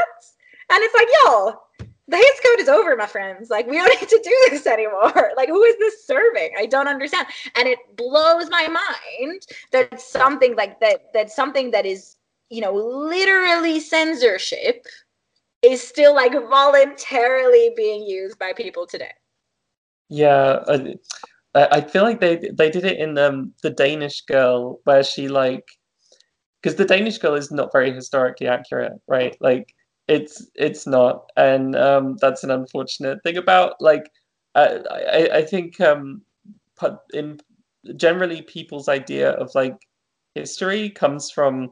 And 0.71 0.84
it's 0.84 0.95
like, 0.95 1.07
yo, 1.23 1.53
the 2.10 2.18
Hays 2.18 2.40
Code 2.44 2.60
is 2.60 2.69
over, 2.69 2.95
my 2.95 3.06
friends. 3.06 3.49
Like, 3.49 3.68
we 3.68 3.77
don't 3.77 3.88
need 4.02 4.10
to 4.10 4.22
do 4.23 4.48
this 4.49 4.65
anymore. 4.65 5.31
Like, 5.38 5.49
who 5.49 5.64
is 5.64 5.77
this 5.77 6.06
serving? 6.06 6.52
I 6.57 6.65
don't 6.65 6.88
understand. 6.88 7.27
And 7.56 7.68
it 7.68 7.80
blows 7.95 8.49
my 8.49 8.68
mind 8.68 9.44
that 9.72 10.02
something 10.02 10.56
like 10.56 10.80
that, 10.81 11.14
that 11.14 11.30
something 11.30 11.72
that 11.72 11.86
is, 11.86 12.18
you 12.49 12.61
know, 12.61 12.73
literally 12.73 13.80
censorship 13.80 14.86
is 15.61 15.81
still 15.81 16.14
like 16.14 16.34
voluntarily 16.34 17.72
being 17.77 18.03
used 18.03 18.38
by 18.38 18.52
people 18.53 18.86
today. 18.86 19.14
Yeah. 20.10 20.60
I 21.56 21.81
feel 21.81 22.03
like 22.03 22.19
they 22.19 22.36
they 22.52 22.69
did 22.69 22.86
it 22.86 22.99
in 22.99 23.18
um, 23.18 23.53
the 23.64 23.69
Danish 23.69 24.22
Girl, 24.22 24.80
where 24.84 25.03
she 25.03 25.27
like, 25.27 25.68
because 26.61 26.76
the 26.76 26.86
Danish 26.86 27.18
Girl 27.18 27.36
is 27.36 27.52
not 27.52 27.72
very 27.72 27.94
historically 27.94 28.48
accurate, 28.48 28.94
right? 29.07 29.36
Like 29.40 29.73
it's 30.10 30.48
it's 30.56 30.88
not, 30.88 31.30
and 31.38 31.76
um, 31.76 32.18
that's 32.19 32.44
an 32.44 32.52
unfortunate 32.52 33.22
thing 33.23 33.38
about 33.38 33.80
like 33.80 34.11
uh, 34.56 34.80
I 34.91 35.30
I 35.36 35.41
think 35.44 35.80
um, 35.80 36.23
in 37.14 37.40
generally 37.95 38.41
people's 38.41 38.90
idea 38.90 39.31
of 39.31 39.52
like 39.53 39.77
history 40.34 40.90
comes 40.90 41.30
from 41.30 41.72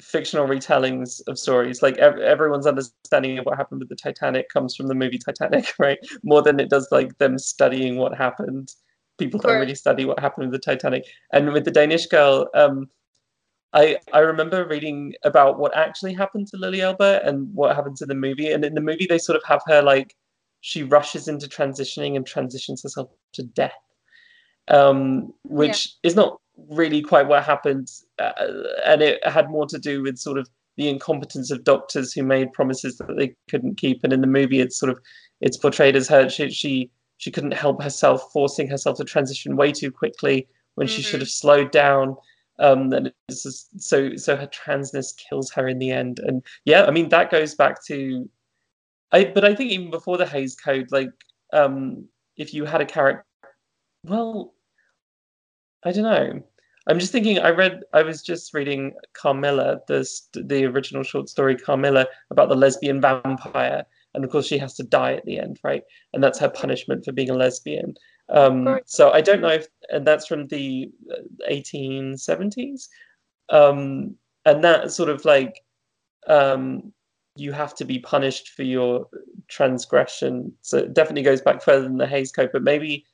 fictional 0.00 0.46
retellings 0.46 1.20
of 1.28 1.38
stories. 1.38 1.82
Like 1.82 1.98
ev- 1.98 2.18
everyone's 2.18 2.66
understanding 2.66 3.38
of 3.38 3.44
what 3.44 3.58
happened 3.58 3.80
with 3.80 3.90
the 3.90 3.96
Titanic 3.96 4.48
comes 4.48 4.74
from 4.74 4.86
the 4.88 4.94
movie 4.94 5.18
Titanic, 5.18 5.74
right? 5.78 5.98
More 6.22 6.42
than 6.42 6.58
it 6.60 6.70
does 6.70 6.88
like 6.90 7.16
them 7.18 7.38
studying 7.38 7.96
what 7.96 8.16
happened. 8.16 8.72
People 9.18 9.38
don't 9.38 9.60
really 9.60 9.74
study 9.74 10.04
what 10.04 10.18
happened 10.18 10.50
with 10.50 10.60
the 10.60 10.64
Titanic. 10.64 11.04
And 11.32 11.52
with 11.52 11.64
the 11.64 11.70
Danish 11.70 12.06
girl, 12.06 12.48
um, 12.54 12.88
I 13.74 13.98
I 14.12 14.20
remember 14.20 14.66
reading 14.66 15.14
about 15.24 15.58
what 15.58 15.76
actually 15.76 16.14
happened 16.14 16.46
to 16.48 16.56
Lili 16.56 16.80
Elbe 16.80 17.20
and 17.24 17.52
what 17.54 17.74
happened 17.76 17.96
to 17.98 18.06
the 18.06 18.14
movie. 18.14 18.50
And 18.52 18.64
in 18.64 18.74
the 18.74 18.80
movie, 18.80 19.06
they 19.08 19.18
sort 19.18 19.36
of 19.36 19.42
have 19.44 19.62
her 19.66 19.82
like 19.82 20.14
she 20.60 20.82
rushes 20.82 21.28
into 21.28 21.46
transitioning 21.46 22.16
and 22.16 22.26
transitions 22.26 22.82
herself 22.82 23.10
to 23.34 23.42
death, 23.42 23.72
um, 24.68 25.32
which 25.44 25.94
is 26.02 26.16
not 26.16 26.40
really 26.70 27.02
quite 27.02 27.26
what 27.26 27.42
happened, 27.44 27.88
uh, 28.18 28.32
and 28.86 29.02
it 29.02 29.26
had 29.26 29.50
more 29.50 29.66
to 29.66 29.78
do 29.78 30.02
with 30.02 30.16
sort 30.18 30.38
of 30.38 30.48
the 30.76 30.88
incompetence 30.88 31.50
of 31.50 31.64
doctors 31.64 32.12
who 32.12 32.22
made 32.22 32.52
promises 32.52 32.96
that 32.98 33.14
they 33.18 33.34
couldn't 33.50 33.76
keep. 33.76 34.02
And 34.04 34.12
in 34.12 34.20
the 34.20 34.26
movie, 34.26 34.60
it's 34.60 34.78
sort 34.78 34.90
of 34.90 34.98
it's 35.40 35.56
portrayed 35.56 35.96
as 35.96 36.08
her 36.08 36.28
she 36.30 36.50
she, 36.50 36.90
she 37.18 37.30
couldn't 37.30 37.52
help 37.54 37.82
herself, 37.82 38.22
forcing 38.32 38.68
herself 38.68 38.96
to 38.98 39.04
transition 39.04 39.56
way 39.56 39.72
too 39.72 39.90
quickly 39.90 40.46
when 40.76 40.86
she 40.86 41.02
should 41.02 41.20
Mhm. 41.20 41.24
have 41.24 41.28
slowed 41.28 41.70
down. 41.72 42.16
Um, 42.58 42.92
and 42.92 43.12
it's 43.28 43.42
just, 43.42 43.80
so 43.80 44.16
so 44.16 44.36
her 44.36 44.46
transness 44.46 45.16
kills 45.16 45.50
her 45.52 45.68
in 45.68 45.78
the 45.78 45.90
end. 45.90 46.20
And 46.20 46.42
yeah, 46.64 46.84
I 46.84 46.90
mean 46.90 47.08
that 47.08 47.30
goes 47.30 47.54
back 47.54 47.84
to, 47.86 48.28
I 49.12 49.24
but 49.24 49.44
I 49.44 49.54
think 49.54 49.72
even 49.72 49.90
before 49.90 50.18
the 50.18 50.26
Hays 50.26 50.54
Code, 50.54 50.88
like 50.92 51.10
um, 51.52 52.06
if 52.36 52.54
you 52.54 52.64
had 52.64 52.80
a 52.80 52.86
character, 52.86 53.24
well, 54.04 54.54
I 55.84 55.92
don't 55.92 56.04
know. 56.04 56.42
I'm 56.86 56.98
just 56.98 57.12
thinking. 57.12 57.38
I 57.38 57.50
read. 57.50 57.80
I 57.94 58.02
was 58.02 58.22
just 58.22 58.52
reading 58.52 58.92
Carmilla, 59.14 59.80
the 59.88 60.08
the 60.34 60.66
original 60.66 61.02
short 61.02 61.28
story 61.28 61.56
Carmilla 61.56 62.06
about 62.30 62.50
the 62.50 62.54
lesbian 62.54 63.00
vampire, 63.00 63.84
and 64.12 64.24
of 64.24 64.30
course 64.30 64.46
she 64.46 64.58
has 64.58 64.74
to 64.74 64.82
die 64.82 65.14
at 65.14 65.24
the 65.24 65.38
end, 65.38 65.58
right? 65.64 65.82
And 66.12 66.22
that's 66.22 66.38
her 66.40 66.50
punishment 66.50 67.04
for 67.04 67.12
being 67.12 67.30
a 67.30 67.34
lesbian. 67.34 67.94
Um, 68.28 68.80
so 68.86 69.10
I 69.10 69.20
don't 69.20 69.40
know 69.40 69.48
if, 69.48 69.66
and 69.90 70.06
that's 70.06 70.26
from 70.26 70.46
the 70.48 70.90
uh, 71.10 71.50
1870s, 71.50 72.88
um, 73.50 74.16
and 74.46 74.64
that 74.64 74.92
sort 74.92 75.10
of 75.10 75.24
like 75.24 75.62
um, 76.26 76.92
you 77.36 77.52
have 77.52 77.74
to 77.76 77.84
be 77.84 77.98
punished 77.98 78.50
for 78.50 78.62
your 78.62 79.08
transgression. 79.48 80.52
So 80.62 80.78
it 80.78 80.94
definitely 80.94 81.22
goes 81.22 81.42
back 81.42 81.62
further 81.62 81.82
than 81.82 81.98
the 81.98 82.06
Hays 82.06 82.32
Code, 82.32 82.50
but 82.52 82.62
maybe 82.62 83.04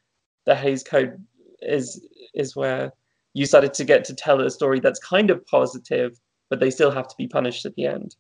the 0.47 0.55
Hays 0.55 0.83
Code 0.83 1.25
is 1.61 2.07
is 2.35 2.55
where 2.55 2.93
you 3.35 3.47
started 3.47 3.75
to 3.75 3.85
get 3.85 4.05
to 4.05 4.15
tell 4.15 4.41
a 4.41 4.51
story 4.51 4.81
that's 4.81 4.99
kind 5.01 5.31
of 5.31 5.45
positive, 5.47 6.19
but 6.49 6.61
they 6.61 6.71
still 6.71 6.91
have 6.91 7.09
to 7.09 7.15
be 7.17 7.27
punished 7.27 7.67
at 7.67 7.75
the 7.75 7.87
end. 7.87 8.15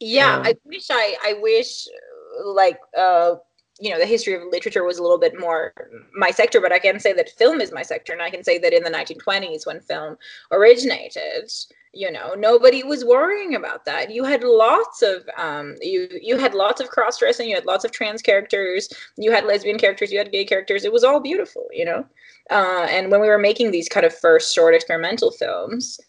yeah 0.00 0.36
Um, 0.36 0.46
i 0.46 0.54
wish 0.64 0.86
i 0.90 1.16
i 1.24 1.32
wish 1.40 1.86
uh, 1.86 2.48
like 2.52 2.78
uh 2.96 3.36
you 3.80 3.90
know 3.90 3.98
the 3.98 4.06
history 4.06 4.34
of 4.34 4.42
literature 4.50 4.84
was 4.84 4.98
a 4.98 5.02
little 5.02 5.18
bit 5.18 5.38
more 5.38 5.72
my 6.14 6.30
sector 6.30 6.60
but 6.60 6.72
i 6.72 6.78
can 6.78 7.00
say 7.00 7.12
that 7.12 7.30
film 7.30 7.60
is 7.60 7.72
my 7.72 7.82
sector 7.82 8.12
and 8.12 8.22
i 8.22 8.30
can 8.30 8.44
say 8.44 8.56
that 8.58 8.72
in 8.72 8.84
the 8.84 8.90
1920s 8.90 9.66
when 9.66 9.80
film 9.80 10.16
originated 10.52 11.50
you 11.94 12.10
know 12.10 12.34
nobody 12.34 12.82
was 12.82 13.04
worrying 13.04 13.54
about 13.54 13.84
that. 13.84 14.10
You 14.10 14.24
had 14.24 14.42
lots 14.42 15.02
of 15.02 15.28
um 15.36 15.76
you 15.80 16.08
you 16.20 16.36
had 16.36 16.54
lots 16.54 16.80
of 16.80 16.88
cross-dressing 16.88 17.48
you 17.48 17.54
had 17.54 17.66
lots 17.66 17.84
of 17.84 17.92
trans 17.92 18.22
characters 18.22 18.88
you 19.16 19.30
had 19.30 19.44
lesbian 19.44 19.78
characters 19.78 20.12
you 20.12 20.18
had 20.18 20.32
gay 20.32 20.44
characters. 20.44 20.84
It 20.84 20.92
was 20.92 21.04
all 21.04 21.20
beautiful 21.20 21.66
you 21.72 21.84
know? 21.84 22.04
Uh 22.50 22.86
and 22.90 23.10
when 23.10 23.20
we 23.20 23.28
were 23.28 23.38
making 23.38 23.70
these 23.70 23.88
kind 23.88 24.04
of 24.04 24.14
first 24.14 24.54
short 24.54 24.74
experimental 24.74 25.30
films 25.30 26.00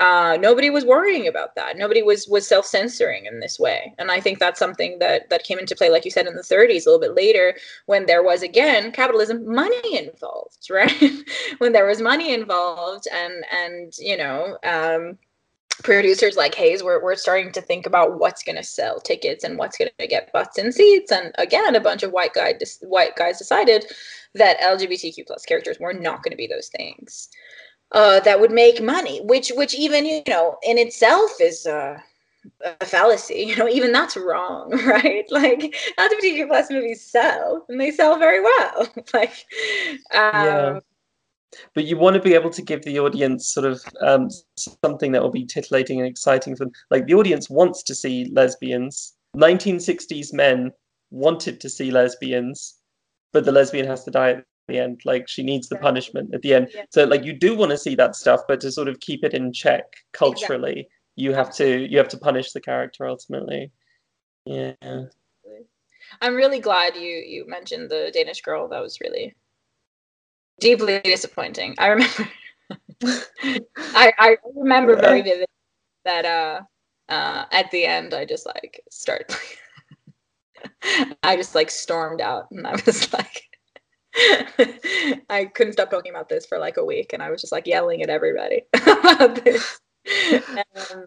uh, 0.00 0.36
nobody 0.40 0.70
was 0.70 0.84
worrying 0.84 1.28
about 1.28 1.54
that. 1.54 1.76
Nobody 1.76 2.02
was 2.02 2.26
was 2.26 2.46
self 2.46 2.66
censoring 2.66 3.26
in 3.26 3.38
this 3.38 3.60
way, 3.60 3.94
and 3.98 4.10
I 4.10 4.20
think 4.20 4.40
that's 4.40 4.58
something 4.58 4.98
that 4.98 5.30
that 5.30 5.44
came 5.44 5.58
into 5.58 5.76
play, 5.76 5.88
like 5.88 6.04
you 6.04 6.10
said, 6.10 6.26
in 6.26 6.34
the 6.34 6.42
30s, 6.42 6.86
a 6.86 6.90
little 6.90 7.00
bit 7.00 7.14
later, 7.14 7.54
when 7.86 8.06
there 8.06 8.22
was 8.22 8.42
again 8.42 8.90
capitalism, 8.90 9.46
money 9.52 9.98
involved, 9.98 10.66
right? 10.70 11.00
when 11.58 11.72
there 11.72 11.86
was 11.86 12.00
money 12.00 12.34
involved, 12.34 13.06
and 13.12 13.44
and 13.52 13.92
you 13.98 14.16
know. 14.16 14.58
Um, 14.64 15.18
producers 15.82 16.36
like 16.36 16.54
Hays 16.54 16.84
were, 16.84 17.02
were 17.02 17.16
starting 17.16 17.50
to 17.50 17.60
think 17.60 17.84
about 17.84 18.20
what's 18.20 18.44
going 18.44 18.54
to 18.54 18.62
sell 18.62 19.00
tickets 19.00 19.42
and 19.42 19.58
what's 19.58 19.76
going 19.76 19.90
to 19.98 20.06
get 20.06 20.32
butts 20.32 20.56
in 20.56 20.70
seats. 20.70 21.10
And 21.10 21.32
again, 21.36 21.74
a 21.74 21.80
bunch 21.80 22.04
of 22.04 22.12
white 22.12 22.32
guy 22.32 22.54
white 22.82 23.16
guys 23.16 23.38
decided 23.38 23.84
that 24.34 24.60
LGBTQ 24.60 25.26
plus 25.26 25.44
characters 25.44 25.78
were 25.80 25.92
not 25.92 26.22
going 26.22 26.30
to 26.30 26.36
be 26.36 26.46
those 26.46 26.68
things 26.68 27.28
uh, 27.94 28.20
that 28.20 28.40
would 28.40 28.50
make 28.50 28.82
money, 28.82 29.20
which 29.22 29.50
which 29.54 29.74
even 29.74 30.04
you 30.04 30.22
know 30.28 30.58
in 30.62 30.76
itself 30.78 31.30
is 31.40 31.64
uh, 31.64 31.96
a 32.80 32.84
fallacy. 32.84 33.44
You 33.48 33.56
know, 33.56 33.68
even 33.68 33.92
that's 33.92 34.16
wrong, 34.16 34.70
right? 34.84 35.24
Like 35.30 35.74
LGBTQ 35.98 36.48
plus 36.48 36.70
movies 36.70 37.02
sell, 37.02 37.64
and 37.68 37.80
they 37.80 37.90
sell 37.92 38.18
very 38.18 38.42
well. 38.42 38.88
like, 39.14 39.46
um, 40.12 40.44
Yeah. 40.44 40.80
But 41.72 41.84
you 41.84 41.96
want 41.96 42.14
to 42.14 42.20
be 42.20 42.34
able 42.34 42.50
to 42.50 42.62
give 42.62 42.82
the 42.82 42.98
audience 42.98 43.54
sort 43.54 43.64
of 43.64 43.80
um, 44.00 44.28
something 44.84 45.12
that 45.12 45.22
will 45.22 45.30
be 45.30 45.46
titillating 45.46 46.00
and 46.00 46.08
exciting 46.08 46.56
for 46.56 46.64
them. 46.64 46.72
Like 46.90 47.06
the 47.06 47.14
audience 47.14 47.48
wants 47.48 47.84
to 47.84 47.94
see 47.94 48.28
lesbians. 48.32 49.14
1960s 49.36 50.32
men 50.32 50.72
wanted 51.12 51.60
to 51.60 51.68
see 51.68 51.92
lesbians, 51.92 52.80
but 53.32 53.44
the 53.44 53.52
lesbian 53.52 53.86
has 53.86 54.02
to 54.04 54.10
die 54.10 54.30
at 54.30 54.44
the 54.66 54.78
end. 54.78 55.02
Like 55.04 55.28
she 55.28 55.42
needs 55.42 55.68
the 55.68 55.76
punishment 55.76 56.34
at 56.34 56.42
the 56.42 56.54
end. 56.54 56.68
Yeah. 56.74 56.84
So 56.90 57.04
like 57.04 57.24
you 57.24 57.32
do 57.32 57.56
want 57.56 57.70
to 57.70 57.78
see 57.78 57.94
that 57.96 58.16
stuff, 58.16 58.40
but 58.48 58.60
to 58.60 58.72
sort 58.72 58.88
of 58.88 59.00
keep 59.00 59.24
it 59.24 59.34
in 59.34 59.52
check 59.52 59.84
culturally, 60.12 60.88
you 61.16 61.32
have 61.32 61.54
to 61.56 61.86
you 61.90 61.98
have 61.98 62.08
to 62.08 62.18
punish 62.18 62.52
the 62.52 62.60
character 62.60 63.06
ultimately. 63.06 63.70
Yeah. 64.44 64.72
I'm 66.20 66.34
really 66.34 66.60
glad 66.60 66.96
you 66.96 67.22
you 67.26 67.46
mentioned 67.46 67.90
the 67.90 68.10
Danish 68.12 68.40
girl. 68.42 68.68
That 68.68 68.80
was 68.80 69.00
really 69.00 69.34
deeply 70.60 71.00
disappointing. 71.00 71.74
I 71.78 71.88
remember. 71.88 72.28
I 73.94 74.12
I 74.18 74.36
remember 74.54 74.96
very 74.96 75.22
vivid 75.22 75.46
that 76.04 76.24
uh 76.24 76.60
uh 77.08 77.44
at 77.52 77.70
the 77.70 77.84
end 77.84 78.14
I 78.14 78.24
just 78.24 78.46
like 78.46 78.82
start 78.90 79.36
I 81.22 81.36
just 81.36 81.54
like 81.54 81.70
stormed 81.70 82.20
out 82.20 82.46
and 82.50 82.66
I 82.66 82.72
was 82.86 83.12
like 83.12 83.42
I 85.28 85.50
couldn't 85.54 85.72
stop 85.74 85.90
talking 85.90 86.10
about 86.12 86.28
this 86.28 86.46
for 86.46 86.58
like 86.58 86.76
a 86.76 86.84
week 86.84 87.12
and 87.12 87.22
I 87.22 87.30
was 87.30 87.40
just 87.40 87.52
like 87.52 87.66
yelling 87.66 88.02
at 88.02 88.10
everybody 88.10 88.62
about 88.74 89.44
this. 89.44 89.80
Um, 90.92 91.04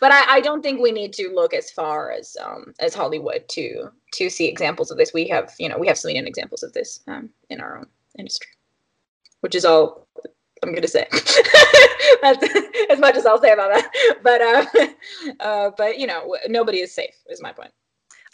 but 0.00 0.12
I, 0.12 0.36
I 0.36 0.40
don't 0.40 0.62
think 0.62 0.80
we 0.80 0.92
need 0.92 1.12
to 1.14 1.30
look 1.34 1.54
as 1.54 1.70
far 1.70 2.10
as 2.10 2.36
um 2.42 2.72
as 2.80 2.94
Hollywood 2.94 3.48
to 3.50 3.90
to 4.14 4.30
see 4.30 4.46
examples 4.46 4.90
of 4.90 4.98
this. 4.98 5.12
We 5.12 5.28
have 5.28 5.54
you 5.58 5.68
know 5.68 5.78
we 5.78 5.86
have 5.88 5.98
many 6.04 6.18
examples 6.18 6.62
of 6.62 6.72
this 6.72 7.00
um 7.06 7.30
in 7.50 7.60
our 7.60 7.78
own 7.78 7.86
industry, 8.18 8.50
which 9.40 9.54
is 9.54 9.64
all 9.64 10.06
I'm 10.62 10.74
gonna 10.74 10.88
say. 10.88 11.06
That's 12.22 12.44
as 12.90 12.98
much 12.98 13.16
as 13.16 13.26
I'll 13.26 13.40
say 13.40 13.52
about 13.52 13.72
that. 13.72 13.90
But 14.22 14.42
uh, 14.42 15.42
uh 15.42 15.70
but 15.76 15.98
you 15.98 16.06
know 16.06 16.36
nobody 16.48 16.80
is 16.80 16.94
safe 16.94 17.14
is 17.28 17.42
my 17.42 17.52
point. 17.52 17.72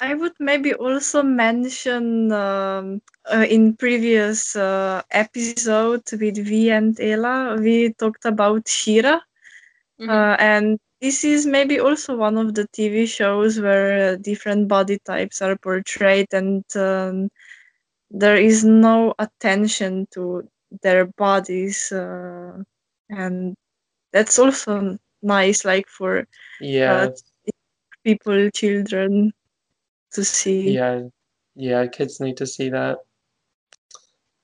I 0.00 0.14
would 0.14 0.32
maybe 0.40 0.74
also 0.74 1.22
mention 1.22 2.32
um, 2.32 3.00
uh, 3.32 3.46
in 3.48 3.76
previous 3.76 4.56
uh, 4.56 5.02
episode 5.10 5.96
with 6.12 6.30
V 6.32 6.64
and 6.64 6.98
Ella, 7.00 7.56
we 7.58 7.92
talked 7.94 8.24
about 8.24 8.66
She-Ra, 8.68 9.20
Mhm. 9.98 10.08
uh, 10.08 10.36
and 10.38 10.78
this 11.00 11.24
is 11.24 11.46
maybe 11.46 11.78
also 11.80 12.16
one 12.16 12.36
of 12.38 12.54
the 12.54 12.66
TV 12.72 13.06
shows 13.06 13.60
where 13.60 14.12
uh, 14.12 14.16
different 14.16 14.68
body 14.68 14.98
types 15.04 15.40
are 15.42 15.56
portrayed, 15.56 16.28
and 16.32 16.64
um, 16.76 17.28
there 18.10 18.36
is 18.36 18.64
no 18.64 19.14
attention 19.18 20.06
to 20.12 20.48
their 20.82 21.06
bodies, 21.06 21.92
uh, 21.92 22.52
and 23.10 23.54
that's 24.12 24.38
also 24.38 24.98
nice, 25.22 25.64
like 25.64 25.86
for 25.88 26.26
Yeah. 26.60 27.10
people, 28.04 28.50
children, 28.50 29.32
to 30.14 30.24
see. 30.24 30.70
yeah. 30.70 31.02
Yeah, 31.56 31.86
kids 31.86 32.20
need 32.20 32.36
to 32.38 32.46
see 32.46 32.70
that. 32.70 32.98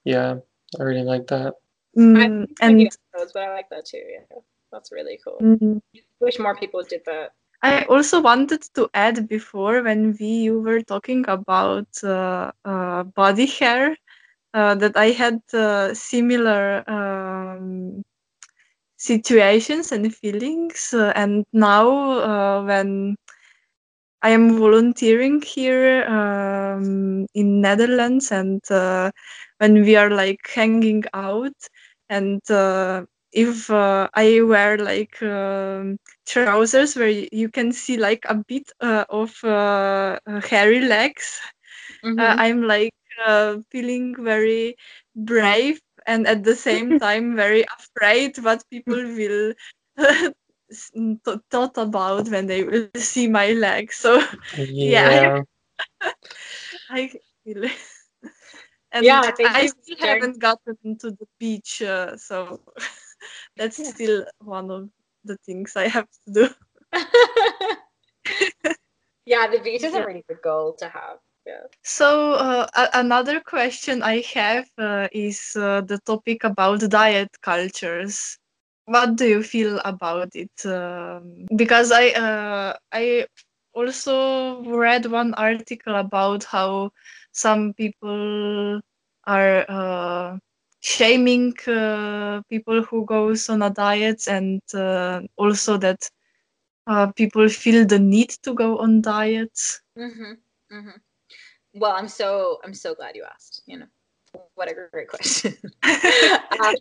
Yeah, 0.05 0.36
I 0.78 0.82
really 0.82 1.02
like 1.02 1.26
that. 1.28 1.55
Mm, 1.98 2.47
and 2.60 2.80
Episodes, 2.80 3.32
but 3.32 3.42
I 3.42 3.52
like 3.52 3.68
that 3.70 3.84
too. 3.86 3.98
Yeah, 3.98 4.38
that's 4.70 4.92
really 4.92 5.18
cool. 5.24 5.38
mm, 5.42 5.80
Wish 6.20 6.38
more 6.38 6.55
people 6.55 6.82
did 6.82 7.02
that. 7.06 7.32
I 7.62 7.82
also 7.84 8.20
wanted 8.22 8.62
to 8.74 8.88
add 8.94 9.28
before 9.28 9.82
when 9.82 10.16
we 10.18 10.26
you 10.26 10.60
were 10.60 10.80
talking 10.82 11.24
about 11.28 11.88
uh, 12.05 12.52
uh, 12.64 13.02
body 13.02 13.47
hair 13.47 13.97
uh, 14.55 14.74
that 14.76 14.97
I 14.97 15.10
had 15.10 15.42
uh, 15.52 15.92
similar 15.94 16.88
um, 16.88 18.02
situations 18.97 19.92
and 19.92 20.14
feelings, 20.14 20.94
uh, 20.94 21.12
and 21.16 21.44
now 21.52 21.90
uh, 22.20 22.62
when 22.64 23.16
I 24.22 24.30
am 24.30 24.59
volunteering 24.59 25.42
here 25.42 26.05
um, 26.06 27.26
in 27.34 27.60
Netherlands, 27.60 28.30
and 28.32 28.60
uh, 28.70 29.10
when 29.59 29.82
we 29.82 29.97
are 29.97 30.10
like 30.10 30.40
hanging 30.55 31.05
out, 31.14 31.56
and 32.09 32.40
uh, 32.51 33.05
if 33.32 33.70
uh, 33.70 34.09
I 34.14 34.40
wear 34.42 34.76
like 34.78 35.22
um, 35.22 35.98
trousers 36.26 36.97
where 36.97 37.09
you 37.32 37.48
can 37.51 37.72
see 37.72 37.97
like 37.97 38.24
a 38.28 38.34
bit 38.36 38.70
uh, 38.80 39.05
of 39.10 39.42
uh, 39.44 40.18
hairy 40.48 40.80
legs, 40.80 41.40
uh, 42.18 42.34
I'm 42.38 42.62
like 42.62 42.94
uh, 43.26 43.59
feeling 43.70 44.14
very 44.18 44.76
brave 45.14 45.80
and 46.06 46.26
at 46.26 46.44
the 46.44 46.55
same 46.56 46.97
time 46.98 47.36
very 47.36 47.64
afraid 47.78 48.38
what 48.38 48.64
people 48.70 49.02
will 49.02 49.52
thought 51.51 51.76
about 51.78 52.28
when 52.28 52.47
they 52.47 52.64
will 52.64 52.88
see 52.97 53.28
my 53.28 53.52
legs. 53.52 53.97
So 53.97 54.20
Yeah. 54.56 55.42
I 56.90 57.09
feel 57.44 57.64
it. 57.64 57.72
And 58.92 59.05
Yeah, 59.05 59.20
I 59.22 59.62
I 59.62 59.66
still 59.66 59.97
during- 59.97 60.09
haven't 60.09 60.38
gotten 60.40 60.98
to 60.98 61.10
the 61.12 61.26
beach, 61.38 61.82
uh, 61.82 62.16
so 62.16 62.60
that's 63.56 63.78
Yeah. 63.78 63.90
still 63.94 64.26
one 64.42 64.70
of 64.70 64.90
the 65.24 65.36
things 65.47 65.76
I 65.76 65.88
have 65.88 66.09
to 66.24 66.30
do. 66.32 66.48
yeah, 69.26 69.47
the 69.47 69.59
beach 69.60 69.84
is 69.84 69.94
a 69.94 70.05
really 70.06 70.24
good 70.28 70.42
goal 70.42 70.74
to 70.78 70.88
have. 70.88 71.18
Yeah. 71.47 71.66
So 71.84 72.32
uh, 72.34 72.66
a- 72.74 72.90
another 72.98 73.40
question 73.40 74.02
I 74.02 74.22
have 74.34 74.66
uh, 74.78 75.09
is 75.12 75.55
uh, 75.56 75.82
the 75.82 75.98
topic 75.98 76.44
about 76.44 76.80
diet 76.90 77.30
cultures. 77.42 78.38
What 78.91 79.17
do 79.17 79.27
you 79.27 79.43
feel 79.43 79.81
about 79.85 80.31
it? 80.35 80.57
Um, 80.67 81.47
because 81.57 81.91
I 81.93 82.09
uh, 82.11 82.77
I 82.93 83.27
also 83.75 84.62
read 84.65 85.07
one 85.07 85.35
article 85.35 85.95
about 85.97 86.45
how 86.45 86.91
some 87.33 87.75
people 87.75 88.81
are 89.27 89.65
uh, 89.69 90.39
shaming 90.81 91.55
uh, 91.69 92.43
people 92.51 92.83
who 92.83 93.05
goes 93.07 93.49
on 93.49 93.62
a 93.62 93.71
diet, 93.71 94.27
and 94.29 94.61
uh, 94.75 95.21
also 95.37 95.77
that 95.79 96.11
uh, 96.87 97.07
people 97.12 97.49
feel 97.49 97.87
the 97.87 97.99
need 97.99 98.31
to 98.45 98.55
go 98.55 98.79
on 98.79 99.01
diets. 99.03 99.81
hmm 99.97 100.35
hmm 100.71 100.91
Well, 101.75 101.93
I'm 101.93 102.09
so 102.09 102.61
I'm 102.65 102.75
so 102.75 102.95
glad 102.95 103.17
you 103.17 103.25
asked. 103.25 103.62
You 103.67 103.79
know, 103.81 103.87
what 104.55 104.70
a 104.70 104.74
great 104.93 105.09
question. 105.09 105.55
um, 105.82 106.74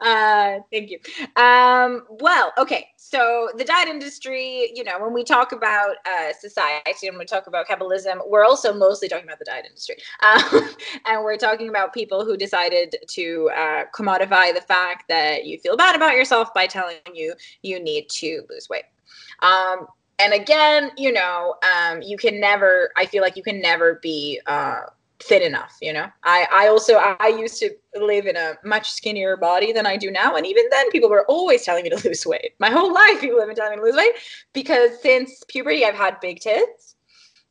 uh, 0.00 0.58
thank 0.70 0.90
you. 0.90 0.98
Um, 1.36 2.04
well, 2.08 2.52
okay. 2.56 2.86
So 2.96 3.50
the 3.56 3.64
diet 3.64 3.88
industry, 3.88 4.70
you 4.74 4.84
know, 4.84 4.98
when 5.00 5.12
we 5.12 5.24
talk 5.24 5.52
about 5.52 5.96
uh, 6.06 6.32
society 6.38 7.08
and 7.08 7.18
we 7.18 7.24
talk 7.24 7.48
about 7.48 7.66
capitalism, 7.66 8.22
we're 8.28 8.44
also 8.44 8.72
mostly 8.72 9.08
talking 9.08 9.24
about 9.24 9.38
the 9.38 9.44
diet 9.44 9.66
industry, 9.66 9.96
um, 10.22 10.70
and 11.06 11.24
we're 11.24 11.36
talking 11.36 11.68
about 11.68 11.92
people 11.92 12.24
who 12.24 12.36
decided 12.36 12.96
to 13.08 13.50
uh, 13.56 13.84
commodify 13.94 14.54
the 14.54 14.62
fact 14.66 15.08
that 15.08 15.44
you 15.44 15.58
feel 15.58 15.76
bad 15.76 15.96
about 15.96 16.14
yourself 16.14 16.54
by 16.54 16.66
telling 16.66 16.96
you 17.12 17.34
you 17.62 17.82
need 17.82 18.08
to 18.08 18.42
lose 18.48 18.68
weight. 18.68 18.84
Um, 19.40 19.86
and 20.18 20.32
again, 20.32 20.92
you 20.96 21.12
know, 21.12 21.56
um, 21.74 22.02
you 22.02 22.16
can 22.16 22.40
never. 22.40 22.90
I 22.96 23.06
feel 23.06 23.22
like 23.22 23.36
you 23.36 23.42
can 23.42 23.60
never 23.60 23.98
be 24.00 24.40
uh, 24.46 24.82
thin 25.22 25.42
enough. 25.42 25.76
You 25.80 25.92
know, 25.92 26.06
I 26.24 26.46
I 26.52 26.68
also 26.68 26.94
I 26.94 27.28
used 27.28 27.58
to 27.60 27.70
live 27.94 28.26
in 28.26 28.36
a 28.36 28.54
much 28.64 28.90
skinnier 28.90 29.36
body 29.36 29.72
than 29.72 29.86
I 29.86 29.96
do 29.96 30.10
now, 30.10 30.36
and 30.36 30.46
even 30.46 30.64
then, 30.70 30.90
people 30.90 31.10
were 31.10 31.26
always 31.26 31.64
telling 31.64 31.84
me 31.84 31.90
to 31.90 31.96
lose 32.08 32.26
weight. 32.26 32.54
My 32.58 32.70
whole 32.70 32.92
life, 32.92 33.20
people 33.20 33.38
have 33.38 33.48
been 33.48 33.56
telling 33.56 33.72
me 33.72 33.76
to 33.78 33.82
lose 33.82 33.96
weight 33.96 34.12
because 34.52 35.00
since 35.00 35.42
puberty, 35.48 35.84
I've 35.84 35.94
had 35.94 36.20
big 36.20 36.40
tits, 36.40 36.96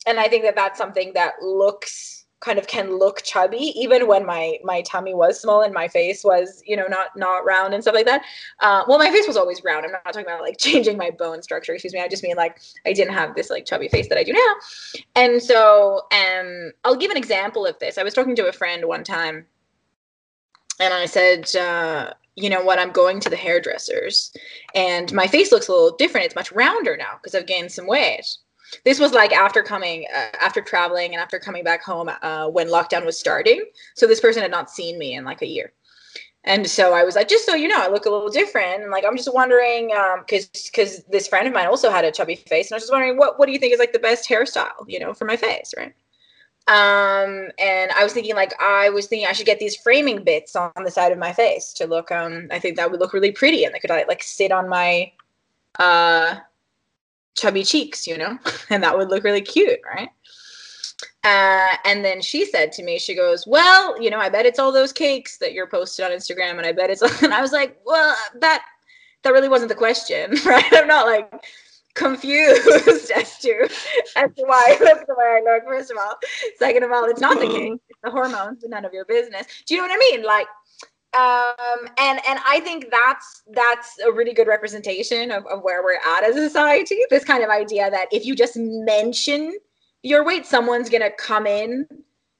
and 0.06 0.20
I 0.20 0.28
think 0.28 0.44
that 0.44 0.56
that's 0.56 0.78
something 0.78 1.14
that 1.14 1.34
looks 1.42 2.21
kind 2.42 2.58
of 2.60 2.68
can 2.68 2.98
look 2.98 3.22
chubby 3.24 3.72
even 3.76 4.08
when 4.08 4.26
my 4.26 4.58
my 4.64 4.82
tummy 4.82 5.14
was 5.14 5.40
small 5.40 5.62
and 5.62 5.74
my 5.74 5.88
face 5.88 6.24
was 6.24 6.62
you 6.66 6.76
know 6.76 6.88
not 6.88 7.16
not 7.16 7.46
round 7.46 7.74
and 7.74 7.84
stuff 7.84 7.96
like 7.96 8.06
that. 8.06 8.24
Uh, 8.60 8.84
well 8.88 8.98
my 8.98 9.10
face 9.10 9.28
was 9.28 9.38
always 9.38 9.64
round. 9.64 9.86
I'm 9.86 9.92
not 9.92 10.04
talking 10.06 10.26
about 10.26 10.42
like 10.42 10.58
changing 10.60 10.98
my 10.98 11.12
bone 11.12 11.42
structure 11.42 11.74
excuse 11.74 11.94
me. 11.94 12.02
I 12.02 12.08
just 12.08 12.24
mean 12.24 12.36
like 12.36 12.60
i 12.86 12.94
didn't 12.94 13.14
have 13.14 13.36
this 13.36 13.50
like 13.50 13.66
chubby 13.66 13.88
face 13.88 14.10
that 14.10 14.18
i 14.18 14.24
do 14.24 14.34
now. 14.34 14.56
And 15.16 15.42
so 15.42 16.02
um 16.12 16.72
i'll 16.84 16.96
give 16.96 17.12
an 17.12 17.18
example 17.18 17.66
of 17.66 17.78
this. 17.80 17.98
I 17.98 18.04
was 18.04 18.14
talking 18.14 18.36
to 18.36 18.50
a 18.50 18.52
friend 18.54 18.86
one 18.86 19.04
time 19.04 19.46
and 20.80 20.94
i 20.94 21.06
said 21.06 21.56
uh 21.56 22.14
you 22.38 22.50
know 22.50 22.64
what? 22.64 22.80
I'm 22.80 22.92
going 22.92 23.20
to 23.20 23.30
the 23.30 23.36
hairdressers 23.36 24.34
and 24.74 25.12
my 25.12 25.28
face 25.28 25.52
looks 25.52 25.68
a 25.68 25.74
little 25.74 25.98
different. 25.98 26.26
It's 26.26 26.36
much 26.36 26.52
rounder 26.52 26.98
now 26.98 27.20
because 27.22 27.36
i've 27.36 27.46
gained 27.46 27.72
some 27.72 27.86
weight 27.86 28.26
this 28.86 29.00
was 29.00 29.14
like 29.14 29.32
after 29.34 29.62
coming 29.64 30.06
uh, 30.16 30.28
after 30.40 30.62
traveling 30.62 31.14
and 31.14 31.22
after 31.22 31.40
coming 31.40 31.64
back 31.64 31.84
home 31.84 32.10
uh, 32.22 32.48
when 32.50 32.68
lockdown 32.68 33.06
was 33.06 33.20
starting. 33.20 33.64
So 33.96 34.08
this 34.08 34.20
person 34.20 34.42
had 34.42 34.52
not 34.52 34.70
seen 34.70 34.98
me 34.98 35.16
in 35.16 35.26
like 35.26 35.42
a 35.42 35.48
year. 35.48 35.74
And 36.44 36.68
so 36.68 36.94
i 36.94 37.04
was 37.04 37.16
like 37.16 37.28
just 37.28 37.46
so 37.46 37.54
you 37.54 37.68
know 37.68 37.80
i 37.80 37.88
look 37.88 38.06
a 38.06 38.10
little 38.10 38.30
different. 38.30 38.82
And 38.82 38.92
like 38.92 39.04
i'm 39.06 39.16
just 39.16 39.34
wondering 39.34 39.92
because 40.20 40.48
because 40.48 41.04
this 41.06 41.28
friend 41.28 41.48
of 41.48 41.54
mine 41.54 41.68
also 41.68 41.92
had 41.92 42.06
a 42.06 42.12
chubby 42.12 42.36
face. 42.36 42.70
And 42.70 42.76
i 42.76 42.78
was 42.78 42.84
just 42.84 42.92
wondering 42.92 43.18
what 43.18 43.38
what 43.38 43.46
do 43.46 43.52
you 43.52 43.60
think 43.60 43.74
is 43.74 43.80
like 43.80 43.94
the 43.94 44.00
best 44.00 44.28
hairstyle 44.28 44.86
you 44.88 45.00
know 45.00 45.14
for 45.14 45.26
my 45.26 45.38
face 45.38 45.74
right? 45.78 45.94
Um 46.68 47.50
and 47.60 47.92
i 47.92 48.04
was 48.04 48.14
thinking 48.14 48.36
like 48.36 48.54
i 48.62 48.90
was 48.90 49.08
thinking 49.08 49.28
i 49.28 49.34
should 49.34 49.46
get 49.46 49.60
these 49.60 49.76
framing 49.76 50.24
bits 50.24 50.56
on 50.56 50.72
the 50.84 50.92
side 50.92 51.12
of 51.12 51.18
my 51.18 51.34
face 51.34 51.74
to 51.74 51.86
look 51.86 52.12
um 52.12 52.48
i 52.52 52.60
think 52.60 52.76
that 52.78 52.90
would 52.90 53.00
look 53.00 53.14
really 53.14 53.32
pretty 53.32 53.64
and 53.64 53.74
they 53.74 53.80
could 53.80 53.90
like, 53.90 54.08
like 54.08 54.24
sit 54.24 54.52
on 54.52 54.70
my 54.70 55.12
uh 55.80 56.36
chubby 57.38 57.64
cheeks, 57.64 58.08
you 58.08 58.18
know, 58.18 58.38
and 58.70 58.84
that 58.84 58.98
would 58.98 59.10
look 59.10 59.24
really 59.24 59.42
cute, 59.42 59.80
right? 59.86 60.10
Uh, 61.24 61.76
and 61.86 62.04
then 62.04 62.22
she 62.22 62.46
said 62.46 62.72
to 62.72 62.84
me, 62.84 62.98
she 62.98 63.16
goes, 63.16 63.46
"Well, 63.46 64.02
you 64.02 64.10
know, 64.10 64.20
I 64.20 64.30
bet 64.30 64.46
it's 64.46 64.60
all 64.60 64.72
those 64.72 64.92
cakes 64.92 65.38
that 65.38 65.54
you're 65.54 65.68
posted 65.68 66.06
on 66.06 66.12
Instagram, 66.12 66.58
and 66.58 66.66
I 66.66 66.72
bet 66.72 66.90
it's." 66.90 67.02
And 67.24 67.34
I 67.34 67.42
was 67.42 67.52
like, 67.52 67.80
"Well, 67.86 68.16
that 68.40 68.64
that 69.24 69.34
really 69.34 69.50
wasn't 69.50 69.70
the 69.70 69.76
question, 69.76 70.36
right? 70.46 70.66
I'm 70.74 70.88
not 70.88 71.06
like 71.06 71.32
confused 71.94 73.12
as 73.12 73.38
to 73.40 73.70
as 74.16 74.34
to 74.36 74.44
why 74.46 74.78
I 74.80 74.84
look 74.84 75.06
the 75.06 75.16
way 75.16 75.26
I 75.26 75.42
look. 75.44 75.64
First 75.66 75.92
of 75.92 75.98
all, 75.98 76.16
second 76.58 76.84
of 76.84 76.92
all, 76.92 77.06
it's 77.06 77.22
not 77.22 77.40
the 77.40 77.48
cake; 77.48 77.80
it's 77.90 78.00
the 78.04 78.10
hormones, 78.12 78.64
none 78.68 78.86
of 78.86 78.94
your 78.94 79.06
business. 79.06 79.46
Do 79.68 79.76
you 79.76 79.82
know 79.82 79.88
what 79.88 79.96
I 79.96 79.98
mean? 79.98 80.24
Like, 80.24 80.48
um 81.14 81.90
and 81.98 82.22
and 82.26 82.40
i 82.48 82.62
think 82.64 82.86
that's 82.90 83.44
that's 83.52 84.00
a 84.00 84.12
really 84.12 84.34
good 84.34 84.48
representation 84.48 85.30
of, 85.30 85.46
of 85.48 85.62
where 85.62 85.84
we're 85.84 86.00
at 86.16 86.24
as 86.24 86.38
a 86.38 86.48
society. 86.48 86.98
This 87.10 87.26
kind 87.26 87.44
of 87.44 87.50
idea 87.50 87.92
that 87.92 88.08
if 88.12 88.26
you 88.26 88.36
just 88.36 88.56
mention 88.56 89.58
your 90.04 90.24
weight 90.24 90.46
someone's 90.46 90.90
gonna 90.90 91.12
come 91.12 91.46
in 91.46 91.86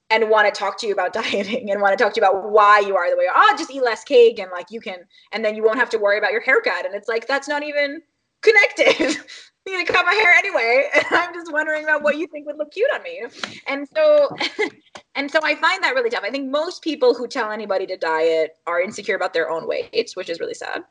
and 0.08 0.30
want 0.30 0.52
to 0.52 0.58
talk 0.58 0.78
to 0.78 0.86
you 0.86 0.92
about 0.92 1.12
dieting 1.12 1.70
and 1.70 1.82
want 1.82 1.96
to 1.96 2.02
talk 2.02 2.14
to 2.14 2.20
you 2.20 2.26
about 2.26 2.50
why 2.50 2.78
you 2.78 2.96
are 2.96 3.10
the 3.10 3.16
way 3.16 3.24
you 3.24 3.30
are. 3.30 3.36
oh 3.36 3.54
just 3.58 3.70
eat 3.70 3.82
less 3.82 4.04
cake 4.04 4.38
and 4.38 4.50
like 4.50 4.66
you 4.70 4.80
can 4.80 4.98
and 5.32 5.44
then 5.44 5.54
you 5.54 5.62
won't 5.62 5.78
have 5.78 5.90
to 5.90 5.98
worry 5.98 6.18
about 6.18 6.32
your 6.32 6.42
haircut. 6.42 6.86
And 6.86 6.94
it's 6.94 7.08
like 7.08 7.26
that's 7.26 7.48
not 7.48 7.62
even 7.62 8.00
connected 8.40 9.18
need 9.66 9.86
to 9.86 9.92
cut 9.92 10.04
my 10.04 10.12
hair 10.12 10.32
anyway 10.34 10.88
i'm 11.10 11.32
just 11.32 11.52
wondering 11.52 11.84
about 11.84 12.02
what 12.02 12.16
you 12.16 12.26
think 12.28 12.46
would 12.46 12.58
look 12.58 12.72
cute 12.72 12.90
on 12.92 13.02
me 13.02 13.22
and 13.66 13.86
so 13.94 14.28
and 15.14 15.30
so 15.30 15.40
I 15.42 15.54
find 15.56 15.82
that 15.82 15.94
really 15.94 16.10
tough. 16.10 16.24
I 16.24 16.30
think 16.30 16.50
most 16.50 16.82
people 16.82 17.14
who 17.14 17.26
tell 17.26 17.50
anybody 17.50 17.86
to 17.86 17.96
diet 17.96 18.56
are 18.66 18.80
insecure 18.80 19.16
about 19.16 19.32
their 19.32 19.50
own 19.50 19.66
weight, 19.68 20.12
which 20.14 20.30
is 20.30 20.40
really 20.40 20.54
sad. 20.54 20.84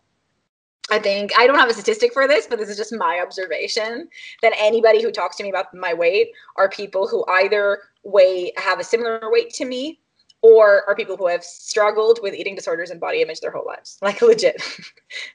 I 0.90 1.00
think 1.00 1.32
I 1.38 1.48
don't 1.48 1.58
have 1.58 1.70
a 1.70 1.74
statistic 1.74 2.12
for 2.12 2.28
this, 2.28 2.48
but 2.48 2.60
this 2.60 2.70
is 2.70 2.76
just 2.76 2.94
my 2.94 3.22
observation 3.26 4.10
that 4.42 4.54
anybody 4.58 5.02
who 5.02 5.12
talks 5.12 5.38
to 5.38 5.44
me 5.44 5.50
about 5.50 5.74
my 5.74 5.94
weight 5.94 6.32
are 6.58 6.70
people 6.70 7.08
who 7.08 7.24
either 7.30 7.80
weigh 8.04 8.52
have 8.58 8.80
a 8.80 8.84
similar 8.84 9.32
weight 9.32 9.52
to 9.54 9.66
me 9.66 10.01
or 10.42 10.88
are 10.88 10.96
people 10.96 11.18
who 11.18 11.28
have 11.28 11.44
struggled 11.44 12.20
with 12.22 12.34
eating 12.34 12.56
disorders 12.56 12.90
and 12.90 13.00
body 13.00 13.22
image 13.22 13.40
their 13.42 13.52
whole 13.52 13.66
lives. 13.66 13.98
Like 14.02 14.22
legit. 14.22 14.62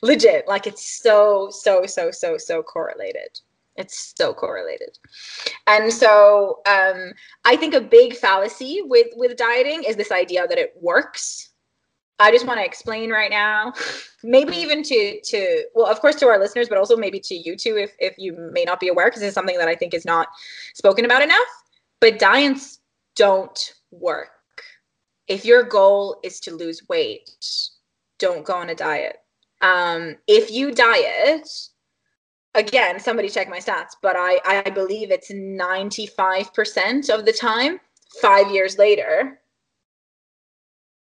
legit. 0.02 0.48
Like 0.48 0.66
it's 0.66 1.02
so 1.02 1.48
so 1.50 1.86
so 1.86 2.10
so 2.10 2.36
so 2.36 2.62
correlated. 2.62 3.40
It's 3.76 4.14
so 4.16 4.32
correlated. 4.32 4.98
And 5.66 5.92
so 5.92 6.60
um, 6.66 7.12
I 7.44 7.56
think 7.56 7.74
a 7.74 7.80
big 7.80 8.16
fallacy 8.16 8.80
with 8.84 9.08
with 9.14 9.36
dieting 9.36 9.84
is 9.84 9.96
this 9.96 10.10
idea 10.12 10.46
that 10.48 10.58
it 10.58 10.74
works. 10.80 11.50
I 12.18 12.30
just 12.30 12.46
want 12.46 12.58
to 12.58 12.64
explain 12.64 13.10
right 13.10 13.30
now, 13.30 13.74
maybe 14.24 14.56
even 14.56 14.82
to 14.82 15.20
to 15.20 15.64
well, 15.74 15.86
of 15.86 16.00
course 16.00 16.16
to 16.16 16.26
our 16.26 16.38
listeners, 16.38 16.68
but 16.68 16.78
also 16.78 16.96
maybe 16.96 17.20
to 17.20 17.34
you 17.34 17.56
too, 17.56 17.76
if 17.76 17.92
if 17.98 18.14
you 18.18 18.34
may 18.52 18.64
not 18.64 18.80
be 18.80 18.88
aware, 18.88 19.06
because 19.08 19.22
it's 19.22 19.34
something 19.34 19.58
that 19.58 19.68
I 19.68 19.76
think 19.76 19.92
is 19.92 20.04
not 20.04 20.28
spoken 20.74 21.04
about 21.04 21.22
enough. 21.22 21.46
But 22.00 22.18
diets 22.18 22.80
don't 23.14 23.74
work. 23.90 24.35
If 25.28 25.44
your 25.44 25.62
goal 25.62 26.20
is 26.22 26.40
to 26.40 26.54
lose 26.54 26.88
weight, 26.88 27.30
don't 28.18 28.44
go 28.44 28.54
on 28.54 28.70
a 28.70 28.74
diet. 28.74 29.18
Um, 29.60 30.16
if 30.26 30.50
you 30.50 30.72
diet, 30.72 31.48
again, 32.54 33.00
somebody 33.00 33.28
check 33.28 33.48
my 33.48 33.58
stats, 33.58 33.96
but 34.02 34.16
I, 34.16 34.40
I 34.44 34.70
believe 34.70 35.10
it's 35.10 35.32
95% 35.32 37.10
of 37.10 37.24
the 37.24 37.32
time, 37.32 37.80
five 38.20 38.50
years 38.50 38.78
later, 38.78 39.40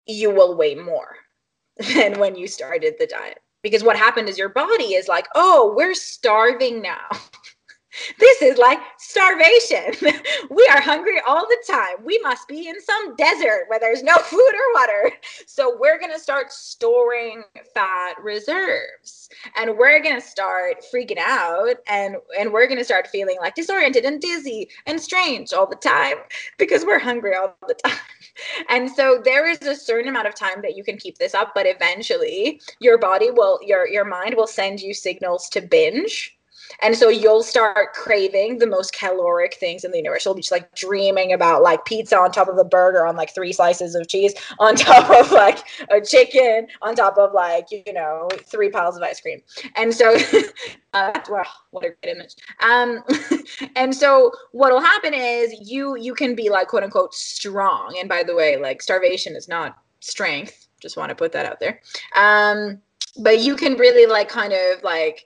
you 0.06 0.32
will 0.32 0.58
weigh 0.58 0.76
more 0.76 1.16
than 1.94 2.20
when 2.20 2.36
you 2.36 2.48
started 2.48 2.96
the 3.00 3.08
diet. 3.08 3.40
Because 3.62 3.84
what 3.84 3.98
happened 3.98 4.30
is 4.30 4.38
your 4.38 4.50
body 4.50 4.94
is 4.94 5.08
like, 5.08 5.28
oh, 5.36 5.74
we're 5.76 5.94
starving 5.94 6.82
now. 6.82 7.08
this 8.20 8.42
is 8.42 8.58
like 8.58 8.80
starvation. 8.98 9.94
we 10.50 10.68
are 10.72 10.82
hungry 10.82 11.20
all 11.26 11.46
the 11.46 11.64
time. 11.68 12.04
We 12.04 12.20
must 12.20 12.48
be 12.48 12.68
in 12.68 12.80
some 12.82 13.16
desert 13.16 13.66
where 13.68 13.80
there's 13.80 14.04
no 14.04 14.16
food 14.24 14.54
or 14.54 14.74
water. 14.80 15.12
So 15.46 15.78
we're 15.80 16.00
going 16.00 16.12
to 16.14 16.20
start 16.20 16.52
storing 16.52 17.44
fat 17.74 18.16
reserves 18.22 19.30
and 19.58 19.78
we're 19.78 20.02
going 20.02 20.16
to 20.16 20.26
start 20.26 20.84
freaking 20.94 21.18
out 21.18 21.76
and 21.88 22.18
and 22.40 22.52
we're 22.52 22.68
going 22.68 22.78
to 22.80 22.86
start 22.86 23.08
feeling 23.08 23.38
like 23.42 23.56
disoriented 23.56 24.06
and 24.06 24.22
dizzy 24.22 24.70
and 24.86 25.00
strange 25.00 25.54
all 25.54 25.68
the 25.68 25.76
time 25.76 26.18
because 26.58 26.86
we're 26.86 27.00
hungry 27.00 27.36
all 27.36 27.56
the 27.68 27.76
time. 27.76 27.98
And 28.70 28.90
so 28.90 29.22
there 29.22 29.50
is 29.50 29.62
a 29.64 29.76
certain 29.76 30.08
amount 30.08 30.28
of 30.28 30.34
time 30.34 30.62
that 30.62 30.78
you 30.78 30.82
can 30.82 30.96
keep 30.96 31.18
this 31.18 31.34
up 31.34 31.52
but 31.54 31.66
eventually 31.66 32.62
your 32.80 32.98
body 32.98 33.32
will 33.32 33.60
your 33.62 33.86
your 33.86 34.06
mind 34.06 34.36
will 34.36 34.48
send 34.48 34.80
you 34.80 34.94
signals 34.94 35.50
to 35.50 35.62
binge 35.62 36.39
And 36.82 36.96
so 36.96 37.10
you'll 37.10 37.44
start 37.44 37.94
craving 37.94 38.60
the 38.60 38.68
most 38.68 38.94
caloric 38.94 39.56
things 39.56 39.84
in 39.84 39.92
the 39.92 39.98
universe. 39.98 40.26
You'll 40.26 40.36
be 40.36 40.42
just 40.42 40.52
like 40.52 40.74
dreaming 40.76 41.34
about 41.34 41.62
like 41.62 41.86
pizza 41.86 42.18
on 42.18 42.32
top 42.32 42.48
of 42.48 42.58
a 42.58 42.64
burger 42.64 43.06
on 43.06 43.16
like 43.16 43.34
three 43.34 43.54
slices 43.54 43.96
of 43.96 44.08
cheese, 44.08 44.34
on 44.60 44.76
top 44.76 45.10
of 45.10 45.32
like 45.32 45.60
a 45.90 46.02
chicken, 46.02 46.68
on 46.82 46.96
top 46.96 47.18
of 47.18 47.34
like, 47.34 47.66
you 47.72 47.94
know, 47.94 48.28
three 48.46 48.70
piles 48.70 48.98
of 48.98 49.04
ice 49.04 49.20
cream. 49.22 49.42
And 49.76 49.94
so, 49.94 50.16
uh, 50.94 51.20
wow, 51.30 51.44
what 51.72 51.86
a 51.86 51.90
great 52.02 52.16
image. 52.16 52.36
Um, 52.62 53.04
and 53.76 53.94
so 53.94 54.32
what'll 54.52 54.82
happen 54.82 55.14
is 55.14 55.54
you 55.70 55.98
you 55.98 56.14
can 56.14 56.36
be 56.36 56.50
like 56.50 56.68
quote 56.68 56.84
unquote 56.84 57.14
strong. 57.14 57.98
And 58.00 58.08
by 58.08 58.24
the 58.24 58.36
way, 58.36 58.58
like 58.58 58.82
starvation 58.82 59.36
is 59.36 59.48
not 59.48 59.78
strength. 60.00 60.68
Just 60.82 60.98
want 60.98 61.10
to 61.10 61.16
put 61.16 61.32
that 61.34 61.46
out 61.46 61.60
there. 61.60 61.82
Um, 62.16 62.82
but 63.18 63.40
you 63.42 63.56
can 63.56 63.74
really 63.74 64.06
like 64.06 64.30
kind 64.30 64.54
of 64.54 64.84
like 64.84 65.26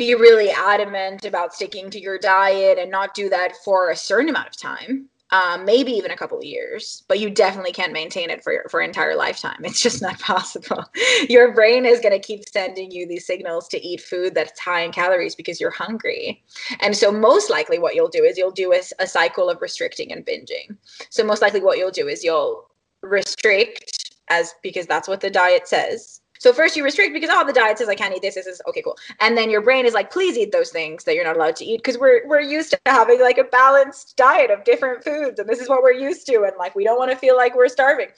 be 0.00 0.14
really 0.14 0.50
adamant 0.50 1.26
about 1.26 1.54
sticking 1.54 1.90
to 1.90 2.00
your 2.00 2.18
diet 2.18 2.78
and 2.78 2.90
not 2.90 3.14
do 3.14 3.28
that 3.28 3.54
for 3.64 3.90
a 3.90 3.96
certain 3.96 4.30
amount 4.30 4.48
of 4.48 4.56
time 4.56 5.10
um, 5.32 5.64
maybe 5.64 5.92
even 5.92 6.10
a 6.10 6.16
couple 6.16 6.38
of 6.38 6.44
years 6.44 7.04
but 7.06 7.20
you 7.20 7.30
definitely 7.30 7.72
can't 7.72 7.92
maintain 7.92 8.30
it 8.30 8.42
for 8.42 8.64
for 8.68 8.80
an 8.80 8.88
entire 8.88 9.14
lifetime. 9.14 9.58
It's 9.64 9.80
just 9.80 10.02
not 10.02 10.18
possible. 10.18 10.84
Your 11.28 11.52
brain 11.52 11.86
is 11.86 12.00
going 12.00 12.12
to 12.12 12.26
keep 12.26 12.48
sending 12.48 12.90
you 12.90 13.06
these 13.06 13.26
signals 13.26 13.68
to 13.68 13.80
eat 13.86 14.00
food 14.00 14.34
that's 14.34 14.58
high 14.58 14.80
in 14.80 14.92
calories 14.92 15.34
because 15.34 15.60
you're 15.60 15.70
hungry. 15.70 16.42
And 16.80 16.96
so 16.96 17.12
most 17.12 17.50
likely 17.50 17.78
what 17.78 17.94
you'll 17.94 18.08
do 18.08 18.24
is 18.24 18.36
you'll 18.36 18.50
do 18.50 18.72
a, 18.72 18.80
a 18.98 19.06
cycle 19.06 19.48
of 19.48 19.62
restricting 19.62 20.12
and 20.12 20.26
binging. 20.26 20.76
So 21.10 21.22
most 21.22 21.42
likely 21.42 21.60
what 21.60 21.78
you'll 21.78 21.90
do 21.90 22.08
is 22.08 22.24
you'll 22.24 22.68
restrict 23.02 24.10
as 24.28 24.54
because 24.62 24.86
that's 24.86 25.08
what 25.08 25.20
the 25.20 25.30
diet 25.30 25.68
says 25.68 26.19
so 26.40 26.54
first 26.54 26.74
you 26.74 26.82
restrict 26.82 27.12
because 27.12 27.28
oh 27.30 27.46
the 27.46 27.52
diet 27.52 27.76
says 27.76 27.90
I 27.90 27.94
can't 27.94 28.16
eat 28.16 28.22
this. 28.22 28.34
This 28.34 28.46
is 28.46 28.62
okay, 28.66 28.80
cool. 28.80 28.96
And 29.20 29.36
then 29.36 29.50
your 29.50 29.60
brain 29.60 29.84
is 29.84 29.92
like, 29.92 30.10
please 30.10 30.38
eat 30.38 30.52
those 30.52 30.70
things 30.70 31.04
that 31.04 31.14
you're 31.14 31.24
not 31.24 31.36
allowed 31.36 31.54
to 31.56 31.66
eat 31.66 31.82
because 31.82 31.98
we're 31.98 32.26
we're 32.26 32.40
used 32.40 32.70
to 32.70 32.80
having 32.86 33.20
like 33.20 33.36
a 33.36 33.44
balanced 33.44 34.16
diet 34.16 34.50
of 34.50 34.64
different 34.64 35.04
foods, 35.04 35.38
and 35.38 35.46
this 35.46 35.60
is 35.60 35.68
what 35.68 35.82
we're 35.82 35.92
used 35.92 36.26
to, 36.28 36.44
and 36.44 36.52
like 36.58 36.74
we 36.74 36.82
don't 36.82 36.98
want 36.98 37.10
to 37.10 37.16
feel 37.16 37.36
like 37.36 37.54
we're 37.54 37.68
starving. 37.68 38.08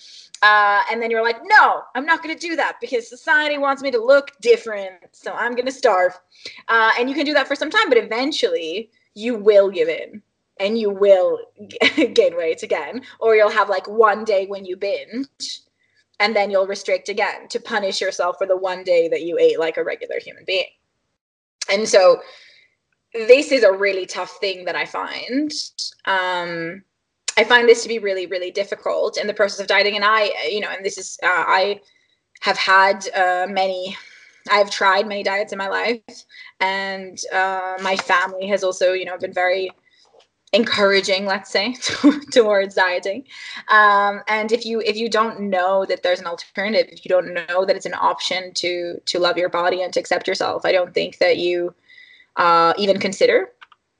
Uh, 0.41 0.83
and 0.89 1.03
then 1.03 1.11
you're 1.11 1.23
like, 1.23 1.39
no, 1.43 1.83
I'm 1.97 2.07
not 2.07 2.23
going 2.23 2.35
to 2.37 2.41
do 2.41 2.55
that 2.55 2.77
because 2.81 3.09
society 3.09 3.59
wants 3.59 3.83
me 3.83 3.91
to 3.91 3.99
look 3.99 4.31
different, 4.41 4.95
so 5.11 5.33
I'm 5.33 5.57
going 5.57 5.67
to 5.67 5.73
starve. 5.73 6.17
Uh, 6.69 6.93
and 7.01 7.09
you 7.09 7.17
can 7.17 7.27
do 7.27 7.35
that 7.35 7.49
for 7.49 7.57
some 7.57 7.71
time, 7.71 7.89
but 7.89 7.99
eventually 7.99 8.91
you 9.15 9.35
will 9.35 9.69
give 9.69 9.89
in 9.89 10.23
and 10.61 10.79
you 10.79 10.91
will 10.91 11.41
gain 11.97 12.37
weight 12.37 12.63
again, 12.63 13.03
or 13.19 13.35
you'll 13.35 13.51
have 13.51 13.69
like 13.69 13.89
one 13.89 14.25
day 14.25 14.47
when 14.47 14.65
you 14.65 14.77
binge 14.77 15.27
and 16.23 16.37
then 16.37 16.53
you'll 16.53 16.69
restrict 16.69 17.09
again 17.09 17.49
to 17.49 17.59
punish 17.59 18.01
yourself 18.01 18.37
for 18.39 18.47
the 18.47 18.57
one 18.57 18.85
day 18.85 19.09
that 19.09 19.23
you 19.23 19.37
ate 19.39 19.59
like 19.59 19.77
a 19.77 19.83
regular 19.83 20.21
human 20.21 20.45
being. 20.47 20.71
And 21.69 21.89
so 21.89 22.21
this 23.13 23.51
is 23.51 23.65
a 23.65 23.73
really 23.73 24.07
tough 24.07 24.39
thing 24.39 24.65
that 24.67 24.77
I 24.77 24.87
find. 24.87 25.51
Um, 26.05 26.85
I 27.37 27.43
find 27.43 27.69
this 27.69 27.83
to 27.83 27.89
be 27.89 27.99
really, 27.99 28.27
really 28.27 28.53
difficult 28.53 29.19
in 29.19 29.27
the 29.27 29.35
process 29.35 29.59
of 29.59 29.67
dieting. 29.67 29.97
And 29.97 30.05
I, 30.05 30.31
you 30.49 30.61
know, 30.61 30.71
and 30.71 30.85
this 30.85 30.97
is, 30.97 31.19
uh, 31.25 31.27
I 31.29 31.81
have 32.41 32.57
had 32.57 33.09
uh, 33.17 33.49
many, 33.51 33.97
I've 34.49 34.71
tried 34.71 35.09
many 35.09 35.25
diets 35.25 35.51
in 35.51 35.59
my 35.59 35.69
life. 35.69 36.25
And 36.61 37.19
uh, 37.33 37.79
my 37.83 37.97
family 37.97 38.47
has 38.47 38.63
also, 38.63 38.93
you 38.93 39.07
know, 39.07 39.19
been 39.19 39.33
very 39.33 39.73
encouraging 40.53 41.25
let's 41.25 41.51
say 41.51 41.75
towards 42.31 42.75
dieting. 42.75 43.25
Um, 43.69 44.21
and 44.29 44.53
if 44.53 44.67
you 44.67 44.81
if 44.81 44.97
you 44.97 45.09
don't 45.09 45.41
know 45.41 45.87
that 45.87 46.03
there's 46.03 46.21
an 46.21 46.27
alternative 46.27 46.89
if 46.93 47.05
you 47.05 47.09
don't 47.09 47.33
know 47.33 47.65
that 47.65 47.77
it's 47.77 47.87
an 47.87 47.95
option 47.95 48.53
to 48.55 49.01
to 49.07 49.19
love 49.19 49.39
your 49.39 49.49
body 49.49 49.83
and 49.83 49.93
to 49.95 50.01
accept 50.01 50.29
yourself 50.29 50.65
i 50.65 50.73
don't 50.73 50.93
think 50.93 51.19
that 51.19 51.39
you 51.39 51.75
uh, 52.37 52.75
even 52.79 52.99
consider 52.99 53.53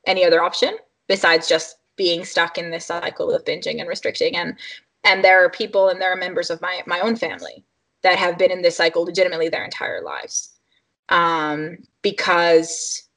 any 0.07 0.25
other 0.25 0.43
option 0.43 0.77
besides 1.09 1.49
just 1.49 1.77
being 1.97 2.25
stuck 2.25 2.59
in 2.59 2.71
this 2.71 2.87
cycle 2.87 3.33
of 3.35 3.45
binging 3.45 3.81
and 3.81 3.89
restricting. 3.89 4.37
And 4.37 4.59
and 5.05 5.23
there 5.23 5.45
are 5.45 5.51
people 5.51 5.89
and 5.89 6.01
there 6.01 6.13
are 6.13 6.17
members 6.17 6.51
of 6.51 6.61
my 6.61 6.83
my 6.87 7.01
own 7.01 7.17
family 7.17 7.65
that 8.03 8.19
have 8.19 8.39
been 8.39 8.51
in 8.51 8.63
this 8.63 8.77
cycle 8.77 9.05
legitimately 9.05 9.49
their 9.49 9.65
entire 9.65 10.03
lives 10.03 10.51
um, 11.09 11.79
because 12.03 13.09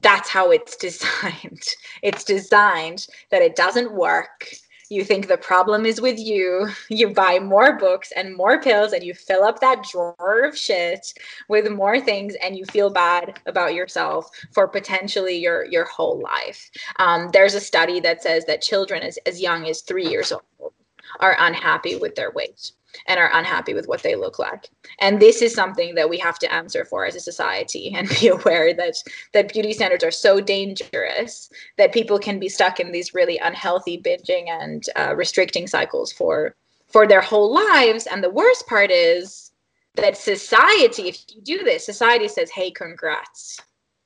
that's 0.00 0.28
how 0.28 0.50
it's 0.50 0.76
designed. 0.88 1.66
It's 2.02 2.24
designed 2.24 3.06
that 3.30 3.42
it 3.42 3.56
doesn't 3.56 3.94
work. 3.94 4.48
You 4.90 5.02
think 5.02 5.26
the 5.26 5.38
problem 5.38 5.86
is 5.86 6.00
with 6.00 6.18
you. 6.18 6.68
You 6.90 7.12
buy 7.14 7.38
more 7.38 7.78
books 7.78 8.12
and 8.14 8.36
more 8.36 8.60
pills, 8.60 8.92
and 8.92 9.02
you 9.02 9.14
fill 9.14 9.42
up 9.42 9.60
that 9.60 9.84
drawer 9.90 10.44
of 10.44 10.56
shit 10.56 11.12
with 11.48 11.70
more 11.70 11.98
things, 12.00 12.34
and 12.42 12.56
you 12.56 12.64
feel 12.66 12.90
bad 12.90 13.40
about 13.46 13.74
yourself 13.74 14.28
for 14.52 14.68
potentially 14.68 15.36
your 15.36 15.64
your 15.64 15.86
whole 15.86 16.20
life. 16.20 16.70
Um, 16.98 17.30
there's 17.32 17.54
a 17.54 17.60
study 17.60 17.98
that 18.00 18.22
says 18.22 18.44
that 18.44 18.60
children 18.60 19.02
as, 19.02 19.18
as 19.26 19.40
young 19.40 19.66
as 19.66 19.80
three 19.80 20.06
years 20.06 20.32
old 20.32 20.72
are 21.20 21.36
unhappy 21.38 21.96
with 21.96 22.14
their 22.14 22.30
weight 22.32 22.72
and 23.06 23.18
are 23.18 23.30
unhappy 23.32 23.74
with 23.74 23.88
what 23.88 24.02
they 24.02 24.14
look 24.14 24.38
like. 24.38 24.68
And 25.00 25.20
this 25.20 25.42
is 25.42 25.54
something 25.54 25.94
that 25.94 26.10
we 26.10 26.18
have 26.18 26.38
to 26.40 26.52
answer 26.52 26.84
for 26.84 27.04
as 27.04 27.14
a 27.14 27.20
society 27.20 27.92
and 27.96 28.08
be 28.08 28.28
aware 28.28 28.74
that 28.74 28.96
that 29.32 29.52
beauty 29.52 29.72
standards 29.72 30.04
are 30.04 30.10
so 30.10 30.40
dangerous 30.40 31.50
that 31.76 31.92
people 31.92 32.18
can 32.18 32.38
be 32.38 32.48
stuck 32.48 32.80
in 32.80 32.92
these 32.92 33.14
really 33.14 33.38
unhealthy 33.38 33.98
binging 33.98 34.48
and 34.48 34.84
uh, 34.96 35.14
restricting 35.14 35.66
cycles 35.66 36.12
for 36.12 36.54
for 36.88 37.06
their 37.06 37.22
whole 37.22 37.52
lives. 37.52 38.06
And 38.06 38.22
the 38.22 38.30
worst 38.30 38.66
part 38.68 38.90
is 38.90 39.50
that 39.96 40.16
society, 40.16 41.08
if 41.08 41.24
you 41.34 41.42
do 41.42 41.64
this, 41.64 41.84
society 41.84 42.28
says, 42.28 42.50
"Hey, 42.50 42.70
congrats, 42.70 43.60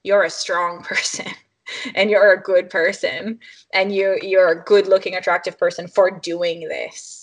you're 0.04 0.24
a 0.24 0.30
strong 0.30 0.82
person." 0.84 1.26
and 1.94 2.10
you're 2.10 2.32
a 2.32 2.42
good 2.42 2.70
person 2.70 3.38
and 3.72 3.94
you 3.94 4.18
you're 4.22 4.48
a 4.48 4.64
good 4.64 4.86
looking 4.86 5.14
attractive 5.14 5.58
person 5.58 5.86
for 5.86 6.10
doing 6.10 6.66
this 6.68 7.17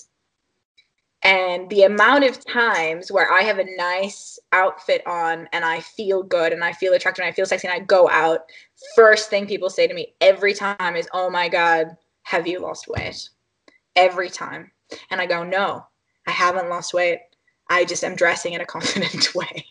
and 1.26 1.68
the 1.72 1.82
amount 1.82 2.24
of 2.24 2.46
times 2.46 3.12
where 3.12 3.32
I 3.32 3.42
have 3.42 3.58
a 3.58 3.76
nice 3.78 4.38
outfit 4.54 5.02
on 5.08 5.50
and 5.54 5.66
I 5.66 5.80
feel 5.80 6.22
good 6.22 6.54
and 6.54 6.64
I 6.64 6.72
feel 6.72 6.94
attractive 6.94 7.24
and 7.24 7.30
I 7.30 7.36
feel 7.36 7.48
sexy 7.48 7.68
and 7.68 7.74
I 7.74 7.84
go 7.84 8.08
out, 8.12 8.42
first 8.96 9.32
thing 9.32 9.48
people 9.48 9.72
say 9.72 9.88
to 9.88 9.94
me 9.96 10.14
every 10.22 10.54
time 10.54 10.96
is, 10.96 11.10
Oh 11.14 11.32
my 11.32 11.50
God, 11.50 11.98
have 12.24 12.46
you 12.46 12.60
lost 12.60 12.88
weight? 12.88 13.28
Every 13.96 14.30
time. 14.30 14.72
And 15.10 15.20
I 15.20 15.26
go, 15.26 15.44
No, 15.44 15.88
I 16.28 16.32
haven't 16.32 16.70
lost 16.70 16.94
weight. 16.94 17.22
I 17.72 17.86
just 17.86 18.04
am 18.04 18.16
dressing 18.16 18.54
in 18.54 18.62
a 18.62 18.66
confident 18.68 19.34
way. 19.34 19.66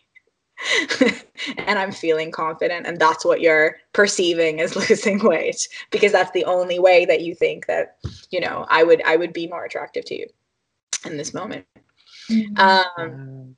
and 1.57 1.79
I'm 1.79 1.93
feeling 1.93 2.33
confident. 2.33 2.85
And 2.85 2.99
that's 2.99 3.25
what 3.25 3.41
you're 3.41 3.77
perceiving 3.93 4.61
as 4.61 4.75
losing 4.91 5.21
weight 5.21 5.69
because 5.93 6.11
that's 6.11 6.33
the 6.33 6.47
only 6.47 6.81
way 6.81 7.05
that 7.05 7.21
you 7.21 7.33
think 7.33 7.67
that, 7.67 7.99
you 8.31 8.41
know, 8.41 8.67
I 8.71 8.83
would 8.83 9.03
I 9.03 9.15
would 9.15 9.33
be 9.33 9.47
more 9.47 9.65
attractive 9.65 10.05
to 10.07 10.19
you 10.19 10.27
in 11.07 11.17
this 11.17 11.35
moment. 11.35 11.67
Mm-hmm. 12.31 12.59
Um, 12.59 13.57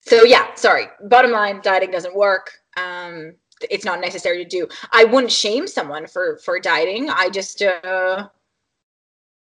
so 0.00 0.24
yeah, 0.24 0.54
sorry. 0.54 0.86
Bottom 1.08 1.32
line, 1.32 1.60
dieting 1.62 1.90
doesn't 1.90 2.14
work. 2.14 2.52
Um, 2.76 3.34
it's 3.70 3.84
not 3.84 4.00
necessary 4.00 4.42
to 4.42 4.48
do. 4.48 4.68
I 4.92 5.04
wouldn't 5.04 5.32
shame 5.32 5.66
someone 5.66 6.06
for 6.06 6.38
for 6.38 6.60
dieting. 6.60 7.10
I 7.10 7.30
just 7.30 7.62
uh, 7.62 8.28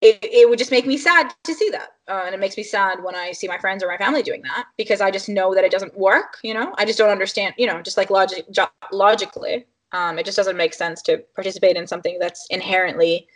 it, 0.02 0.20
it 0.22 0.50
would 0.50 0.60
just 0.60 0.72
make 0.72 0.86
me 0.86 0.98
sad 0.98 1.34
to 1.45 1.54
see 1.54 1.70
that, 1.70 1.94
uh, 2.10 2.24
and 2.26 2.36
it 2.36 2.40
makes 2.40 2.58
me 2.58 2.64
sad 2.64 3.02
when 3.02 3.16
I 3.16 3.32
see 3.32 3.48
my 3.48 3.58
friends 3.58 3.84
or 3.84 3.88
my 3.88 3.98
family 3.98 4.22
doing 4.22 4.41
that 4.44 4.66
because 4.78 5.00
I 5.00 5.10
just 5.10 5.30
know 5.30 5.56
that 5.56 5.64
it 5.64 5.72
doesn't 5.72 5.98
work. 5.98 6.38
You 6.44 6.54
know, 6.54 6.76
I 6.78 6.86
just 6.86 7.00
don't 7.00 7.10
understand. 7.10 7.56
You 7.58 7.68
know, 7.68 7.82
just 7.82 7.98
like 7.98 8.10
logic 8.10 8.45
logically, 8.91 9.66
um, 9.94 10.20
it 10.20 10.26
just 10.26 10.38
doesn't 10.38 10.58
make 10.58 10.74
sense 10.74 11.02
to 11.04 11.24
participate 11.36 11.78
in 11.78 11.88
something 11.88 12.20
that's 12.20 12.45
inherently 12.50 13.28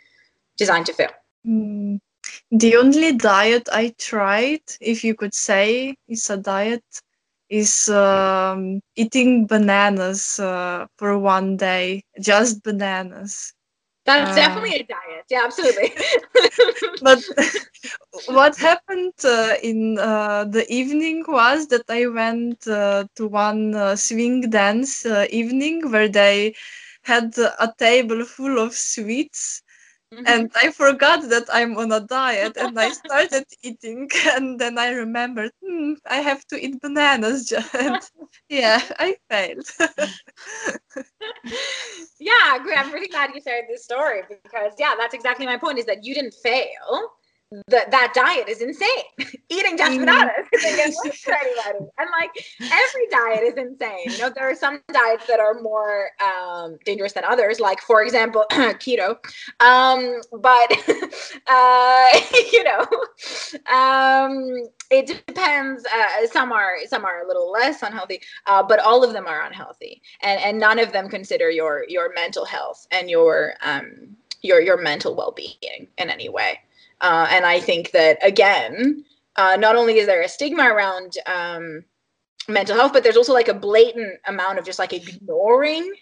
designed 0.58 0.86
to 0.86 0.92
fail. 0.92 1.10
Mm. 1.46 2.00
The 2.50 2.76
only 2.76 3.12
diet 3.12 3.68
I 3.72 3.94
tried, 3.98 4.62
if 4.80 5.04
you 5.04 5.14
could 5.14 5.34
say 5.34 5.96
it's 6.08 6.30
a 6.30 6.36
diet, 6.36 6.84
is 7.48 7.88
um, 7.88 8.80
eating 8.96 9.46
bananas 9.46 10.38
uh, 10.38 10.86
for 10.96 11.18
one 11.18 11.56
day, 11.56 12.02
just 12.20 12.62
bananas. 12.62 13.54
That's 14.04 14.34
uh, 14.34 14.34
definitely 14.34 14.76
a 14.76 14.84
diet. 14.84 15.24
Yeah, 15.30 15.42
absolutely. 15.44 15.92
but 17.00 17.24
what 18.26 18.56
happened 18.56 19.14
uh, 19.24 19.54
in 19.62 19.98
uh, 19.98 20.44
the 20.44 20.64
evening 20.72 21.24
was 21.26 21.66
that 21.68 21.84
I 21.88 22.06
went 22.06 22.66
uh, 22.66 23.04
to 23.16 23.26
one 23.26 23.74
uh, 23.74 23.96
swing 23.96 24.50
dance 24.50 25.04
evening 25.06 25.90
where 25.90 26.08
they 26.08 26.54
had 27.02 27.36
a 27.38 27.72
table 27.78 28.24
full 28.24 28.58
of 28.58 28.72
sweets 28.74 29.62
Mm-hmm. 30.12 30.24
And 30.26 30.50
I 30.56 30.70
forgot 30.70 31.28
that 31.28 31.44
I'm 31.52 31.76
on 31.76 31.92
a 31.92 32.00
diet 32.00 32.56
and 32.56 32.78
I 32.80 32.90
started 32.90 33.44
eating 33.62 34.08
and 34.34 34.58
then 34.58 34.78
I 34.78 34.90
remembered, 34.90 35.52
hmm, 35.62 35.94
I 36.06 36.16
have 36.16 36.46
to 36.46 36.56
eat 36.56 36.80
bananas. 36.80 37.52
yeah, 38.48 38.80
I 38.98 39.16
failed. 39.28 39.68
yeah, 42.18 42.58
I'm 42.76 42.90
really 42.92 43.08
glad 43.08 43.34
you 43.34 43.42
shared 43.42 43.66
this 43.68 43.84
story 43.84 44.22
because 44.28 44.72
yeah, 44.78 44.94
that's 44.96 45.14
exactly 45.14 45.44
my 45.44 45.58
point 45.58 45.78
is 45.78 45.84
that 45.86 46.04
you 46.04 46.14
didn't 46.14 46.34
fail. 46.42 47.12
That 47.68 47.90
that 47.90 48.12
diet 48.14 48.48
is 48.48 48.60
insane. 48.60 48.88
Eating 49.48 49.78
just 49.78 49.98
bananas 49.98 50.46
isn't 50.52 50.76
gonna 50.76 50.92
work 51.04 51.14
for 51.14 51.34
anybody. 51.40 51.90
And 51.98 52.08
like 52.10 52.30
every 52.60 53.06
diet 53.10 53.42
is 53.44 53.54
insane. 53.54 54.10
You 54.12 54.18
know, 54.18 54.30
there 54.30 54.50
are 54.50 54.54
some 54.54 54.82
diets 54.92 55.26
that 55.26 55.40
are 55.40 55.54
more 55.60 56.10
um, 56.22 56.76
dangerous 56.84 57.14
than 57.14 57.24
others, 57.24 57.58
like 57.58 57.80
for 57.80 58.02
example, 58.02 58.44
keto. 58.50 59.16
Um, 59.60 60.20
but 60.40 60.72
uh, 61.46 62.20
you 62.52 62.64
know, 62.64 62.86
um, 63.74 64.68
it 64.90 65.06
depends. 65.06 65.86
Uh, 65.86 66.26
some 66.26 66.52
are 66.52 66.76
some 66.86 67.04
are 67.04 67.24
a 67.24 67.26
little 67.26 67.50
less 67.50 67.82
unhealthy, 67.82 68.20
uh, 68.46 68.62
but 68.62 68.78
all 68.78 69.02
of 69.02 69.14
them 69.14 69.26
are 69.26 69.42
unhealthy, 69.46 70.02
and 70.20 70.38
and 70.40 70.58
none 70.58 70.78
of 70.78 70.92
them 70.92 71.08
consider 71.08 71.50
your 71.50 71.86
your 71.88 72.12
mental 72.14 72.44
health 72.44 72.86
and 72.90 73.08
your 73.08 73.54
um 73.64 74.16
your 74.42 74.60
your 74.60 74.76
mental 74.76 75.14
well 75.14 75.32
being 75.32 75.88
in 75.96 76.10
any 76.10 76.28
way. 76.28 76.58
Uh, 77.00 77.28
and 77.30 77.46
I 77.46 77.60
think 77.60 77.92
that 77.92 78.18
again, 78.22 79.04
uh, 79.36 79.56
not 79.56 79.76
only 79.76 79.98
is 79.98 80.06
there 80.06 80.22
a 80.22 80.28
stigma 80.28 80.64
around 80.64 81.14
um, 81.26 81.84
mental 82.48 82.76
health, 82.76 82.92
but 82.92 83.02
there's 83.02 83.16
also 83.16 83.32
like 83.32 83.48
a 83.48 83.54
blatant 83.54 84.18
amount 84.26 84.58
of 84.58 84.64
just 84.64 84.78
like 84.78 84.92
ignoring 84.92 85.92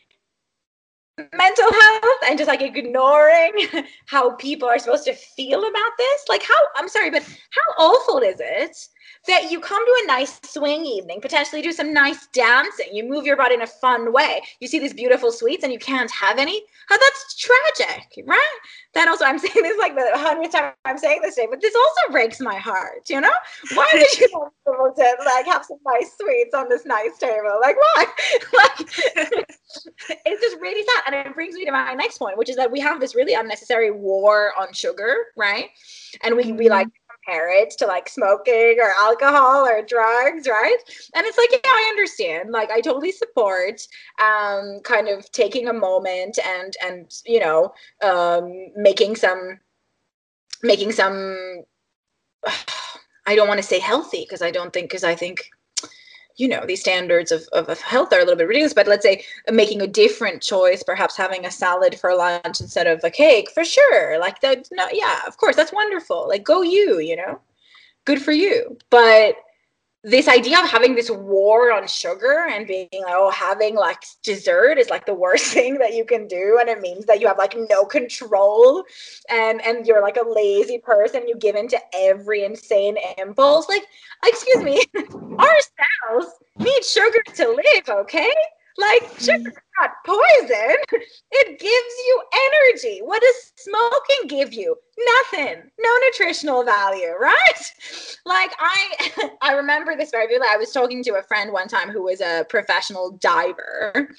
mental 1.34 1.72
health 1.72 2.18
and 2.26 2.38
just 2.38 2.48
like 2.48 2.62
ignoring 2.62 3.52
how 4.06 4.30
people 4.32 4.68
are 4.68 4.78
supposed 4.78 5.04
to 5.04 5.14
feel 5.14 5.60
about 5.60 5.90
this. 5.98 6.24
Like, 6.28 6.42
how 6.42 6.54
I'm 6.76 6.88
sorry, 6.88 7.10
but 7.10 7.22
how 7.22 7.84
awful 7.84 8.18
is 8.18 8.36
it 8.38 8.76
that 9.26 9.50
you 9.50 9.60
come 9.60 9.84
to 9.84 10.02
a 10.04 10.06
nice 10.06 10.40
swing 10.44 10.84
evening, 10.84 11.20
potentially 11.20 11.62
do 11.62 11.72
some 11.72 11.92
nice 11.92 12.26
dancing, 12.28 12.88
you 12.92 13.08
move 13.08 13.24
your 13.24 13.36
body 13.36 13.54
in 13.54 13.62
a 13.62 13.66
fun 13.66 14.12
way, 14.12 14.40
you 14.60 14.68
see 14.68 14.78
these 14.78 14.94
beautiful 14.94 15.32
sweets 15.32 15.64
and 15.64 15.72
you 15.72 15.78
can't 15.78 16.10
have 16.10 16.38
any? 16.38 16.62
How 16.88 16.96
that's 16.98 17.36
tragic, 17.36 18.24
right? 18.26 18.58
That 18.94 19.08
also, 19.08 19.24
I'm 19.24 19.38
saying 19.46 19.54
this 19.54 19.78
like 19.78 19.94
the 19.94 20.10
hundredth 20.14 20.52
time 20.52 20.72
I'm 20.84 20.98
saying 20.98 21.20
this 21.22 21.34
today, 21.34 21.48
but 21.50 21.60
this 21.60 21.74
also 21.74 22.12
breaks 22.12 22.40
my 22.40 22.56
heart, 22.56 23.08
you 23.08 23.20
know? 23.20 23.32
Why 23.74 23.88
would 23.92 24.18
you 24.18 24.28
not 24.32 24.52
be 24.64 24.72
able 24.72 24.94
to 24.94 25.24
like 25.24 25.46
have 25.46 25.64
some 25.64 25.78
nice 25.86 26.12
sweets 26.18 26.54
on 26.54 26.68
this 26.68 26.84
nice 26.86 27.18
table? 27.18 27.58
Like, 27.60 27.76
why? 27.76 28.06
like, 28.52 28.80
it's 30.26 30.42
just 30.42 30.60
really 30.60 30.84
sad. 30.84 31.02
And 31.06 31.26
it 31.26 31.34
brings 31.34 31.54
me 31.54 31.64
to 31.64 31.72
my 31.72 31.94
next 31.94 32.18
point, 32.18 32.38
which 32.38 32.48
is 32.48 32.56
that 32.56 32.70
we 32.70 32.80
have 32.80 33.00
this 33.00 33.14
really 33.14 33.34
unnecessary 33.34 33.90
war 33.90 34.52
on 34.58 34.72
sugar, 34.72 35.14
right? 35.36 35.68
And 36.22 36.36
we, 36.36 36.52
we 36.52 36.68
like 36.68 36.86
mm-hmm. 36.86 37.05
It 37.26 37.74
to 37.78 37.86
like 37.86 38.08
smoking 38.08 38.78
or 38.80 38.92
alcohol 38.98 39.66
or 39.66 39.82
drugs, 39.82 40.46
right? 40.46 40.78
And 41.14 41.26
it's 41.26 41.38
like, 41.38 41.50
yeah, 41.52 41.70
I 41.70 41.86
understand. 41.90 42.50
Like, 42.50 42.70
I 42.70 42.80
totally 42.80 43.12
support 43.12 43.86
um, 44.22 44.80
kind 44.84 45.08
of 45.08 45.30
taking 45.32 45.68
a 45.68 45.72
moment 45.72 46.38
and 46.44 46.74
and 46.84 47.12
you 47.24 47.40
know 47.40 47.72
um, 48.02 48.68
making 48.76 49.16
some 49.16 49.58
making 50.62 50.92
some. 50.92 51.64
I 53.28 53.34
don't 53.34 53.48
want 53.48 53.58
to 53.58 53.66
say 53.66 53.80
healthy 53.80 54.22
because 54.22 54.40
I 54.40 54.52
don't 54.52 54.72
think 54.72 54.88
because 54.88 55.02
I 55.02 55.16
think 55.16 55.50
you 56.36 56.48
know 56.48 56.64
these 56.66 56.80
standards 56.80 57.32
of, 57.32 57.42
of, 57.52 57.68
of 57.68 57.80
health 57.80 58.12
are 58.12 58.18
a 58.18 58.24
little 58.24 58.36
bit 58.36 58.46
ridiculous 58.46 58.74
but 58.74 58.86
let's 58.86 59.04
say 59.04 59.24
making 59.50 59.80
a 59.80 59.86
different 59.86 60.42
choice 60.42 60.82
perhaps 60.82 61.16
having 61.16 61.46
a 61.46 61.50
salad 61.50 61.98
for 61.98 62.14
lunch 62.14 62.60
instead 62.60 62.86
of 62.86 63.02
a 63.04 63.10
cake 63.10 63.50
for 63.50 63.64
sure 63.64 64.18
like 64.18 64.40
that 64.40 64.68
no 64.72 64.86
yeah 64.92 65.20
of 65.26 65.36
course 65.38 65.56
that's 65.56 65.72
wonderful 65.72 66.26
like 66.28 66.44
go 66.44 66.62
you 66.62 66.98
you 66.98 67.16
know? 67.16 67.40
Good 68.06 68.22
for 68.22 68.32
you. 68.32 68.78
But 68.88 69.36
this 70.06 70.28
idea 70.28 70.62
of 70.62 70.70
having 70.70 70.94
this 70.94 71.10
war 71.10 71.72
on 71.72 71.88
sugar 71.88 72.46
and 72.48 72.64
being 72.64 72.88
like 72.92 73.12
oh 73.16 73.28
having 73.30 73.74
like 73.74 73.98
dessert 74.22 74.78
is 74.78 74.88
like 74.88 75.04
the 75.04 75.12
worst 75.12 75.46
thing 75.52 75.78
that 75.78 75.94
you 75.94 76.04
can 76.04 76.28
do. 76.28 76.58
And 76.60 76.68
it 76.68 76.80
means 76.80 77.06
that 77.06 77.20
you 77.20 77.26
have 77.26 77.38
like 77.38 77.56
no 77.68 77.84
control. 77.84 78.84
And 79.28 79.60
and 79.66 79.84
you're 79.84 80.00
like 80.00 80.16
a 80.16 80.28
lazy 80.28 80.78
person. 80.78 81.26
You 81.26 81.36
give 81.36 81.56
in 81.56 81.66
to 81.68 81.78
every 81.92 82.44
insane 82.44 82.96
impulse. 83.18 83.68
Like 83.68 83.82
excuse 84.24 84.62
me 84.62 84.80
our 85.38 85.58
cells 86.08 86.32
need 86.58 86.84
sugar 86.84 87.22
to 87.34 87.48
live 87.48 87.88
okay 87.88 88.32
like 88.78 89.02
sugar 89.18 89.48
is 89.48 89.56
not 89.78 89.90
poison? 90.04 90.76
It 91.32 91.58
gives 91.58 91.64
you 92.06 92.22
energy. 92.34 93.00
What 93.02 93.20
does 93.20 93.52
smoking 93.56 94.28
give 94.28 94.52
you? 94.52 94.76
Nothing. 94.98 95.70
No 95.78 95.90
nutritional 96.06 96.64
value 96.64 97.12
right? 97.20 97.72
Like 98.24 98.52
i 98.58 99.30
i 99.42 99.52
remember 99.52 99.96
this 99.96 100.10
very 100.10 100.26
vividly. 100.26 100.48
I 100.50 100.56
was 100.56 100.72
talking 100.72 101.02
to 101.04 101.16
a 101.16 101.22
friend 101.22 101.52
one 101.52 101.68
time 101.68 101.90
who 101.90 102.04
was 102.04 102.20
a 102.20 102.44
professional 102.48 103.12
diver 103.20 104.10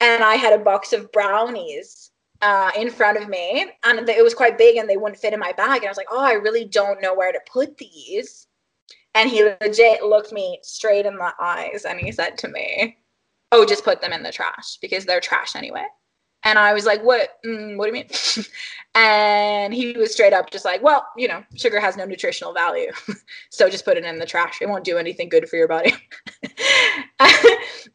and 0.00 0.22
i 0.22 0.34
had 0.34 0.52
a 0.52 0.62
box 0.62 0.92
of 0.92 1.10
brownies 1.12 2.10
uh, 2.42 2.70
in 2.76 2.90
front 2.90 3.16
of 3.16 3.28
me 3.28 3.66
and 3.84 4.08
it 4.08 4.22
was 4.22 4.34
quite 4.34 4.58
big 4.58 4.76
and 4.76 4.88
they 4.88 4.98
wouldn't 4.98 5.18
fit 5.18 5.32
in 5.32 5.40
my 5.40 5.52
bag 5.52 5.78
and 5.78 5.86
i 5.86 5.90
was 5.90 5.96
like 5.96 6.06
oh 6.10 6.22
i 6.22 6.32
really 6.32 6.64
don't 6.66 7.00
know 7.00 7.14
where 7.14 7.32
to 7.32 7.40
put 7.50 7.76
these. 7.78 8.46
And 9.14 9.30
he 9.30 9.42
legit 9.44 10.02
looked 10.02 10.32
me 10.32 10.58
straight 10.62 11.06
in 11.06 11.16
the 11.16 11.32
eyes 11.40 11.86
and 11.88 11.98
he 11.98 12.12
said 12.12 12.36
to 12.38 12.48
me 12.48 12.98
oh 13.52 13.64
just 13.64 13.84
put 13.84 14.00
them 14.00 14.12
in 14.12 14.22
the 14.22 14.32
trash 14.32 14.78
because 14.80 15.04
they're 15.04 15.20
trash 15.20 15.56
anyway. 15.56 15.84
And 16.44 16.58
i 16.58 16.72
was 16.74 16.84
like 16.86 17.02
what 17.02 17.38
mm, 17.44 17.76
what 17.76 17.90
do 17.90 17.96
you 17.96 18.04
mean? 18.04 18.10
And 18.94 19.74
he 19.74 19.92
was 19.92 20.12
straight 20.12 20.32
up 20.32 20.50
just 20.50 20.64
like 20.64 20.82
well 20.82 21.06
you 21.16 21.28
know 21.28 21.44
sugar 21.54 21.80
has 21.80 21.96
no 21.96 22.04
nutritional 22.04 22.52
value. 22.52 22.92
So 23.50 23.70
just 23.70 23.84
put 23.84 23.96
it 23.96 24.04
in 24.04 24.18
the 24.18 24.26
trash. 24.26 24.58
It 24.60 24.68
won't 24.68 24.84
do 24.84 24.98
anything 24.98 25.28
good 25.30 25.48
for 25.48 25.56
your 25.56 25.68
body. 25.68 25.94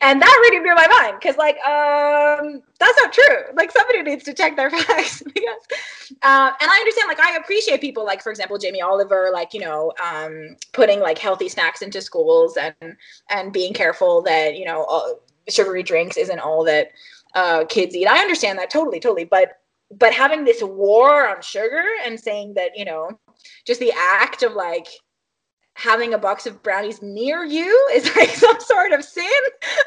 And 0.04 0.20
that 0.20 0.40
really 0.42 0.60
blew 0.60 0.74
my 0.74 0.88
mind 0.88 1.18
because 1.20 1.38
like 1.38 1.58
um 1.64 2.62
that's 2.80 2.98
not 3.00 3.14
true. 3.14 3.54
Like 3.56 3.72
somebody 3.72 4.02
needs 4.02 4.24
to 4.24 4.34
check 4.34 4.56
their 4.56 4.72
facts 4.72 5.22
uh, 6.22 6.52
and 6.60 6.72
i 6.72 6.78
understand 6.80 7.08
like 7.08 7.20
i 7.20 7.36
appreciate 7.38 7.82
people 7.82 8.06
like 8.06 8.22
for 8.22 8.30
example 8.30 8.58
jamie 8.58 8.82
oliver 8.82 9.30
like 9.34 9.54
you 9.54 9.60
know 9.60 9.92
um 10.04 10.56
putting 10.74 11.00
like 11.00 11.18
healthy 11.18 11.50
snacks 11.50 11.82
into 11.82 12.02
schools 12.02 12.58
and 12.58 12.96
and 13.30 13.54
being 13.54 13.74
careful 13.74 14.22
that 14.22 14.56
you 14.56 14.66
know 14.66 14.84
all, 14.86 15.20
sugary 15.50 15.84
drinks 15.84 16.18
isn't 16.18 16.40
all 16.40 16.64
that 16.66 16.92
uh, 17.36 17.66
kids 17.66 17.96
eat. 17.96 18.08
I 18.08 18.20
understand 18.20 18.60
that 18.60 18.70
totally, 18.70 19.00
totally. 19.00 19.26
But 19.26 19.58
but 19.92 20.14
having 20.14 20.46
this 20.46 20.64
war 20.64 21.28
on 21.28 21.42
sugar 21.42 21.84
and 22.06 22.20
saying 22.20 22.54
that 22.54 22.72
you 22.76 22.86
know 22.86 23.10
just 23.66 23.80
the 23.80 23.94
act 23.98 24.44
of 24.44 24.54
like 24.54 24.88
having 25.76 26.14
a 26.14 26.18
box 26.18 26.46
of 26.46 26.62
brownies 26.64 27.02
near 27.02 27.44
you 27.44 27.90
is 27.94 28.06
like 28.16 28.30
some 28.30 28.60
sort 28.60 28.92
of 28.92 29.04
sin 29.04 29.26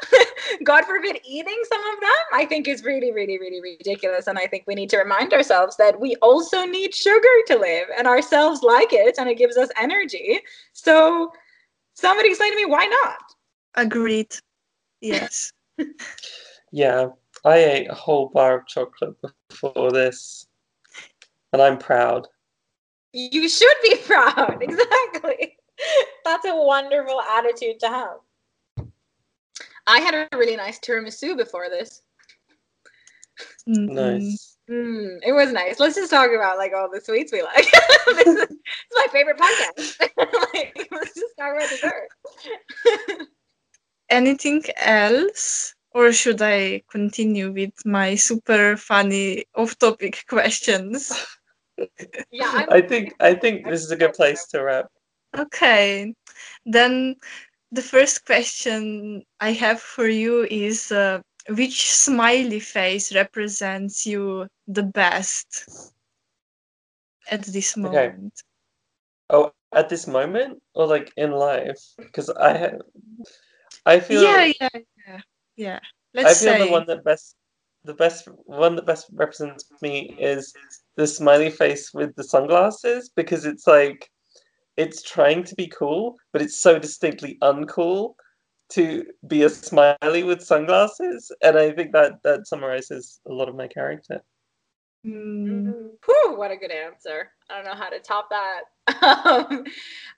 god 0.63 0.83
forbid 0.83 1.19
eating 1.27 1.59
some 1.69 1.79
of 1.93 1.99
them 2.01 2.09
i 2.33 2.43
think 2.45 2.67
is 2.67 2.83
really 2.83 3.11
really 3.11 3.39
really 3.39 3.61
ridiculous 3.61 4.27
and 4.27 4.37
i 4.37 4.47
think 4.47 4.63
we 4.65 4.75
need 4.75 4.89
to 4.89 4.97
remind 4.97 5.31
ourselves 5.31 5.77
that 5.77 5.99
we 5.99 6.15
also 6.23 6.65
need 6.65 6.93
sugar 6.93 7.35
to 7.45 7.57
live 7.57 7.87
and 7.97 8.07
ourselves 8.07 8.63
like 8.63 8.93
it 8.93 9.15
and 9.19 9.29
it 9.29 9.37
gives 9.37 9.57
us 9.57 9.69
energy 9.79 10.39
so 10.73 11.31
somebody 11.93 12.29
explain 12.29 12.51
to 12.51 12.57
me 12.57 12.65
why 12.65 12.85
not 12.85 13.17
Agreed. 13.75 14.33
Yes. 15.05 15.51
Yeah, 16.71 17.09
I 17.43 17.57
ate 17.57 17.89
a 17.89 17.93
whole 17.93 18.29
bar 18.29 18.59
of 18.59 18.67
chocolate 18.67 19.15
before 19.49 19.91
this, 19.91 20.47
and 21.53 21.61
I'm 21.61 21.77
proud. 21.77 22.27
you 23.13 23.47
should 23.47 23.77
be 23.81 23.95
proud 24.05 24.57
exactly 24.61 25.57
that's 26.25 26.45
a 26.45 26.55
wonderful 26.55 27.21
attitude 27.21 27.79
to 27.79 27.87
have 27.87 28.17
i 29.87 29.99
had 29.99 30.13
a 30.13 30.27
really 30.37 30.55
nice 30.57 30.79
tiramisu 30.79 31.37
before 31.37 31.69
this 31.69 32.01
Nice. 33.67 34.57
Mm, 34.69 35.17
it 35.25 35.33
was 35.33 35.51
nice. 35.51 35.79
Let's 35.79 35.95
just 35.95 36.09
talk 36.11 36.29
about 36.31 36.57
like 36.57 36.71
all 36.73 36.89
the 36.89 37.01
sweets 37.01 37.31
we 37.33 37.41
like. 37.41 37.65
this, 38.05 38.27
is, 38.27 38.35
this 38.35 38.49
is 38.49 38.57
my 38.93 39.07
favorite 39.11 39.37
podcast. 39.37 39.99
like, 40.53 40.87
let's 40.91 41.13
just 41.15 41.35
talk 41.37 41.53
about 41.55 41.69
dessert. 41.69 43.27
Anything 44.09 44.63
else? 44.77 45.73
Or 45.91 46.11
should 46.11 46.41
I 46.41 46.83
continue 46.89 47.51
with 47.53 47.73
my 47.85 48.15
super 48.15 48.75
funny 48.75 49.45
off-topic 49.55 50.25
questions? 50.27 51.11
yeah, 52.31 52.51
I'm, 52.53 52.69
I 52.69 52.81
think 52.81 53.15
I 53.21 53.33
think 53.33 53.65
this 53.65 53.81
is 53.81 53.91
a 53.91 53.95
good 53.95 54.13
place 54.13 54.45
to 54.47 54.61
wrap. 54.63 54.87
Okay, 55.37 56.13
then 56.65 57.15
the 57.71 57.81
first 57.81 58.25
question 58.25 59.23
I 59.39 59.51
have 59.53 59.79
for 59.81 60.07
you 60.07 60.43
is 60.49 60.91
uh, 60.91 61.21
which 61.49 61.91
smiley 61.91 62.59
face 62.59 63.13
represents 63.15 64.05
you 64.05 64.47
the 64.67 64.83
best 64.83 65.93
at 67.31 67.43
this 67.43 67.77
Okay. 67.77 67.91
moment? 67.91 68.43
Oh, 69.29 69.51
at 69.73 69.89
this 69.89 70.07
moment 70.07 70.61
or 70.73 70.87
like 70.87 71.11
in 71.17 71.31
life? 71.31 71.79
Because 71.97 72.29
I 72.29 72.57
have, 72.57 72.81
I 73.85 73.99
feel 73.99 74.21
Yeah, 74.23 74.51
yeah, 74.59 74.69
yeah, 75.07 75.21
yeah. 75.55 75.79
I 76.17 76.23
Let's 76.23 76.39
feel 76.39 76.53
say 76.53 76.59
the 76.65 76.71
one 76.71 76.85
that 76.87 77.03
best 77.03 77.35
the 77.83 77.93
best 77.93 78.27
one 78.45 78.75
that 78.75 78.85
best 78.85 79.07
represents 79.13 79.69
me 79.81 80.15
is 80.19 80.53
the 80.95 81.05
smiley 81.05 81.51
face 81.51 81.93
with 81.93 82.15
the 82.15 82.23
sunglasses 82.23 83.09
because 83.15 83.45
it's 83.45 83.67
like 83.67 84.09
it's 84.75 85.03
trying 85.03 85.43
to 85.43 85.55
be 85.55 85.67
cool, 85.67 86.15
but 86.33 86.41
it's 86.41 86.57
so 86.57 86.79
distinctly 86.79 87.37
uncool 87.41 88.15
to 88.69 89.05
be 89.27 89.43
a 89.43 89.49
smiley 89.49 90.23
with 90.23 90.41
sunglasses, 90.41 91.31
and 91.43 91.57
I 91.57 91.71
think 91.71 91.91
that 91.93 92.13
that 92.23 92.47
summarizes 92.47 93.21
a 93.27 93.31
lot 93.31 93.47
of 93.47 93.55
my 93.55 93.67
character. 93.67 94.21
Mm, 95.05 95.91
Whew, 96.03 96.35
what 96.35 96.51
a 96.51 96.57
good 96.57 96.71
answer. 96.71 97.31
I 97.49 97.55
don't 97.55 97.65
know 97.65 97.75
how 97.75 97.89
to 97.89 97.99
top 97.99 98.29
that. 98.29 98.61
um, 99.03 99.65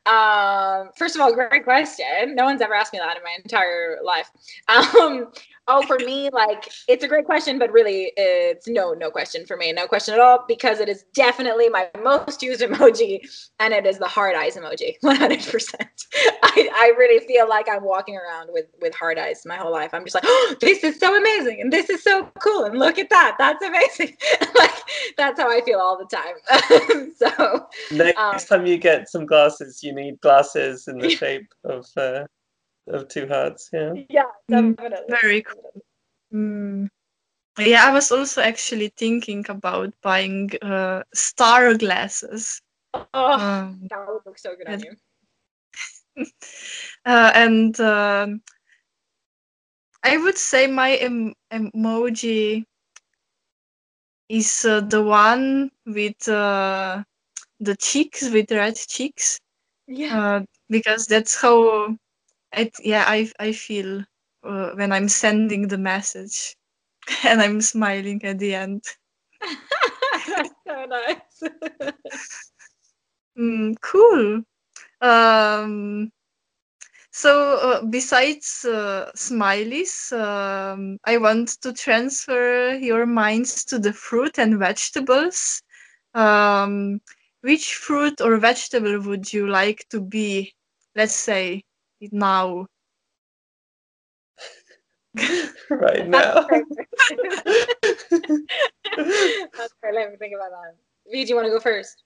um, 0.05 0.89
first 0.97 1.15
of 1.15 1.21
all, 1.21 1.33
great 1.33 1.63
question. 1.63 2.35
No 2.35 2.45
one's 2.45 2.61
ever 2.61 2.73
asked 2.73 2.93
me 2.93 2.99
that 2.99 3.17
in 3.17 3.23
my 3.23 3.35
entire 3.43 3.99
life. 4.03 4.31
Um, 4.69 5.31
oh, 5.67 5.81
for 5.85 5.97
me, 5.99 6.29
like 6.31 6.69
it's 6.87 7.03
a 7.03 7.07
great 7.07 7.25
question, 7.25 7.59
but 7.59 7.71
really, 7.71 8.11
it's 8.15 8.67
no, 8.67 8.93
no 8.93 9.11
question 9.11 9.45
for 9.45 9.57
me, 9.57 9.71
no 9.73 9.87
question 9.87 10.13
at 10.13 10.19
all, 10.19 10.45
because 10.47 10.79
it 10.79 10.89
is 10.89 11.03
definitely 11.13 11.69
my 11.69 11.89
most 12.03 12.41
used 12.41 12.61
emoji, 12.63 13.19
and 13.59 13.73
it 13.73 13.85
is 13.85 13.97
the 13.97 14.07
heart 14.07 14.35
eyes 14.35 14.55
emoji, 14.55 14.95
one 15.01 15.15
hundred 15.15 15.43
percent. 15.45 16.05
I 16.43 16.69
I 16.73 16.93
really 16.97 17.25
feel 17.25 17.47
like 17.47 17.67
I'm 17.69 17.83
walking 17.83 18.17
around 18.17 18.49
with 18.51 18.65
with 18.81 18.93
heart 18.95 19.17
eyes 19.17 19.43
my 19.45 19.55
whole 19.57 19.71
life. 19.71 19.93
I'm 19.93 20.03
just 20.03 20.15
like, 20.15 20.23
oh, 20.25 20.55
this 20.61 20.83
is 20.83 20.99
so 20.99 21.17
amazing, 21.17 21.61
and 21.61 21.71
this 21.71 21.89
is 21.89 22.03
so 22.03 22.29
cool, 22.39 22.65
and 22.65 22.79
look 22.79 22.97
at 22.97 23.09
that, 23.09 23.35
that's 23.37 23.63
amazing. 23.63 24.15
like 24.55 24.73
that's 25.17 25.39
how 25.39 25.49
I 25.49 25.61
feel 25.61 25.79
all 25.79 25.97
the 25.97 26.05
time. 26.05 27.13
so 27.29 27.67
Next 27.91 28.19
Um, 28.19 28.39
time 28.47 28.65
you 28.65 28.77
get 28.77 29.09
some 29.09 29.25
glasses, 29.25 29.83
you 29.83 29.93
need 29.93 30.19
glasses 30.21 30.87
in 30.87 30.99
the 30.99 31.09
shape 31.09 31.47
of 31.63 31.85
uh, 31.97 32.25
of 32.87 33.07
two 33.07 33.27
hearts. 33.27 33.69
Yeah. 33.73 33.93
yeah, 34.09 34.23
Mm, 34.51 34.75
definitely. 34.77 35.09
very 35.09 35.41
cool. 35.43 35.81
Mm. 36.33 36.89
Yeah, 37.59 37.85
I 37.87 37.93
was 37.93 38.11
also 38.11 38.41
actually 38.41 38.89
thinking 38.97 39.45
about 39.49 39.93
buying 40.01 40.49
uh, 40.61 41.03
star 41.13 41.73
glasses. 41.75 42.61
Oh, 43.13 43.37
Um, 43.37 43.87
that 43.89 44.07
would 44.07 44.21
look 44.25 44.37
so 44.39 44.55
good 44.55 44.67
on 44.67 44.79
you. 44.79 44.91
uh, 47.05 47.31
and 47.35 47.79
um, 47.79 48.41
I 50.03 50.17
would 50.17 50.37
say 50.37 50.67
my 50.67 50.95
em- 50.95 51.33
emoji 51.51 52.65
is 54.29 54.65
uh, 54.65 54.81
the 54.81 55.01
one 55.03 55.71
with 55.85 56.27
uh, 56.27 57.03
the 57.59 57.75
cheeks, 57.75 58.29
with 58.31 58.51
red 58.51 58.75
cheeks, 58.75 59.39
Yeah. 59.87 60.11
uh, 60.11 60.41
because 60.69 61.07
that's 61.07 61.39
how, 61.41 61.97
it, 62.53 62.73
yeah, 62.83 63.05
I 63.07 63.31
I 63.39 63.51
feel 63.53 64.05
uh, 64.43 64.71
when 64.75 64.91
I'm 64.91 65.09
sending 65.09 65.67
the 65.67 65.77
message, 65.77 66.55
and 67.25 67.41
I'm 67.41 67.61
smiling 67.61 68.23
at 68.25 68.39
the 68.39 68.55
end. 68.55 68.83
So 70.67 70.85
nice. 70.87 71.43
Mm, 73.37 73.75
cool. 73.81 74.43
Um, 75.01 76.11
so 77.17 77.57
uh, 77.57 77.81
besides 77.81 78.63
uh, 78.63 79.09
smileys, 79.15 80.13
um, 80.13 80.99
I 81.03 81.17
want 81.17 81.49
to 81.63 81.73
transfer 81.73 82.75
your 82.75 83.07
minds 83.07 83.65
to 83.65 83.79
the 83.79 83.91
fruit 83.91 84.37
and 84.37 84.59
vegetables. 84.59 85.63
Um, 86.13 87.01
which 87.41 87.73
fruit 87.73 88.21
or 88.21 88.37
vegetable 88.37 89.01
would 89.01 89.33
you 89.33 89.49
like 89.49 89.83
to 89.89 89.99
be? 89.99 90.53
Let's 90.95 91.15
say 91.15 91.63
now. 92.11 92.67
right 95.71 96.07
now. 96.07 96.45
That's 98.95 99.73
fair. 99.81 99.91
Let 99.91 100.11
me 100.11 100.17
think 100.19 100.35
about 100.35 100.51
that. 100.51 100.75
V, 101.11 101.23
do 101.23 101.29
you 101.29 101.35
want 101.35 101.47
to 101.47 101.51
go 101.51 101.59
first? 101.59 102.03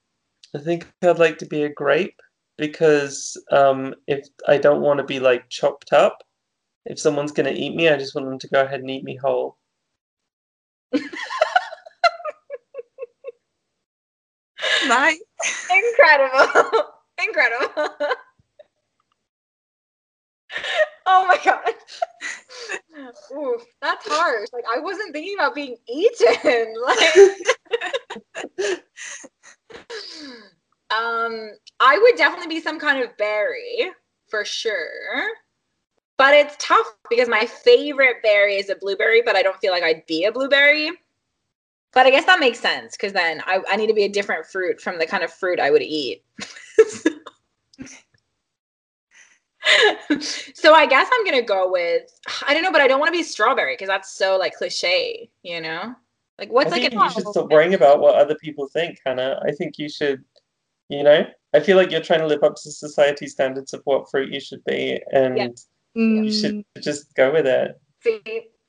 I 0.55 0.59
think 0.59 0.87
I'd 1.03 1.19
like 1.19 1.37
to 1.39 1.45
be 1.45 1.63
a 1.63 1.69
grape 1.69 2.21
because 2.57 3.41
um, 3.51 3.95
if 4.07 4.27
I 4.47 4.57
don't 4.57 4.81
want 4.81 4.99
to 4.99 5.05
be 5.05 5.19
like 5.19 5.49
chopped 5.49 5.93
up, 5.93 6.23
if 6.85 6.99
someone's 6.99 7.31
gonna 7.31 7.51
eat 7.51 7.75
me, 7.75 7.89
I 7.89 7.97
just 7.97 8.15
want 8.15 8.27
them 8.27 8.39
to 8.39 8.47
go 8.49 8.63
ahead 8.63 8.81
and 8.81 8.89
eat 8.89 9.03
me 9.03 9.15
whole. 9.15 9.57
Nice. 14.87 15.19
Incredible. 15.71 16.83
Incredible. 17.23 17.71
oh 21.05 21.27
my 21.27 21.37
god. 21.43 21.73
Oof, 23.35 23.63
that's 23.81 24.07
harsh. 24.07 24.49
Like 24.53 24.63
I 24.73 24.79
wasn't 24.79 25.11
thinking 25.13 25.35
about 25.35 25.55
being 25.55 25.77
eaten. 25.87 26.75
Like 26.81 26.97
um 30.91 31.51
I 31.79 31.97
would 31.97 32.15
definitely 32.15 32.47
be 32.47 32.61
some 32.61 32.79
kind 32.79 33.03
of 33.03 33.15
berry 33.17 33.91
for 34.27 34.45
sure. 34.45 35.27
But 36.17 36.33
it's 36.35 36.55
tough 36.59 36.85
because 37.09 37.27
my 37.27 37.45
favorite 37.45 38.21
berry 38.21 38.55
is 38.55 38.69
a 38.69 38.75
blueberry, 38.75 39.23
but 39.23 39.35
I 39.35 39.41
don't 39.41 39.57
feel 39.57 39.71
like 39.71 39.83
I'd 39.83 40.05
be 40.05 40.25
a 40.25 40.31
blueberry. 40.31 40.91
But 41.93 42.05
I 42.05 42.11
guess 42.11 42.25
that 42.25 42.39
makes 42.39 42.59
sense 42.59 42.95
because 42.95 43.11
then 43.11 43.41
I, 43.45 43.59
I 43.69 43.75
need 43.75 43.87
to 43.87 43.93
be 43.93 44.03
a 44.03 44.09
different 44.09 44.45
fruit 44.45 44.79
from 44.79 44.99
the 44.99 45.05
kind 45.05 45.23
of 45.23 45.33
fruit 45.33 45.59
I 45.59 45.71
would 45.71 45.81
eat. 45.81 46.23
so 50.53 50.73
I 50.73 50.85
guess 50.85 51.07
I'm 51.11 51.25
gonna 51.25 51.41
go 51.41 51.71
with 51.71 52.03
I 52.47 52.53
don't 52.53 52.63
know, 52.63 52.71
but 52.71 52.81
I 52.81 52.87
don't 52.87 52.99
want 52.99 53.13
to 53.13 53.17
be 53.17 53.23
strawberry 53.23 53.73
because 53.73 53.87
that's 53.87 54.13
so 54.13 54.37
like 54.37 54.53
cliche, 54.53 55.29
you 55.43 55.59
know? 55.59 55.95
Like 56.37 56.49
I 56.49 56.53
what's 56.53 56.71
like 56.71 56.81
think 56.81 56.93
a 56.93 56.95
you 56.95 57.09
should 57.11 57.27
stop 57.27 57.51
worrying 57.51 57.73
about 57.73 57.99
what 57.99 58.15
other 58.15 58.35
people 58.35 58.67
think, 58.67 58.99
Hannah. 59.05 59.39
I 59.45 59.51
think 59.51 59.77
you 59.77 59.89
should, 59.89 60.23
you 60.91 61.03
know, 61.03 61.25
I 61.53 61.59
feel 61.61 61.77
like 61.77 61.89
you're 61.91 62.01
trying 62.01 62.19
to 62.19 62.27
live 62.27 62.43
up 62.43 62.55
to 62.55 62.71
society 62.71 63.27
standards 63.27 63.73
of 63.73 63.81
what 63.85 64.09
fruit 64.11 64.31
you 64.31 64.39
should 64.39 64.63
be, 64.65 65.01
and 65.11 65.37
Yeah. 65.37 65.47
you 65.93 66.23
Mm, 66.23 66.41
should 66.41 66.83
just 66.83 67.13
go 67.15 67.31
with 67.31 67.45
it. 67.47 67.79
See, 68.03 68.21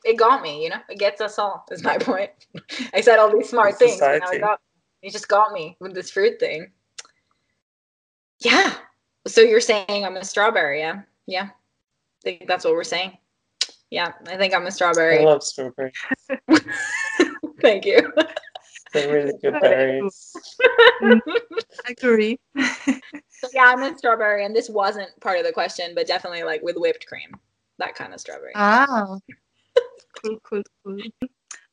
it 0.05 0.17
got 0.17 0.43
me, 0.43 0.63
you 0.65 0.71
know. 0.71 0.81
It 0.89 0.99
gets 0.99 1.21
us 1.21 1.39
all. 1.39 1.65
Is 1.71 1.83
my 1.85 1.97
point. 2.11 2.31
I 2.95 3.01
said 3.01 3.19
all 3.19 3.31
these 3.33 3.49
smart 3.49 3.77
things, 3.79 4.01
and 4.01 4.21
now 4.21 4.27
society. 4.27 4.37
it 4.39 4.41
got 4.41 4.61
it 5.03 5.13
just 5.13 5.29
got 5.29 5.53
me 5.53 5.77
with 5.81 5.95
this 5.95 6.11
fruit 6.11 6.39
thing. 6.41 6.71
Yeah. 8.41 8.75
So 9.27 9.41
you're 9.41 9.61
saying 9.61 9.87
I'm 10.05 10.17
a 10.17 10.25
strawberry, 10.25 10.81
yeah? 10.81 11.03
Yeah. 11.27 11.45
I 11.51 12.23
think 12.23 12.47
that's 12.49 12.65
what 12.65 12.75
we're 12.75 12.85
saying. 12.85 13.17
Yeah, 13.91 14.13
I 14.27 14.37
think 14.37 14.55
I'm 14.55 14.67
a 14.67 14.71
strawberry. 14.71 15.19
I 15.19 15.25
love 15.25 15.43
strawberries. 15.45 15.93
Thank 17.61 17.85
you. 17.85 18.13
They're 18.93 19.13
really 19.13 19.33
good 19.43 19.57
Very 19.61 20.01
berries. 20.01 20.33
agree. 21.89 22.39
So 22.57 23.49
yeah, 23.53 23.65
I'm 23.65 23.83
a 23.83 23.97
strawberry, 23.99 24.45
and 24.45 24.55
this 24.55 24.69
wasn't 24.71 25.11
part 25.21 25.39
of 25.39 25.45
the 25.45 25.53
question, 25.53 25.95
but 25.95 26.07
definitely 26.07 26.45
like 26.45 26.63
with 26.63 26.77
whipped 26.77 27.07
cream, 27.07 27.35
that 27.79 27.95
kind 27.95 28.15
of 28.15 28.21
strawberry. 28.21 28.53
Ah, 28.55 29.19
cool, 30.23 30.39
cool, 30.45 30.63
cool. 30.85 30.99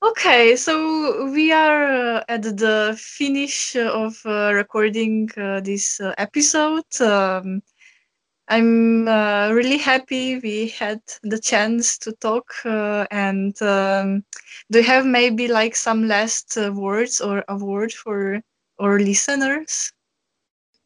Okay, 0.01 0.55
so 0.55 1.29
we 1.31 1.51
are 1.51 2.15
uh, 2.17 2.23
at 2.29 2.43
the 2.43 2.97
finish 2.99 3.75
of 3.75 4.17
uh, 4.25 4.51
recording 4.53 5.29
uh, 5.37 5.59
this 5.59 5.99
uh, 5.99 6.13
episode. 6.17 7.01
Um, 7.01 7.61
I'm 8.49 9.07
uh, 9.07 9.51
really 9.51 9.77
happy 9.77 10.39
we 10.39 10.69
had 10.69 11.01
the 11.21 11.39
chance 11.39 11.99
to 11.99 12.11
talk. 12.13 12.51
Uh, 12.65 13.05
and 13.11 13.59
um, 13.61 14.23
do 14.71 14.79
you 14.79 14.85
have 14.85 15.05
maybe 15.05 15.47
like 15.47 15.75
some 15.75 16.07
last 16.07 16.57
uh, 16.57 16.73
words 16.73 17.21
or 17.21 17.43
a 17.47 17.55
word 17.55 17.93
for 17.93 18.41
our 18.79 18.99
listeners? 18.99 19.93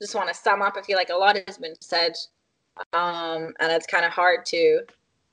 Just 0.02 0.14
want 0.14 0.28
to 0.28 0.34
sum 0.36 0.62
up. 0.62 0.76
I 0.76 0.82
feel 0.82 0.98
like 0.98 1.10
a 1.10 1.16
lot 1.16 1.38
has 1.48 1.58
been 1.58 1.76
said, 1.80 2.14
um, 2.92 3.54
and 3.62 3.72
it's 3.72 3.88
kind 3.88 4.04
of 4.04 4.12
hard 4.12 4.46
to 4.48 4.82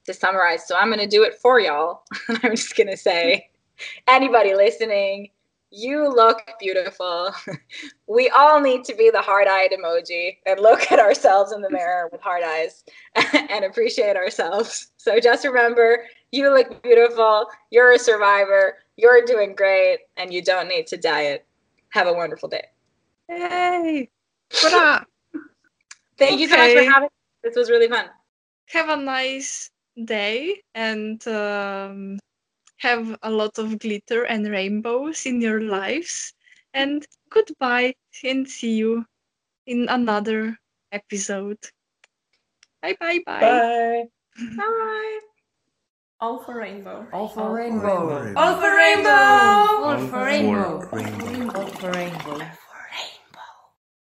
to 0.07 0.15
summarize. 0.15 0.69
So 0.69 0.77
I'm 0.77 0.89
gonna 0.89 1.09
do 1.09 1.25
it 1.25 1.35
for 1.35 1.59
y'all. 1.59 2.05
I'm 2.29 2.55
just 2.55 2.77
gonna 2.77 2.97
say, 2.97 3.51
anybody 4.07 4.55
listening, 4.55 5.31
you 5.71 6.09
look 6.09 6.51
beautiful. 6.59 7.33
we 8.07 8.29
all 8.31 8.61
need 8.61 8.85
to 8.85 8.95
be 8.95 9.11
the 9.11 9.21
heart-eyed 9.21 9.71
emoji 9.71 10.39
and 10.47 10.61
look 10.61 10.91
at 10.91 10.99
ourselves 10.99 11.53
in 11.53 11.63
the 11.63 11.71
mirror 11.71 12.09
with 12.13 12.21
heart 12.21 12.43
eyes 12.43 12.85
and 13.51 13.65
appreciate 13.65 14.17
ourselves. 14.17 14.91
So 14.97 15.21
just 15.21 15.45
remember, 15.45 16.05
you 16.33 16.53
look 16.53 16.83
beautiful. 16.83 17.47
You're 17.71 17.93
a 17.93 17.99
survivor. 17.99 18.79
You're 18.97 19.25
doing 19.25 19.55
great, 19.55 20.01
and 20.17 20.33
you 20.33 20.43
don't 20.43 20.69
need 20.69 20.87
to 20.89 20.97
diet. 20.97 21.47
Have 21.91 22.07
a 22.07 22.13
wonderful 22.13 22.49
day. 22.49 22.65
Yay! 23.29 24.11
up? 24.65 25.07
Thank 26.19 26.41
you 26.41 26.49
so 26.49 26.57
much 26.57 26.73
for 26.73 26.83
having 26.83 27.03
me. 27.03 27.09
This 27.43 27.57
was 27.57 27.71
really 27.71 27.89
fun. 27.89 28.07
have 28.67 28.89
a 28.89 28.97
nice 28.97 29.71
day 30.05 30.63
and 30.75 31.27
um, 31.29 32.19
have 32.81 33.17
a 33.23 33.31
lot 33.31 33.59
of 33.59 33.79
glitter 33.79 34.25
and 34.25 34.49
rainbows 34.49 35.27
in 35.27 35.41
your 35.41 35.61
lives. 35.61 36.33
And 36.73 37.05
goodbye 37.31 37.95
and 38.25 38.49
see 38.49 38.77
you 38.77 39.05
in 39.67 39.89
another 39.89 40.57
episode. 40.93 41.59
Bye 42.83 42.97
bye 43.01 43.21
bye. 43.27 43.41
Bye. 43.41 44.05
Bye. 44.57 45.19
All 46.21 46.39
for 46.45 46.57
rainbow. 46.57 47.07
All 47.13 47.29
for 47.29 47.41
All 47.41 47.49
for 47.49 47.55
rainbow. 47.57 48.23
rainbow. 48.25 48.41
All 48.41 48.55
for 48.61 48.77
rainbow. 48.77 49.11
All 49.11 49.85
All 49.85 49.99
for 49.99 50.07
for 50.09 50.25
rainbow. 50.25 50.89
rainbow. 50.93 51.61
All 51.61 51.67
for 51.67 51.91
rainbow. 51.93 52.41